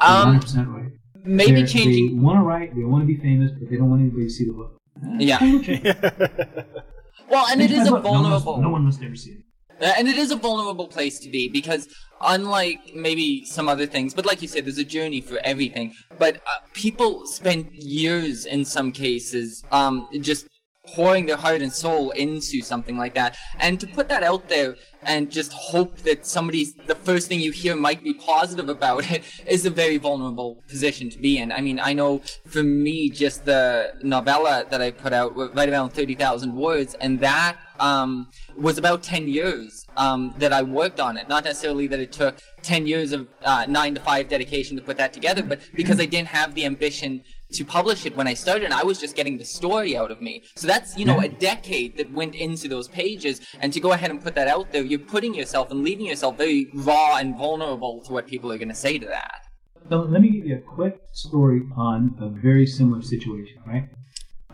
Um, 0.00 0.40
100% 0.40 0.74
right. 0.74 0.92
Maybe 1.28 1.60
They're, 1.60 1.66
changing. 1.66 2.16
They 2.16 2.22
want 2.22 2.38
to 2.38 2.42
write, 2.42 2.74
they 2.74 2.84
want 2.84 3.02
to 3.02 3.06
be 3.06 3.20
famous, 3.20 3.52
but 3.52 3.68
they 3.68 3.76
don't 3.76 3.90
want 3.90 4.00
anybody 4.00 4.24
to 4.24 4.30
see 4.30 4.46
the 4.46 4.52
book. 4.54 4.80
Yeah. 5.18 5.38
well, 7.30 7.46
and 7.50 7.60
it 7.60 7.70
is 7.70 7.86
a 7.86 8.00
vulnerable. 8.00 8.56
No, 8.56 8.62
no 8.62 8.70
one 8.70 8.84
must 8.84 9.02
ever 9.02 9.14
see 9.14 9.32
it. 9.32 9.42
Uh, 9.80 9.92
and 9.98 10.08
it 10.08 10.16
is 10.16 10.32
a 10.32 10.36
vulnerable 10.36 10.88
place 10.88 11.18
to 11.20 11.28
be 11.28 11.48
because 11.48 11.86
unlike 12.22 12.80
maybe 12.96 13.44
some 13.44 13.68
other 13.68 13.86
things 13.86 14.12
but 14.12 14.26
like 14.26 14.42
you 14.42 14.48
said 14.48 14.64
there's 14.64 14.78
a 14.78 14.82
journey 14.82 15.20
for 15.20 15.38
everything 15.44 15.94
but 16.18 16.38
uh, 16.38 16.58
people 16.72 17.24
spend 17.26 17.70
years 17.72 18.44
in 18.44 18.64
some 18.64 18.90
cases 18.90 19.62
um, 19.70 20.08
just 20.20 20.48
pouring 20.94 21.26
their 21.26 21.36
heart 21.36 21.62
and 21.62 21.72
soul 21.72 22.10
into 22.10 22.62
something 22.62 22.96
like 22.96 23.14
that. 23.14 23.36
And 23.60 23.78
to 23.80 23.86
put 23.86 24.08
that 24.08 24.22
out 24.22 24.48
there 24.48 24.76
and 25.02 25.30
just 25.30 25.52
hope 25.52 25.96
that 25.98 26.26
somebody's 26.26 26.74
the 26.74 26.94
first 26.94 27.28
thing 27.28 27.40
you 27.40 27.52
hear 27.52 27.76
might 27.76 28.02
be 28.02 28.14
positive 28.14 28.68
about 28.68 29.10
it 29.10 29.22
is 29.46 29.64
a 29.64 29.70
very 29.70 29.96
vulnerable 29.96 30.62
position 30.68 31.08
to 31.10 31.18
be 31.18 31.38
in. 31.38 31.52
I 31.52 31.60
mean 31.60 31.80
i 31.80 31.92
know 31.92 32.22
for 32.46 32.62
me 32.62 33.10
just 33.10 33.44
the 33.44 33.92
novella 34.02 34.64
that 34.70 34.80
i 34.80 34.90
put 34.90 35.12
out 35.12 35.36
right 35.54 35.68
around 35.68 35.90
30000 35.90 36.54
words 36.54 36.94
and 37.00 37.20
that 37.20 37.56
um, 37.80 38.28
was 38.56 38.76
about 38.76 39.04
10 39.04 39.28
years 39.28 39.86
um, 39.96 40.34
that 40.38 40.52
i 40.52 40.62
worked 40.62 41.00
on 41.00 41.16
it. 41.16 41.28
Not 41.28 41.44
necessarily 41.44 41.86
that 41.88 42.00
it 42.00 42.12
took 42.12 42.36
10 42.62 42.86
years 42.86 43.12
of 43.12 43.28
uh, 43.44 43.66
9 43.68 43.94
to 43.94 44.00
5 44.00 44.28
dedication 44.28 44.76
to 44.76 44.82
put 44.82 44.96
that 44.96 45.12
together 45.12 45.42
but 45.42 45.60
because 45.74 46.00
i 46.00 46.06
didn't 46.06 46.28
have 46.28 46.54
the 46.54 46.64
ambition 46.64 47.22
to 47.52 47.64
publish 47.64 48.04
it 48.04 48.16
when 48.16 48.26
I 48.26 48.34
started, 48.34 48.64
and 48.64 48.74
I 48.74 48.82
was 48.82 48.98
just 48.98 49.16
getting 49.16 49.38
the 49.38 49.44
story 49.44 49.96
out 49.96 50.10
of 50.10 50.20
me. 50.20 50.42
So 50.56 50.66
that's, 50.66 50.96
you 50.98 51.04
know, 51.04 51.20
a 51.20 51.28
decade 51.28 51.96
that 51.96 52.12
went 52.12 52.34
into 52.34 52.68
those 52.68 52.88
pages, 52.88 53.40
and 53.60 53.72
to 53.72 53.80
go 53.80 53.92
ahead 53.92 54.10
and 54.10 54.22
put 54.22 54.34
that 54.34 54.48
out 54.48 54.70
there, 54.72 54.82
you're 54.82 54.98
putting 54.98 55.34
yourself 55.34 55.70
and 55.70 55.82
leaving 55.82 56.06
yourself 56.06 56.36
very 56.36 56.70
raw 56.74 57.16
and 57.16 57.36
vulnerable 57.36 58.02
to 58.04 58.12
what 58.12 58.26
people 58.26 58.52
are 58.52 58.58
going 58.58 58.68
to 58.68 58.74
say 58.74 58.98
to 58.98 59.06
that. 59.06 59.46
So 59.88 60.00
let 60.00 60.20
me 60.20 60.30
give 60.30 60.46
you 60.46 60.56
a 60.56 60.60
quick 60.60 61.00
story 61.12 61.62
on 61.76 62.14
a 62.20 62.28
very 62.28 62.66
similar 62.66 63.00
situation, 63.00 63.62
right? 63.66 63.88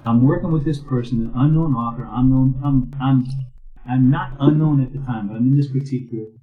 I'm 0.05 0.23
working 0.23 0.53
with 0.53 0.65
this 0.65 0.79
person, 0.79 1.23
an 1.23 1.33
unknown 1.35 1.75
author, 1.75 2.07
unknown, 2.09 2.61
I'm, 2.65 2.93
I'm, 3.01 3.25
I'm 3.89 4.11
not 4.11 4.37
unknown 4.39 4.83
at 4.83 4.93
the 4.93 5.01
time, 5.01 5.29
but 5.29 5.37
I'm 5.37 5.49
in 5.49 5.57
this 5.57 5.71
critique 5.71 6.11
group, 6.11 6.35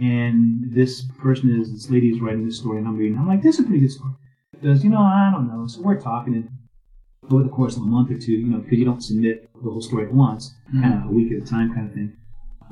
and 0.00 0.72
this 0.74 1.04
person 1.18 1.60
is, 1.60 1.72
this 1.72 1.90
lady 1.90 2.08
is 2.08 2.20
writing 2.20 2.46
this 2.46 2.58
story, 2.58 2.78
and 2.78 2.88
I'm 2.88 2.96
reading, 2.96 3.18
I'm 3.18 3.28
like, 3.28 3.42
this 3.42 3.58
is 3.58 3.60
a 3.60 3.64
pretty 3.64 3.80
good 3.80 3.90
story 3.90 4.14
does, 4.62 4.84
you 4.84 4.90
know, 4.90 5.00
I 5.00 5.30
don't 5.32 5.48
know. 5.48 5.66
So 5.66 5.80
we're 5.80 6.00
talking 6.00 6.34
and 6.34 6.48
over 7.30 7.42
the 7.42 7.48
course 7.48 7.76
of 7.76 7.82
a 7.82 7.86
month 7.86 8.10
or 8.10 8.18
two, 8.18 8.32
you 8.32 8.46
know, 8.46 8.58
because 8.58 8.78
you 8.78 8.84
don't 8.84 9.02
submit 9.02 9.50
the 9.54 9.70
whole 9.70 9.80
story 9.80 10.06
at 10.06 10.12
once, 10.12 10.52
mm-hmm. 10.68 10.82
kind 10.82 10.94
of 10.94 11.10
a 11.10 11.12
week 11.12 11.32
at 11.32 11.46
a 11.46 11.46
time 11.48 11.72
kind 11.74 11.88
of 11.88 11.94
thing. 11.94 12.16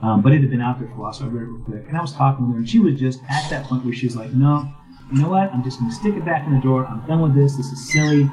Um, 0.02 0.22
but 0.22 0.32
it 0.32 0.40
had 0.40 0.50
been 0.50 0.60
out 0.60 0.78
there 0.78 0.88
for 0.88 0.94
a 0.94 0.98
while, 0.98 1.12
so 1.12 1.24
I 1.24 1.28
read 1.28 1.42
it 1.42 1.46
real 1.46 1.64
quick. 1.64 1.84
And 1.88 1.96
I 1.96 2.00
was 2.00 2.12
talking 2.12 2.46
with 2.46 2.54
her, 2.54 2.58
and 2.58 2.68
she 2.68 2.78
was 2.78 2.98
just 2.98 3.20
at 3.28 3.50
that 3.50 3.66
point 3.66 3.84
where 3.84 3.94
she 3.94 4.06
was 4.06 4.16
like, 4.16 4.32
no, 4.32 4.68
you 5.12 5.22
know 5.22 5.28
what? 5.28 5.52
I'm 5.52 5.64
just 5.64 5.80
going 5.80 5.90
to 5.90 5.96
stick 5.96 6.14
it 6.14 6.24
back 6.24 6.46
in 6.46 6.54
the 6.54 6.60
drawer. 6.60 6.86
I'm 6.86 7.04
done 7.06 7.20
with 7.20 7.34
this. 7.34 7.56
This 7.56 7.66
is 7.66 7.92
silly. 7.92 8.30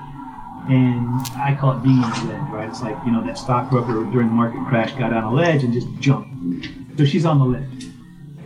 And 0.68 1.07
I 1.38 1.56
call 1.60 1.77
it 1.77 1.84
being 1.84 1.99
on 1.99 2.11
a 2.11 2.32
ledge, 2.32 2.52
right? 2.52 2.69
It's 2.69 2.82
like, 2.82 2.98
you 3.06 3.11
know, 3.11 3.23
that 3.23 3.38
stockbroker 3.38 3.94
during 4.11 4.27
the 4.27 4.34
market 4.34 4.65
crash 4.68 4.94
got 4.94 5.14
on 5.14 5.23
a 5.23 5.32
ledge 5.32 5.64
and 5.64 5.72
just 5.72 5.88
jumped. 5.99 6.68
So 6.98 7.06
she's 7.06 7.26
on 7.26 7.40
the 7.40 7.45
ledge. 7.45 7.88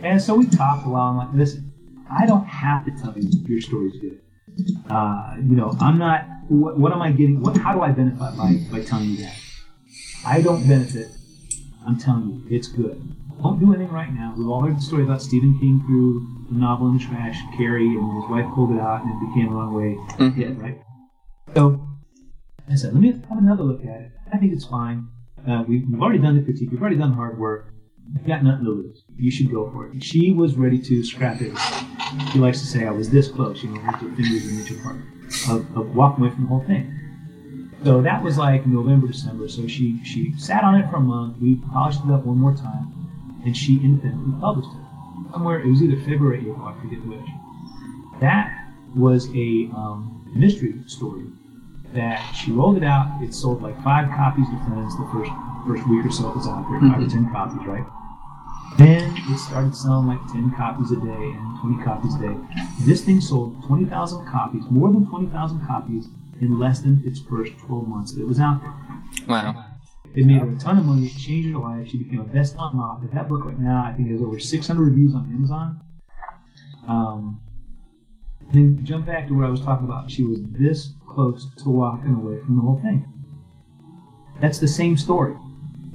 And 0.02 0.20
so 0.20 0.34
we 0.34 0.46
talked 0.46 0.86
a 0.86 0.88
while. 0.90 1.10
I'm 1.10 1.16
like, 1.16 1.28
listen, 1.32 1.72
I 2.10 2.26
don't 2.26 2.44
have 2.44 2.84
to 2.84 2.90
tell 2.90 3.14
you 3.16 3.28
your 3.46 3.60
story's 3.60 3.98
good. 4.00 4.20
Uh, 4.88 5.36
you 5.36 5.56
know, 5.56 5.74
I'm 5.80 5.98
not. 5.98 6.24
What, 6.48 6.78
what 6.78 6.92
am 6.92 7.02
I 7.02 7.12
getting? 7.12 7.40
What, 7.40 7.56
how 7.56 7.72
do 7.72 7.80
I 7.80 7.92
benefit 7.92 8.18
by 8.18 8.58
by 8.70 8.84
telling 8.84 9.10
you 9.10 9.16
that? 9.18 9.36
I 10.26 10.42
don't 10.42 10.66
benefit. 10.66 11.08
I'm 11.86 11.98
telling 11.98 12.44
you, 12.48 12.56
it's 12.56 12.68
good. 12.68 13.00
Don't 13.42 13.58
do 13.58 13.72
anything 13.72 13.92
right 13.92 14.12
now. 14.12 14.34
We've 14.36 14.48
all 14.48 14.60
heard 14.60 14.76
the 14.76 14.82
story 14.82 15.02
about 15.02 15.22
Stephen 15.22 15.58
King 15.58 15.82
threw 15.86 16.44
the 16.50 16.58
novel 16.58 16.88
in 16.88 16.98
the 16.98 17.04
trash, 17.04 17.38
Carrie, 17.56 17.86
and 17.86 18.22
his 18.22 18.30
wife 18.30 18.44
pulled 18.54 18.72
it 18.72 18.80
out, 18.80 19.02
and 19.02 19.10
it 19.10 19.28
became 19.28 19.52
a 19.52 19.56
runaway 19.56 19.94
mm-hmm. 19.94 20.28
hit, 20.30 20.58
right? 20.58 20.78
So 21.54 21.80
I 22.70 22.74
said, 22.74 22.92
let 22.92 23.02
me 23.02 23.12
have 23.12 23.38
another 23.38 23.62
look 23.62 23.80
at 23.80 24.00
it. 24.00 24.12
I 24.32 24.36
think 24.36 24.52
it's 24.52 24.66
fine. 24.66 25.08
Uh, 25.48 25.64
we, 25.66 25.80
have 25.90 26.02
already 26.02 26.18
done 26.18 26.36
the 26.36 26.42
critique. 26.42 26.70
We've 26.70 26.80
already 26.80 26.96
done 26.96 27.10
the 27.10 27.16
hard 27.16 27.38
work. 27.38 27.72
You've 28.14 28.26
got 28.26 28.42
nothing 28.42 28.64
to 28.64 28.70
lose. 28.70 29.04
You 29.16 29.30
should 29.30 29.50
go 29.50 29.70
for 29.70 29.88
it. 29.88 30.02
She 30.02 30.32
was 30.32 30.54
ready 30.56 30.80
to 30.80 31.04
scrap 31.04 31.40
it. 31.40 31.56
She 32.32 32.38
likes 32.38 32.60
to 32.60 32.66
say, 32.66 32.86
I 32.86 32.90
was 32.90 33.10
this 33.10 33.28
close, 33.28 33.62
you 33.62 33.70
know, 33.70 33.80
with 33.80 34.00
her 34.00 34.16
fingers 34.16 34.46
an 34.46 34.58
inch 34.58 34.70
apart, 34.72 34.96
of, 35.48 35.76
of 35.76 35.94
walking 35.94 36.24
away 36.24 36.34
from 36.34 36.42
the 36.44 36.48
whole 36.48 36.64
thing. 36.64 36.96
So 37.84 38.02
that 38.02 38.22
was 38.22 38.36
like 38.36 38.66
November, 38.66 39.06
December. 39.06 39.48
So 39.48 39.66
she, 39.66 40.02
she 40.04 40.34
sat 40.36 40.64
on 40.64 40.74
it 40.74 40.90
for 40.90 40.96
a 40.96 41.00
month. 41.00 41.38
We 41.40 41.56
polished 41.72 42.00
it 42.04 42.10
up 42.10 42.26
one 42.26 42.38
more 42.38 42.54
time, 42.54 43.40
and 43.44 43.56
she 43.56 43.76
independently 43.76 44.38
published 44.40 44.68
it. 44.68 45.32
Somewhere, 45.32 45.60
it 45.60 45.66
was 45.66 45.82
either 45.82 46.00
February 46.00 46.38
or 46.38 46.52
April, 46.52 46.66
I 46.66 46.80
forget 46.80 47.06
which. 47.06 47.28
That 48.20 48.52
was 48.94 49.28
a 49.28 49.70
um, 49.74 50.30
mystery 50.34 50.74
story 50.86 51.24
that 51.94 52.20
she 52.32 52.50
rolled 52.50 52.76
it 52.76 52.84
out. 52.84 53.22
It 53.22 53.32
sold 53.34 53.62
like 53.62 53.80
five 53.82 54.10
copies 54.10 54.46
to 54.46 54.56
friends 54.66 54.96
the 54.98 55.08
first 55.12 55.30
first 55.66 55.88
week 55.88 56.04
or 56.04 56.10
so 56.10 56.30
it 56.30 56.36
was 56.36 56.48
out 56.48 56.68
there, 56.68 56.80
mm-hmm. 56.80 56.92
five 56.92 57.02
or 57.02 57.08
ten 57.08 57.30
copies, 57.30 57.66
right? 57.66 57.84
Then 58.80 59.14
it 59.28 59.38
started 59.38 59.76
selling 59.76 60.06
like 60.06 60.26
10 60.32 60.54
copies 60.56 60.90
a 60.90 60.96
day 60.96 61.04
and 61.04 61.60
20 61.60 61.84
copies 61.84 62.14
a 62.14 62.20
day. 62.20 62.36
This 62.86 63.04
thing 63.04 63.20
sold 63.20 63.62
20,000 63.66 64.26
copies, 64.26 64.62
more 64.70 64.90
than 64.90 65.06
20,000 65.06 65.66
copies, 65.66 66.08
in 66.40 66.58
less 66.58 66.80
than 66.80 67.02
its 67.04 67.20
first 67.20 67.52
12 67.58 67.86
months 67.86 68.14
that 68.14 68.22
it 68.22 68.26
was 68.26 68.40
out 68.40 68.62
there. 68.62 68.72
Wow. 69.28 69.66
It 70.14 70.24
made 70.24 70.40
her 70.40 70.48
a 70.48 70.56
ton 70.56 70.78
of 70.78 70.86
money, 70.86 71.08
it 71.08 71.18
changed 71.18 71.50
her 71.52 71.58
life. 71.58 71.88
She 71.90 71.98
became 71.98 72.20
a 72.20 72.24
best-selling 72.24 72.78
author. 72.78 73.06
That 73.12 73.28
book 73.28 73.44
right 73.44 73.58
now, 73.58 73.84
I 73.86 73.92
think, 73.92 74.10
has 74.12 74.22
over 74.22 74.40
600 74.40 74.82
reviews 74.82 75.14
on 75.14 75.30
Amazon. 75.30 75.80
Um, 76.88 77.38
then 78.50 78.82
jump 78.82 79.04
back 79.04 79.28
to 79.28 79.36
where 79.36 79.46
I 79.46 79.50
was 79.50 79.60
talking 79.60 79.84
about. 79.84 80.10
She 80.10 80.22
was 80.22 80.38
this 80.58 80.94
close 81.06 81.46
to 81.58 81.68
walking 81.68 82.14
away 82.14 82.40
from 82.40 82.56
the 82.56 82.62
whole 82.62 82.80
thing. 82.80 83.06
That's 84.40 84.58
the 84.58 84.68
same 84.68 84.96
story. 84.96 85.36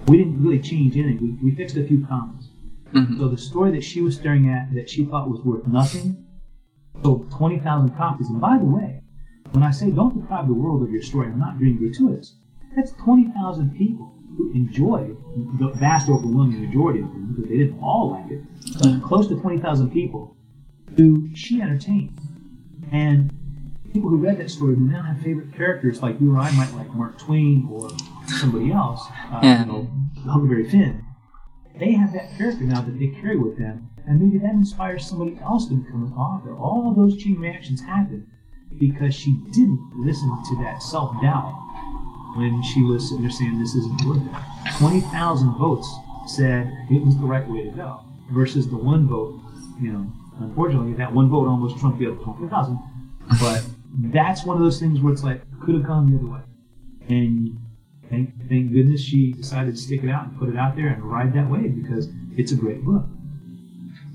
We 0.07 0.17
didn't 0.17 0.39
really 0.39 0.59
change 0.59 0.95
anything. 0.97 1.39
We, 1.41 1.49
we 1.49 1.55
fixed 1.55 1.77
a 1.77 1.83
few 1.83 2.05
comments. 2.05 2.44
Mm-hmm. 2.95 3.19
So 3.19 3.27
the 3.27 3.37
story 3.37 3.71
that 3.71 3.83
she 3.83 4.01
was 4.01 4.15
staring 4.15 4.49
at 4.49 4.73
that 4.73 4.89
she 4.89 5.05
thought 5.05 5.29
was 5.29 5.41
worth 5.41 5.67
nothing 5.67 6.25
sold 7.03 7.29
20,000 7.31 7.95
copies. 7.97 8.29
And 8.29 8.39
by 8.39 8.57
the 8.57 8.65
way, 8.65 9.01
when 9.51 9.63
I 9.63 9.71
say 9.71 9.91
don't 9.91 10.19
deprive 10.19 10.47
the 10.47 10.53
world 10.53 10.81
of 10.81 10.89
your 10.89 11.01
story, 11.01 11.27
I'm 11.27 11.39
not 11.39 11.59
being 11.59 11.77
gratuitous. 11.77 12.37
That's 12.75 12.93
20,000 12.93 13.75
people 13.77 14.13
who 14.37 14.51
enjoyed 14.53 15.17
the 15.59 15.69
vast 15.75 16.09
overwhelming 16.09 16.65
majority 16.65 17.01
of 17.01 17.09
them 17.09 17.33
because 17.35 17.49
they 17.49 17.57
didn't 17.57 17.79
all 17.81 18.11
like 18.11 18.31
it. 18.31 18.43
But 18.81 19.03
close 19.03 19.27
to 19.27 19.39
20,000 19.39 19.91
people 19.91 20.35
who 20.95 21.29
she 21.35 21.61
entertained. 21.61 22.17
And 22.91 23.31
people 23.91 24.09
who 24.09 24.17
read 24.17 24.37
that 24.39 24.49
story 24.49 24.75
who 24.75 24.81
now 24.81 25.03
have 25.03 25.21
favorite 25.21 25.53
characters 25.53 26.01
like 26.01 26.19
you 26.21 26.33
or 26.33 26.39
I 26.39 26.51
might 26.51 26.73
like 26.73 26.93
Mark 26.93 27.17
Twain 27.17 27.67
or 27.69 27.89
somebody 28.27 28.71
else, 28.71 29.05
uh, 29.31 29.39
yeah. 29.43 29.65
you 29.65 29.71
know, 29.71 29.89
Huckleberry 30.25 30.69
Finn 30.69 31.04
they 31.79 31.91
have 31.93 32.13
that 32.13 32.37
character 32.37 32.63
now 32.63 32.81
that 32.81 32.99
they 32.99 33.07
carry 33.07 33.37
with 33.37 33.57
them, 33.57 33.89
and 34.07 34.19
maybe 34.19 34.37
that 34.39 34.53
inspires 34.53 35.07
somebody 35.07 35.37
else 35.41 35.67
to 35.67 35.75
become 35.75 36.05
an 36.05 36.13
author. 36.13 36.55
All 36.55 36.93
those 36.93 37.17
chain 37.17 37.39
reactions 37.39 37.81
happen 37.81 38.27
because 38.79 39.15
she 39.15 39.37
didn't 39.51 39.79
listen 39.95 40.29
to 40.49 40.63
that 40.63 40.81
self 40.81 41.21
doubt 41.21 41.53
when 42.35 42.61
she 42.63 42.81
was 42.81 43.07
sitting 43.07 43.23
there 43.23 43.31
saying 43.31 43.59
this 43.59 43.75
isn't 43.75 44.05
worth 44.05 44.21
it. 44.21 44.77
20,000 44.77 45.57
votes 45.57 45.87
said 46.27 46.71
it 46.89 47.03
was 47.03 47.17
the 47.17 47.25
right 47.25 47.47
way 47.47 47.63
to 47.63 47.71
go 47.71 48.01
versus 48.31 48.67
the 48.67 48.77
one 48.77 49.07
vote, 49.07 49.39
you 49.79 49.91
know, 49.91 50.11
unfortunately, 50.39 50.93
that 50.93 51.13
one 51.13 51.29
vote 51.29 51.47
almost 51.47 51.77
trumped 51.79 51.99
the 51.99 52.07
other 52.07 52.17
20,000. 52.17 52.79
But 53.39 53.63
that's 54.11 54.45
one 54.45 54.57
of 54.57 54.63
those 54.63 54.79
things 54.79 54.99
where 54.99 55.13
it's 55.13 55.23
like, 55.23 55.41
could 55.61 55.75
have 55.75 55.85
gone 55.85 56.11
the 56.11 56.17
other 56.17 56.27
way. 56.27 56.41
And 57.07 57.57
thank, 58.09 58.29
thank 58.49 58.71
goodness 58.71 59.01
she 59.01 59.33
decided 59.33 59.75
to 59.75 59.81
stick 59.81 60.03
it 60.03 60.09
out 60.09 60.27
and 60.27 60.39
put 60.39 60.49
it 60.49 60.57
out 60.57 60.75
there 60.75 60.87
and 60.87 61.03
ride 61.03 61.33
that 61.33 61.49
wave 61.49 61.81
because 61.81 62.09
it's 62.37 62.51
a 62.51 62.55
great 62.55 62.83
book. 62.83 63.03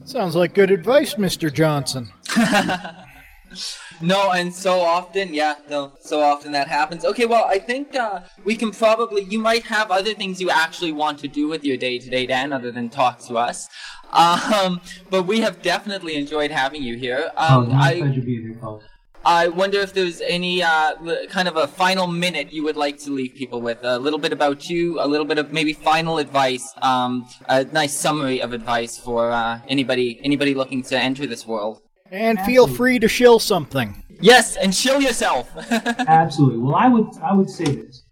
Sounds 0.05 0.35
like 0.35 0.55
good 0.55 0.71
advice, 0.71 1.15
Mr. 1.15 1.53
Johnson. 1.53 2.11
no, 4.01 4.33
and 4.33 4.53
so 4.53 4.81
often, 4.81 5.33
yeah, 5.35 5.55
no, 5.69 5.93
so 6.01 6.21
often 6.21 6.53
that 6.53 6.69
happens. 6.69 7.05
Okay, 7.05 7.27
well, 7.27 7.45
I 7.45 7.59
think 7.59 7.95
uh, 7.95 8.21
we 8.45 8.57
can 8.57 8.71
probably, 8.71 9.23
you 9.25 9.39
might 9.39 9.65
have 9.65 9.91
other 9.91 10.15
things 10.15 10.41
you 10.41 10.51
actually 10.51 10.93
want 10.93 11.19
to 11.21 11.29
do 11.29 11.49
with 11.49 11.65
your 11.65 11.77
day 11.77 11.99
to 11.99 12.11
day, 12.11 12.27
Dan, 12.27 12.53
other 12.53 12.73
than 12.73 12.89
talk 12.89 13.21
to 13.21 13.37
us. 13.37 13.69
Um, 14.13 14.81
but 15.11 15.25
we 15.25 15.41
have 15.41 15.63
definitely 15.63 16.17
enjoyed 16.17 16.51
having 16.51 16.83
you 16.83 16.97
here. 16.97 17.31
Um, 17.37 17.65
oh, 17.65 17.67
my 17.67 17.91
I, 17.91 18.01
pleasure 18.01 18.23
being 18.23 18.43
here, 18.43 18.59
Paul. 18.61 18.83
I 19.25 19.49
wonder 19.49 19.79
if 19.81 19.93
there's 19.93 20.21
any 20.23 20.63
uh, 20.63 20.95
kind 21.29 21.47
of 21.47 21.57
a 21.57 21.67
final 21.67 22.07
minute 22.07 22.53
you 22.53 22.65
would 22.65 22.77
like 22.77 22.99
to 23.01 23.11
leave 23.11 23.35
people 23.35 23.61
with. 23.61 23.79
A 23.83 23.99
little 23.99 24.19
bit 24.19 24.33
about 24.33 24.71
you, 24.71 25.01
a 25.01 25.07
little 25.07 25.27
bit 25.27 25.39
of 25.39 25.53
maybe 25.53 25.73
final 25.73 26.19
advice, 26.19 26.73
um, 26.81 27.29
a 27.49 27.65
nice 27.65 27.95
summary 27.95 28.41
of 28.41 28.53
advice 28.53 28.99
for 28.99 29.31
uh, 29.31 29.61
anybody 29.69 30.21
anybody 30.25 30.55
looking 30.55 30.83
to 30.85 30.99
enter 30.99 31.27
this 31.27 31.47
world. 31.47 31.83
And 32.11 32.41
feel 32.41 32.67
free 32.67 32.99
to 32.99 33.09
shill 33.09 33.39
something. 33.39 34.03
Yes, 34.21 34.57
and 34.57 34.75
show 34.75 34.99
yourself. 34.99 35.51
Absolutely. 35.71 36.59
Well, 36.59 36.75
I 36.75 36.89
would 36.89 37.09
I 37.23 37.35
would 37.35 37.51
say 37.51 37.65
this. 37.65 38.03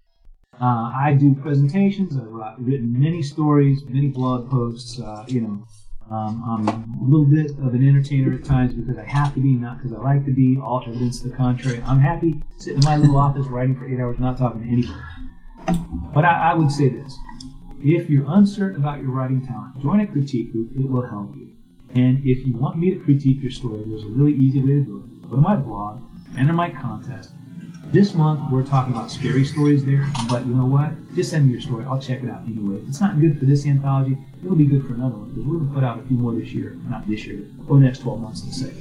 Uh, 0.60 0.92
I 0.94 1.16
do 1.18 1.34
presentations. 1.34 2.16
I've 2.16 2.58
written 2.58 2.98
many 2.98 3.22
stories, 3.22 3.82
many 3.86 4.08
blog 4.08 4.50
posts. 4.50 5.00
Uh, 5.00 5.24
you 5.28 5.40
know, 5.40 5.64
um, 6.10 6.42
I'm 6.46 6.68
a 6.68 7.04
little 7.04 7.26
bit 7.26 7.50
of 7.50 7.74
an 7.74 7.86
entertainer 7.86 8.32
at 8.32 8.44
times 8.44 8.72
because 8.72 8.96
I 8.96 9.04
have 9.04 9.34
to 9.34 9.40
be, 9.40 9.52
not 9.52 9.76
because 9.78 9.92
I 9.92 10.00
like 10.00 10.24
to 10.24 10.32
be. 10.32 10.58
All 10.58 10.82
evidence 10.86 11.20
to 11.20 11.28
the 11.28 11.36
contrary. 11.36 11.82
I'm 11.86 12.00
happy 12.00 12.42
sitting 12.56 12.78
in 12.78 12.84
my 12.84 12.96
little 12.96 13.18
office 13.18 13.46
writing 13.46 13.76
for 13.76 13.86
eight 13.86 14.00
hours, 14.00 14.18
not 14.18 14.38
talking 14.38 14.62
to 14.62 14.68
anybody. 14.68 15.00
But 16.14 16.24
I, 16.24 16.52
I 16.52 16.54
would 16.54 16.72
say 16.72 16.88
this: 16.88 17.14
if 17.82 18.08
you're 18.08 18.24
uncertain 18.26 18.80
about 18.80 19.02
your 19.02 19.10
writing 19.10 19.46
talent, 19.46 19.80
join 19.82 20.00
a 20.00 20.06
critique 20.06 20.52
group. 20.52 20.70
It 20.74 20.88
will 20.88 21.06
help 21.06 21.36
you. 21.36 21.52
And 21.94 22.18
if 22.24 22.46
you 22.46 22.56
want 22.56 22.78
me 22.78 22.90
to 22.90 23.00
critique 23.00 23.42
your 23.42 23.50
story, 23.50 23.82
there's 23.86 24.04
a 24.04 24.08
really 24.08 24.34
easy 24.34 24.60
way 24.60 24.74
to 24.74 24.84
do 24.84 25.04
it. 25.04 25.30
Go 25.30 25.36
to 25.36 25.42
my 25.42 25.56
blog, 25.56 26.02
enter 26.38 26.52
my 26.52 26.70
contest. 26.70 27.32
This 27.90 28.12
month 28.12 28.52
we're 28.52 28.64
talking 28.64 28.92
about 28.92 29.10
scary 29.10 29.46
stories 29.46 29.82
there, 29.82 30.06
but 30.28 30.44
you 30.44 30.54
know 30.54 30.66
what? 30.66 30.92
Just 31.14 31.30
send 31.30 31.46
me 31.46 31.52
your 31.52 31.62
story. 31.62 31.86
I'll 31.86 31.98
check 31.98 32.22
it 32.22 32.28
out 32.28 32.42
anyway. 32.44 32.82
If 32.82 32.88
it's 32.88 33.00
not 33.00 33.18
good 33.18 33.38
for 33.38 33.46
this 33.46 33.64
anthology, 33.64 34.18
it'll 34.44 34.56
be 34.56 34.66
good 34.66 34.86
for 34.86 34.92
another 34.92 35.16
one 35.16 35.28
we're 35.48 35.58
to 35.58 35.72
put 35.72 35.84
out 35.84 35.98
a 35.98 36.02
few 36.02 36.18
more 36.18 36.34
this 36.34 36.52
year. 36.52 36.76
Not 36.90 37.08
this 37.08 37.24
year, 37.24 37.46
over 37.66 37.80
the 37.80 37.86
next 37.86 38.00
12 38.00 38.20
months, 38.20 38.44
let's 38.44 38.60
say. 38.60 38.74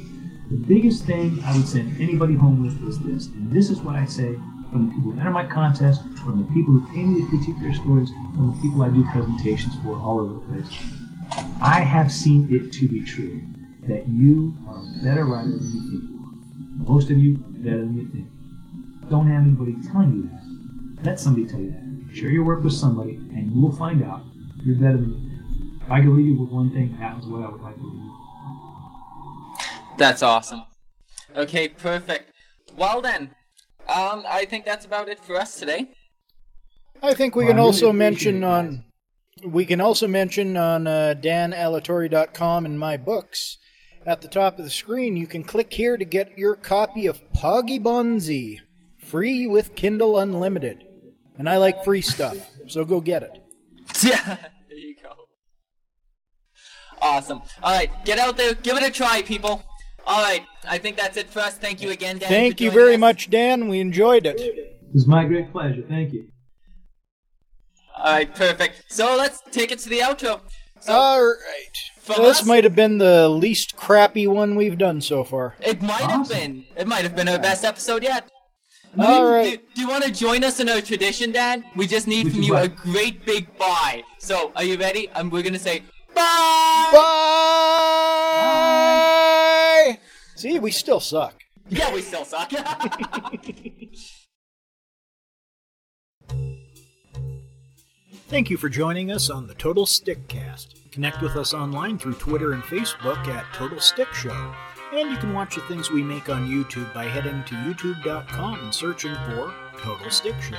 The 0.52 0.58
biggest 0.58 1.06
thing 1.06 1.42
I 1.46 1.56
would 1.56 1.68
send 1.68 2.02
anybody 2.02 2.36
home 2.36 2.62
with 2.62 2.86
is 2.86 3.00
this, 3.00 3.28
and 3.28 3.50
this 3.50 3.70
is 3.70 3.80
what 3.80 3.96
I 3.96 4.06
say 4.06 4.36
from 4.72 4.90
the 4.90 4.96
people 4.96 5.12
who 5.12 5.20
enter 5.20 5.32
my 5.32 5.46
contest, 5.46 6.02
from 6.26 6.44
the 6.44 6.54
people 6.54 6.74
who 6.74 6.94
pay 6.94 7.04
me 7.04 7.22
to 7.22 7.30
critique 7.30 7.60
their 7.62 7.74
stories, 7.76 8.10
from 8.36 8.54
the 8.54 8.62
people 8.62 8.84
I 8.84 8.90
do 8.90 9.06
presentations 9.06 9.74
for 9.84 9.96
all 9.96 10.20
over 10.20 10.34
the 10.34 10.62
place. 10.62 10.78
I 11.62 11.80
have 11.80 12.12
seen 12.12 12.54
it 12.54 12.74
to 12.74 12.90
be 12.90 13.06
true 13.06 13.42
that 13.88 14.06
you 14.10 14.54
are 14.68 14.80
a 14.80 15.04
better 15.04 15.24
writer 15.24 15.52
than 15.52 15.72
you 15.72 15.92
think. 15.92 16.90
Most 16.90 17.10
of 17.10 17.18
you 17.18 17.36
are 17.36 17.64
better 17.64 17.80
than 17.80 17.98
you 17.98 18.08
think. 18.10 18.28
Don't 19.10 19.28
have 19.28 19.42
anybody 19.44 19.76
telling 19.90 20.14
you 20.14 20.30
that. 20.30 21.06
Let 21.06 21.20
somebody 21.20 21.48
tell 21.48 21.60
you 21.60 21.72
that. 21.72 22.16
Share 22.16 22.30
your 22.30 22.44
work 22.44 22.64
with 22.64 22.74
somebody, 22.74 23.16
and 23.16 23.52
you 23.52 23.62
will 23.62 23.76
find 23.76 24.04
out 24.04 24.22
you're 24.64 24.76
better 24.76 24.98
than 24.98 25.10
you 25.14 25.30
think. 25.30 25.82
If 25.84 25.92
I 25.92 26.02
could 26.02 26.10
leave 26.10 26.28
you 26.28 26.42
with 26.42 26.50
one 26.52 26.72
thing, 26.72 26.98
that 27.00 27.16
was 27.16 27.26
what 27.28 27.44
I 27.44 27.50
would 27.50 27.62
like 27.62 27.76
to 27.76 27.84
leave 27.84 27.94
you. 27.94 28.14
That's 29.98 30.22
awesome. 30.24 30.64
Okay, 31.36 31.70
perfect. 31.70 32.32
Well 32.76 33.02
then, 33.02 33.32
um, 33.88 34.24
I 34.28 34.46
think 34.46 34.66
that's 34.66 34.86
about 34.86 35.10
it 35.10 35.20
for 35.20 35.36
us 35.36 35.58
today. 35.60 35.92
I 37.02 37.14
think 37.14 37.36
we 37.36 37.44
Well, 37.44 37.52
can 37.52 37.58
really 37.58 37.68
also 37.68 37.94
mention 37.94 38.44
on 38.44 38.84
we 39.46 39.66
can 39.66 39.80
also 39.80 40.08
mention 40.08 40.58
on 40.58 40.88
uh, 40.88 41.14
danalatorre.com 41.20 42.66
and 42.66 42.80
my 42.80 42.98
books 42.98 43.58
at 44.06 44.22
the 44.22 44.28
top 44.28 44.58
of 44.58 44.66
the 44.66 44.72
screen 44.72 45.16
you 45.16 45.28
can 45.28 45.44
click 45.44 45.72
here 45.74 45.96
to 45.96 46.06
get 46.06 46.38
your 46.38 46.56
copy 46.56 47.06
of 47.06 47.22
Poggibonsi 47.34 48.60
free 49.08 49.48
with 49.48 49.76
Kindle 49.76 50.18
Unlimited. 50.20 50.84
And 51.38 51.48
I 51.48 51.58
like 51.58 51.84
free 51.84 52.02
stuff, 52.02 52.38
so 52.68 52.84
go 52.86 53.00
get 53.02 53.24
it. 53.24 53.32
Yeah, 54.04 54.36
there 54.70 54.78
you 54.78 54.96
go. 55.02 55.10
Awesome. 57.02 57.42
All 57.64 57.74
right, 57.74 57.90
get 58.06 58.20
out 58.20 58.38
there, 58.38 58.54
give 58.54 58.76
it 58.78 58.84
a 58.84 58.92
try, 58.92 59.22
people. 59.22 59.64
All 60.06 60.22
right, 60.24 60.42
I 60.68 60.78
think 60.78 60.98
that's 60.98 61.16
it 61.18 61.30
for 61.30 61.40
us. 61.40 61.58
Thank 61.58 61.82
you 61.82 61.90
again, 61.92 62.18
Dan. 62.18 62.30
Thank 62.30 62.60
you 62.62 62.72
very 62.72 62.94
us. 62.96 63.00
much, 63.00 63.30
Dan. 63.30 63.68
We 63.70 63.80
enjoyed 63.80 64.26
it. 64.26 64.40
It 64.40 64.94
was 64.94 65.08
my 65.08 65.26
great 65.26 65.52
pleasure. 65.52 65.84
Thank 65.88 66.14
you. 66.14 66.28
All 67.98 68.14
right, 68.14 68.34
perfect. 68.34 68.84
So 68.90 69.16
let's 69.16 69.42
take 69.52 69.72
it 69.72 69.80
to 69.80 69.90
the 69.90 70.00
outro. 70.00 70.42
So 70.80 70.94
All 70.94 71.22
right. 71.26 71.76
So 72.04 72.14
This 72.24 72.42
us- 72.42 72.46
might 72.46 72.64
have 72.64 72.76
been 72.76 72.98
the 73.00 73.28
least 73.30 73.76
crappy 73.76 74.28
one 74.28 74.56
we've 74.56 74.78
done 74.78 75.02
so 75.02 75.24
far. 75.24 75.56
it 75.62 75.82
might 75.82 76.02
have 76.10 76.30
been. 76.30 76.66
It 76.76 76.88
might 76.88 77.04
have 77.04 77.16
been 77.16 77.28
our 77.28 77.40
best 77.40 77.66
episode 77.66 78.04
yet. 78.04 78.30
All 79.00 79.22
do, 79.22 79.28
right. 79.28 79.60
Do, 79.60 79.66
do 79.76 79.82
you 79.82 79.88
want 79.88 80.04
to 80.04 80.12
join 80.12 80.44
us 80.44 80.60
in 80.60 80.68
our 80.70 80.82
tradition, 80.82 81.32
Dan? 81.32 81.64
We 81.76 81.88
just 81.88 82.08
need 82.08 82.32
from 82.32 82.44
you 82.44 82.56
a 82.56 82.68
great 82.68 83.26
big 83.26 83.56
bye. 83.58 84.04
So, 84.18 84.52
are 84.56 84.64
you 84.64 84.78
ready? 84.78 85.10
Um, 85.12 85.30
we're 85.30 85.44
gonna 85.44 85.60
say 85.60 85.84
bye. 86.16 86.90
Bye. 86.94 87.08
See, 90.36 90.60
we 90.60 90.72
still 90.72 91.00
suck. 91.00 91.36
Yeah, 91.70 91.94
we 91.94 92.02
still 92.02 92.26
suck. 92.26 92.52
Thank 98.30 98.50
you 98.50 98.58
for 98.58 98.68
joining 98.68 99.10
us 99.10 99.30
on 99.30 99.48
the 99.48 99.54
Total 99.54 99.86
Stick 99.86 100.28
Cast. 100.28 100.76
Connect 100.92 101.22
with 101.22 101.38
us 101.38 101.54
online 101.54 101.98
through 101.98 102.16
Twitter 102.16 102.52
and 102.52 102.62
Facebook 102.64 103.26
at 103.28 103.46
Total 103.54 103.80
Stick 103.80 104.14
Show. 104.14 104.54
And 104.94 105.12
you 105.12 105.18
can 105.18 105.34
watch 105.34 105.56
the 105.56 105.62
things 105.62 105.90
we 105.92 106.02
make 106.02 106.30
on 106.30 106.48
YouTube 106.48 106.94
by 106.94 107.04
heading 107.06 107.44
to 107.44 107.56
youtube.com 107.56 108.60
and 108.60 108.74
searching 108.74 109.14
for 109.16 109.54
Total 109.78 110.10
Stick 110.10 110.40
Show. 110.42 110.56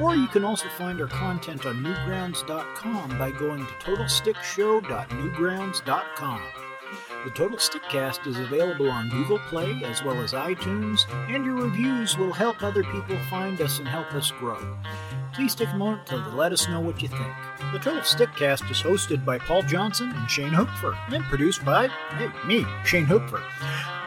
Or 0.00 0.16
you 0.16 0.28
can 0.28 0.44
also 0.44 0.68
find 0.68 0.98
our 1.00 1.06
content 1.06 1.64
on 1.66 1.82
newgrounds.com 1.82 3.18
by 3.18 3.30
going 3.32 3.66
to 3.66 3.72
totalstickshow.newgrounds.com. 3.74 6.42
The 7.24 7.30
Total 7.30 7.58
Stickcast 7.58 8.26
is 8.26 8.38
available 8.38 8.90
on 8.90 9.10
Google 9.10 9.38
Play 9.40 9.82
as 9.84 10.02
well 10.02 10.22
as 10.22 10.32
iTunes, 10.32 11.06
and 11.28 11.44
your 11.44 11.56
reviews 11.56 12.16
will 12.16 12.32
help 12.32 12.62
other 12.62 12.84
people 12.84 13.18
find 13.28 13.60
us 13.60 13.78
and 13.78 13.88
help 13.88 14.14
us 14.14 14.30
grow. 14.30 14.78
Please 15.32 15.54
take 15.54 15.68
a 15.68 15.76
moment 15.76 16.06
to 16.06 16.16
let 16.16 16.52
us 16.52 16.68
know 16.68 16.80
what 16.80 17.00
you 17.02 17.08
think. 17.08 17.34
The 17.72 17.78
Total 17.78 18.00
Stickcast 18.00 18.70
is 18.70 18.80
hosted 18.80 19.24
by 19.24 19.38
Paul 19.38 19.62
Johnson 19.62 20.10
and 20.14 20.30
Shane 20.30 20.52
Hoopfer, 20.52 20.96
and 21.12 21.24
produced 21.24 21.64
by 21.64 21.88
hey, 21.88 22.30
me, 22.46 22.64
Shane 22.84 23.06
Hoopfer. 23.06 23.42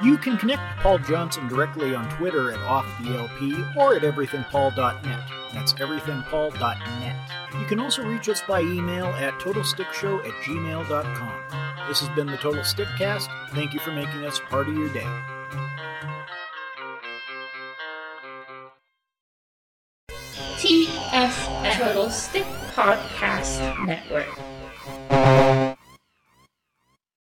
You 0.03 0.17
can 0.17 0.37
connect 0.37 0.61
with 0.61 0.83
Paul 0.83 0.97
Johnson 0.99 1.47
directly 1.47 1.93
on 1.93 2.09
Twitter 2.17 2.51
at 2.51 2.59
OffTheLP 2.59 3.75
or 3.75 3.95
at 3.95 4.01
everythingpaul.net. 4.01 5.31
That's 5.53 5.73
everythingpaul.net. 5.73 7.15
You 7.59 7.65
can 7.65 7.79
also 7.79 8.03
reach 8.03 8.27
us 8.27 8.41
by 8.47 8.61
email 8.61 9.05
at 9.05 9.33
totalstickshow 9.35 10.25
at 10.25 10.33
gmail.com. 10.43 11.87
This 11.87 11.99
has 11.99 12.09
been 12.15 12.27
the 12.27 12.37
Total 12.37 12.63
Stickcast. 12.63 13.27
Thank 13.51 13.73
you 13.73 13.79
for 13.79 13.91
making 13.91 14.25
us 14.25 14.39
part 14.39 14.67
of 14.67 14.75
your 14.75 14.89
day. 14.89 15.07
TSL 20.61 22.11
Stick 22.11 22.45
Podcast 22.75 23.57
Network. 23.87 25.70